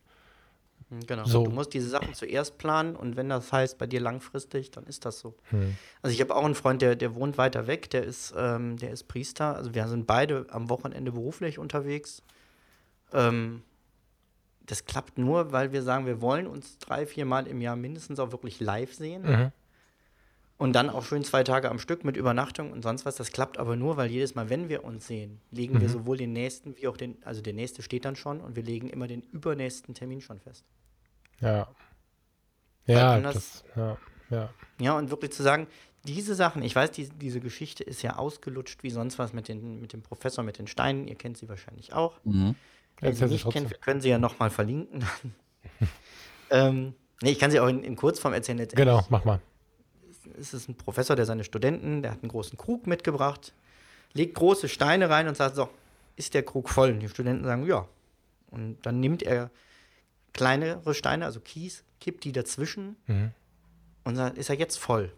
Mhm, 0.89 1.05
genau. 1.07 1.25
So. 1.25 1.43
Du 1.43 1.51
musst 1.51 1.73
diese 1.73 1.89
Sachen 1.89 2.13
zuerst 2.13 2.57
planen 2.57 2.95
und 2.95 3.15
wenn 3.15 3.29
das 3.29 3.51
heißt 3.51 3.77
bei 3.77 3.87
dir 3.87 3.99
langfristig, 3.99 4.71
dann 4.71 4.85
ist 4.85 5.05
das 5.05 5.19
so. 5.19 5.35
Hm. 5.49 5.75
Also 6.01 6.13
ich 6.13 6.21
habe 6.21 6.35
auch 6.35 6.45
einen 6.45 6.55
Freund, 6.55 6.81
der, 6.81 6.95
der 6.95 7.15
wohnt 7.15 7.37
weiter 7.37 7.67
weg, 7.67 7.89
der 7.89 8.03
ist, 8.03 8.33
ähm, 8.37 8.77
der 8.77 8.91
ist 8.91 9.07
Priester. 9.07 9.55
Also 9.55 9.73
wir 9.73 9.87
sind 9.87 10.07
beide 10.07 10.45
am 10.49 10.69
Wochenende 10.69 11.11
beruflich 11.11 11.59
unterwegs. 11.59 12.21
Ähm, 13.13 13.63
das 14.65 14.85
klappt 14.85 15.17
nur, 15.17 15.51
weil 15.51 15.71
wir 15.71 15.83
sagen, 15.83 16.05
wir 16.05 16.21
wollen 16.21 16.47
uns 16.47 16.77
drei, 16.79 17.05
vier 17.05 17.25
Mal 17.25 17.47
im 17.47 17.61
Jahr 17.61 17.75
mindestens 17.75 18.19
auch 18.19 18.31
wirklich 18.31 18.59
live 18.59 18.93
sehen. 18.93 19.23
Mhm. 19.23 19.51
Und 20.57 20.73
dann 20.73 20.89
auch 20.89 21.03
schön 21.03 21.23
zwei 21.25 21.43
Tage 21.43 21.69
am 21.69 21.79
Stück 21.79 22.05
mit 22.05 22.15
Übernachtung 22.15 22.71
und 22.71 22.81
sonst 22.81 23.05
was. 23.05 23.15
Das 23.15 23.31
klappt 23.31 23.57
aber 23.57 23.75
nur, 23.75 23.97
weil 23.97 24.09
jedes 24.09 24.35
Mal, 24.35 24.49
wenn 24.49 24.69
wir 24.69 24.85
uns 24.85 25.05
sehen, 25.05 25.41
legen 25.51 25.75
mhm. 25.75 25.81
wir 25.81 25.89
sowohl 25.89 26.15
den 26.15 26.31
nächsten 26.31 26.77
wie 26.77 26.87
auch 26.87 26.95
den, 26.95 27.17
also 27.25 27.41
der 27.41 27.53
nächste 27.53 27.81
steht 27.81 28.05
dann 28.05 28.15
schon 28.15 28.39
und 28.39 28.55
wir 28.55 28.63
legen 28.63 28.89
immer 28.89 29.07
den 29.07 29.21
übernächsten 29.21 29.93
Termin 29.93 30.21
schon 30.21 30.39
fest. 30.39 30.63
Ja. 31.41 31.67
Ja, 32.85 33.19
das, 33.19 33.63
ja, 33.75 33.97
ja. 34.29 34.49
Ja, 34.79 34.97
und 34.97 35.09
wirklich 35.09 35.31
zu 35.31 35.43
sagen, 35.43 35.67
diese 36.05 36.35
Sachen, 36.35 36.61
ich 36.61 36.75
weiß, 36.75 36.91
die, 36.91 37.09
diese 37.09 37.41
Geschichte 37.41 37.83
ist 37.83 38.01
ja 38.03 38.15
ausgelutscht 38.15 38.83
wie 38.83 38.91
sonst 38.91 39.19
was 39.19 39.33
mit, 39.33 39.49
den, 39.49 39.81
mit 39.81 39.91
dem 39.91 40.03
Professor 40.03 40.43
mit 40.43 40.59
den 40.59 40.67
Steinen. 40.67 41.07
Ihr 41.07 41.15
kennt 41.15 41.37
sie 41.37 41.49
wahrscheinlich 41.49 41.93
auch. 41.93 42.19
Mhm. 42.23 42.55
Wenn 43.01 43.13
ja, 43.13 43.27
Sie 43.27 43.33
nicht 43.33 43.49
kennt, 43.49 43.71
wir 43.71 43.77
können 43.77 43.99
sie 43.99 44.09
ja 44.09 44.19
nochmal 44.19 44.51
verlinken. 44.51 45.03
ähm, 46.49 46.93
nee, 47.21 47.31
ich 47.31 47.39
kann 47.39 47.51
sie 47.51 47.59
auch 47.59 47.67
in, 47.67 47.83
in 47.83 47.97
Kurzform 47.97 48.33
erzählen. 48.33 48.65
Genau, 48.73 49.05
mach 49.09 49.25
mal 49.25 49.41
es 50.39 50.53
ist 50.53 50.69
ein 50.69 50.75
Professor, 50.75 51.15
der 51.15 51.25
seine 51.25 51.43
Studenten, 51.43 52.01
der 52.01 52.11
hat 52.11 52.21
einen 52.21 52.29
großen 52.29 52.57
Krug 52.57 52.87
mitgebracht, 52.87 53.53
legt 54.13 54.35
große 54.35 54.69
Steine 54.69 55.09
rein 55.09 55.27
und 55.27 55.37
sagt, 55.37 55.55
so, 55.55 55.69
ist 56.15 56.33
der 56.33 56.43
Krug 56.43 56.69
voll? 56.69 56.91
Und 56.91 56.99
die 56.99 57.09
Studenten 57.09 57.43
sagen, 57.43 57.65
ja. 57.65 57.87
Und 58.49 58.77
dann 58.85 58.99
nimmt 58.99 59.23
er 59.23 59.51
kleinere 60.33 60.93
Steine, 60.93 61.25
also 61.25 61.39
Kies, 61.39 61.83
kippt 61.99 62.23
die 62.23 62.31
dazwischen 62.31 62.95
mhm. 63.07 63.31
und 64.03 64.15
sagt, 64.15 64.37
ist 64.37 64.49
er 64.49 64.55
jetzt 64.55 64.77
voll? 64.77 65.11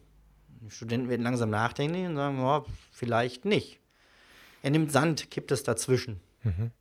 Die 0.62 0.72
Studenten 0.72 1.10
werden 1.10 1.24
langsam 1.24 1.50
nachdenken 1.50 2.08
und 2.08 2.16
sagen, 2.16 2.40
ja, 2.40 2.66
vielleicht 2.92 3.46
nicht. 3.46 3.80
Er 4.64 4.72
nimmt 4.72 4.92
Sand, 4.92 5.30
kippt 5.30 5.52
es 5.52 5.64
dazwischen. 5.64 6.20
Mhm. 6.44 6.72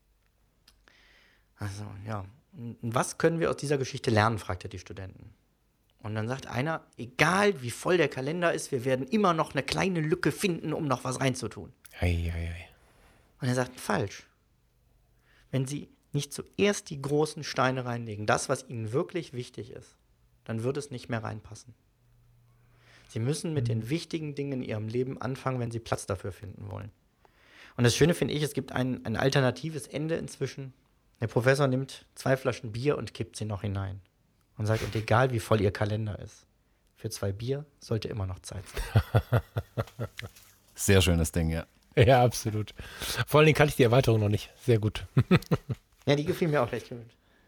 Also, 1.58 1.84
ja. 2.06 2.24
Und 2.52 2.78
was 2.82 3.18
können 3.18 3.38
wir 3.38 3.50
aus 3.50 3.56
dieser 3.56 3.78
Geschichte 3.78 4.10
lernen, 4.10 4.38
fragt 4.38 4.64
er 4.64 4.70
die 4.70 4.78
Studenten. 4.78 5.30
Und 6.06 6.14
dann 6.14 6.28
sagt 6.28 6.46
einer, 6.46 6.86
egal 6.96 7.62
wie 7.62 7.70
voll 7.70 7.96
der 7.96 8.08
Kalender 8.08 8.52
ist, 8.52 8.70
wir 8.70 8.84
werden 8.84 9.08
immer 9.08 9.34
noch 9.34 9.52
eine 9.52 9.64
kleine 9.64 10.00
Lücke 10.00 10.30
finden, 10.30 10.72
um 10.72 10.86
noch 10.86 11.02
was 11.02 11.20
reinzutun. 11.20 11.72
Ei, 12.00 12.32
ei, 12.32 12.48
ei. 12.54 12.68
Und 13.40 13.48
er 13.48 13.56
sagt, 13.56 13.80
falsch. 13.80 14.24
Wenn 15.50 15.66
Sie 15.66 15.88
nicht 16.12 16.32
zuerst 16.32 16.90
die 16.90 17.02
großen 17.02 17.42
Steine 17.42 17.84
reinlegen, 17.84 18.24
das, 18.24 18.48
was 18.48 18.68
Ihnen 18.68 18.92
wirklich 18.92 19.32
wichtig 19.32 19.72
ist, 19.72 19.96
dann 20.44 20.62
wird 20.62 20.76
es 20.76 20.92
nicht 20.92 21.08
mehr 21.08 21.24
reinpassen. 21.24 21.74
Sie 23.08 23.18
müssen 23.18 23.52
mit 23.52 23.66
den 23.66 23.90
wichtigen 23.90 24.36
Dingen 24.36 24.52
in 24.52 24.62
Ihrem 24.62 24.86
Leben 24.86 25.20
anfangen, 25.20 25.58
wenn 25.58 25.72
Sie 25.72 25.80
Platz 25.80 26.06
dafür 26.06 26.30
finden 26.30 26.70
wollen. 26.70 26.92
Und 27.76 27.82
das 27.82 27.96
Schöne 27.96 28.14
finde 28.14 28.34
ich, 28.34 28.44
es 28.44 28.54
gibt 28.54 28.70
ein, 28.70 29.04
ein 29.04 29.16
alternatives 29.16 29.88
Ende 29.88 30.14
inzwischen. 30.14 30.72
Der 31.20 31.26
Professor 31.26 31.66
nimmt 31.66 32.06
zwei 32.14 32.36
Flaschen 32.36 32.70
Bier 32.70 32.96
und 32.96 33.12
kippt 33.12 33.36
sie 33.36 33.44
noch 33.44 33.62
hinein 33.62 34.00
und 34.58 34.66
sagt, 34.66 34.82
und 34.82 34.94
egal 34.94 35.32
wie 35.32 35.40
voll 35.40 35.60
ihr 35.60 35.70
Kalender 35.70 36.18
ist, 36.18 36.46
für 36.96 37.10
zwei 37.10 37.32
Bier 37.32 37.64
sollte 37.78 38.08
immer 38.08 38.26
noch 38.26 38.40
Zeit 38.40 38.64
sein. 38.68 39.40
Sehr 40.74 41.00
schönes 41.02 41.32
Ding, 41.32 41.50
ja. 41.50 41.66
Ja, 41.96 42.22
absolut. 42.22 42.74
Vor 43.26 43.40
allen 43.40 43.46
Dingen 43.46 43.56
kannte 43.56 43.70
ich 43.70 43.76
die 43.76 43.82
Erweiterung 43.82 44.20
noch 44.20 44.28
nicht. 44.28 44.52
Sehr 44.60 44.78
gut. 44.78 45.06
ja, 46.06 46.14
die 46.14 46.24
gefiel 46.24 46.48
mir 46.48 46.62
auch 46.62 46.72
recht 46.72 46.90
gut. 46.90 46.98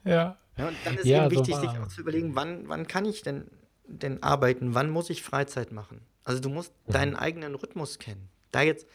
Ja. 0.04 0.36
ja 0.56 0.68
und 0.68 0.76
dann 0.84 0.96
ist 0.96 1.04
ja, 1.04 1.26
eben 1.26 1.30
wichtig, 1.30 1.54
so 1.54 1.60
sich 1.60 1.70
auch 1.70 1.88
zu 1.88 2.00
überlegen, 2.00 2.34
wann, 2.34 2.68
wann 2.68 2.86
kann 2.86 3.04
ich 3.04 3.22
denn, 3.22 3.46
denn 3.86 4.22
arbeiten? 4.22 4.74
Wann 4.74 4.88
muss 4.88 5.10
ich 5.10 5.22
Freizeit 5.22 5.70
machen? 5.72 6.00
Also 6.24 6.40
du 6.40 6.48
musst 6.48 6.72
mhm. 6.86 6.92
deinen 6.92 7.16
eigenen 7.16 7.54
Rhythmus 7.54 7.98
kennen. 7.98 8.28
Da 8.50 8.62
jetzt 8.62 8.86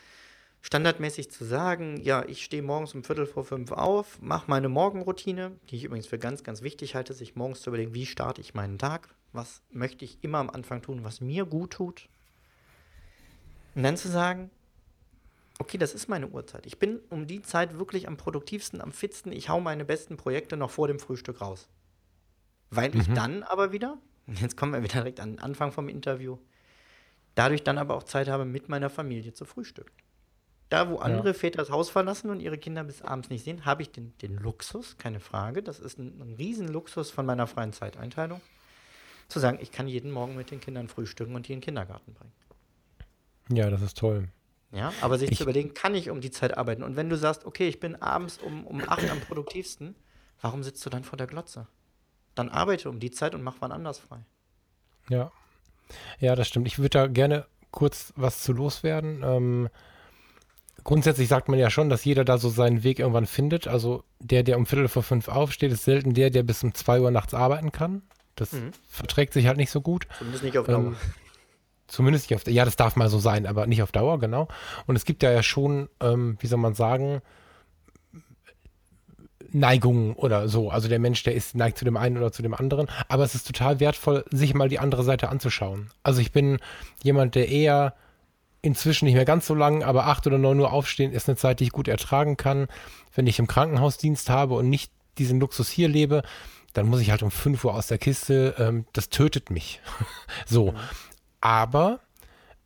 standardmäßig 0.63 1.29
zu 1.29 1.43
sagen, 1.43 1.99
ja, 2.01 2.23
ich 2.25 2.43
stehe 2.43 2.63
morgens 2.63 2.95
um 2.95 3.03
Viertel 3.03 3.25
vor 3.25 3.43
fünf 3.43 3.71
auf, 3.73 4.21
mache 4.21 4.45
meine 4.47 4.69
Morgenroutine, 4.69 5.51
die 5.69 5.75
ich 5.75 5.83
übrigens 5.83 6.07
für 6.07 6.17
ganz, 6.17 6.43
ganz 6.43 6.61
wichtig 6.61 6.95
halte, 6.95 7.13
sich 7.13 7.35
morgens 7.35 7.61
zu 7.61 7.69
überlegen, 7.69 7.93
wie 7.93 8.05
starte 8.05 8.39
ich 8.39 8.53
meinen 8.53 8.79
Tag, 8.79 9.13
was 9.33 9.61
möchte 9.71 10.05
ich 10.05 10.23
immer 10.23 10.37
am 10.37 10.49
Anfang 10.49 10.81
tun, 10.81 11.03
was 11.03 11.19
mir 11.19 11.45
gut 11.45 11.71
tut. 11.71 12.07
Und 13.75 13.83
dann 13.83 13.97
zu 13.97 14.07
sagen, 14.07 14.49
okay, 15.59 15.77
das 15.77 15.93
ist 15.93 16.07
meine 16.07 16.29
Uhrzeit. 16.29 16.65
Ich 16.65 16.79
bin 16.79 17.01
um 17.09 17.27
die 17.27 17.41
Zeit 17.41 17.77
wirklich 17.77 18.07
am 18.07 18.15
produktivsten, 18.15 18.79
am 18.79 18.93
fitsten. 18.93 19.33
Ich 19.33 19.49
hau 19.49 19.59
meine 19.59 19.83
besten 19.83 20.15
Projekte 20.15 20.55
noch 20.55 20.71
vor 20.71 20.87
dem 20.87 20.99
Frühstück 20.99 21.41
raus. 21.41 21.67
Weil 22.69 22.91
mhm. 22.91 23.01
ich 23.01 23.07
dann 23.09 23.43
aber 23.43 23.73
wieder, 23.73 23.97
jetzt 24.27 24.55
kommen 24.55 24.71
wir 24.71 24.81
wieder 24.81 25.01
direkt 25.01 25.19
an 25.19 25.33
den 25.33 25.39
Anfang 25.39 25.73
vom 25.73 25.89
Interview, 25.89 26.37
dadurch 27.35 27.63
dann 27.63 27.77
aber 27.77 27.95
auch 27.95 28.03
Zeit 28.03 28.29
habe, 28.29 28.45
mit 28.45 28.69
meiner 28.69 28.89
Familie 28.89 29.33
zu 29.33 29.43
frühstücken. 29.43 29.91
Da, 30.73 30.89
wo 30.89 30.97
andere 30.97 31.27
ja. 31.27 31.33
Väter 31.35 31.57
das 31.57 31.69
Haus 31.69 31.91
verlassen 31.91 32.31
und 32.31 32.39
ihre 32.39 32.57
Kinder 32.57 32.83
bis 32.83 33.03
abends 33.03 33.29
nicht 33.29 33.43
sehen, 33.43 33.63
habe 33.63 33.83
ich 33.83 33.91
den, 33.91 34.17
den 34.23 34.35
Luxus, 34.37 34.97
keine 34.97 35.19
Frage, 35.19 35.61
das 35.61 35.77
ist 35.79 35.99
ein, 35.99 36.19
ein 36.19 36.33
Riesenluxus 36.33 37.11
von 37.11 37.27
meiner 37.27 37.45
freien 37.45 37.73
Zeiteinteilung, 37.73 38.41
zu 39.27 39.39
sagen, 39.39 39.59
ich 39.61 39.71
kann 39.71 39.87
jeden 39.87 40.09
Morgen 40.09 40.35
mit 40.35 40.49
den 40.49 40.59
Kindern 40.59 40.87
frühstücken 40.87 41.35
und 41.35 41.47
die 41.47 41.53
in 41.53 41.59
den 41.59 41.63
Kindergarten 41.63 42.15
bringen. 42.15 42.31
Ja, 43.49 43.69
das 43.69 43.83
ist 43.83 43.99
toll. 43.99 44.29
Ja, 44.71 44.91
aber 45.01 45.19
sich 45.19 45.33
ich 45.33 45.37
zu 45.37 45.43
überlegen, 45.43 45.75
kann 45.75 45.93
ich 45.93 46.09
um 46.09 46.21
die 46.21 46.31
Zeit 46.31 46.57
arbeiten? 46.57 46.81
Und 46.81 46.95
wenn 46.95 47.07
du 47.07 47.17
sagst, 47.17 47.45
okay, 47.45 47.67
ich 47.67 47.79
bin 47.79 47.95
abends 48.01 48.39
um, 48.39 48.65
um 48.65 48.81
acht 48.81 49.07
am 49.11 49.19
produktivsten, 49.19 49.93
warum 50.41 50.63
sitzt 50.63 50.83
du 50.83 50.89
dann 50.89 51.03
vor 51.03 51.17
der 51.17 51.27
Glotze? 51.27 51.67
Dann 52.33 52.49
arbeite 52.49 52.89
um 52.89 52.99
die 52.99 53.11
Zeit 53.11 53.35
und 53.35 53.43
mach 53.43 53.57
wann 53.59 53.71
anders 53.71 53.99
frei. 53.99 54.25
Ja. 55.07 55.31
Ja, 56.17 56.35
das 56.35 56.47
stimmt. 56.47 56.65
Ich 56.65 56.79
würde 56.79 56.89
da 56.89 57.05
gerne 57.05 57.45
kurz 57.69 58.11
was 58.15 58.41
zu 58.41 58.53
loswerden. 58.53 59.21
Ähm, 59.23 59.69
grundsätzlich 60.83 61.27
sagt 61.27 61.49
man 61.49 61.59
ja 61.59 61.69
schon, 61.69 61.89
dass 61.89 62.05
jeder 62.05 62.25
da 62.25 62.37
so 62.37 62.49
seinen 62.49 62.83
Weg 62.83 62.99
irgendwann 62.99 63.25
findet. 63.25 63.67
Also 63.67 64.03
der, 64.19 64.43
der 64.43 64.57
um 64.57 64.65
Viertel 64.65 64.87
vor 64.87 65.03
fünf 65.03 65.27
aufsteht, 65.27 65.71
ist 65.71 65.83
selten 65.83 66.13
der, 66.13 66.29
der 66.29 66.43
bis 66.43 66.63
um 66.63 66.73
zwei 66.73 66.99
Uhr 66.99 67.11
nachts 67.11 67.33
arbeiten 67.33 67.71
kann. 67.71 68.01
Das 68.35 68.51
mhm. 68.51 68.71
verträgt 68.87 69.33
sich 69.33 69.47
halt 69.47 69.57
nicht 69.57 69.71
so 69.71 69.81
gut. 69.81 70.07
Zumindest 70.17 70.43
nicht 70.43 70.57
auf 70.57 70.67
Dauer. 70.67 70.79
Ähm, 70.79 70.95
zumindest 71.87 72.29
nicht 72.29 72.35
auf 72.35 72.43
Dauer. 72.43 72.53
Ja, 72.53 72.65
das 72.65 72.75
darf 72.75 72.95
mal 72.95 73.09
so 73.09 73.19
sein, 73.19 73.45
aber 73.45 73.67
nicht 73.67 73.83
auf 73.83 73.91
Dauer, 73.91 74.19
genau. 74.19 74.47
Und 74.87 74.95
es 74.95 75.05
gibt 75.05 75.23
ja, 75.23 75.31
ja 75.31 75.43
schon, 75.43 75.89
ähm, 76.01 76.37
wie 76.39 76.47
soll 76.47 76.59
man 76.59 76.73
sagen, 76.73 77.21
Neigungen 79.53 80.13
oder 80.13 80.47
so. 80.49 80.71
Also 80.71 80.87
der 80.87 80.99
Mensch, 80.99 81.21
der 81.23 81.35
ist 81.35 81.55
neigt 81.55 81.77
zu 81.77 81.85
dem 81.85 81.95
einen 81.95 82.17
oder 82.17 82.31
zu 82.31 82.41
dem 82.41 82.55
anderen. 82.55 82.87
Aber 83.07 83.23
es 83.23 83.35
ist 83.35 83.45
total 83.45 83.79
wertvoll, 83.79 84.25
sich 84.31 84.55
mal 84.55 84.69
die 84.69 84.79
andere 84.79 85.03
Seite 85.03 85.29
anzuschauen. 85.29 85.91
Also 86.01 86.21
ich 86.21 86.31
bin 86.31 86.57
jemand, 87.03 87.35
der 87.35 87.49
eher 87.49 87.93
inzwischen 88.63 89.05
nicht 89.05 89.13
mehr 89.13 89.25
ganz 89.25 89.45
so 89.45 89.53
lang, 89.53 89.83
aber 89.83 90.07
acht 90.07 90.25
oder 90.25 90.39
neun 90.39 90.59
Uhr 90.59 90.71
aufstehen 90.71 91.11
ist 91.11 91.29
eine 91.29 91.35
Zeit, 91.35 91.59
die 91.59 91.65
ich 91.65 91.71
gut 91.71 91.87
ertragen 91.87 92.37
kann. 92.37 92.67
Wenn 93.13 93.27
ich 93.27 93.37
im 93.37 93.45
Krankenhausdienst 93.45 94.29
habe 94.29 94.55
und 94.55 94.69
nicht 94.69 94.91
diesen 95.19 95.39
Luxus 95.39 95.69
hier 95.69 95.89
lebe, 95.89 96.23
dann 96.71 96.87
muss 96.87 97.01
ich 97.01 97.11
halt 97.11 97.21
um 97.21 97.29
fünf 97.29 97.63
Uhr 97.65 97.75
aus 97.75 97.87
der 97.87 97.99
Kiste. 97.99 98.55
Ähm, 98.57 98.85
das 98.93 99.09
tötet 99.09 99.51
mich. 99.51 99.81
so. 100.47 100.71
Mhm. 100.71 100.77
Aber 101.41 101.99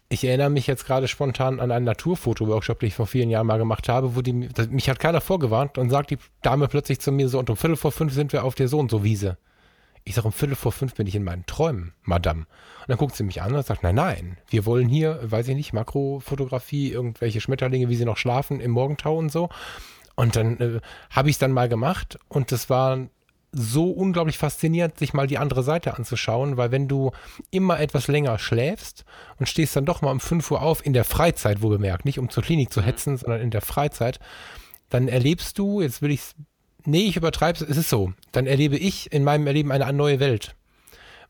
ich 0.07 0.23
erinnere 0.23 0.51
mich 0.51 0.67
jetzt 0.67 0.85
gerade 0.85 1.07
spontan 1.07 1.59
an 1.59 1.71
einen 1.71 1.85
Naturfoto-Workshop, 1.85 2.79
den 2.79 2.87
ich 2.87 2.93
vor 2.93 3.07
vielen 3.07 3.31
Jahren 3.31 3.47
mal 3.47 3.57
gemacht 3.57 3.89
habe, 3.89 4.15
wo 4.15 4.21
die, 4.21 4.33
mich 4.33 4.89
hat 4.89 4.99
keiner 4.99 5.19
vorgewarnt 5.19 5.79
und 5.79 5.89
sagt 5.89 6.11
die 6.11 6.19
Dame 6.43 6.67
plötzlich 6.67 6.99
zu 7.01 7.11
mir 7.11 7.27
so, 7.27 7.39
und 7.39 7.49
um 7.49 7.57
Viertel 7.57 7.75
vor 7.75 7.91
fünf 7.91 8.13
sind 8.13 8.31
wir 8.33 8.45
auf 8.45 8.55
der 8.55 8.67
so 8.67 8.77
und 8.79 8.91
so 8.91 9.03
Wiese. 9.03 9.37
Ich 10.07 10.15
sage, 10.15 10.27
um 10.27 10.33
Viertel 10.33 10.55
vor 10.55 10.71
fünf 10.71 10.95
bin 10.95 11.05
ich 11.05 11.15
in 11.15 11.23
meinen 11.23 11.45
Träumen, 11.45 11.93
Madame. 12.03 12.41
Und 12.41 12.89
dann 12.89 12.97
guckt 12.97 13.15
sie 13.15 13.23
mich 13.23 13.41
an 13.41 13.53
und 13.53 13.65
sagt, 13.65 13.83
nein, 13.83 13.95
nein, 13.95 14.37
wir 14.49 14.65
wollen 14.65 14.87
hier, 14.87 15.19
weiß 15.21 15.49
ich 15.49 15.55
nicht, 15.55 15.73
Makrofotografie, 15.73 16.91
irgendwelche 16.91 17.41
Schmetterlinge, 17.41 17.89
wie 17.89 17.95
sie 17.95 18.05
noch 18.05 18.17
schlafen 18.17 18.61
im 18.61 18.71
Morgentau 18.71 19.17
und 19.17 19.31
so. 19.31 19.49
Und 20.15 20.37
dann 20.37 20.59
äh, 20.59 20.79
habe 21.09 21.29
ich 21.29 21.35
es 21.35 21.39
dann 21.39 21.51
mal 21.51 21.67
gemacht 21.67 22.17
und 22.29 22.51
das 22.53 22.69
war 22.69 23.07
so 23.51 23.91
unglaublich 23.91 24.37
faszinierend, 24.37 24.97
sich 24.97 25.13
mal 25.13 25.27
die 25.27 25.37
andere 25.37 25.63
Seite 25.63 25.95
anzuschauen, 25.95 26.57
weil 26.57 26.71
wenn 26.71 26.87
du 26.87 27.11
immer 27.51 27.79
etwas 27.79 28.07
länger 28.07 28.39
schläfst 28.39 29.03
und 29.39 29.49
stehst 29.49 29.75
dann 29.75 29.85
doch 29.85 30.01
mal 30.01 30.11
um 30.11 30.19
5 30.19 30.51
Uhr 30.51 30.61
auf, 30.61 30.85
in 30.85 30.93
der 30.93 31.03
Freizeit, 31.03 31.61
wo 31.61 31.69
bemerkt, 31.69 32.05
nicht 32.05 32.19
um 32.19 32.29
zur 32.29 32.43
Klinik 32.43 32.71
zu 32.71 32.81
mhm. 32.81 32.85
hetzen, 32.85 33.17
sondern 33.17 33.41
in 33.41 33.51
der 33.51 33.61
Freizeit, 33.61 34.19
dann 34.89 35.07
erlebst 35.07 35.57
du, 35.59 35.81
jetzt 35.81 36.01
will 36.01 36.11
ich 36.11 36.21
es 36.21 36.35
nee, 36.87 37.05
ich 37.05 37.17
übertreibe 37.17 37.59
es, 37.63 37.69
es 37.69 37.77
ist 37.77 37.89
so. 37.89 38.13
Dann 38.31 38.47
erlebe 38.47 38.77
ich 38.77 39.11
in 39.11 39.23
meinem 39.23 39.45
Erleben 39.45 39.71
eine 39.71 39.91
neue 39.93 40.19
Welt. 40.19 40.55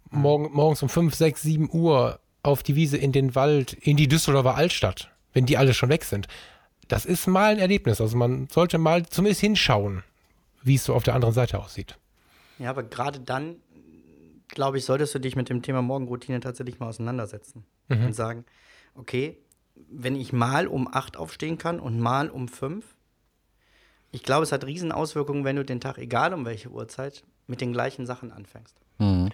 morgen, 0.09 0.53
morgens 0.53 0.81
um 0.83 0.89
5, 0.89 1.13
6, 1.13 1.41
7 1.41 1.69
Uhr 1.71 2.19
auf 2.43 2.63
die 2.63 2.75
Wiese 2.75 2.97
in 2.97 3.11
den 3.11 3.35
Wald, 3.35 3.73
in 3.73 3.97
die 3.97 4.07
Düsseldorfer 4.07 4.55
Altstadt, 4.55 5.11
wenn 5.33 5.45
die 5.45 5.57
alle 5.57 5.73
schon 5.73 5.89
weg 5.89 6.05
sind. 6.05 6.27
Das 6.87 7.05
ist 7.05 7.27
mal 7.27 7.51
ein 7.51 7.59
Erlebnis. 7.59 7.99
Also 7.99 8.15
man 8.15 8.47
sollte 8.49 8.77
mal 8.77 9.05
zumindest 9.05 9.41
hinschauen, 9.41 10.03
wie 10.63 10.75
es 10.75 10.85
so 10.85 10.93
auf 10.93 11.03
der 11.03 11.15
anderen 11.15 11.33
Seite 11.33 11.59
aussieht. 11.59 11.97
Ja, 12.59 12.69
aber 12.69 12.83
gerade 12.83 13.19
dann, 13.19 13.57
glaube 14.47 14.77
ich, 14.77 14.85
solltest 14.85 15.13
du 15.15 15.19
dich 15.19 15.35
mit 15.35 15.49
dem 15.49 15.61
Thema 15.61 15.81
Morgenroutine 15.81 16.39
tatsächlich 16.39 16.79
mal 16.79 16.87
auseinandersetzen 16.87 17.65
mhm. 17.89 18.05
und 18.05 18.13
sagen, 18.13 18.45
okay, 18.95 19.37
wenn 19.89 20.15
ich 20.15 20.31
mal 20.31 20.67
um 20.67 20.87
8 20.91 21.17
aufstehen 21.17 21.57
kann 21.57 21.79
und 21.79 21.99
mal 21.99 22.29
um 22.29 22.47
5, 22.47 22.85
ich 24.11 24.23
glaube, 24.23 24.43
es 24.43 24.51
hat 24.51 24.65
riesen 24.65 24.91
Auswirkungen, 24.91 25.43
wenn 25.43 25.55
du 25.55 25.65
den 25.65 25.79
Tag, 25.79 25.97
egal 25.97 26.33
um 26.33 26.45
welche 26.45 26.69
Uhrzeit, 26.69 27.23
mit 27.47 27.61
den 27.61 27.73
gleichen 27.73 28.05
Sachen 28.05 28.31
anfängst. 28.31 28.75
Mhm. 28.99 29.29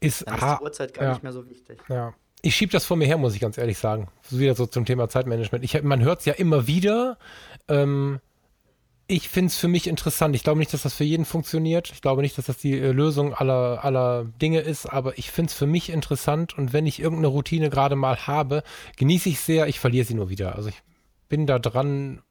Ist, 0.00 0.26
Dann 0.26 0.34
ist 0.34 0.42
die 0.42 0.64
Uhrzeit 0.64 0.94
gar 0.94 1.04
ja. 1.04 1.10
nicht 1.12 1.22
mehr 1.22 1.32
so 1.32 1.48
wichtig. 1.48 1.82
Ja. 1.88 2.14
Ich 2.42 2.56
schiebe 2.56 2.72
das 2.72 2.84
vor 2.84 2.96
mir 2.96 3.06
her, 3.06 3.16
muss 3.16 3.34
ich 3.34 3.40
ganz 3.40 3.56
ehrlich 3.56 3.78
sagen. 3.78 4.08
Wieder 4.30 4.54
so 4.54 4.66
zum 4.66 4.84
Thema 4.84 5.08
Zeitmanagement. 5.08 5.64
Ich, 5.64 5.82
man 5.82 6.02
hört 6.02 6.20
es 6.20 6.26
ja 6.26 6.34
immer 6.34 6.66
wieder. 6.66 7.18
Ähm, 7.68 8.20
ich 9.06 9.28
finde 9.28 9.48
es 9.48 9.56
für 9.56 9.68
mich 9.68 9.86
interessant. 9.86 10.34
Ich 10.34 10.42
glaube 10.42 10.58
nicht, 10.58 10.72
dass 10.72 10.82
das 10.82 10.94
für 10.94 11.04
jeden 11.04 11.24
funktioniert. 11.24 11.90
Ich 11.92 12.00
glaube 12.00 12.22
nicht, 12.22 12.36
dass 12.38 12.46
das 12.46 12.58
die 12.58 12.78
äh, 12.78 12.92
Lösung 12.92 13.34
aller, 13.34 13.84
aller 13.84 14.24
Dinge 14.24 14.60
ist, 14.60 14.86
aber 14.86 15.18
ich 15.18 15.30
finde 15.30 15.50
es 15.50 15.54
für 15.54 15.66
mich 15.66 15.90
interessant 15.90 16.56
und 16.56 16.72
wenn 16.72 16.86
ich 16.86 17.00
irgendeine 17.00 17.28
Routine 17.28 17.70
gerade 17.70 17.96
mal 17.96 18.26
habe, 18.26 18.62
genieße 18.96 19.28
ich 19.28 19.40
sehr, 19.40 19.66
ich 19.66 19.80
verliere 19.80 20.06
sie 20.06 20.14
nur 20.14 20.30
wieder. 20.30 20.54
Also 20.56 20.70
ich 20.70 20.82
bin 21.28 21.46
da 21.46 21.58
dran, 21.58 22.22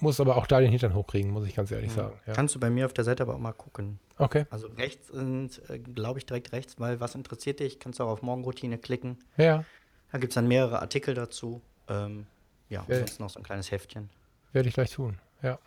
muss 0.00 0.20
aber 0.20 0.36
auch 0.36 0.46
da 0.46 0.60
den 0.60 0.70
Hintern 0.70 0.94
hochkriegen, 0.94 1.30
muss 1.30 1.46
ich 1.46 1.54
ganz 1.54 1.70
ehrlich 1.70 1.92
sagen. 1.92 2.18
Ja. 2.26 2.32
Kannst 2.34 2.54
du 2.54 2.60
bei 2.60 2.70
mir 2.70 2.86
auf 2.86 2.92
der 2.92 3.04
Seite 3.04 3.22
aber 3.22 3.34
auch 3.34 3.38
mal 3.38 3.52
gucken. 3.52 3.98
Okay. 4.18 4.46
Also 4.50 4.66
rechts 4.68 5.08
sind, 5.08 5.60
äh, 5.68 5.78
glaube 5.78 6.18
ich, 6.18 6.26
direkt 6.26 6.52
rechts, 6.52 6.78
weil 6.78 7.00
was 7.00 7.14
interessiert 7.14 7.60
dich, 7.60 7.78
kannst 7.78 7.98
du 8.00 8.04
auch 8.04 8.08
auf 8.10 8.22
Morgenroutine 8.22 8.78
klicken. 8.78 9.18
Ja. 9.36 9.64
Da 10.12 10.18
gibt 10.18 10.32
es 10.32 10.34
dann 10.34 10.48
mehrere 10.48 10.80
Artikel 10.80 11.14
dazu. 11.14 11.60
Ähm, 11.88 12.26
ja, 12.68 12.84
Ja. 12.88 12.96
sonst 12.98 13.20
noch 13.20 13.30
so 13.30 13.38
ein 13.40 13.44
kleines 13.44 13.70
Heftchen. 13.70 14.08
Werde 14.52 14.68
ich 14.68 14.74
gleich 14.74 14.90
tun. 14.90 15.18
Ja, 15.42 15.58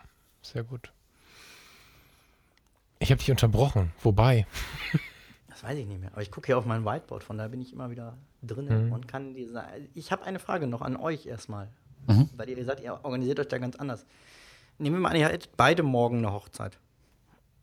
sehr 0.42 0.64
gut. 0.64 0.92
Ich 3.00 3.12
habe 3.12 3.20
dich 3.20 3.32
unterbrochen. 3.32 3.92
Wobei? 4.02 4.46
Das 5.48 5.70
weiß 5.70 5.78
ich 5.78 5.86
nicht 5.86 6.00
mehr. 6.00 6.10
Aber 6.14 6.22
ich 6.22 6.32
gucke 6.32 6.48
hier 6.48 6.58
auf 6.58 6.66
mein 6.66 6.86
Whiteboard, 6.86 7.24
von 7.26 7.38
da 7.38 7.48
bin 7.50 7.62
ich 7.62 7.72
immer 7.74 7.92
wieder 7.92 8.18
drin 8.42 8.88
Mhm. 8.88 8.94
und 8.94 9.08
kann 9.08 9.34
diese. 9.36 9.64
Ich 9.94 10.12
habe 10.12 10.24
eine 10.24 10.40
Frage 10.40 10.66
noch 10.66 10.82
an 10.82 10.96
euch 10.96 11.26
erstmal. 11.28 11.68
Mhm. 12.08 12.30
Weil 12.36 12.50
ihr 12.50 12.66
sagt, 12.66 12.82
ihr 12.82 13.00
organisiert 13.04 13.40
euch 13.40 13.48
da 13.48 13.58
ganz 13.58 13.76
anders. 13.76 14.06
Nehmen 14.78 14.96
wir 14.98 15.02
mal 15.02 15.10
an, 15.10 15.16
ihr 15.18 15.26
hattet 15.26 15.50
beide 15.58 15.84
morgen 15.84 16.18
eine 16.20 16.32
Hochzeit. 16.34 16.80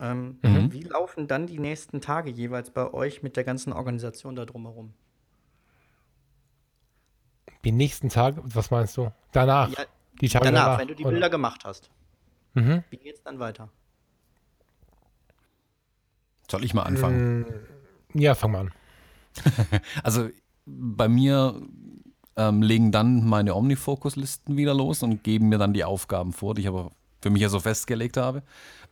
Ähm, 0.01 0.39
Mhm. 0.43 0.73
Wie 0.73 0.83
laufen 0.83 1.27
dann 1.27 1.47
die 1.47 1.59
nächsten 1.59 2.01
Tage 2.01 2.31
jeweils 2.31 2.71
bei 2.71 2.93
euch 2.93 3.23
mit 3.23 3.37
der 3.37 3.45
ganzen 3.45 3.73
Organisation 3.73 4.37
da 4.37 4.45
drumherum? 4.45 4.93
Die 7.65 7.73
nächsten 7.73 8.09
Tage, 8.09 8.41
was 8.45 8.71
meinst 8.71 8.97
du? 8.97 9.11
Danach. 9.33 9.69
Ja, 9.71 9.85
die 10.21 10.29
Tage 10.29 10.45
danach, 10.45 10.65
danach. 10.65 10.79
wenn 10.79 10.89
du 10.89 10.95
die 10.95 11.03
oder? 11.03 11.11
Bilder 11.13 11.31
gemacht 11.31 11.65
hast. 11.65 11.91
Mhm. 12.55 12.85
Wie 12.91 12.97
geht's 12.99 13.23
dann 13.23 13.41
weiter? 13.41 13.69
Soll 16.51 16.65
ich 16.65 16.73
mal 16.75 16.85
anfangen? 16.85 17.41
Mm, 17.41 17.47
Ja, 18.21 18.35
fang 18.35 18.53
mal 18.53 18.61
an. 18.61 18.73
Also 20.03 20.31
bei 20.67 21.09
mir 21.09 21.61
ähm, 22.39 22.63
legen 22.63 22.93
dann 22.93 23.27
meine 23.27 23.55
Omnifocus-Listen 23.55 24.57
wieder 24.57 24.73
los 24.73 25.03
und 25.03 25.25
geben 25.25 25.49
mir 25.49 25.59
dann 25.59 25.75
die 25.75 25.85
Aufgaben 25.85 26.33
vor, 26.33 26.55
die 26.55 26.63
ich 26.63 26.69
aber 26.69 26.93
für 27.21 27.31
mich 27.31 27.43
ja 27.43 27.49
so 27.49 27.59
festgelegt 27.59 28.17
habe. 28.17 28.43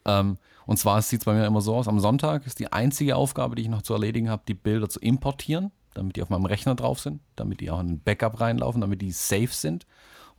Ähm, 0.04 0.36
und 0.66 0.78
zwar 0.78 1.00
sieht 1.00 1.20
es 1.20 1.24
bei 1.24 1.32
mir 1.32 1.46
immer 1.46 1.60
so 1.60 1.76
aus, 1.76 1.86
am 1.86 2.00
Sonntag 2.00 2.44
ist 2.44 2.58
die 2.58 2.72
einzige 2.72 3.14
Aufgabe, 3.14 3.54
die 3.54 3.62
ich 3.62 3.68
noch 3.68 3.82
zu 3.82 3.94
erledigen 3.94 4.28
habe, 4.28 4.42
die 4.48 4.54
Bilder 4.54 4.88
zu 4.88 4.98
importieren, 4.98 5.70
damit 5.94 6.16
die 6.16 6.22
auf 6.22 6.28
meinem 6.28 6.44
Rechner 6.44 6.74
drauf 6.74 6.98
sind, 6.98 7.20
damit 7.36 7.60
die 7.60 7.70
auch 7.70 7.78
in 7.78 7.86
ein 7.86 8.00
Backup 8.00 8.40
reinlaufen, 8.40 8.80
damit 8.80 9.00
die 9.00 9.12
safe 9.12 9.52
sind. 9.52 9.86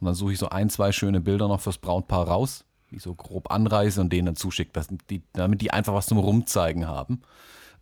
Und 0.01 0.05
dann 0.05 0.13
suche 0.13 0.33
ich 0.33 0.39
so 0.39 0.49
ein, 0.49 0.69
zwei 0.69 0.91
schöne 0.91 1.21
Bilder 1.21 1.47
noch 1.47 1.61
fürs 1.61 1.77
Brautpaar 1.77 2.27
raus, 2.27 2.65
die 2.91 2.97
ich 2.97 3.03
so 3.03 3.15
grob 3.15 3.51
anreise 3.51 4.01
und 4.01 4.11
denen 4.11 4.25
dann 4.25 4.35
zuschicke, 4.35 4.79
damit 5.31 5.61
die 5.61 5.71
einfach 5.71 5.93
was 5.93 6.07
zum 6.07 6.17
Rumzeigen 6.17 6.87
haben 6.87 7.21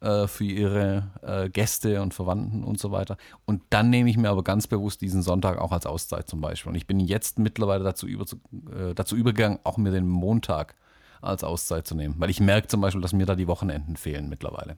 äh, 0.06 0.28
für 0.28 0.43
ihre 0.43 1.12
äh, 1.24 1.49
Gäste 1.49 2.01
und 2.01 2.14
Verwandten 2.14 2.64
und 2.64 2.80
so 2.80 2.91
weiter. 2.91 3.18
Und 3.45 3.64
dann 3.72 3.89
nehme 3.89 4.10
ich 4.10 4.18
mir 4.18 4.30
aber 4.30 4.43
ganz 4.43 4.68
bewusst 4.68 5.01
diesen 5.01 5.24
Sonntag 5.24 5.58
auch 5.58 5.72
als 5.72 5.88
Auszeit 5.88 6.30
zum 6.30 6.41
Beispiel. 6.41 6.70
Und 6.70 6.76
ich 6.76 6.86
bin 6.86 6.99
jetzt 6.99 7.39
mittlerweile 7.39 7.84
dazu, 7.84 8.06
über, 8.08 8.26
äh, 8.72 8.93
dazu 8.93 9.16
übergegangen, 9.16 9.60
auch 9.64 9.78
mir 9.78 9.91
den 9.91 10.08
Montag 10.08 10.76
als 11.22 11.43
Auszeit 11.43 11.88
zu 11.88 11.95
nehmen. 11.95 12.16
Weil 12.20 12.30
ich 12.30 12.39
merke 12.39 12.68
zum 12.68 12.82
Beispiel, 12.82 13.01
dass 13.01 13.14
mir 13.14 13.26
da 13.26 13.36
die 13.36 13.47
Wochenenden 13.47 13.97
fehlen 13.97 14.30
mittlerweile. 14.30 14.78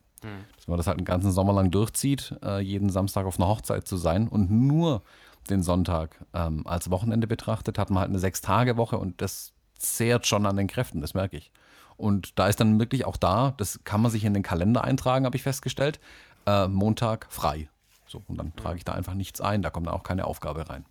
Dass 0.55 0.67
man 0.67 0.77
das 0.77 0.87
halt 0.87 0.97
einen 0.97 1.05
ganzen 1.05 1.31
Sommer 1.31 1.53
lang 1.53 1.71
durchzieht, 1.71 2.33
äh, 2.43 2.61
jeden 2.61 2.89
Samstag 2.89 3.25
auf 3.25 3.37
einer 3.37 3.49
Hochzeit 3.49 3.85
zu 3.85 3.97
sein 3.97 4.29
und 4.29 4.49
nur 4.49 5.03
den 5.49 5.61
Sonntag 5.61 6.23
ähm, 6.33 6.65
als 6.65 6.89
Wochenende 6.89 7.27
betrachtet, 7.27 7.77
hat 7.77 7.89
man 7.89 7.99
halt 7.99 8.09
eine 8.09 8.19
Sechs-Tage-Woche 8.19 8.97
und 8.97 9.21
das 9.21 9.53
zehrt 9.77 10.25
schon 10.25 10.45
an 10.45 10.55
den 10.55 10.67
Kräften, 10.67 11.01
das 11.01 11.13
merke 11.13 11.37
ich. 11.37 11.51
Und 11.97 12.37
da 12.37 12.47
ist 12.47 12.59
dann 12.59 12.79
wirklich 12.79 13.05
auch 13.05 13.17
da, 13.17 13.53
das 13.57 13.83
kann 13.83 14.01
man 14.01 14.11
sich 14.11 14.23
in 14.23 14.33
den 14.33 14.43
Kalender 14.43 14.83
eintragen, 14.83 15.25
habe 15.25 15.35
ich 15.35 15.43
festgestellt, 15.43 15.99
äh, 16.45 16.67
Montag 16.67 17.27
frei. 17.29 17.69
So, 18.05 18.23
und 18.27 18.37
dann 18.37 18.55
trage 18.55 18.77
ich 18.77 18.85
da 18.85 18.93
einfach 18.93 19.15
nichts 19.15 19.41
ein, 19.41 19.61
da 19.61 19.69
kommt 19.69 19.87
dann 19.87 19.93
auch 19.93 20.03
keine 20.03 20.25
Aufgabe 20.25 20.69
rein. 20.69 20.85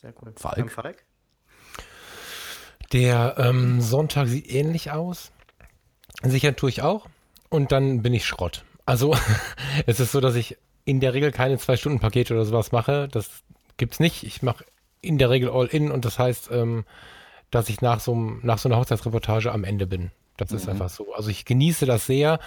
Sehr 0.00 0.14
cool. 0.22 0.32
Falk? 0.36 0.70
Falk? 0.70 1.04
Der 2.92 3.36
ähm, 3.38 3.80
Sonntag 3.80 4.28
sieht 4.28 4.50
ähnlich 4.50 4.90
aus. 4.90 5.32
Sichern 6.22 6.56
tue 6.56 6.70
ich 6.70 6.82
auch. 6.82 7.08
Und 7.48 7.72
dann 7.72 8.02
bin 8.02 8.14
ich 8.14 8.24
Schrott. 8.24 8.64
Also 8.86 9.16
es 9.86 10.00
ist 10.00 10.12
so, 10.12 10.20
dass 10.20 10.34
ich 10.34 10.56
in 10.84 11.00
der 11.00 11.14
Regel 11.14 11.32
keine 11.32 11.58
Zwei-Stunden-Pakete 11.58 12.34
oder 12.34 12.44
sowas 12.44 12.72
mache. 12.72 13.08
Das 13.08 13.28
gibt's 13.76 14.00
nicht. 14.00 14.22
Ich 14.24 14.42
mache 14.42 14.64
in 15.00 15.18
der 15.18 15.30
Regel 15.30 15.50
All-In 15.50 15.90
und 15.90 16.04
das 16.04 16.18
heißt, 16.18 16.50
ähm, 16.52 16.84
dass 17.54 17.68
ich 17.68 17.80
nach 17.80 18.00
so, 18.00 18.14
nach 18.42 18.58
so 18.58 18.68
einer 18.68 18.78
Hochzeitsreportage 18.78 19.52
am 19.52 19.64
Ende 19.64 19.86
bin. 19.86 20.10
Das 20.36 20.50
ist 20.50 20.68
einfach 20.68 20.90
so. 20.90 21.14
Also 21.14 21.30
ich 21.30 21.44
genieße 21.44 21.86
das 21.86 22.06
sehr, 22.06 22.40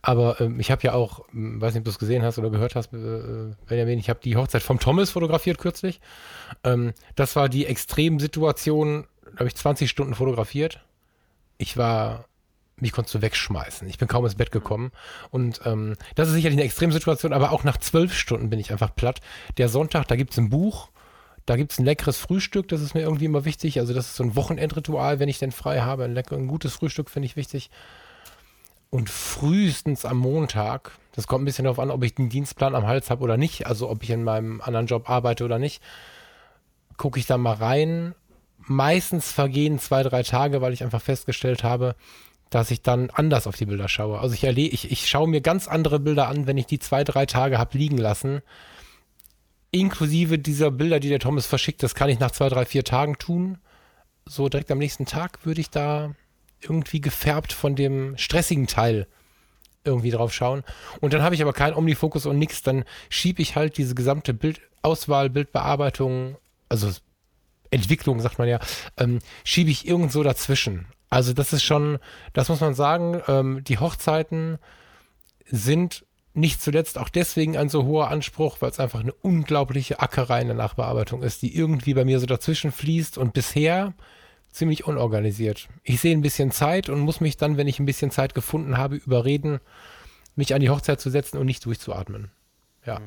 aber 0.00 0.40
ähm, 0.40 0.60
ich 0.60 0.70
habe 0.70 0.82
ja 0.84 0.92
auch, 0.92 1.24
ähm, 1.34 1.60
weiß 1.60 1.74
nicht, 1.74 1.80
ob 1.80 1.84
du 1.86 1.90
es 1.90 1.98
gesehen 1.98 2.22
hast 2.22 2.38
oder 2.38 2.50
gehört 2.50 2.76
hast, 2.76 2.92
äh, 2.92 3.54
Benjamin, 3.66 3.98
ich 3.98 4.08
habe 4.08 4.20
die 4.22 4.36
Hochzeit 4.36 4.62
vom 4.62 4.78
Thomas 4.78 5.10
fotografiert 5.10 5.58
kürzlich. 5.58 6.00
Ähm, 6.62 6.92
das 7.16 7.34
war 7.34 7.48
die 7.48 7.66
Extremsituation, 7.66 9.08
da 9.24 9.40
habe 9.40 9.48
ich 9.48 9.56
20 9.56 9.90
Stunden 9.90 10.14
fotografiert. 10.14 10.84
Ich 11.58 11.76
war, 11.76 12.26
mich 12.76 12.92
konntest 12.92 13.16
du 13.16 13.22
wegschmeißen. 13.22 13.88
Ich 13.88 13.98
bin 13.98 14.06
kaum 14.06 14.24
ins 14.24 14.36
Bett 14.36 14.52
gekommen. 14.52 14.92
Und 15.30 15.62
ähm, 15.64 15.96
das 16.14 16.28
ist 16.28 16.34
sicherlich 16.34 16.58
eine 16.58 16.66
Extremsituation, 16.66 17.32
aber 17.32 17.50
auch 17.50 17.64
nach 17.64 17.78
zwölf 17.78 18.14
Stunden 18.14 18.50
bin 18.50 18.60
ich 18.60 18.70
einfach 18.70 18.94
platt. 18.94 19.20
Der 19.56 19.68
Sonntag, 19.68 20.06
da 20.06 20.14
gibt 20.14 20.30
es 20.30 20.38
ein 20.38 20.48
Buch, 20.50 20.91
da 21.46 21.56
gibt 21.56 21.72
es 21.72 21.78
ein 21.78 21.84
leckeres 21.84 22.18
Frühstück, 22.18 22.68
das 22.68 22.80
ist 22.80 22.94
mir 22.94 23.00
irgendwie 23.00 23.24
immer 23.24 23.44
wichtig. 23.44 23.80
Also 23.80 23.94
das 23.94 24.06
ist 24.06 24.16
so 24.16 24.24
ein 24.24 24.36
Wochenendritual, 24.36 25.18
wenn 25.18 25.28
ich 25.28 25.38
denn 25.38 25.52
frei 25.52 25.80
habe. 25.80 26.04
Ein, 26.04 26.14
lecker, 26.14 26.36
ein 26.36 26.46
gutes 26.46 26.74
Frühstück 26.74 27.10
finde 27.10 27.26
ich 27.26 27.36
wichtig. 27.36 27.70
Und 28.90 29.08
frühestens 29.08 30.04
am 30.04 30.18
Montag, 30.18 30.92
das 31.12 31.26
kommt 31.26 31.42
ein 31.42 31.44
bisschen 31.46 31.64
darauf 31.64 31.78
an, 31.78 31.90
ob 31.90 32.04
ich 32.04 32.14
den 32.14 32.28
Dienstplan 32.28 32.74
am 32.74 32.86
Hals 32.86 33.10
habe 33.10 33.22
oder 33.24 33.36
nicht, 33.36 33.66
also 33.66 33.88
ob 33.88 34.02
ich 34.02 34.10
in 34.10 34.22
meinem 34.22 34.60
anderen 34.60 34.86
Job 34.86 35.08
arbeite 35.08 35.44
oder 35.44 35.58
nicht, 35.58 35.82
gucke 36.98 37.18
ich 37.18 37.26
da 37.26 37.38
mal 37.38 37.54
rein. 37.54 38.14
Meistens 38.58 39.32
vergehen 39.32 39.78
zwei, 39.78 40.02
drei 40.02 40.22
Tage, 40.22 40.60
weil 40.60 40.72
ich 40.72 40.84
einfach 40.84 41.02
festgestellt 41.02 41.64
habe, 41.64 41.96
dass 42.50 42.70
ich 42.70 42.82
dann 42.82 43.10
anders 43.10 43.46
auf 43.46 43.56
die 43.56 43.66
Bilder 43.66 43.88
schaue. 43.88 44.20
Also 44.20 44.34
ich, 44.34 44.44
erle 44.44 44.60
ich, 44.60 44.92
ich 44.92 45.08
schaue 45.08 45.26
mir 45.26 45.40
ganz 45.40 45.68
andere 45.68 45.98
Bilder 45.98 46.28
an, 46.28 46.46
wenn 46.46 46.58
ich 46.58 46.66
die 46.66 46.78
zwei, 46.78 47.02
drei 47.02 47.26
Tage 47.26 47.58
habe 47.58 47.78
liegen 47.78 47.98
lassen. 47.98 48.42
Inklusive 49.72 50.38
dieser 50.38 50.70
Bilder, 50.70 51.00
die 51.00 51.08
der 51.08 51.18
Thomas 51.18 51.46
verschickt, 51.46 51.82
das 51.82 51.94
kann 51.94 52.10
ich 52.10 52.20
nach 52.20 52.30
zwei, 52.30 52.48
drei, 52.48 52.64
vier 52.64 52.84
Tagen 52.84 53.18
tun. 53.18 53.58
So 54.26 54.48
direkt 54.48 54.70
am 54.70 54.78
nächsten 54.78 55.06
Tag 55.06 55.44
würde 55.44 55.60
ich 55.60 55.70
da 55.70 56.14
irgendwie 56.60 57.00
gefärbt 57.00 57.52
von 57.52 57.74
dem 57.74 58.16
stressigen 58.16 58.66
Teil 58.66 59.08
irgendwie 59.84 60.10
drauf 60.10 60.32
schauen. 60.32 60.62
Und 61.00 61.12
dann 61.12 61.22
habe 61.22 61.34
ich 61.34 61.42
aber 61.42 61.52
keinen 61.52 61.74
Omnifokus 61.74 62.26
und 62.26 62.38
nichts. 62.38 62.62
Dann 62.62 62.84
schiebe 63.08 63.42
ich 63.42 63.56
halt 63.56 63.78
diese 63.78 63.94
gesamte 63.94 64.34
Bildauswahl, 64.34 65.30
Bildbearbeitung, 65.30 66.36
also 66.68 66.90
Entwicklung, 67.70 68.20
sagt 68.20 68.38
man 68.38 68.48
ja, 68.48 68.60
ähm, 68.98 69.18
schiebe 69.42 69.70
ich 69.70 69.88
irgendwo 69.88 70.22
dazwischen. 70.22 70.86
Also 71.10 71.32
das 71.32 71.52
ist 71.52 71.62
schon, 71.62 71.98
das 72.32 72.48
muss 72.48 72.60
man 72.60 72.74
sagen, 72.74 73.20
ähm, 73.26 73.64
die 73.64 73.78
Hochzeiten 73.78 74.58
sind 75.46 76.04
nicht 76.34 76.62
zuletzt 76.62 76.98
auch 76.98 77.08
deswegen 77.08 77.56
ein 77.56 77.68
so 77.68 77.84
hoher 77.84 78.08
Anspruch, 78.08 78.56
weil 78.60 78.70
es 78.70 78.80
einfach 78.80 79.00
eine 79.00 79.12
unglaubliche 79.12 80.00
Ackerei 80.00 80.40
in 80.40 80.48
der 80.48 80.56
Nachbearbeitung 80.56 81.22
ist, 81.22 81.42
die 81.42 81.54
irgendwie 81.54 81.94
bei 81.94 82.04
mir 82.04 82.20
so 82.20 82.26
dazwischen 82.26 82.72
fließt 82.72 83.18
und 83.18 83.34
bisher 83.34 83.92
ziemlich 84.50 84.86
unorganisiert. 84.86 85.68
Ich 85.82 86.00
sehe 86.00 86.16
ein 86.16 86.22
bisschen 86.22 86.50
Zeit 86.50 86.88
und 86.88 87.00
muss 87.00 87.20
mich 87.20 87.36
dann, 87.36 87.56
wenn 87.56 87.68
ich 87.68 87.80
ein 87.80 87.86
bisschen 87.86 88.10
Zeit 88.10 88.34
gefunden 88.34 88.78
habe, 88.78 88.96
überreden, 88.96 89.60
mich 90.36 90.54
an 90.54 90.60
die 90.60 90.70
Hochzeit 90.70 91.00
zu 91.00 91.10
setzen 91.10 91.38
und 91.38 91.46
nicht 91.46 91.64
durchzuatmen. 91.64 92.30
Ja. 92.86 93.00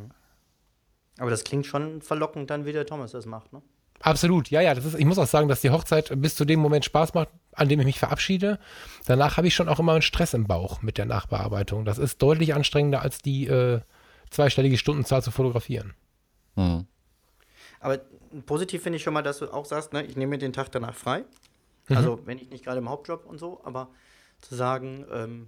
Aber 1.18 1.30
das 1.30 1.44
klingt 1.44 1.66
schon 1.66 2.02
verlockend 2.02 2.50
dann, 2.50 2.66
wie 2.66 2.74
der 2.74 2.86
Thomas 2.86 3.12
das 3.12 3.26
macht, 3.26 3.54
ne? 3.54 3.62
Absolut, 4.02 4.50
ja, 4.50 4.62
ja. 4.62 4.74
Das 4.74 4.86
ist, 4.86 4.96
ich 4.96 5.06
muss 5.06 5.18
auch 5.18 5.28
sagen, 5.28 5.48
dass 5.48 5.62
die 5.62 5.70
Hochzeit 5.70 6.12
bis 6.22 6.36
zu 6.36 6.46
dem 6.46 6.60
Moment 6.60 6.86
Spaß 6.86 7.14
macht. 7.14 7.30
an 7.54 7.70
dem 7.70 7.80
ich 7.80 7.86
mich 7.86 8.00
verabschiede. 8.00 8.60
Danach 9.06 9.38
habe 9.38 9.48
ich 9.48 9.56
schon 9.56 9.70
auch 9.70 9.80
immer 9.80 9.94
einen 9.94 10.02
Stress 10.02 10.34
im 10.34 10.46
Bauch 10.46 10.82
mit 10.82 10.98
der 10.98 11.06
Nachbearbeitung. 11.06 11.86
Das 11.86 11.98
ist 11.98 12.22
deutlich 12.22 12.54
anstrengender 12.54 13.02
als 13.02 13.20
die 13.20 13.48
äh, 13.48 13.80
zweistellige 14.30 14.78
Stundenzahl 14.78 15.24
zu 15.24 15.32
fotografieren. 15.32 15.94
Mhm. 16.56 16.86
Aber 17.80 18.00
positiv 18.46 18.84
finde 18.84 18.98
ich 18.98 19.04
schon 19.04 19.14
mal, 19.14 19.22
dass 19.22 19.40
du 19.40 19.54
auch 19.54 19.66
sagst, 19.66 19.94
ne, 19.94 20.04
ich 20.04 20.18
nehme 20.18 20.32
mir 20.32 20.38
den 20.38 20.54
Tag 20.54 20.72
danach 20.72 20.96
frei. 20.96 21.24
Mhm. 21.88 21.98
Also 21.98 22.20
wenn 22.26 22.38
ich 22.38 22.50
nicht 22.50 22.66
gerade 22.66 22.80
im 22.80 22.90
Hauptjob 22.90 23.26
und 23.26 23.38
so, 23.38 23.62
aber 23.64 23.90
zu 24.42 24.56
sagen, 24.56 25.06
ähm, 25.12 25.48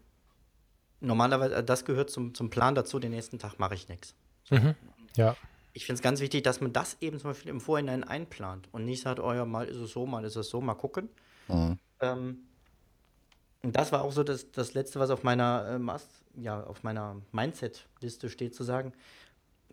normalerweise, 0.99 1.55
äh, 1.55 1.63
das 1.63 1.85
gehört 1.85 2.09
zum, 2.09 2.33
zum 2.33 2.49
Plan 2.49 2.75
dazu, 2.75 2.99
den 2.99 3.11
nächsten 3.11 3.39
Tag 3.39 3.59
mache 3.59 3.75
ich 3.75 3.89
nichts. 3.89 4.15
So. 4.45 4.55
Mhm. 4.55 4.75
Ja. 5.15 5.35
Ich 5.77 5.85
finde 5.85 5.99
es 5.99 6.01
ganz 6.01 6.21
wichtig, 6.21 6.41
dass 6.41 6.59
man 6.59 6.73
das 6.73 6.97
eben 7.01 7.19
zum 7.19 7.29
Beispiel 7.29 7.51
im 7.51 7.61
Vorhinein 7.61 8.03
einplant 8.03 8.67
und 8.71 8.83
nicht 8.83 9.03
sagt, 9.03 9.19
oh 9.19 9.31
ja, 9.31 9.45
mal 9.45 9.67
ist 9.67 9.77
es 9.77 9.91
so, 9.91 10.07
mal 10.07 10.25
ist 10.25 10.35
es 10.35 10.49
so, 10.49 10.59
mal 10.59 10.73
gucken. 10.73 11.07
Mhm. 11.47 11.77
Ähm, 11.99 12.37
und 13.61 13.75
das 13.75 13.91
war 13.91 14.01
auch 14.01 14.11
so 14.11 14.23
das, 14.23 14.51
das 14.51 14.73
Letzte, 14.73 14.99
was 14.99 15.11
auf 15.11 15.21
meiner, 15.21 15.67
ähm, 15.69 15.91
ja, 16.35 16.67
meiner 16.81 17.21
Mindset-Liste 17.31 18.31
steht, 18.31 18.55
zu 18.55 18.63
sagen, 18.63 18.91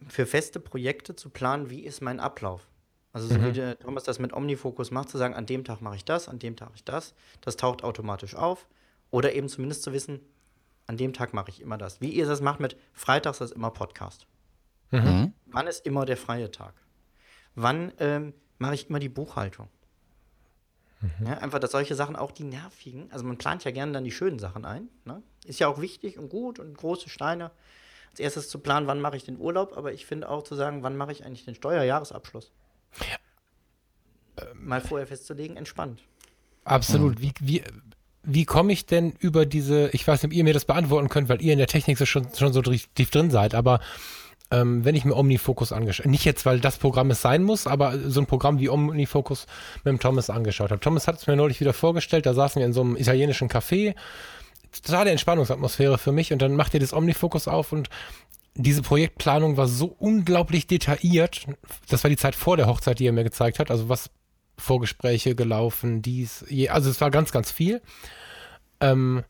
für 0.06 0.26
feste 0.26 0.60
Projekte 0.60 1.16
zu 1.16 1.31
planen, 1.31 1.70
wie 1.70 1.81
ist 1.81 2.02
mein 2.02 2.20
Ablauf. 2.20 2.68
Also 3.14 3.28
so 3.28 3.39
mhm. 3.39 3.47
wie 3.47 3.52
der 3.52 3.78
Thomas 3.78 4.05
das 4.05 4.18
mit 4.18 4.35
Omnifocus 4.35 4.90
macht, 4.90 5.09
zu 5.09 5.16
sagen, 5.16 5.32
an 5.32 5.47
dem 5.47 5.64
Tag 5.64 5.81
mache 5.81 5.97
ich 5.97 6.05
das, 6.05 6.28
an 6.28 6.39
dem 6.39 6.55
Tag 6.55 6.72
ich 6.74 6.85
das, 6.85 7.14
das 7.40 7.56
taucht 7.56 7.82
automatisch 7.82 8.35
auf. 8.35 8.66
Oder 9.10 9.32
eben 9.35 9.48
zumindest 9.48 9.82
zu 9.82 9.94
wissen, 9.94 10.20
an 10.86 10.98
dem 10.98 11.14
Tag 11.14 11.32
mache 11.32 11.48
ich 11.48 11.62
immer 11.62 11.78
das. 11.78 12.02
Wie 12.02 12.10
ihr 12.10 12.26
das 12.26 12.43
macht 12.43 12.60
mit 12.60 12.76
Freitags 12.93 13.40
ist 13.40 13.52
immer 13.52 13.70
Podcast. 13.70 14.26
Mhm. 15.01 15.09
mhm. 15.09 15.33
Wann 15.47 15.66
ist 15.66 15.87
immer 15.87 16.05
der 16.05 16.16
freie 16.16 16.51
Tag? 16.51 16.75
Wann 17.55 17.93
ähm, 17.99 18.35
mache 18.59 18.75
ich 18.75 18.89
immer 18.89 18.99
die 18.99 19.09
Buchhaltung? 19.09 19.69
Mhm. 21.01 21.27
Ja, 21.27 21.39
einfach, 21.39 21.59
dass 21.59 21.73
solche 21.73 21.95
Sachen 21.95 22.16
auch 22.16 22.33
die 22.33 22.45
nervigen, 22.45 23.11
also 23.12 23.25
man 23.25 23.37
plant 23.37 23.65
ja 23.65 23.71
gerne 23.71 23.93
dann 23.93 24.05
die 24.05 24.12
schönen 24.12 24.39
Sachen 24.39 24.65
ein. 24.65 24.89
Ne? 25.05 25.23
Ist 25.45 25.61
ja 25.61 25.69
auch 25.69 25.81
wichtig 25.81 26.19
und 26.19 26.29
gut 26.29 26.59
und 26.59 26.77
große 26.77 27.09
Steine. 27.09 27.51
Als 28.11 28.21
erstes 28.21 28.49
zu 28.49 28.59
planen, 28.61 28.87
wann 28.87 29.01
mache 29.01 29.16
ich 29.16 29.25
den 29.25 29.39
Urlaub, 29.39 29.77
aber 29.77 29.93
ich 29.93 30.07
finde 30.07 30.29
auch 30.29 30.45
zu 30.45 30.55
sagen, 30.55 30.83
wann 30.83 30.97
mache 30.97 31.12
ich 31.12 31.25
eigentlich 31.25 31.45
den 31.45 31.55
Steuerjahresabschluss? 31.55 32.53
Ähm, 34.37 34.66
Mal 34.66 34.81
vorher 34.81 35.07
festzulegen, 35.07 35.57
entspannt. 35.57 36.01
Absolut. 36.65 37.19
Mhm. 37.19 37.23
Wie, 37.23 37.33
wie, 37.41 37.65
wie 38.23 38.45
komme 38.45 38.73
ich 38.73 38.87
denn 38.87 39.12
über 39.19 39.47
diese, 39.47 39.91
ich 39.91 40.07
weiß 40.07 40.23
nicht, 40.23 40.33
ob 40.33 40.37
ihr 40.37 40.45
mir 40.45 40.55
das 40.55 40.65
beantworten 40.65 41.09
könnt, 41.09 41.29
weil 41.29 41.43
ihr 41.43 41.53
in 41.53 41.59
der 41.59 41.66
Technik 41.66 41.99
so 41.99 42.07
schon, 42.07 42.33
schon 42.35 42.53
so 42.53 42.62
tief 42.62 43.11
drin 43.11 43.31
seid, 43.31 43.55
aber 43.55 43.81
ähm, 44.55 44.85
wenn 44.85 44.94
ich 44.94 45.05
mir 45.05 45.16
Omnifocus 45.16 45.72
angeschaut 45.72 46.06
nicht 46.06 46.24
jetzt, 46.24 46.47
weil 46.47 46.60
das 46.60 46.78
Programm 46.78 47.10
es 47.10 47.20
sein 47.20 47.43
muss, 47.43 47.66
aber 47.66 47.98
so 47.98 48.20
ein 48.20 48.26
Programm 48.26 48.60
wie 48.60 48.68
Omnifocus 48.68 49.47
mit 49.82 49.93
dem 49.93 49.98
Thomas 49.98 50.31
angeschaut 50.31 50.70
habe. 50.70 50.81
Thomas 50.81 51.09
hat 51.09 51.16
es 51.16 51.26
mir 51.26 51.35
neulich 51.35 51.60
wieder 51.60 51.72
vorgestellt, 51.72 52.26
da 52.26 52.35
saßen 52.35 52.60
wir 52.60 52.66
in 52.66 52.72
so 52.72 52.82
einem 52.82 52.97
italienischen 52.97 53.48
Café, 53.48 53.94
totale 54.70 55.10
Entspannungsatmosphäre 55.10 55.98
für 55.98 56.12
mich 56.12 56.32
und 56.32 56.40
dann 56.40 56.55
macht 56.55 56.72
ihr 56.74 56.81
das 56.81 56.93
Omnifocus 56.93 57.48
auf 57.48 57.72
und 57.72 57.89
diese 58.55 58.82
Projektplanung 58.82 59.56
war 59.56 59.66
so 59.66 59.86
unglaublich 59.98 60.68
detailliert. 60.68 61.47
Das 61.89 62.05
war 62.05 62.09
die 62.09 62.16
Zeit 62.16 62.36
vor 62.36 62.56
der 62.56 62.68
Hochzeit, 62.68 63.01
die 63.01 63.06
er 63.06 63.12
mir 63.12 63.24
gezeigt 63.24 63.59
hat. 63.59 63.72
Also 63.72 63.89
was 63.89 64.10
Vorgespräche 64.56 65.35
gelaufen, 65.35 66.01
dies, 66.01 66.44
je, 66.48 66.68
also 66.68 66.89
es 66.89 67.01
war 67.01 67.10
ganz, 67.10 67.32
ganz 67.32 67.51
viel. 67.51 67.82
Ähm, 68.81 69.24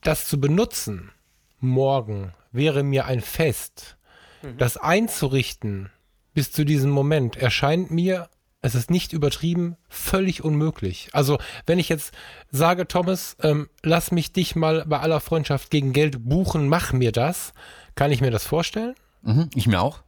das 0.00 0.26
zu 0.26 0.40
benutzen 0.40 1.12
morgen 1.58 2.32
wäre 2.52 2.82
mir 2.82 3.06
ein 3.06 3.20
Fest. 3.20 3.96
Mhm. 4.42 4.58
Das 4.58 4.76
einzurichten 4.76 5.90
bis 6.34 6.52
zu 6.52 6.64
diesem 6.64 6.90
Moment 6.90 7.36
erscheint 7.36 7.90
mir 7.90 8.28
es 8.62 8.74
ist 8.74 8.90
nicht 8.90 9.12
übertrieben, 9.12 9.76
völlig 9.88 10.44
unmöglich. 10.44 11.08
Also, 11.12 11.38
wenn 11.64 11.78
ich 11.78 11.88
jetzt 11.88 12.12
sage, 12.50 12.86
Thomas, 12.86 13.36
ähm, 13.42 13.70
lass 13.82 14.12
mich 14.12 14.32
dich 14.32 14.54
mal 14.54 14.84
bei 14.86 15.00
aller 15.00 15.20
Freundschaft 15.20 15.70
gegen 15.70 15.94
Geld 15.94 16.28
buchen, 16.28 16.68
mach 16.68 16.92
mir 16.92 17.10
das, 17.10 17.54
kann 17.94 18.12
ich 18.12 18.20
mir 18.20 18.30
das 18.30 18.44
vorstellen? 18.44 18.94
Mhm, 19.22 19.48
ich 19.54 19.66
mir 19.66 19.80
auch. 19.80 20.02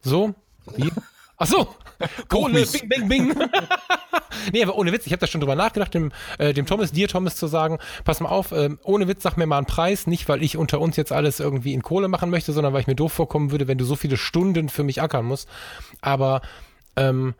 So? 0.00 0.34
Wie? 0.76 0.92
Ach 1.38 1.46
so. 1.46 1.68
Kohle, 2.28 2.66
bing, 2.66 2.88
bing, 2.88 3.08
bing. 3.08 3.34
nee, 4.52 4.62
aber 4.62 4.76
ohne 4.76 4.92
Witz, 4.92 5.06
ich 5.06 5.12
habe 5.12 5.20
da 5.20 5.26
schon 5.26 5.40
drüber 5.40 5.54
nachgedacht, 5.54 5.94
dem, 5.94 6.12
äh, 6.38 6.52
dem 6.52 6.66
Thomas, 6.66 6.92
dir 6.92 7.08
Thomas 7.08 7.36
zu 7.36 7.46
sagen, 7.46 7.78
pass 8.04 8.20
mal 8.20 8.28
auf, 8.28 8.52
äh, 8.52 8.70
ohne 8.82 9.08
Witz, 9.08 9.22
sag 9.22 9.36
mir 9.36 9.46
mal 9.46 9.58
einen 9.58 9.66
Preis, 9.66 10.06
nicht 10.06 10.28
weil 10.28 10.42
ich 10.42 10.56
unter 10.56 10.80
uns 10.80 10.96
jetzt 10.96 11.12
alles 11.12 11.40
irgendwie 11.40 11.72
in 11.72 11.82
Kohle 11.82 12.08
machen 12.08 12.30
möchte, 12.30 12.52
sondern 12.52 12.72
weil 12.72 12.82
ich 12.82 12.86
mir 12.86 12.96
doof 12.96 13.12
vorkommen 13.12 13.50
würde, 13.50 13.66
wenn 13.66 13.78
du 13.78 13.84
so 13.84 13.96
viele 13.96 14.16
Stunden 14.16 14.68
für 14.68 14.84
mich 14.84 15.00
ackern 15.00 15.24
musst. 15.24 15.48
Aber 16.02 16.42
ähm, 16.96 17.34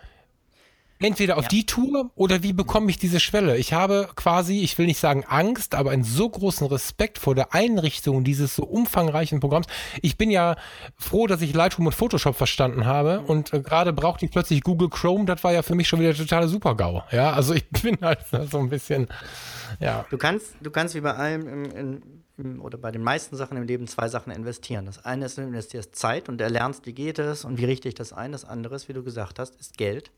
entweder 0.98 1.36
auf 1.36 1.44
ja. 1.44 1.48
die 1.48 1.66
Tour 1.66 2.10
oder 2.14 2.42
wie 2.42 2.52
bekomme 2.52 2.90
ich 2.90 2.98
diese 2.98 3.20
Schwelle? 3.20 3.56
Ich 3.56 3.72
habe 3.72 4.08
quasi, 4.16 4.60
ich 4.60 4.76
will 4.78 4.86
nicht 4.86 4.98
sagen 4.98 5.24
Angst, 5.26 5.74
aber 5.74 5.90
einen 5.90 6.04
so 6.04 6.28
großen 6.28 6.66
Respekt 6.66 7.18
vor 7.18 7.34
der 7.34 7.54
Einrichtung 7.54 8.24
dieses 8.24 8.56
so 8.56 8.64
umfangreichen 8.64 9.40
Programms. 9.40 9.66
Ich 10.02 10.16
bin 10.16 10.30
ja 10.30 10.56
froh, 10.96 11.26
dass 11.26 11.42
ich 11.42 11.54
Lightroom 11.54 11.86
und 11.86 11.94
Photoshop 11.94 12.36
verstanden 12.36 12.86
habe 12.86 13.20
mhm. 13.20 13.26
und 13.26 13.52
äh, 13.52 13.60
gerade 13.60 13.92
brauchte 13.92 14.24
ich 14.24 14.30
plötzlich 14.30 14.62
Google 14.62 14.88
Chrome. 14.88 15.26
Das 15.26 15.44
war 15.44 15.52
ja 15.52 15.62
für 15.62 15.74
mich 15.74 15.88
schon 15.88 16.00
wieder 16.00 16.14
totale 16.14 16.48
Super-GAU. 16.48 17.02
Ja, 17.12 17.32
also 17.32 17.54
ich 17.54 17.68
bin 17.82 17.98
halt 18.00 18.20
so 18.50 18.58
ein 18.58 18.68
bisschen, 18.68 19.08
ja. 19.80 20.06
Du 20.10 20.18
kannst, 20.18 20.54
du 20.60 20.70
kannst 20.70 20.94
wie 20.94 21.00
bei 21.00 21.14
allem 21.14 21.46
in, 21.48 22.02
im, 22.38 22.60
oder 22.60 22.78
bei 22.78 22.90
den 22.90 23.02
meisten 23.02 23.36
Sachen 23.36 23.56
im 23.56 23.64
Leben 23.64 23.86
zwei 23.86 24.08
Sachen 24.08 24.32
investieren. 24.32 24.86
Das 24.86 25.04
eine 25.04 25.26
ist, 25.26 25.38
du 25.38 25.42
investierst 25.42 25.96
Zeit 25.96 26.28
und 26.28 26.40
erlernst, 26.40 26.86
wie 26.86 26.92
geht 26.92 27.18
es 27.18 27.44
und 27.44 27.58
wie 27.58 27.64
richte 27.64 27.88
ich 27.88 27.94
das 27.94 28.12
ein. 28.12 28.32
Das 28.32 28.44
andere 28.44 28.74
ist, 28.74 28.88
wie 28.88 28.92
du 28.92 29.02
gesagt 29.02 29.38
hast, 29.38 29.58
ist 29.60 29.76
Geld 29.76 30.10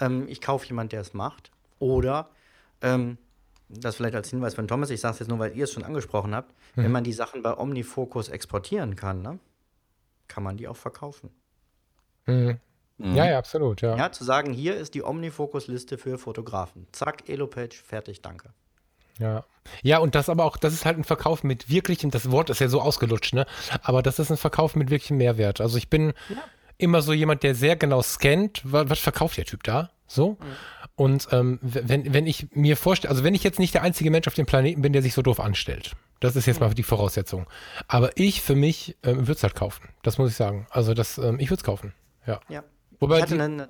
ähm, 0.00 0.26
ich 0.28 0.40
kaufe 0.40 0.66
jemanden, 0.66 0.90
der 0.90 1.00
es 1.00 1.14
macht. 1.14 1.50
Oder, 1.78 2.28
ähm, 2.80 3.18
das 3.68 3.96
vielleicht 3.96 4.14
als 4.14 4.30
Hinweis 4.30 4.54
von 4.54 4.68
Thomas, 4.68 4.90
ich 4.90 5.00
sage 5.00 5.14
es 5.14 5.18
jetzt 5.20 5.28
nur, 5.28 5.38
weil 5.38 5.56
ihr 5.56 5.64
es 5.64 5.72
schon 5.72 5.84
angesprochen 5.84 6.34
habt, 6.34 6.54
mhm. 6.76 6.84
wenn 6.84 6.92
man 6.92 7.04
die 7.04 7.12
Sachen 7.12 7.42
bei 7.42 7.56
Omnifocus 7.56 8.28
exportieren 8.28 8.96
kann, 8.96 9.22
ne, 9.22 9.38
kann 10.28 10.42
man 10.42 10.56
die 10.56 10.68
auch 10.68 10.76
verkaufen. 10.76 11.30
Mhm. 12.26 12.58
Mhm. 12.98 13.14
Ja, 13.14 13.26
ja, 13.26 13.38
absolut, 13.38 13.82
ja. 13.82 13.96
Ja, 13.96 14.12
zu 14.12 14.24
sagen, 14.24 14.52
hier 14.52 14.76
ist 14.76 14.94
die 14.94 15.02
Omnifocus-Liste 15.02 15.98
für 15.98 16.18
Fotografen. 16.18 16.86
Zack, 16.92 17.28
Elo-Page, 17.28 17.82
fertig, 17.82 18.22
danke. 18.22 18.50
Ja. 19.18 19.44
Ja, 19.82 19.98
und 19.98 20.14
das 20.14 20.28
aber 20.28 20.44
auch, 20.44 20.56
das 20.56 20.72
ist 20.72 20.84
halt 20.84 20.96
ein 20.96 21.04
Verkauf 21.04 21.42
mit 21.42 21.68
wirklichem, 21.68 22.10
das 22.10 22.30
Wort 22.30 22.50
ist 22.50 22.60
ja 22.60 22.68
so 22.68 22.80
ausgelutscht, 22.80 23.34
ne? 23.34 23.46
Aber 23.82 24.02
das 24.02 24.18
ist 24.18 24.30
ein 24.30 24.36
Verkauf 24.36 24.76
mit 24.76 24.90
wirklichem 24.90 25.16
Mehrwert. 25.16 25.60
Also 25.60 25.76
ich 25.76 25.90
bin, 25.90 26.12
ja 26.28 26.36
immer 26.78 27.02
so 27.02 27.12
jemand, 27.12 27.42
der 27.42 27.54
sehr 27.54 27.76
genau 27.76 28.02
scannt, 28.02 28.62
was, 28.64 28.90
was 28.90 28.98
verkauft 28.98 29.36
der 29.36 29.44
Typ 29.44 29.62
da? 29.62 29.90
So. 30.06 30.30
Mhm. 30.30 30.36
Und 30.94 31.28
ähm, 31.30 31.58
wenn, 31.62 32.14
wenn 32.14 32.26
ich 32.26 32.48
mir 32.52 32.76
vorstelle, 32.76 33.10
also 33.10 33.22
wenn 33.22 33.34
ich 33.34 33.44
jetzt 33.44 33.58
nicht 33.58 33.74
der 33.74 33.82
einzige 33.82 34.10
Mensch 34.10 34.26
auf 34.26 34.34
dem 34.34 34.46
Planeten 34.46 34.82
bin, 34.82 34.92
der 34.92 35.02
sich 35.02 35.14
so 35.14 35.22
doof 35.22 35.40
anstellt, 35.40 35.92
das 36.20 36.36
ist 36.36 36.46
jetzt 36.46 36.60
mhm. 36.60 36.68
mal 36.68 36.74
die 36.74 36.82
Voraussetzung. 36.82 37.46
Aber 37.86 38.10
ich 38.16 38.40
für 38.40 38.54
mich 38.54 38.96
ähm, 39.02 39.18
würde 39.18 39.32
es 39.32 39.42
halt 39.42 39.54
kaufen. 39.54 39.88
Das 40.02 40.16
muss 40.18 40.30
ich 40.30 40.36
sagen. 40.36 40.66
Also 40.70 40.94
das, 40.94 41.18
ähm, 41.18 41.38
ich 41.38 41.50
würde 41.50 41.60
es 41.60 41.64
kaufen. 41.64 41.92
Ja. 42.26 42.40
ja. 42.48 42.64
Wobei 42.98 43.18
ich 43.18 43.22
hatte 43.22 43.42
eine, 43.42 43.68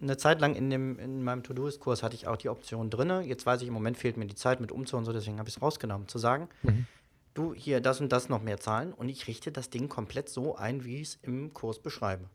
eine 0.00 0.16
Zeit 0.16 0.40
lang 0.40 0.56
in, 0.56 0.70
dem, 0.70 0.98
in 0.98 1.22
meinem 1.22 1.44
To-Do-Kurs 1.44 2.02
hatte 2.02 2.16
ich 2.16 2.26
auch 2.26 2.36
die 2.36 2.48
Option 2.48 2.90
drin. 2.90 3.22
Jetzt 3.24 3.46
weiß 3.46 3.62
ich, 3.62 3.68
im 3.68 3.74
Moment 3.74 3.96
fehlt 3.96 4.16
mir 4.16 4.26
die 4.26 4.34
Zeit 4.34 4.60
mit 4.60 4.72
Umzug 4.72 4.98
und 4.98 5.04
so, 5.04 5.12
deswegen 5.12 5.38
habe 5.38 5.48
ich 5.48 5.56
es 5.56 5.62
rausgenommen. 5.62 6.08
Zu 6.08 6.18
sagen, 6.18 6.48
mhm. 6.62 6.86
du 7.34 7.54
hier 7.54 7.80
das 7.80 8.00
und 8.00 8.10
das 8.10 8.28
noch 8.28 8.42
mehr 8.42 8.58
zahlen 8.58 8.92
und 8.92 9.08
ich 9.08 9.28
richte 9.28 9.52
das 9.52 9.70
Ding 9.70 9.88
komplett 9.88 10.28
so 10.28 10.56
ein, 10.56 10.84
wie 10.84 10.96
ich 10.96 11.08
es 11.08 11.18
im 11.22 11.54
Kurs 11.54 11.78
beschreibe. 11.78 12.28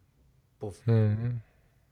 Buff. 0.59 0.85
Mhm. 0.85 1.41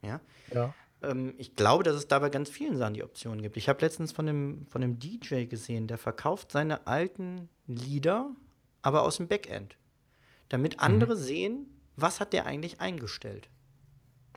Ja. 0.01 0.19
ja. 0.53 0.73
Ähm, 1.01 1.33
ich 1.37 1.55
glaube, 1.55 1.83
dass 1.83 1.95
es 1.95 2.07
dabei 2.07 2.29
ganz 2.29 2.49
vielen 2.49 2.77
Sachen 2.77 2.93
die 2.93 3.03
Optionen 3.03 3.41
gibt. 3.41 3.57
Ich 3.57 3.69
habe 3.69 3.81
letztens 3.81 4.11
von 4.11 4.27
einem, 4.27 4.67
von 4.67 4.83
einem 4.83 4.99
DJ 4.99 5.45
gesehen, 5.45 5.87
der 5.87 5.97
verkauft 5.97 6.51
seine 6.51 6.87
alten 6.87 7.49
Lieder, 7.67 8.29
aber 8.81 9.03
aus 9.03 9.17
dem 9.17 9.27
Backend. 9.27 9.77
Damit 10.49 10.77
mhm. 10.77 10.83
andere 10.83 11.15
mhm. 11.15 11.19
sehen, 11.19 11.65
was 11.95 12.19
hat 12.19 12.33
der 12.33 12.45
eigentlich 12.45 12.79
eingestellt. 12.79 13.49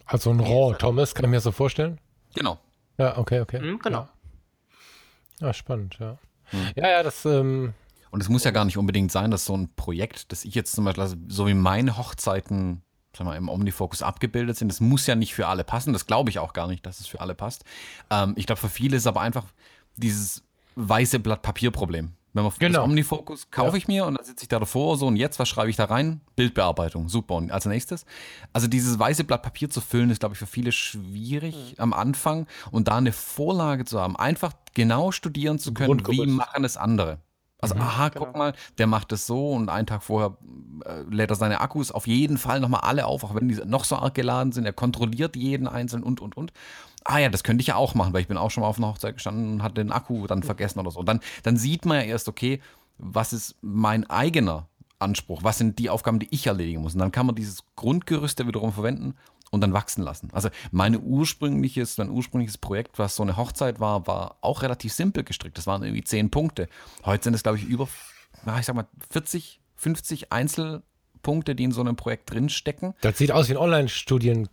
Also 0.05 0.31
ein 0.31 0.41
RAW, 0.41 0.77
Thomas, 0.77 1.15
kann 1.15 1.25
ich 1.27 1.31
mir 1.31 1.41
so 1.41 1.53
vorstellen? 1.53 2.01
Genau. 2.35 2.59
Ja, 2.99 3.17
okay, 3.17 3.41
okay. 3.41 3.61
Mhm, 3.61 3.79
genau. 3.79 4.09
Ja. 5.41 5.49
Ah, 5.49 5.53
spannend, 5.53 5.97
ja. 6.01 6.19
Mhm. 6.53 6.71
Ja, 6.75 6.89
ja, 6.89 7.03
das. 7.03 7.25
Ähm 7.25 7.75
und 8.11 8.21
es 8.21 8.29
muss 8.29 8.45
ja 8.45 8.51
gar 8.51 8.65
nicht 8.65 8.77
unbedingt 8.77 9.13
sein, 9.13 9.31
dass 9.31 9.45
so 9.45 9.57
ein 9.57 9.73
Projekt, 9.75 10.33
das 10.33 10.45
ich 10.45 10.55
jetzt 10.55 10.73
zum 10.73 10.85
Beispiel, 10.85 11.03
also 11.03 11.17
so 11.29 11.47
wie 11.47 11.55
meine 11.55 11.97
Hochzeiten 11.97 12.83
sag 13.17 13.27
mal, 13.27 13.37
im 13.37 13.49
Omnifocus 13.49 14.03
abgebildet 14.03 14.57
sind. 14.57 14.69
Das 14.69 14.81
muss 14.81 15.07
ja 15.07 15.15
nicht 15.15 15.35
für 15.35 15.49
alle 15.49 15.65
passen. 15.65 15.93
Das 15.93 16.07
glaube 16.07 16.31
ich 16.31 16.39
auch 16.39 16.53
gar 16.53 16.67
nicht, 16.67 16.87
dass 16.87 17.01
es 17.01 17.07
für 17.07 17.21
alle 17.21 17.35
passt. 17.35 17.65
Ähm, 18.11 18.35
ich 18.37 18.47
glaube, 18.47 18.61
für 18.61 18.69
viele 18.69 18.97
ist 18.97 19.07
aber 19.07 19.21
einfach 19.21 19.47
dieses 19.97 20.43
weiße 20.77 21.21
Blatt 21.21 21.43
Papier 21.43 21.71
Problem. 21.71 22.15
Wenn 22.33 22.45
man 22.45 22.53
genau. 22.61 22.79
das 22.79 22.85
Omnifocus 22.85 23.51
kaufe 23.51 23.73
ja. 23.73 23.77
ich 23.77 23.89
mir 23.89 24.07
und 24.07 24.15
dann 24.15 24.25
sitze 24.25 24.45
ich 24.45 24.49
da 24.49 24.61
davor 24.61 24.97
so 24.97 25.09
und 25.09 25.17
jetzt, 25.17 25.41
was 25.41 25.49
schreibe 25.49 25.69
ich 25.69 25.75
da 25.75 25.87
rein? 25.87 26.21
Bildbearbeitung, 26.37 27.09
super. 27.09 27.35
Und 27.35 27.51
als 27.51 27.67
nächstes, 27.67 28.07
also 28.53 28.69
dieses 28.69 28.99
weiße 29.01 29.25
Blatt 29.25 29.43
Papier 29.43 29.69
zu 29.69 29.81
füllen, 29.81 30.11
ist, 30.11 30.21
glaube 30.21 30.35
ich, 30.35 30.39
für 30.39 30.47
viele 30.47 30.71
schwierig 30.71 31.57
mhm. 31.57 31.83
am 31.83 31.93
Anfang 31.93 32.47
und 32.71 32.87
da 32.87 32.99
eine 32.99 33.11
Vorlage 33.11 33.85
zu 33.85 34.01
haben, 34.01 34.17
einfach 34.17 34.53
genau 34.75 35.11
studieren 35.11 35.59
zu 35.59 35.75
können, 35.75 36.07
wie 36.07 36.27
machen 36.27 36.63
es 36.63 36.77
andere. 36.77 37.19
Also, 37.61 37.75
mhm, 37.75 37.83
aha, 37.83 38.09
genau. 38.09 38.25
guck 38.25 38.37
mal, 38.37 38.55
der 38.79 38.87
macht 38.87 39.13
es 39.13 39.27
so 39.27 39.53
und 39.53 39.69
einen 39.69 39.87
Tag 39.87 40.03
vorher 40.03 40.37
äh, 40.85 41.03
lädt 41.11 41.31
er 41.31 41.37
seine 41.37 41.61
Akkus 41.61 41.93
auf 41.93 42.07
jeden 42.07 42.39
Fall 42.39 42.61
nochmal 42.61 42.81
alle 42.81 43.07
auf, 43.07 43.25
auch 43.25 43.35
wenn 43.35 43.49
die 43.49 43.57
noch 43.67 43.85
so 43.85 43.97
arg 43.97 44.15
geladen 44.15 44.53
sind. 44.53 44.65
Er 44.65 44.73
kontrolliert 44.73 45.37
jeden 45.37 45.69
einzelnen 45.69 46.05
und, 46.05 46.21
und, 46.21 46.37
und. 46.37 46.53
Ah 47.05 47.19
ja, 47.19 47.29
das 47.29 47.45
könnte 47.45 47.63
ich 47.63 47.69
ja 47.69 47.77
auch 47.77 47.95
machen, 47.95 48.13
weil 48.13 48.23
ich 48.23 48.29
bin 48.29 48.37
auch 48.37 48.51
schon 48.51 48.63
mal 48.63 48.69
auf 48.69 48.79
einer 48.79 48.89
Hochzeit 48.89 49.15
gestanden 49.15 49.55
und 49.55 49.63
hatte 49.63 49.75
den 49.75 49.93
Akku 49.93 50.27
dann 50.27 50.43
vergessen 50.43 50.81
oder 50.81 50.91
so. 50.91 51.01
Und 51.01 51.07
dann, 51.07 51.21
dann 51.43 51.57
sieht 51.57 51.87
man 51.87 51.99
ja 51.99 52.03
erst, 52.05 52.29
okay, 52.29 52.61
was 52.99 53.33
ist 53.33 53.57
mein 53.63 54.09
eigener 54.09 54.67
Anspruch? 54.99 55.43
Was 55.43 55.59
sind 55.59 55.79
die 55.79 55.89
Aufgaben, 55.89 56.19
die 56.19 56.29
ich 56.31 56.47
erledigen 56.47 56.83
muss? 56.83 56.95
Und 56.95 57.01
dann 57.01 57.13
kann 57.13 57.27
man 57.27 57.35
dieses 57.35 57.65
Grundgerüst 57.77 58.39
ja 58.39 58.47
wiederum 58.47 58.73
verwenden 58.73 59.15
und 59.51 59.61
dann 59.61 59.73
wachsen 59.73 60.03
lassen. 60.03 60.31
Also 60.33 60.49
meine 60.71 61.01
ursprüngliches, 61.01 61.99
mein 61.99 62.11
ursprüngliches 62.11 62.59
Projekt, 62.59 62.99
was 62.99 63.17
so 63.17 63.23
eine 63.23 63.37
Hochzeit 63.37 63.81
war, 63.81 64.07
war 64.07 64.37
auch 64.41 64.63
relativ 64.63 64.93
simpel 64.93 65.25
gestrickt. 65.25 65.59
Das 65.59 65.67
waren 65.67 65.83
irgendwie 65.83 66.05
zehn 66.05 66.31
Punkte. 66.31 66.69
Heute 67.05 67.25
sind 67.25 67.35
es, 67.35 67.43
glaube 67.43 67.59
ich, 67.59 67.65
über, 67.65 67.89
ich 68.59 68.67
sag 68.67 68.75
mal, 68.77 68.87
40, 69.11 69.61
50 69.77 70.33
Einzelpunkte, 70.33 71.55
die 71.55 71.65
in 71.65 71.73
so 71.73 71.81
einem 71.81 71.97
Projekt 71.97 72.33
drinstecken. 72.33 72.95
Das 73.01 73.19
sieht 73.19 73.33
aus 73.33 73.49
wie 73.49 73.53
ein 73.53 73.59
Online-Studien. 73.59 74.49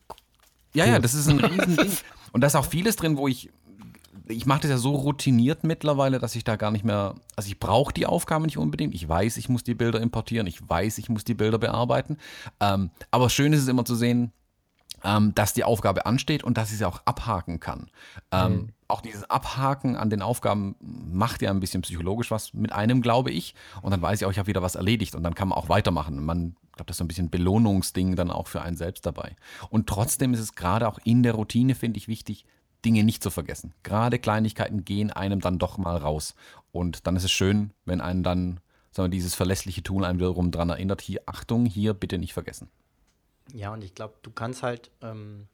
Ja, 0.74 0.86
ja, 0.86 0.99
das 0.99 1.14
ist 1.14 1.28
ein 1.28 1.40
Riesending. 1.40 1.91
Und 2.34 2.41
da 2.41 2.48
ist 2.48 2.56
auch 2.56 2.65
vieles 2.65 2.95
drin, 2.95 3.18
wo 3.18 3.28
ich 3.28 3.49
ich 4.30 4.45
mache 4.45 4.61
das 4.61 4.72
ja 4.72 4.78
so 4.78 4.94
routiniert 4.94 5.64
mittlerweile, 5.64 6.19
dass 6.19 6.36
ich 6.36 6.44
da 6.44 6.56
gar 6.56 6.72
nicht 6.72 6.84
mehr, 6.84 7.15
also 7.36 7.48
ich 7.48 7.60
brauche 7.60 7.94
die 7.94 8.06
Aufgabe 8.06 8.45
nicht 8.45 8.57
unbedingt. 8.57 8.94
Ich 8.94 9.07
weiß, 9.07 9.38
ich 9.38 9.49
muss 9.49 9.64
die 9.64 9.74
Bilder 9.74 10.02
importieren, 10.02 10.48
ich 10.48 10.68
weiß, 10.68 10.98
ich 10.98 11.10
muss 11.10 11.24
die 11.24 11.34
Bilder 11.34 11.57
bearbeiten. 11.57 12.18
Ähm, 12.60 12.90
aber 13.11 13.30
schön 13.30 13.53
ist 13.53 13.61
es 13.61 13.68
immer 13.68 13.86
zu 13.86 13.95
sehen, 13.95 14.34
ähm, 15.03 15.34
dass 15.35 15.53
die 15.53 15.64
Aufgabe 15.64 16.05
ansteht 16.05 16.43
und 16.43 16.57
dass 16.57 16.72
ich 16.72 16.77
sie 16.77 16.85
auch 16.85 17.01
abhaken 17.05 17.59
kann. 17.59 17.89
Ähm, 18.31 18.51
mhm. 18.51 18.69
Auch 18.88 19.01
dieses 19.01 19.30
Abhaken 19.30 19.95
an 19.95 20.09
den 20.09 20.22
Aufgaben 20.22 20.76
macht 20.80 21.41
ja 21.41 21.51
ein 21.51 21.59
bisschen 21.59 21.81
psychologisch 21.81 22.31
was 22.31 22.53
mit 22.53 22.72
einem, 22.72 23.01
glaube 23.01 23.31
ich. 23.31 23.53
Und 23.81 23.91
dann 23.91 24.01
weiß 24.01 24.22
ich 24.22 24.26
auch, 24.26 24.31
ich 24.31 24.39
habe 24.39 24.47
wieder 24.47 24.61
was 24.61 24.76
erledigt 24.76 25.15
und 25.15 25.23
dann 25.23 25.35
kann 25.35 25.49
man 25.49 25.57
auch 25.57 25.69
weitermachen. 25.69 26.23
Man, 26.23 26.55
ich 26.64 26.72
glaube, 26.73 26.88
das 26.88 26.95
ist 26.95 26.99
so 26.99 27.03
ein 27.03 27.09
bisschen 27.09 27.30
Belohnungsding 27.30 28.15
dann 28.15 28.31
auch 28.31 28.47
für 28.47 28.61
einen 28.61 28.77
selbst 28.77 29.05
dabei. 29.05 29.35
Und 29.69 29.88
trotzdem 29.88 30.34
ist 30.34 30.39
es 30.39 30.55
gerade 30.55 30.88
auch 30.88 30.99
in 31.03 31.22
der 31.22 31.34
Routine, 31.34 31.76
finde 31.76 31.97
ich, 31.97 32.07
wichtig, 32.07 32.45
Dinge 32.85 33.03
nicht 33.03 33.22
zu 33.22 33.30
vergessen. 33.30 33.73
Gerade 33.84 34.19
Kleinigkeiten 34.19 34.85
gehen 34.85 35.11
einem 35.11 35.41
dann 35.41 35.59
doch 35.59 35.77
mal 35.77 35.97
raus. 35.97 36.35
Und 36.72 37.07
dann 37.07 37.15
ist 37.15 37.23
es 37.23 37.31
schön, 37.31 37.73
wenn 37.85 38.01
einen 38.01 38.23
dann 38.23 38.59
sagen 38.91 39.11
wir, 39.11 39.15
dieses 39.15 39.35
verlässliche 39.35 39.84
Tool 39.84 40.05
einen 40.05 40.19
wiederum 40.19 40.51
daran 40.51 40.69
erinnert, 40.69 41.01
hier, 41.01 41.22
Achtung, 41.26 41.65
hier 41.65 41.93
bitte 41.93 42.18
nicht 42.18 42.34
vergessen. 42.34 42.69
Ja, 43.53 43.74
und 43.74 43.84
ich 43.84 43.95
glaube, 43.95 44.15
du 44.22 44.32
kannst 44.32 44.64
halt 44.64 44.91
ähm, 45.02 45.48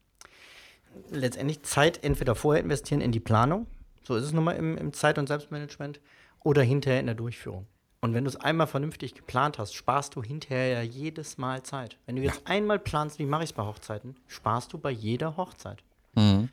letztendlich 1.10 1.64
Zeit 1.64 2.04
entweder 2.04 2.36
vorher 2.36 2.64
investieren 2.64 3.02
in 3.02 3.12
die 3.12 3.20
Planung, 3.20 3.68
so 4.04 4.16
ist 4.16 4.26
es 4.26 4.34
nun 4.34 4.44
mal 4.44 4.54
im, 4.54 4.78
im 4.78 4.94
Zeit- 4.94 5.18
und 5.18 5.28
Selbstmanagement, 5.28 6.00
oder 6.44 6.62
hinterher 6.62 7.00
in 7.00 7.06
der 7.06 7.16
Durchführung. 7.16 7.68
Und 8.02 8.14
wenn 8.14 8.26
du 8.26 8.30
es 8.30 8.36
einmal 8.36 8.68
vernünftig 8.68 9.16
geplant 9.16 9.58
hast, 9.58 9.74
sparst 9.74 10.16
du 10.16 10.22
hinterher 10.22 10.68
ja 10.68 10.82
jedes 10.82 11.38
Mal 11.38 11.64
Zeit. 11.64 11.98
Wenn 12.06 12.18
du 12.18 12.22
jetzt 12.22 12.42
ja. 12.42 12.48
einmal 12.48 12.78
planst, 12.78 13.18
wie 13.18 13.26
mache 13.26 13.44
ich 13.44 13.52
es 13.52 13.54
bei 13.54 13.64
Hochzeiten, 13.64 14.18
sparst 14.28 14.74
du 14.74 14.78
bei 14.78 14.92
jeder 14.92 15.38
Hochzeit. 15.38 15.82
Mhm. 16.16 16.50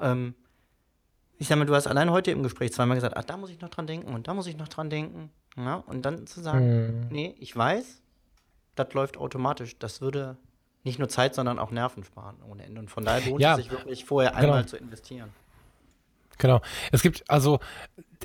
Ähm, 0.00 0.34
ich 1.36 1.48
sag 1.48 1.58
mal, 1.58 1.66
du 1.66 1.74
hast 1.74 1.86
allein 1.86 2.10
heute 2.10 2.30
im 2.30 2.42
Gespräch 2.42 2.72
zweimal 2.72 2.96
gesagt, 2.96 3.18
ah, 3.18 3.22
da 3.22 3.36
muss 3.36 3.50
ich 3.50 3.60
noch 3.60 3.68
dran 3.68 3.86
denken 3.86 4.14
und 4.14 4.28
da 4.28 4.34
muss 4.34 4.46
ich 4.46 4.56
noch 4.56 4.68
dran 4.68 4.88
denken. 4.88 5.30
Ja, 5.56 5.76
und 5.76 6.06
dann 6.06 6.26
zu 6.26 6.40
sagen, 6.40 7.00
mhm. 7.00 7.08
nee, 7.10 7.34
ich 7.38 7.54
weiß, 7.54 8.00
das 8.74 8.94
läuft 8.94 9.18
automatisch. 9.18 9.78
Das 9.78 10.00
würde 10.00 10.38
nicht 10.84 10.98
nur 10.98 11.08
Zeit, 11.08 11.34
sondern 11.34 11.58
auch 11.58 11.70
Nerven 11.70 12.04
sparen 12.04 12.36
ohne 12.48 12.64
Ende. 12.64 12.80
Und 12.80 12.90
von 12.90 13.04
daher 13.04 13.28
lohnt 13.28 13.40
ja, 13.40 13.52
es 13.52 13.62
sich 13.62 13.70
wirklich 13.70 14.04
vorher 14.04 14.36
einmal 14.36 14.60
genau. 14.60 14.68
zu 14.68 14.76
investieren. 14.76 15.30
Genau. 16.38 16.60
Es 16.92 17.02
gibt, 17.02 17.28
also, 17.28 17.60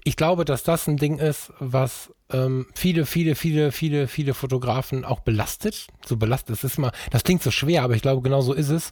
ich 0.04 0.16
glaube, 0.16 0.46
dass 0.46 0.64
das 0.64 0.88
ein 0.88 0.98
Ding 0.98 1.20
ist, 1.20 1.54
was 1.60 2.14
ähm, 2.32 2.68
viele, 2.74 3.06
viele, 3.06 3.36
viele, 3.36 3.72
viele, 3.72 4.08
viele 4.08 4.34
Fotografen 4.34 5.06
auch 5.06 5.22
belastet. 5.22 5.88
So 6.06 6.18
belastet. 6.18 6.58
Das 6.58 6.64
ist 6.64 6.78
immer, 6.78 6.92
das 7.12 7.24
klingt 7.24 7.44
so 7.44 7.52
schwer, 7.52 7.84
aber 7.84 7.96
ich 7.96 8.02
glaube, 8.02 8.22
genau 8.22 8.42
so 8.42 8.54
ist 8.54 8.70
es. 8.70 8.92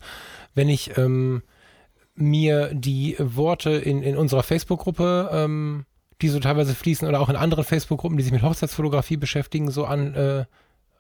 Wenn 0.56 0.70
ich 0.70 0.98
ähm, 0.98 1.44
mir 2.16 2.74
die 2.74 3.16
Worte 3.20 3.72
in, 3.72 4.02
in 4.02 4.18
unserer 4.18 4.44
Facebook-Gruppe, 4.44 5.30
ähm, 5.32 5.86
die 6.22 6.30
so 6.30 6.40
teilweise 6.40 6.74
fließen, 6.74 7.08
oder 7.08 7.20
auch 7.20 7.30
in 7.30 7.36
anderen 7.36 7.64
Facebook-Gruppen, 7.64 8.18
die 8.18 8.24
sich 8.24 8.34
mit 8.34 8.42
Hochzeitsfotografie 8.42 9.18
beschäftigen, 9.18 9.70
so 9.72 9.86
an, 9.86 10.14
äh, 10.16 10.46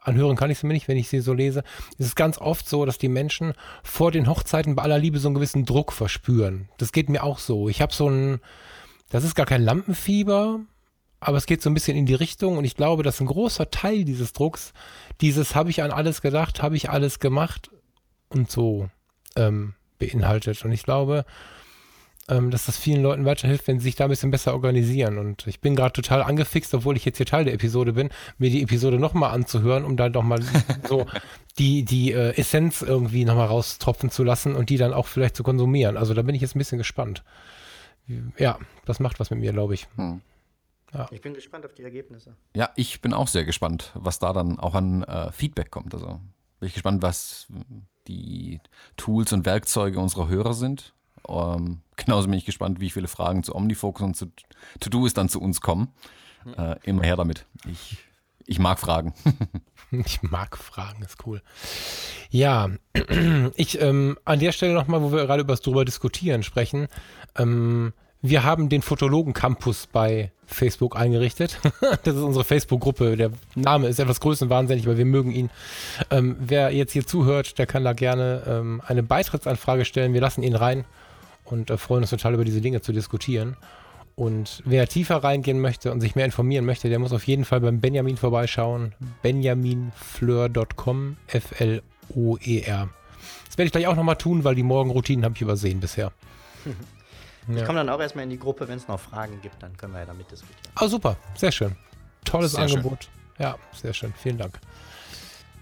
anhören 0.08 0.36
kann 0.36 0.50
ich 0.50 0.60
sie 0.60 0.68
mir 0.68 0.74
nicht, 0.74 0.88
wenn 0.88 0.98
ich 0.98 1.10
sie 1.10 1.20
so 1.20 1.34
lese. 1.34 1.64
Es 1.98 2.08
ist 2.08 2.16
ganz 2.16 2.38
oft 2.38 2.68
so, 2.68 2.86
dass 2.86 2.98
die 2.98 3.10
Menschen 3.10 3.54
vor 3.84 4.12
den 4.12 4.28
Hochzeiten 4.28 4.76
bei 4.76 4.84
aller 4.84 4.98
Liebe 4.98 5.20
so 5.20 5.28
einen 5.28 5.36
gewissen 5.36 5.66
Druck 5.66 5.92
verspüren. 5.92 6.70
Das 6.78 6.92
geht 6.92 7.10
mir 7.10 7.24
auch 7.24 7.40
so. 7.40 7.70
Ich 7.70 7.82
habe 7.82 7.94
so 7.94 8.10
ein, 8.10 8.40
das 9.10 9.24
ist 9.24 9.36
gar 9.36 9.46
kein 9.46 9.64
Lampenfieber, 9.64 10.62
aber 11.20 11.38
es 11.38 11.46
geht 11.46 11.62
so 11.62 11.70
ein 11.70 11.74
bisschen 11.74 11.98
in 11.98 12.06
die 12.06 12.14
Richtung 12.14 12.58
und 12.58 12.66
ich 12.66 12.76
glaube, 12.76 13.04
dass 13.04 13.20
ein 13.20 13.28
großer 13.28 13.70
Teil 13.72 14.06
dieses 14.06 14.34
Drucks, 14.34 14.74
dieses 15.22 15.56
habe 15.56 15.70
ich 15.70 15.84
an 15.84 15.92
alles 15.92 16.22
gedacht, 16.22 16.62
habe 16.62 16.76
ich 16.76 16.90
alles 16.90 17.20
gemacht 17.20 17.70
und 18.30 18.52
so 18.52 18.90
ähm, 19.36 19.74
beinhaltet. 20.00 20.64
Und 20.64 20.72
ich 20.72 20.84
glaube, 20.84 21.26
ähm, 22.30 22.52
dass 22.52 22.66
das 22.66 22.78
vielen 22.78 23.02
Leuten 23.02 23.26
weiterhilft, 23.26 23.68
wenn 23.68 23.80
sie 23.80 23.86
sich 23.86 23.96
da 23.96 24.06
ein 24.06 24.10
bisschen 24.10 24.32
besser 24.32 24.54
organisieren. 24.54 25.18
Und 25.18 25.48
ich 25.48 25.62
bin 25.62 25.76
gerade 25.76 25.94
total 25.94 26.24
angefixt, 26.24 26.74
obwohl 26.74 26.98
ich 26.98 27.06
jetzt 27.06 27.18
hier 27.18 27.26
Teil 27.26 27.46
der 27.46 27.54
Episode 27.54 27.94
bin, 27.94 28.10
mir 28.38 28.50
die 28.50 28.64
Episode 28.64 29.00
nochmal 29.00 29.32
anzuhören, 29.34 29.86
um 29.86 29.96
da 29.96 30.10
nochmal 30.10 30.42
so 30.88 31.06
die, 31.58 31.84
die 31.84 32.12
äh, 32.12 32.38
Essenz 32.38 32.82
irgendwie 32.82 33.26
nochmal 33.26 33.48
raustropfen 33.48 34.10
zu 34.10 34.24
lassen 34.24 34.56
und 34.56 34.70
die 34.70 34.78
dann 34.78 34.94
auch 34.94 35.08
vielleicht 35.08 35.36
zu 35.36 35.44
konsumieren. 35.44 35.98
Also 35.98 36.14
da 36.14 36.22
bin 36.22 36.36
ich 36.36 36.42
jetzt 36.42 36.56
ein 36.56 36.60
bisschen 36.60 36.78
gespannt. 36.78 37.24
Ja, 38.38 38.58
das 38.86 39.00
macht 39.00 39.20
was 39.20 39.30
mit 39.32 39.40
mir, 39.40 39.52
glaube 39.52 39.74
ich. 39.74 39.88
Hm. 39.96 40.22
Ja. 40.94 41.08
Ich 41.12 41.22
bin 41.22 41.34
gespannt 41.34 41.66
auf 41.66 41.74
die 41.74 41.84
Ergebnisse. 41.84 42.36
Ja, 42.56 42.70
ich 42.76 43.02
bin 43.02 43.14
auch 43.14 43.28
sehr 43.28 43.44
gespannt, 43.44 43.92
was 43.94 44.20
da 44.20 44.32
dann 44.32 44.60
auch 44.60 44.74
an 44.74 45.04
äh, 45.04 45.32
Feedback 45.32 45.72
kommt. 45.72 45.94
Also 45.94 46.20
bin 46.60 46.68
ich 46.68 46.74
gespannt, 46.74 47.02
was 47.02 47.48
die 48.08 48.62
Tools 48.96 49.34
und 49.34 49.46
Werkzeuge 49.46 50.00
unserer 50.00 50.30
Hörer 50.30 50.54
sind. 50.54 50.94
Ähm, 51.28 51.82
genauso 51.96 52.28
bin 52.28 52.38
ich 52.38 52.46
gespannt, 52.46 52.80
wie 52.80 52.90
viele 52.90 53.08
Fragen 53.08 53.44
zu 53.44 53.56
Omnifocus 53.56 54.04
und 54.04 54.16
zu 54.16 54.28
To-Do 54.80 55.08
dann 55.10 55.30
zu 55.30 55.42
uns 55.42 55.62
kommen. 55.62 55.90
Äh, 56.58 56.76
immer 56.84 57.04
her 57.04 57.18
damit. 57.18 57.46
Ich, 57.70 57.98
ich 58.46 58.60
mag 58.60 58.80
Fragen. 58.80 59.14
ich 59.92 60.22
mag 60.24 60.58
Fragen, 60.58 61.04
ist 61.04 61.26
cool. 61.26 61.42
Ja, 62.30 62.70
ich 63.56 63.82
ähm, 63.82 64.18
an 64.24 64.40
der 64.40 64.52
Stelle 64.52 64.74
nochmal, 64.74 65.02
wo 65.02 65.12
wir 65.12 65.26
gerade 65.26 65.42
über 65.42 65.54
das 65.54 65.62
drüber 65.62 65.84
diskutieren 65.84 66.44
sprechen, 66.44 66.88
ähm, 67.38 67.94
wir 68.22 68.44
haben 68.44 68.70
den 68.70 68.82
Fotologen 68.82 69.34
Campus 69.34 69.88
bei 69.88 70.32
Facebook 70.46 70.96
eingerichtet. 70.96 71.60
das 72.04 72.16
ist 72.16 72.22
unsere 72.22 72.44
Facebook-Gruppe. 72.44 73.16
Der 73.16 73.32
Name 73.56 73.88
ist 73.88 74.00
etwas 74.00 74.20
größenwahnsinnig, 74.20 74.86
aber 74.86 74.98
wir 74.98 75.06
mögen 75.06 75.32
ihn. 75.32 75.50
Ähm, 76.10 76.36
wer 76.40 76.72
jetzt 76.72 76.94
hier 76.94 77.06
zuhört, 77.06 77.60
der 77.60 77.68
kann 77.68 77.84
da 77.84 77.94
gerne 77.94 78.44
ähm, 78.48 78.82
eine 78.86 79.04
Beitrittsanfrage 79.04 79.86
stellen. 79.86 80.14
Wir 80.14 80.22
lassen 80.22 80.42
ihn 80.42 80.56
rein 80.56 80.86
und 81.50 81.70
äh, 81.70 81.78
freuen 81.78 82.04
uns 82.04 82.10
total 82.10 82.34
über 82.34 82.46
diese 82.46 82.62
Dinge 82.62 82.82
zu 82.82 82.92
diskutieren. 82.92 83.58
Und 84.16 84.64
wer 84.66 84.88
tiefer 84.88 85.24
reingehen 85.24 85.60
möchte 85.60 85.92
und 85.92 86.02
sich 86.02 86.16
mehr 86.16 86.26
informieren 86.26 86.66
möchte, 86.66 86.90
der 86.90 86.98
muss 86.98 87.14
auf 87.14 87.28
jeden 87.28 87.46
Fall 87.46 87.62
beim 87.62 87.80
Benjamin 87.80 88.18
vorbeischauen. 88.18 88.96
benjaminfleur.com, 89.22 91.18
F-L-O-E-R. 91.28 92.90
Das 93.46 93.58
werde 93.58 93.68
ich 93.68 93.72
gleich 93.72 93.88
auch 93.88 93.96
nochmal 93.96 94.16
tun, 94.16 94.44
weil 94.44 94.56
die 94.56 94.64
Morgenroutinen 94.64 95.24
habe 95.24 95.36
ich 95.36 95.42
übersehen 95.42 95.80
bisher. 95.80 96.12
Ich 97.50 97.64
komme 97.64 97.80
dann 97.80 97.88
auch 97.88 98.02
erstmal 98.02 98.26
in 98.26 98.30
die 98.30 98.40
Gruppe, 98.40 98.68
wenn 98.68 98.78
es 98.78 98.90
noch 98.90 99.00
Fragen 99.00 99.40
gibt, 99.42 99.64
dann 99.64 99.78
können 99.78 99.94
wir 99.94 100.00
ja 100.00 100.06
damit 100.06 100.30
diskutieren. 100.30 100.70
Ah, 100.76 100.90
super, 100.90 101.16
sehr 101.34 101.54
schön. 101.54 101.78
Tolles 102.26 102.52
sehr 102.52 102.64
Angebot. 102.64 103.06
Schön. 103.06 103.46
Ja, 103.46 103.56
sehr 103.72 103.94
schön. 103.94 104.14
Vielen 104.22 104.38
Dank. 104.38 104.60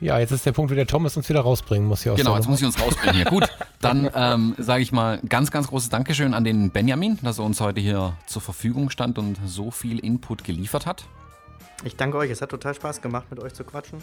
Ja, 0.06 0.20
jetzt 0.20 0.30
ist 0.30 0.46
der 0.46 0.52
Punkt, 0.52 0.70
wo 0.70 0.76
der 0.76 0.86
Thomas 0.86 1.18
uns 1.18 1.28
wieder 1.30 1.40
rausbringen 1.40 1.88
muss. 1.88 2.04
Hier 2.04 2.14
genau, 2.14 2.36
jetzt 2.36 2.48
muss 2.48 2.60
ich 2.60 2.66
uns 2.68 2.80
rausbringen. 2.80 3.24
Ja, 3.24 3.28
gut, 3.28 3.50
dann 3.82 4.08
ähm, 4.14 4.54
sage 4.60 4.84
ich 4.84 4.92
mal 4.92 5.20
ganz, 5.28 5.50
ganz 5.50 5.70
großes 5.70 5.90
Dankeschön 5.90 6.36
an 6.36 6.44
den 6.44 6.70
Benjamin, 6.70 7.18
dass 7.24 7.40
er 7.40 7.44
uns 7.44 7.60
heute 7.60 7.82
hier 7.82 8.16
zur 8.28 8.44
Verfügung 8.44 8.92
stand 8.92 9.18
und 9.18 9.40
so 9.48 9.72
viel 9.72 9.98
Input 9.98 10.44
geliefert 10.44 10.86
hat. 10.86 11.06
Ich 11.84 11.96
danke 11.96 12.20
euch. 12.20 12.30
Es 12.30 12.44
hat 12.44 12.52
total 12.52 12.76
Spaß 12.76 13.02
gemacht, 13.02 13.26
mit 13.32 13.40
euch 13.40 13.56
zu 13.56 13.64
quatschen 13.64 13.98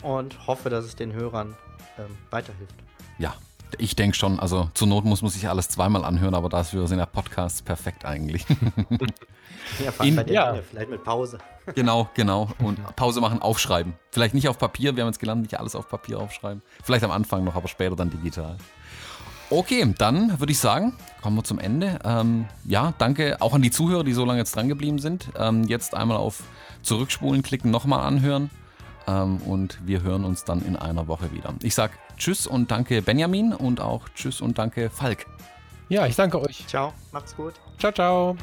und 0.00 0.46
hoffe, 0.46 0.70
dass 0.70 0.86
es 0.86 0.96
den 0.96 1.12
Hörern 1.12 1.54
ähm, 1.98 2.16
weiterhilft. 2.30 2.76
Ja, 3.18 3.34
ich 3.78 3.96
denke 3.96 4.16
schon, 4.16 4.40
also 4.40 4.70
zur 4.74 4.88
Not 4.88 5.04
muss 5.04 5.22
man 5.22 5.30
sich 5.30 5.48
alles 5.48 5.68
zweimal 5.68 6.04
anhören, 6.04 6.34
aber 6.34 6.48
dafür 6.48 6.86
sind 6.86 6.98
ja 6.98 7.06
Podcasts 7.06 7.62
perfekt 7.62 8.04
eigentlich. 8.04 8.44
ja, 9.84 10.04
In, 10.04 10.16
bei 10.16 10.24
ja. 10.26 10.58
vielleicht 10.68 10.90
mit 10.90 11.04
Pause. 11.04 11.38
Genau, 11.74 12.10
genau. 12.12 12.50
Und 12.58 12.78
Pause 12.94 13.22
machen, 13.22 13.40
aufschreiben. 13.40 13.94
Vielleicht 14.10 14.34
nicht 14.34 14.48
auf 14.48 14.58
Papier, 14.58 14.96
wir 14.96 15.02
haben 15.02 15.08
jetzt 15.08 15.18
gelernt, 15.18 15.40
nicht 15.40 15.58
alles 15.58 15.74
auf 15.74 15.88
Papier 15.88 16.20
aufschreiben. 16.20 16.60
Vielleicht 16.82 17.04
am 17.04 17.10
Anfang 17.10 17.42
noch, 17.42 17.54
aber 17.56 17.68
später 17.68 17.96
dann 17.96 18.10
digital. 18.10 18.58
Okay, 19.48 19.94
dann 19.96 20.38
würde 20.40 20.52
ich 20.52 20.58
sagen, 20.58 20.92
kommen 21.22 21.36
wir 21.36 21.44
zum 21.44 21.58
Ende. 21.58 21.98
Ähm, 22.04 22.44
ja, 22.66 22.92
danke 22.98 23.40
auch 23.40 23.54
an 23.54 23.62
die 23.62 23.70
Zuhörer, 23.70 24.04
die 24.04 24.12
so 24.12 24.26
lange 24.26 24.40
jetzt 24.40 24.54
dran 24.56 24.68
geblieben 24.68 24.98
sind. 24.98 25.30
Ähm, 25.38 25.64
jetzt 25.64 25.94
einmal 25.94 26.18
auf 26.18 26.42
Zurückspulen 26.82 27.42
klicken, 27.42 27.70
nochmal 27.70 28.00
anhören. 28.00 28.50
Ähm, 29.06 29.38
und 29.38 29.78
wir 29.86 30.02
hören 30.02 30.24
uns 30.24 30.44
dann 30.44 30.64
in 30.64 30.76
einer 30.76 31.08
Woche 31.08 31.32
wieder. 31.32 31.54
Ich 31.62 31.74
sage 31.74 31.94
Tschüss 32.16 32.46
und 32.46 32.70
danke 32.70 33.02
Benjamin 33.02 33.52
und 33.52 33.80
auch 33.80 34.08
Tschüss 34.14 34.40
und 34.40 34.58
danke 34.58 34.90
Falk. 34.90 35.26
Ja, 35.88 36.06
ich 36.06 36.16
danke 36.16 36.40
euch. 36.40 36.66
Ciao, 36.66 36.92
macht's 37.12 37.36
gut. 37.36 37.54
Ciao, 37.78 37.92
ciao. 37.92 38.36